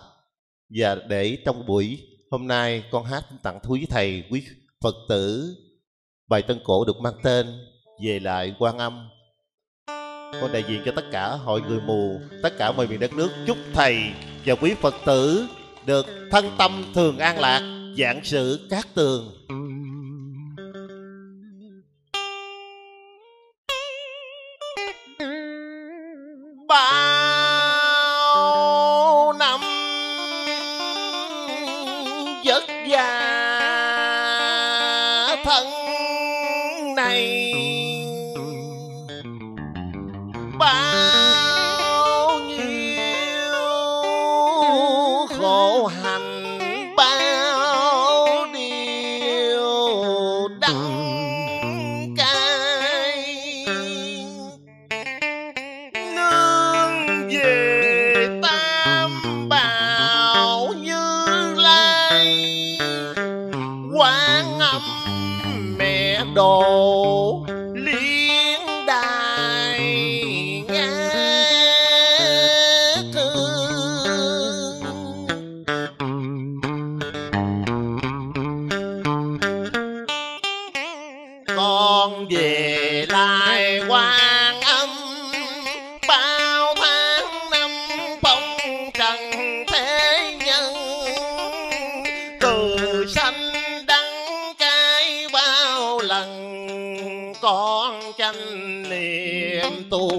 Và 0.76 0.94
để 1.08 1.38
trong 1.44 1.66
buổi 1.66 2.08
hôm 2.30 2.46
nay 2.46 2.84
con 2.90 3.04
hát 3.04 3.24
tặng 3.42 3.60
thúy 3.62 3.86
thầy 3.90 4.24
quý 4.30 4.42
Phật 4.80 4.94
tử 5.08 5.56
bài 6.28 6.42
tân 6.42 6.60
cổ 6.64 6.84
được 6.84 7.00
mang 7.00 7.14
tên 7.22 7.46
về 8.04 8.20
lại 8.20 8.54
quan 8.58 8.78
âm. 8.78 9.08
Con 10.40 10.52
đại 10.52 10.64
diện 10.68 10.82
cho 10.84 10.92
tất 10.96 11.04
cả 11.12 11.28
hội 11.28 11.62
người 11.62 11.80
mù 11.80 12.20
tất 12.42 12.52
cả 12.58 12.72
mọi 12.72 12.86
miền 12.86 13.00
đất 13.00 13.12
nước 13.12 13.30
chúc 13.46 13.56
thầy 13.74 13.96
và 14.46 14.54
quý 14.54 14.74
phật 14.74 14.94
tử 15.06 15.46
được 15.86 16.06
thân 16.30 16.44
tâm 16.58 16.84
thường 16.94 17.18
an 17.18 17.38
lạc 17.40 17.92
dạng 17.98 18.20
sự 18.24 18.66
cát 18.70 18.94
tường. 18.94 19.32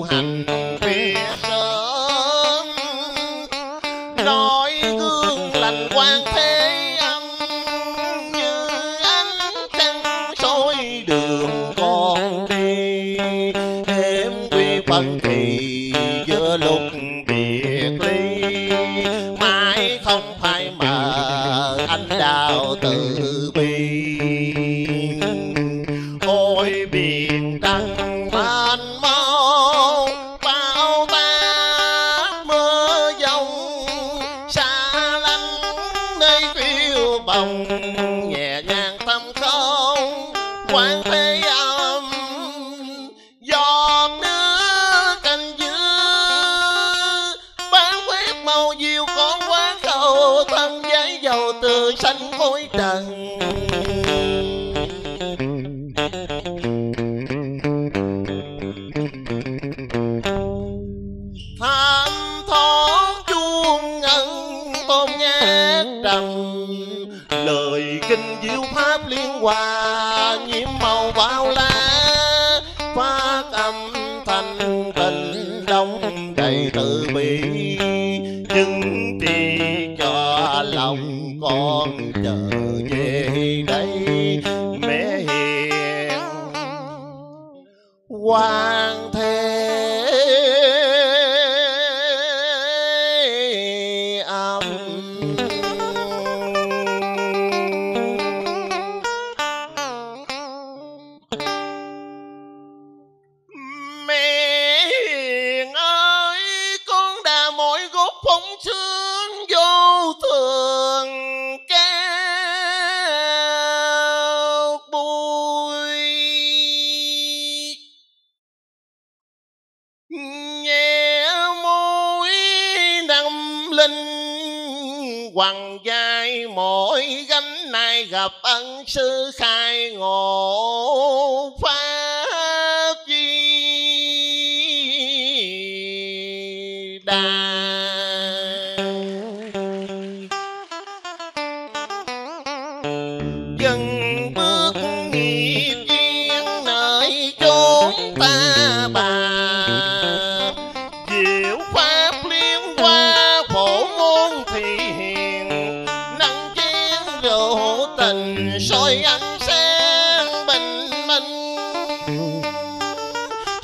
Niệm 0.02 0.63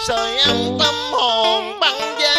sợi 0.10 0.38
ăn 0.38 0.78
tâm 0.80 0.96
hồn 1.12 1.80
băng 1.80 2.20
giá. 2.22 2.39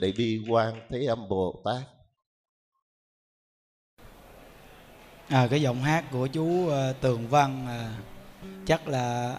Đại 0.00 0.12
bi 0.16 0.40
quan 0.48 0.74
thế 0.90 1.04
âm 1.06 1.28
bồ 1.28 1.62
tát. 1.64 1.82
À, 5.28 5.46
cái 5.50 5.62
giọng 5.62 5.82
hát 5.82 6.04
của 6.10 6.26
chú 6.26 6.44
uh, 6.44 6.72
tường 7.00 7.28
văn 7.28 7.66
uh, 7.66 8.04
chắc 8.66 8.88
là 8.88 9.36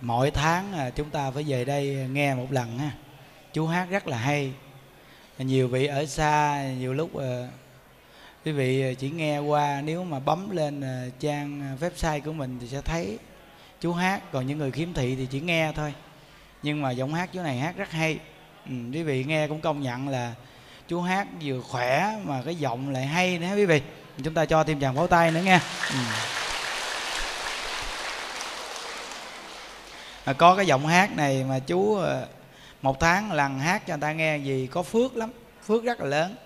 mỗi 0.00 0.30
tháng 0.30 0.72
uh, 0.72 0.94
chúng 0.94 1.10
ta 1.10 1.30
phải 1.30 1.44
về 1.48 1.64
đây 1.64 2.08
nghe 2.10 2.34
một 2.34 2.46
lần 2.50 2.78
ha. 2.78 2.92
Chú 3.52 3.66
hát 3.66 3.86
rất 3.90 4.06
là 4.06 4.18
hay. 4.18 4.52
Nhiều 5.38 5.68
vị 5.68 5.86
ở 5.86 6.06
xa 6.06 6.64
nhiều 6.78 6.94
lúc 6.94 7.10
uh, 7.16 7.22
quý 8.44 8.52
vị 8.52 8.94
chỉ 8.94 9.10
nghe 9.10 9.38
qua 9.38 9.80
nếu 9.80 10.04
mà 10.04 10.18
bấm 10.18 10.50
lên 10.50 10.80
uh, 10.80 11.20
trang 11.20 11.76
website 11.80 12.20
của 12.20 12.32
mình 12.32 12.58
thì 12.60 12.68
sẽ 12.68 12.80
thấy 12.80 13.18
chú 13.80 13.92
hát. 13.92 14.22
Còn 14.32 14.46
những 14.46 14.58
người 14.58 14.70
khiếm 14.70 14.92
thị 14.92 15.16
thì 15.16 15.26
chỉ 15.26 15.40
nghe 15.40 15.72
thôi. 15.72 15.94
Nhưng 16.62 16.82
mà 16.82 16.90
giọng 16.90 17.14
hát 17.14 17.30
chú 17.32 17.42
này 17.42 17.58
hát 17.58 17.76
rất 17.76 17.90
hay 17.90 18.18
ừ, 18.68 18.74
quý 18.92 19.02
vị 19.02 19.24
nghe 19.24 19.48
cũng 19.48 19.60
công 19.60 19.82
nhận 19.82 20.08
là 20.08 20.34
chú 20.88 21.00
hát 21.00 21.26
vừa 21.42 21.60
khỏe 21.60 22.18
mà 22.24 22.42
cái 22.44 22.54
giọng 22.54 22.90
lại 22.90 23.06
hay 23.06 23.38
nữa 23.38 23.56
quý 23.56 23.66
vị. 23.66 23.82
Chúng 24.24 24.34
ta 24.34 24.44
cho 24.44 24.64
thêm 24.64 24.80
chàng 24.80 24.96
pháo 24.96 25.06
tay 25.06 25.30
nữa 25.30 25.40
nghe. 25.44 25.60
Ừ. 25.90 25.98
à, 30.24 30.32
có 30.32 30.56
cái 30.56 30.66
giọng 30.66 30.86
hát 30.86 31.16
này 31.16 31.44
mà 31.48 31.58
chú 31.58 31.94
ờ, 31.94 32.26
một 32.82 33.00
tháng 33.00 33.32
lần 33.32 33.58
hát 33.58 33.86
cho 33.86 33.94
người 33.94 34.00
ta 34.00 34.12
nghe 34.12 34.36
gì 34.36 34.68
có 34.70 34.82
phước 34.82 35.16
lắm 35.16 35.30
phước 35.66 35.84
rất 35.84 36.00
là 36.00 36.06
lớn. 36.06 36.36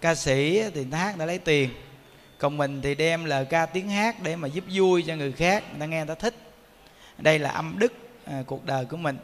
Ca 0.00 0.14
sĩ 0.14 0.62
thì 0.74 0.86
hát 0.92 1.16
đã 1.18 1.26
lấy 1.26 1.38
tiền 1.38 1.70
còn 2.38 2.56
mình 2.56 2.82
thì 2.82 2.94
đem 2.94 3.24
lời 3.24 3.44
ca 3.44 3.66
tiếng 3.66 3.88
hát 3.88 4.22
để 4.22 4.36
mà 4.36 4.48
giúp 4.48 4.64
vui 4.72 5.04
cho 5.06 5.14
người 5.14 5.32
khác 5.32 5.64
người 5.70 5.80
ta 5.80 5.86
nghe 5.86 5.96
người 5.96 6.06
ta 6.06 6.14
thích. 6.14 6.34
Đây 7.18 7.38
là 7.38 7.50
âm 7.50 7.78
đức 7.78 7.92
à, 8.24 8.42
cuộc 8.46 8.66
đời 8.66 8.84
của 8.84 8.96
mình 8.96 9.18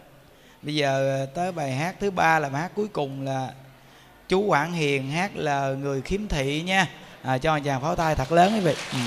bây 0.67 0.75
giờ 0.75 1.19
ờ, 1.19 1.27
tới 1.27 1.53
bài 1.53 1.73
hát 1.73 1.97
thứ 2.01 2.11
ba 2.11 2.39
là 2.39 2.49
bài 2.49 2.63
hát 2.63 2.71
cuối 2.75 2.89
cùng 2.93 3.25
là 3.25 3.53
chú 4.29 4.41
Quảng 4.41 4.73
Hiền 4.73 5.11
hát 5.11 5.31
là 5.35 5.69
người 5.69 6.03
khiếm 6.03 6.29
thị 6.29 6.63
nha. 6.63 6.89
À, 7.23 7.39
cho 7.39 7.61
chàng 7.65 7.83
pháo 7.83 7.97
tay 7.97 8.15
thật 8.15 8.33
lớn 8.33 8.53
quý 8.55 8.61
vị. 8.61 8.75
Ừ. 8.93 8.99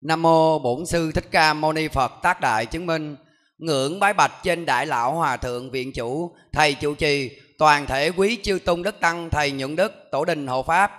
Nam 0.00 0.22
mô 0.22 0.58
Bổn 0.58 0.86
sư 0.86 1.12
Thích 1.12 1.28
Ca 1.30 1.54
Mâu 1.54 1.72
Ni 1.72 1.88
Phật 1.88 2.12
tác 2.22 2.40
đại 2.40 2.66
chứng 2.66 2.86
minh 2.86 3.16
ngưỡng 3.58 4.00
bái 4.00 4.12
bạch 4.12 4.32
trên 4.42 4.66
đại 4.66 4.86
lão 4.86 5.12
hòa 5.12 5.36
thượng 5.36 5.70
viện 5.70 5.92
chủ 5.92 6.36
thầy 6.52 6.74
chủ 6.74 6.94
trì 6.94 7.30
toàn 7.58 7.86
thể 7.86 8.08
quý 8.08 8.38
chư 8.42 8.58
tôn 8.64 8.82
đức 8.82 9.00
tăng 9.00 9.30
thầy 9.30 9.50
nhuận 9.50 9.76
đức 9.76 9.92
tổ 10.12 10.24
đình 10.24 10.46
hộ 10.46 10.62
pháp. 10.62 10.92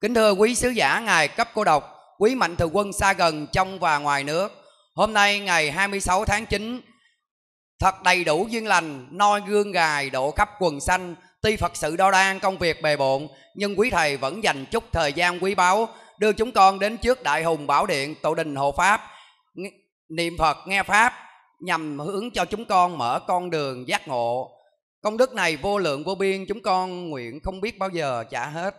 Kính 0.00 0.14
thưa 0.14 0.32
quý 0.32 0.54
sứ 0.54 0.68
giả 0.68 1.00
ngài 1.00 1.28
cấp 1.28 1.48
cô 1.54 1.64
độc 1.64 1.96
quý 2.18 2.34
mạnh 2.34 2.56
thường 2.56 2.76
quân 2.76 2.92
xa 2.92 3.12
gần 3.12 3.46
trong 3.52 3.78
và 3.78 3.98
ngoài 3.98 4.24
nước 4.24 4.63
hôm 4.94 5.12
nay 5.12 5.40
ngày 5.40 5.70
26 5.70 6.24
tháng 6.24 6.46
9 6.46 6.80
thật 7.78 8.02
đầy 8.02 8.24
đủ 8.24 8.46
duyên 8.50 8.66
lành, 8.66 9.08
noi 9.10 9.40
gương 9.46 9.72
gài 9.72 10.10
độ 10.10 10.30
khắp 10.30 10.50
quần 10.60 10.80
xanh 10.80 11.14
tuy 11.42 11.56
phật 11.56 11.76
sự 11.76 11.96
đo 11.96 12.10
đan 12.10 12.40
công 12.40 12.58
việc 12.58 12.82
bề 12.82 12.96
bộn, 12.96 13.28
nhưng 13.54 13.78
quý 13.78 13.90
thầy 13.90 14.16
vẫn 14.16 14.44
dành 14.44 14.64
chút 14.66 14.84
thời 14.92 15.12
gian 15.12 15.38
quý 15.42 15.54
báu, 15.54 15.88
đưa 16.18 16.32
chúng 16.32 16.52
con 16.52 16.78
đến 16.78 16.96
trước 16.96 17.22
đại 17.22 17.42
hùng 17.42 17.66
bảo 17.66 17.86
điện 17.86 18.14
tổ 18.22 18.34
đình 18.34 18.56
hộ 18.56 18.72
pháp. 18.72 19.00
Niệm 20.08 20.36
phật, 20.38 20.56
nghe 20.66 20.82
pháp, 20.82 21.14
nhằm 21.60 21.98
hướng 21.98 22.30
cho 22.30 22.44
chúng 22.44 22.64
con 22.64 22.98
mở 22.98 23.20
con 23.26 23.50
đường 23.50 23.88
giác 23.88 24.08
ngộ. 24.08 24.50
Công 25.02 25.16
đức 25.16 25.34
này 25.34 25.56
vô 25.56 25.78
lượng, 25.78 26.04
vô 26.04 26.14
biên, 26.14 26.46
chúng 26.48 26.62
con 26.62 27.10
nguyện 27.10 27.40
không 27.44 27.60
biết 27.60 27.78
bao 27.78 27.88
giờ 27.88 28.24
trả 28.30 28.46
hết. 28.46 28.74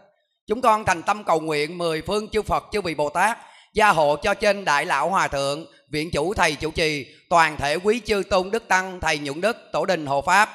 Chúng 0.47 0.61
con 0.61 0.85
thành 0.85 1.03
tâm 1.03 1.23
cầu 1.23 1.39
nguyện 1.39 1.77
mười 1.77 2.01
phương 2.01 2.29
chư 2.29 2.41
phật, 2.41 2.63
chư 2.71 2.81
vị 2.81 2.95
bồ 2.95 3.09
tát, 3.09 3.37
gia 3.73 3.89
hộ 3.89 4.15
cho 4.15 4.33
trên 4.33 4.65
đại 4.65 4.85
lão 4.85 5.09
hòa 5.09 5.27
thượng 5.27 5.65
viện 5.95 6.11
chủ 6.11 6.33
thầy 6.33 6.55
chủ 6.55 6.71
trì, 6.71 7.05
toàn 7.29 7.57
thể 7.57 7.75
quý 7.75 8.01
chư 8.05 8.23
tôn 8.29 8.51
đức 8.51 8.67
tăng 8.67 8.99
thầy 8.99 9.17
nhuận 9.17 9.41
đức, 9.41 9.57
tổ 9.71 9.85
đình 9.85 10.05
hộ 10.05 10.21
pháp. 10.21 10.49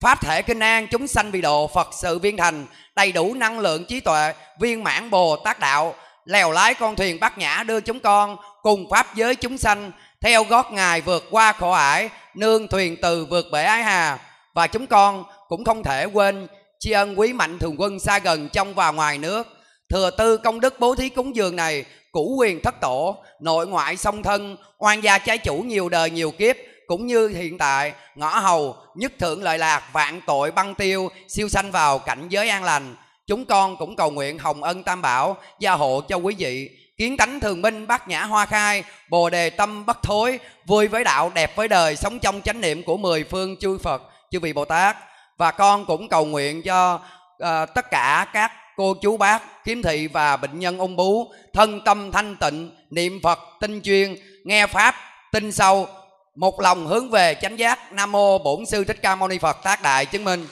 Pháp 0.00 0.20
thể 0.20 0.42
kinh 0.42 0.60
an 0.60 0.86
chúng 0.90 1.06
sanh 1.06 1.32
bị 1.32 1.40
độ 1.40 1.70
phật 1.74 1.88
sự 1.92 2.18
viên 2.18 2.36
thành, 2.36 2.66
đầy 2.96 3.12
đủ 3.12 3.34
năng 3.34 3.58
lượng 3.58 3.84
trí 3.84 4.00
tuệ, 4.00 4.34
viên 4.60 4.84
mãn 4.84 5.10
bồ 5.10 5.36
tát 5.36 5.60
đạo. 5.60 5.94
Lèo 6.24 6.52
lái 6.52 6.74
con 6.74 6.96
thuyền 6.96 7.20
bát 7.20 7.38
nhã 7.38 7.62
đưa 7.66 7.80
chúng 7.80 8.00
con 8.00 8.36
cùng 8.62 8.90
pháp 8.90 9.14
giới 9.14 9.34
chúng 9.34 9.58
sanh, 9.58 9.92
theo 10.20 10.44
gót 10.44 10.72
ngài 10.72 11.00
vượt 11.00 11.24
qua 11.30 11.52
khổ 11.52 11.70
ải, 11.70 12.10
nương 12.34 12.68
thuyền 12.68 12.96
từ 13.02 13.24
vượt 13.24 13.46
bể 13.52 13.64
ái 13.64 13.82
hà. 13.82 14.18
Và 14.54 14.66
chúng 14.66 14.86
con 14.86 15.24
cũng 15.48 15.64
không 15.64 15.82
thể 15.82 16.04
quên 16.04 16.46
tri 16.78 16.90
ân 16.90 17.18
quý 17.18 17.32
mạnh 17.32 17.58
thường 17.58 17.74
quân 17.78 18.00
xa 18.00 18.18
gần 18.18 18.48
trong 18.48 18.74
và 18.74 18.90
ngoài 18.90 19.18
nước 19.18 19.46
thừa 19.90 20.10
tư 20.10 20.36
công 20.36 20.60
đức 20.60 20.80
bố 20.80 20.94
thí 20.94 21.08
cúng 21.08 21.36
dường 21.36 21.56
này 21.56 21.84
cũ 22.12 22.36
quyền 22.38 22.62
thất 22.62 22.80
tổ 22.80 23.16
nội 23.40 23.66
ngoại 23.66 23.96
song 23.96 24.22
thân 24.22 24.56
oan 24.78 25.04
gia 25.04 25.18
trái 25.18 25.38
chủ 25.38 25.56
nhiều 25.56 25.88
đời 25.88 26.10
nhiều 26.10 26.30
kiếp. 26.30 26.56
Cũng 26.86 27.06
như 27.06 27.28
hiện 27.28 27.58
tại 27.58 27.92
ngõ 28.14 28.38
hầu 28.38 28.76
nhất 28.94 29.12
thượng 29.18 29.42
lợi 29.42 29.58
lạc 29.58 29.82
vạn 29.92 30.20
tội 30.26 30.50
băng 30.50 30.74
tiêu 30.74 31.10
siêu 31.28 31.48
sanh 31.48 31.70
vào 31.70 31.98
cảnh 31.98 32.28
giới 32.28 32.48
an 32.48 32.64
lành. 32.64 32.96
Chúng 33.26 33.44
con 33.44 33.76
cũng 33.76 33.96
cầu 33.96 34.10
nguyện 34.10 34.38
hồng 34.38 34.62
ân 34.62 34.82
tam 34.82 35.02
bảo 35.02 35.36
gia 35.58 35.72
hộ 35.72 36.00
cho 36.08 36.16
quý 36.16 36.34
vị. 36.38 36.70
Kiến 36.98 37.16
tánh 37.16 37.40
thường 37.40 37.62
minh 37.62 37.86
bát 37.86 38.08
nhã 38.08 38.24
hoa 38.24 38.46
khai 38.46 38.84
bồ 39.08 39.30
đề 39.30 39.50
tâm 39.50 39.86
bất 39.86 40.02
thối 40.02 40.38
vui 40.66 40.88
với 40.88 41.04
đạo 41.04 41.30
đẹp 41.34 41.56
với 41.56 41.68
đời 41.68 41.96
sống 41.96 42.18
trong 42.18 42.40
chánh 42.40 42.60
niệm 42.60 42.82
của 42.82 42.96
mười 42.96 43.24
phương 43.24 43.56
chư 43.56 43.78
phật 43.78 44.02
chư 44.30 44.40
vị 44.40 44.52
bồ 44.52 44.64
tát. 44.64 44.96
Và 45.38 45.50
con 45.50 45.86
cũng 45.86 46.08
cầu 46.08 46.24
nguyện 46.24 46.62
cho 46.62 46.94
uh, 46.94 47.74
tất 47.74 47.90
cả 47.90 48.26
các 48.32 48.52
cô 48.80 48.94
chú 48.94 49.16
bác 49.16 49.42
khiếm 49.64 49.82
thị 49.82 50.06
và 50.06 50.36
bệnh 50.36 50.58
nhân 50.58 50.78
ung 50.78 50.96
bú, 50.96 51.32
thân 51.52 51.80
tâm 51.84 52.10
thanh 52.12 52.36
tịnh, 52.36 52.76
niệm 52.90 53.20
phật, 53.22 53.38
tinh 53.60 53.80
chuyên, 53.82 54.16
nghe 54.44 54.66
pháp 54.66 54.94
tinh 55.32 55.52
sâu, 55.52 55.88
một 56.34 56.60
lòng 56.60 56.86
hướng 56.86 57.10
về 57.10 57.34
chánh 57.42 57.58
giác. 57.58 57.92
Nam 57.92 58.12
mô 58.12 58.38
bổn 58.38 58.66
sư 58.66 58.84
thích 58.84 58.98
ca 59.02 59.14
mâu 59.16 59.28
ni 59.28 59.38
phật, 59.38 59.56
tác 59.62 59.82
đại 59.82 60.06
chứng 60.06 60.24
minh. 60.24 60.46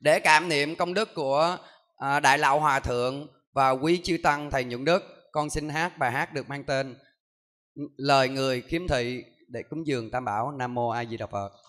Để 0.00 0.20
cảm 0.20 0.48
niệm 0.48 0.76
công 0.76 0.94
đức 0.94 1.14
của 1.14 1.56
à, 1.96 2.20
đại 2.20 2.38
lão 2.38 2.60
hòa 2.60 2.80
thượng 2.80 3.26
và 3.52 3.70
quý 3.70 4.00
chư 4.04 4.16
tăng 4.22 4.50
thầy 4.50 4.64
nhuận 4.64 4.84
đức, 4.84 5.02
con 5.32 5.50
xin 5.50 5.68
hát 5.68 5.98
bài 5.98 6.10
hát 6.10 6.32
được 6.32 6.48
mang 6.48 6.64
tên 6.64 6.96
lời 7.96 8.28
người 8.28 8.62
khiếm 8.68 8.88
thị 8.88 9.22
để 9.48 9.62
cúng 9.70 9.86
dường 9.86 10.10
tam 10.10 10.24
bảo. 10.24 10.50
Nam 10.50 10.74
mô 10.74 10.88
a 10.88 11.04
di 11.04 11.16
đà 11.16 11.26
phật. 11.26 11.63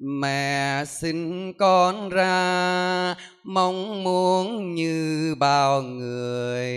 Mẹ 0.00 0.84
sinh 0.86 1.52
con 1.58 2.08
ra, 2.08 3.14
mong 3.44 4.04
muốn 4.04 4.74
như 4.74 5.34
bao 5.38 5.82
người. 5.82 6.74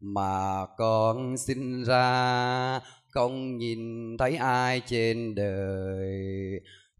Mà 0.00 0.66
con 0.78 1.36
sinh 1.36 1.84
ra, 1.84 2.80
không 3.10 3.58
nhìn 3.58 4.16
thấy 4.18 4.36
ai 4.36 4.82
trên 4.86 5.34
đời. 5.34 6.10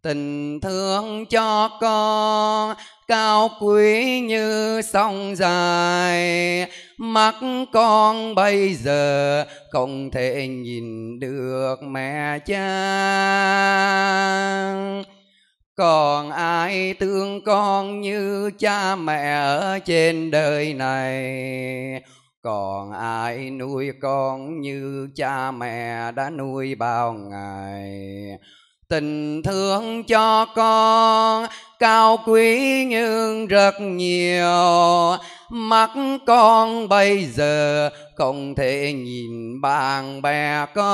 Tình 0.03 0.61
thương 0.61 1.27
cho 1.27 1.69
con, 1.81 2.77
cao 3.09 3.51
quý 3.61 4.21
như 4.21 4.81
sông 4.83 5.37
dài. 5.37 6.67
Mắt 6.99 7.35
con 7.73 8.35
bây 8.35 8.75
giờ 8.75 9.45
không 9.71 10.11
thể 10.11 10.49
nhìn 10.49 11.19
được 11.21 11.77
mẹ 11.83 12.39
cha 12.47 12.67
còn 15.77 16.31
ai 16.31 16.95
thương 17.01 17.45
con 17.45 18.01
như 18.01 18.51
cha 18.59 18.97
mẹ 18.97 19.35
ở 19.37 19.79
trên 19.79 20.31
đời 20.31 20.75
này? 20.75 22.03
Còn 22.43 22.93
ai 22.93 23.51
nuôi 23.51 23.93
con 24.03 24.61
như 24.61 25.09
cha 25.17 25.51
mẹ 25.51 26.13
đã 26.13 26.31
nuôi 26.31 26.75
bao 26.75 27.13
ngày? 27.13 27.93
Tình 28.89 29.43
thương 29.43 30.05
cho 30.05 30.47
con 30.55 31.47
cao 31.79 32.19
quý 32.27 32.85
nhưng 32.85 33.47
rất 33.47 33.81
nhiều. 33.81 35.17
Mắt 35.51 35.91
con 36.27 36.89
bây 36.89 37.25
giờ 37.25 37.91
không 38.15 38.55
thể 38.55 38.93
nhìn 38.93 39.61
bạn 39.61 40.23
bè 40.23 40.67
con 40.75 40.87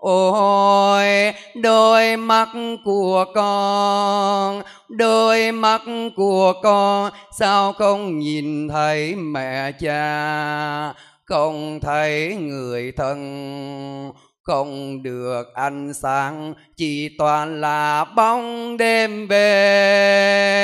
ôi, 0.00 1.32
đôi 1.54 2.16
mắt 2.16 2.48
của 2.84 3.24
con, 3.34 4.62
đôi 4.88 5.52
mắt 5.52 5.82
của 6.16 6.52
con, 6.62 7.12
sao 7.38 7.72
không 7.72 8.18
nhìn 8.18 8.68
thấy 8.68 9.14
mẹ 9.14 9.72
cha? 9.80 10.92
Không 11.24 11.80
thấy 11.80 12.36
người 12.40 12.92
thân, 12.96 14.12
không 14.42 15.02
được 15.02 15.54
ánh 15.54 15.94
sáng, 15.94 16.54
chỉ 16.76 17.08
toàn 17.18 17.60
là 17.60 18.04
bóng 18.04 18.76
đêm 18.76 19.26
về 19.26 20.60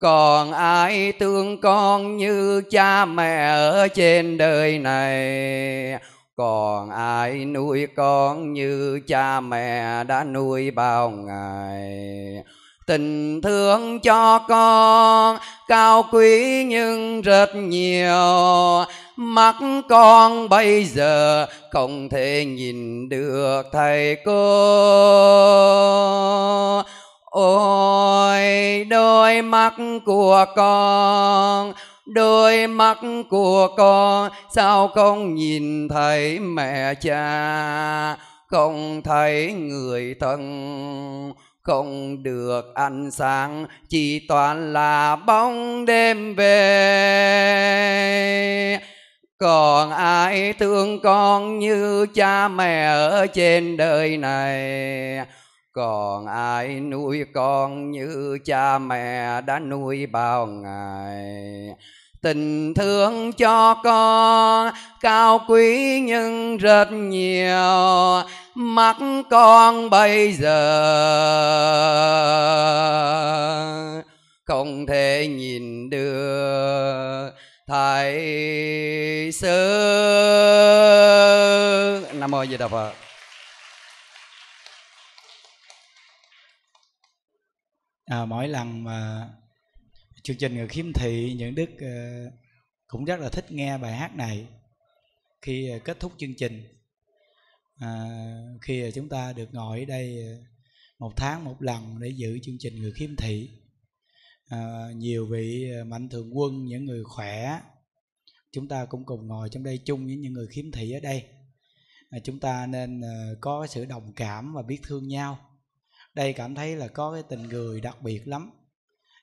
còn 0.00 0.52
ai 0.52 1.12
thương 1.12 1.60
con 1.60 2.16
như 2.16 2.62
cha 2.70 3.04
mẹ 3.04 3.50
ở 3.50 3.88
trên 3.88 4.38
đời 4.38 4.78
này? 4.78 5.98
Còn 6.36 6.90
ai 6.90 7.44
nuôi 7.44 7.86
con 7.96 8.52
như 8.52 9.00
cha 9.06 9.40
mẹ 9.40 10.04
đã 10.04 10.24
nuôi 10.24 10.70
bao 10.70 11.10
ngày? 11.10 12.44
Tình 12.86 13.40
thương 13.42 14.00
cho 14.00 14.38
con 14.38 15.36
cao 15.68 16.04
quý 16.12 16.64
nhưng 16.64 17.22
rất 17.22 17.54
nhiều. 17.54 18.84
Mắt 19.16 19.54
con 19.88 20.48
bây 20.48 20.84
giờ 20.84 21.46
không 21.70 22.08
thể 22.08 22.44
nhìn 22.44 23.08
được 23.08 23.62
thầy 23.72 24.16
cô 24.24 24.30
ôi, 27.30 28.84
đôi 28.84 29.42
mắt 29.42 29.74
của 30.06 30.44
con, 30.56 31.72
đôi 32.06 32.66
mắt 32.66 32.98
của 33.30 33.68
con, 33.76 34.30
sao 34.54 34.88
không 34.88 35.34
nhìn 35.34 35.88
thấy 35.88 36.38
mẹ 36.38 36.94
cha? 36.94 38.16
Không 38.46 39.02
thấy 39.04 39.52
người 39.52 40.14
thân, 40.20 41.32
không 41.62 42.22
được 42.22 42.74
ánh 42.74 43.10
sáng, 43.10 43.66
chỉ 43.88 44.26
toàn 44.28 44.72
là 44.72 45.16
bóng 45.16 45.84
đêm 45.86 46.34
về. 46.34 47.60
Còn 49.38 49.90
ai 49.90 50.52
thương 50.52 51.00
con 51.02 51.58
như 51.58 52.06
cha 52.14 52.48
mẹ 52.48 52.84
ở 52.84 53.26
trên 53.26 53.76
đời 53.76 54.16
này? 54.16 54.60
Còn 55.72 56.26
ai 56.26 56.80
nuôi 56.80 57.24
con 57.34 57.90
như 57.90 58.38
cha 58.44 58.78
mẹ 58.78 59.40
đã 59.40 59.58
nuôi 59.58 60.06
bao 60.06 60.46
ngày? 60.46 61.24
Tình 62.22 62.74
thương 62.74 63.32
cho 63.32 63.74
con 63.84 64.72
cao 65.00 65.40
quý 65.48 66.00
nhưng 66.00 66.56
rất 66.56 66.92
nhiều, 66.92 68.22
mắt 68.54 68.96
con 69.30 69.90
bây 69.90 70.32
giờ 70.32 70.60
không 74.44 74.86
thể 74.86 75.26
nhìn 75.30 75.90
được. 75.90 77.30
Thầy 77.66 78.12
sư, 79.32 79.48
nam 82.12 82.30
mô 82.30 82.44
di 82.46 82.56
đà 82.56 82.68
phật. 82.68 82.92
À, 88.10 88.24
mỗi 88.24 88.48
lần 88.48 88.84
mà 88.84 89.28
chương 90.22 90.36
trình 90.36 90.54
người 90.54 90.68
khiếm 90.68 90.92
thị 90.92 91.34
những 91.38 91.54
đức 91.54 91.70
uh, 91.74 92.32
cũng 92.86 93.04
rất 93.04 93.20
là 93.20 93.28
thích 93.28 93.52
nghe 93.52 93.78
bài 93.78 93.96
hát 93.96 94.16
này 94.16 94.46
khi 95.42 95.72
uh, 95.76 95.84
kết 95.84 96.00
thúc 96.00 96.12
chương 96.18 96.34
trình. 96.34 96.64
À, 97.76 98.04
khi 98.62 98.82
ờ, 98.82 98.90
chúng 98.90 99.08
ta 99.08 99.32
được 99.32 99.54
ngồi 99.54 99.78
ở 99.78 99.84
đây 99.84 100.24
một 100.98 101.12
tháng 101.16 101.44
một 101.44 101.62
lần 101.62 102.00
để 102.00 102.08
giữ 102.08 102.38
chương 102.42 102.56
trình 102.58 102.82
người 102.82 102.92
khiếm 102.92 103.16
thị. 103.16 103.50
À, 104.48 104.88
nhiều 104.96 105.26
vị 105.26 105.72
mạnh 105.86 106.08
thường 106.08 106.38
quân 106.38 106.64
những 106.64 106.84
người 106.84 107.04
khỏe 107.04 107.60
chúng 108.52 108.68
ta 108.68 108.84
cũng 108.84 109.04
cùng 109.04 109.26
ngồi 109.26 109.48
trong 109.48 109.62
đây 109.62 109.78
chung 109.84 110.06
với 110.06 110.16
những 110.16 110.32
người 110.32 110.46
khiếm 110.46 110.70
thị 110.70 110.92
ở 110.92 111.00
đây. 111.00 111.24
À, 112.10 112.18
chúng 112.24 112.40
ta 112.40 112.66
nên 112.66 113.02
có 113.40 113.66
sự 113.66 113.84
đồng 113.84 114.12
cảm 114.12 114.54
và 114.54 114.62
biết 114.62 114.80
thương 114.82 115.08
nhau 115.08 115.49
đây 116.14 116.32
cảm 116.32 116.54
thấy 116.54 116.76
là 116.76 116.88
có 116.88 117.12
cái 117.12 117.22
tình 117.22 117.42
người 117.42 117.80
đặc 117.80 118.02
biệt 118.02 118.28
lắm. 118.28 118.50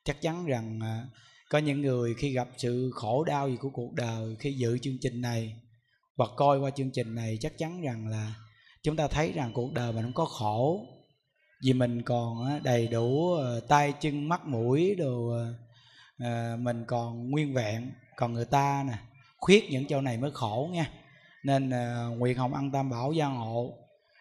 Chắc 0.04 0.22
chắn 0.22 0.46
rằng 0.46 0.80
à, 0.82 1.06
có 1.50 1.58
những 1.58 1.82
người 1.82 2.14
khi 2.18 2.32
gặp 2.32 2.48
sự 2.58 2.92
khổ 2.94 3.24
đau 3.24 3.50
gì 3.50 3.58
của 3.58 3.70
cuộc 3.70 3.94
đời 3.94 4.36
khi 4.40 4.54
dự 4.54 4.78
chương 4.78 4.98
trình 5.02 5.22
này 5.22 5.56
hoặc 6.18 6.30
coi 6.36 6.60
qua 6.60 6.70
chương 6.70 6.92
trình 6.94 7.16
này, 7.16 7.38
chắc 7.42 7.58
chắn 7.58 7.82
rằng 7.82 8.08
là 8.08 8.34
chúng 8.84 8.96
ta 8.96 9.08
thấy 9.08 9.32
rằng 9.32 9.52
cuộc 9.54 9.74
đời 9.74 9.92
mình 9.92 10.04
không 10.04 10.14
có 10.14 10.26
khổ. 10.26 10.86
Vì 11.64 11.74
mình 11.74 12.02
còn 12.02 12.64
đầy 12.64 12.88
đủ 12.88 13.34
ờ, 13.34 13.60
tay, 13.60 13.94
chân, 14.02 14.30
mắt, 14.30 14.46
mũi 14.46 14.96
đồ 14.96 15.30
ờ, 15.30 15.54
ờ, 16.20 16.58
mình 16.58 16.84
còn 16.88 17.30
nguyên 17.30 17.54
vẹn, 17.54 17.92
còn 18.16 18.34
người 18.34 18.46
ta 18.46 18.84
nè. 18.88 18.98
Khuyết 19.38 19.70
những 19.72 19.88
chỗ 19.88 20.02
này 20.02 20.18
mới 20.18 20.32
khổ 20.34 20.70
nha. 20.72 20.92
Nên 21.44 21.72
nguyện 22.18 22.38
hồng 22.38 22.54
ăn 22.54 22.72
tam 22.72 22.90
bảo 22.90 23.12
gia 23.12 23.26
hộ 23.26 23.74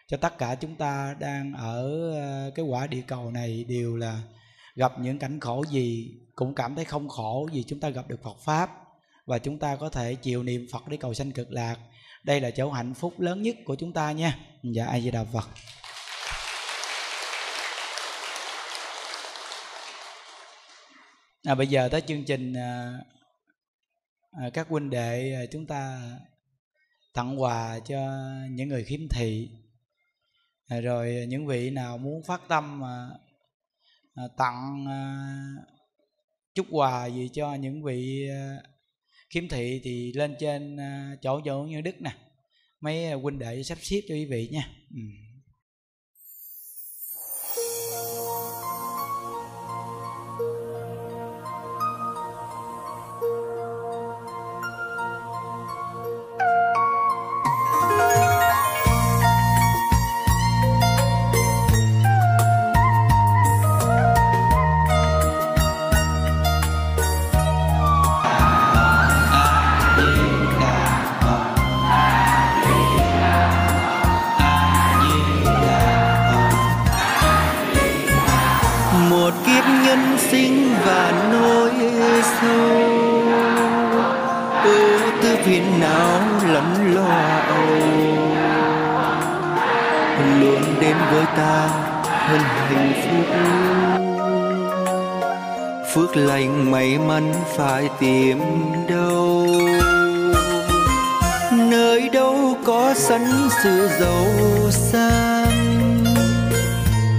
cho 0.07 0.17
tất 0.17 0.37
cả 0.37 0.55
chúng 0.55 0.75
ta 0.75 1.15
đang 1.19 1.53
ở 1.53 2.11
ờ, 2.11 2.51
cái 2.55 2.65
quả 2.65 2.87
địa 2.87 3.01
cầu 3.07 3.31
này 3.31 3.63
đều 3.63 3.95
là 3.95 4.21
gặp 4.75 4.99
những 4.99 5.19
cảnh 5.19 5.39
khổ 5.39 5.65
gì 5.69 6.11
cũng 6.35 6.55
cảm 6.55 6.75
thấy 6.75 6.85
không 6.85 7.09
khổ 7.09 7.49
vì 7.53 7.63
chúng 7.63 7.79
ta 7.79 7.89
gặp 7.89 8.07
được 8.07 8.23
Phật 8.23 8.37
pháp. 8.45 8.69
Và 9.25 9.39
chúng 9.39 9.59
ta 9.59 9.75
có 9.75 9.89
thể 9.89 10.15
chịu 10.15 10.43
niệm 10.43 10.67
Phật 10.71 10.87
để 10.87 10.97
cầu 10.97 11.13
sanh 11.13 11.31
cực 11.31 11.51
lạc. 11.51 11.75
Đây 12.23 12.41
là 12.41 12.51
chỗ 12.51 12.71
hạnh 12.71 12.93
phúc 12.93 13.19
lớn 13.19 13.41
nhất 13.41 13.55
của 13.65 13.75
chúng 13.75 13.93
ta 13.93 14.11
nha. 14.11 14.39
Dạ 14.63 14.85
a 14.85 14.99
di 14.99 15.11
đà 15.11 15.23
phật. 15.23 15.49
À, 21.43 21.55
bây 21.55 21.67
giờ 21.67 21.89
tới 21.89 22.01
chương 22.01 22.23
trình 22.23 22.53
à, 22.53 22.93
à, 24.31 24.49
các 24.53 24.67
huynh 24.69 24.89
đệ 24.89 25.33
à, 25.33 25.41
chúng 25.51 25.65
ta 25.65 26.11
tặng 27.13 27.41
quà 27.41 27.79
cho 27.79 27.97
những 28.49 28.69
người 28.69 28.83
khiếm 28.83 29.07
thị. 29.09 29.49
À, 30.67 30.79
rồi 30.79 31.17
à, 31.17 31.25
những 31.25 31.47
vị 31.47 31.69
nào 31.69 31.97
muốn 31.97 32.23
phát 32.23 32.41
tâm 32.47 32.79
mà 32.79 33.09
tặng 34.37 34.85
chúc 36.53 36.65
chút 36.65 36.75
quà 36.77 37.05
gì 37.05 37.29
cho 37.33 37.55
những 37.55 37.83
vị 37.83 38.29
khiếm 39.29 39.47
thị 39.47 39.81
thì 39.83 40.13
lên 40.13 40.35
trên 40.39 40.77
chỗ 41.21 41.41
chỗ 41.45 41.63
như 41.63 41.81
đức 41.81 42.01
nè 42.01 42.11
mấy 42.81 43.11
huynh 43.11 43.39
đệ 43.39 43.63
sắp 43.63 43.77
xếp 43.81 44.01
cho 44.07 44.15
quý 44.15 44.25
vị 44.25 44.49
nha 44.51 44.69
ừ. 44.91 44.99
Lành 96.15 96.71
may 96.71 96.97
mắn 96.97 97.33
phải 97.57 97.89
tìm 97.99 98.39
đâu. 98.89 99.47
Nơi 101.51 102.09
đâu 102.09 102.57
có 102.65 102.93
sẵn 102.95 103.49
sự 103.63 103.89
giàu 103.99 104.25
sang, 104.71 106.03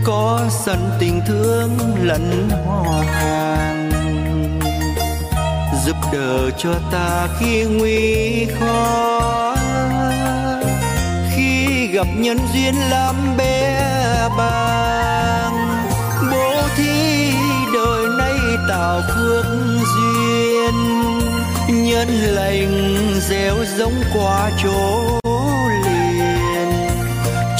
có 0.04 0.40
sẵn 0.50 0.78
tình 1.00 1.20
thương 1.26 1.70
lẫn 2.02 2.48
hòa 2.66 3.02
hàng 3.02 3.90
giúp 5.86 5.96
đỡ 6.12 6.50
cho 6.58 6.74
ta 6.92 7.28
khi 7.38 7.64
nguy 7.64 8.46
khó, 8.60 9.56
khi 11.36 11.86
gặp 11.86 12.06
nhân 12.16 12.38
duyên 12.52 12.74
làm 12.90 13.14
bé 13.36 13.88
bàng. 14.38 14.87
Tạo 18.68 19.02
phước 19.14 19.44
duyên, 19.94 20.74
nhân 21.68 22.08
lành 22.08 22.98
gieo 23.28 23.54
giống 23.78 24.02
qua 24.14 24.50
chỗ 24.62 25.18
liền. 25.84 26.68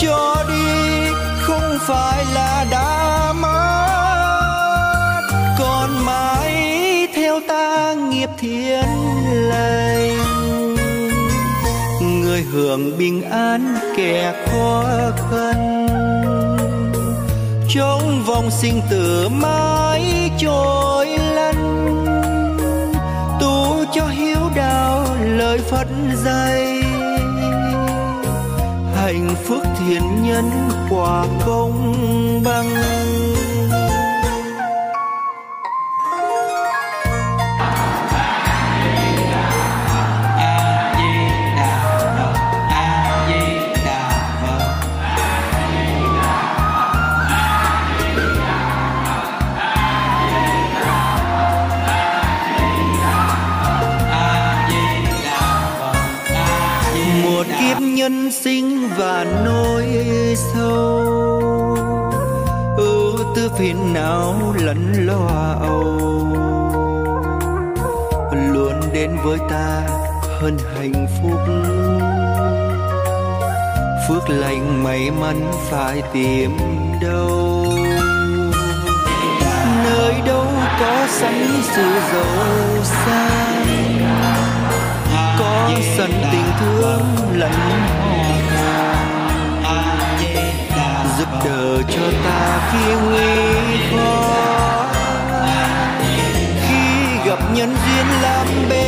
Cho 0.01 0.45
đi, 0.49 1.11
không 1.41 1.79
phải 1.81 2.25
là 2.35 2.67
đã 2.71 3.33
mất, 3.33 5.21
còn 5.59 6.05
mãi 6.05 7.09
theo 7.15 7.41
ta 7.49 7.95
nghiệp 7.95 8.31
thiên 8.39 8.85
lành. 9.29 10.17
Người 12.03 12.43
hưởng 12.53 12.99
bình 12.99 13.23
an 13.31 13.77
kẻ 13.97 14.47
khó 14.47 14.85
khăn 15.31 15.78
trong 17.69 18.25
vòng 18.27 18.51
sinh 18.51 18.81
tử 18.91 19.29
mãi 19.29 20.31
trôi 20.39 21.07
lăn. 21.07 21.55
Tu 23.41 23.85
cho 23.93 24.07
hiếu 24.07 24.51
đạo 24.57 25.07
lời 25.21 25.59
phật 25.59 25.87
dạy. 26.25 26.83
Hạnh 28.97 29.35
phúc 29.45 29.63
thiện 29.79 30.03
nhân 30.23 30.51
quả 30.91 31.27
công 31.47 31.95
bằng. 32.45 32.69
Và 58.97 59.25
nỗi 59.45 59.87
sâu. 60.55 61.05
Ưu 62.77 63.19
tư 63.37 63.51
phiền 63.59 63.93
não 63.95 64.55
lẫn 64.57 65.07
lo 65.07 65.27
âu. 65.61 65.85
Luôn 68.53 68.81
đến 68.93 69.17
với 69.25 69.39
ta 69.51 69.83
hơn 70.41 70.59
hạnh 70.75 71.07
phúc. 71.23 71.41
Phước 74.09 74.31
lành 74.31 74.85
may 74.85 75.11
mắn 75.11 75.53
phải 75.71 76.03
tìm 76.13 76.59
đâu. 77.03 77.65
Nơi 79.85 80.15
đâu 80.27 80.47
có 80.81 81.07
sẵn 81.09 81.49
sự 81.63 81.91
giàu 82.13 82.85
sang. 82.85 83.67
Có 85.39 85.71
sân 85.97 86.11
tình 86.33 86.51
thương 86.61 87.03
lẫn 87.39 87.53
đỡ 91.45 91.83
cho 91.89 92.11
ta 92.25 92.71
khi 92.73 92.95
nguy 92.95 93.79
khó. 93.91 94.87
Khi 96.69 97.19
gặp 97.27 97.39
nhân 97.55 97.77
duyên 97.87 98.07
làm 98.23 98.47
bên 98.71 98.88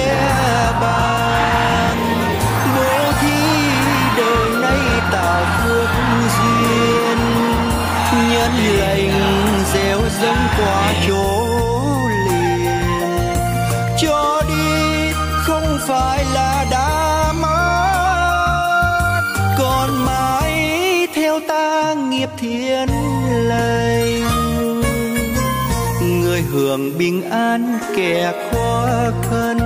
đường 26.71 26.99
bình 26.99 27.31
an 27.31 27.79
kẻ 27.97 28.33
khó 28.53 28.87
khăn. 29.31 29.59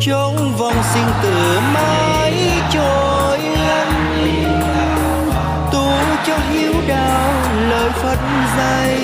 Trong 0.00 0.54
vòng 0.58 0.74
sinh 0.94 1.06
tử 1.22 1.60
mãi 1.74 2.34
trôi 2.72 3.38
lăn. 3.38 3.88
Tu 5.72 5.88
cho 6.26 6.38
hiếu 6.50 6.72
đạo 6.88 7.32
lời 7.70 7.90
phật 8.02 8.18
dạy. 8.56 8.98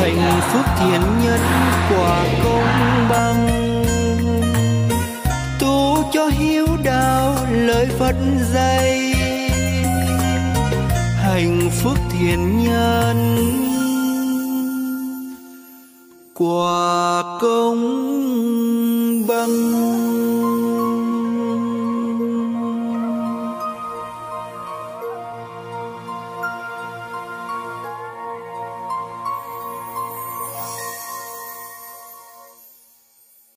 Hạnh 0.00 0.40
phúc 0.52 0.64
thiện 0.78 1.00
nhân 1.24 1.40
quả 1.90 2.24
công 2.44 3.06
bằng. 3.10 3.48
Tu 5.60 6.04
cho 6.12 6.26
hiếu 6.26 6.66
đạo 6.84 7.34
lời 7.50 7.86
phật 7.98 8.16
dạy. 8.54 9.12
Hạnh 11.22 11.70
phúc 11.82 11.98
thiện 12.10 12.64
nhân 12.64 13.55
quả 16.38 17.22
công 17.40 17.82
bằng. 19.26 19.86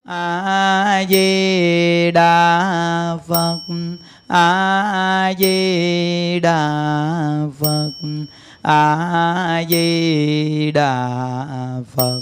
A 0.06 1.06
di 1.10 2.12
đà 2.12 3.18
phật 3.28 3.60
a 4.28 5.34
di 5.40 6.40
đà 6.40 7.48
phật 7.60 7.92
a 8.62 9.64
di 9.70 10.72
đà 10.72 11.82
phật 11.96 12.22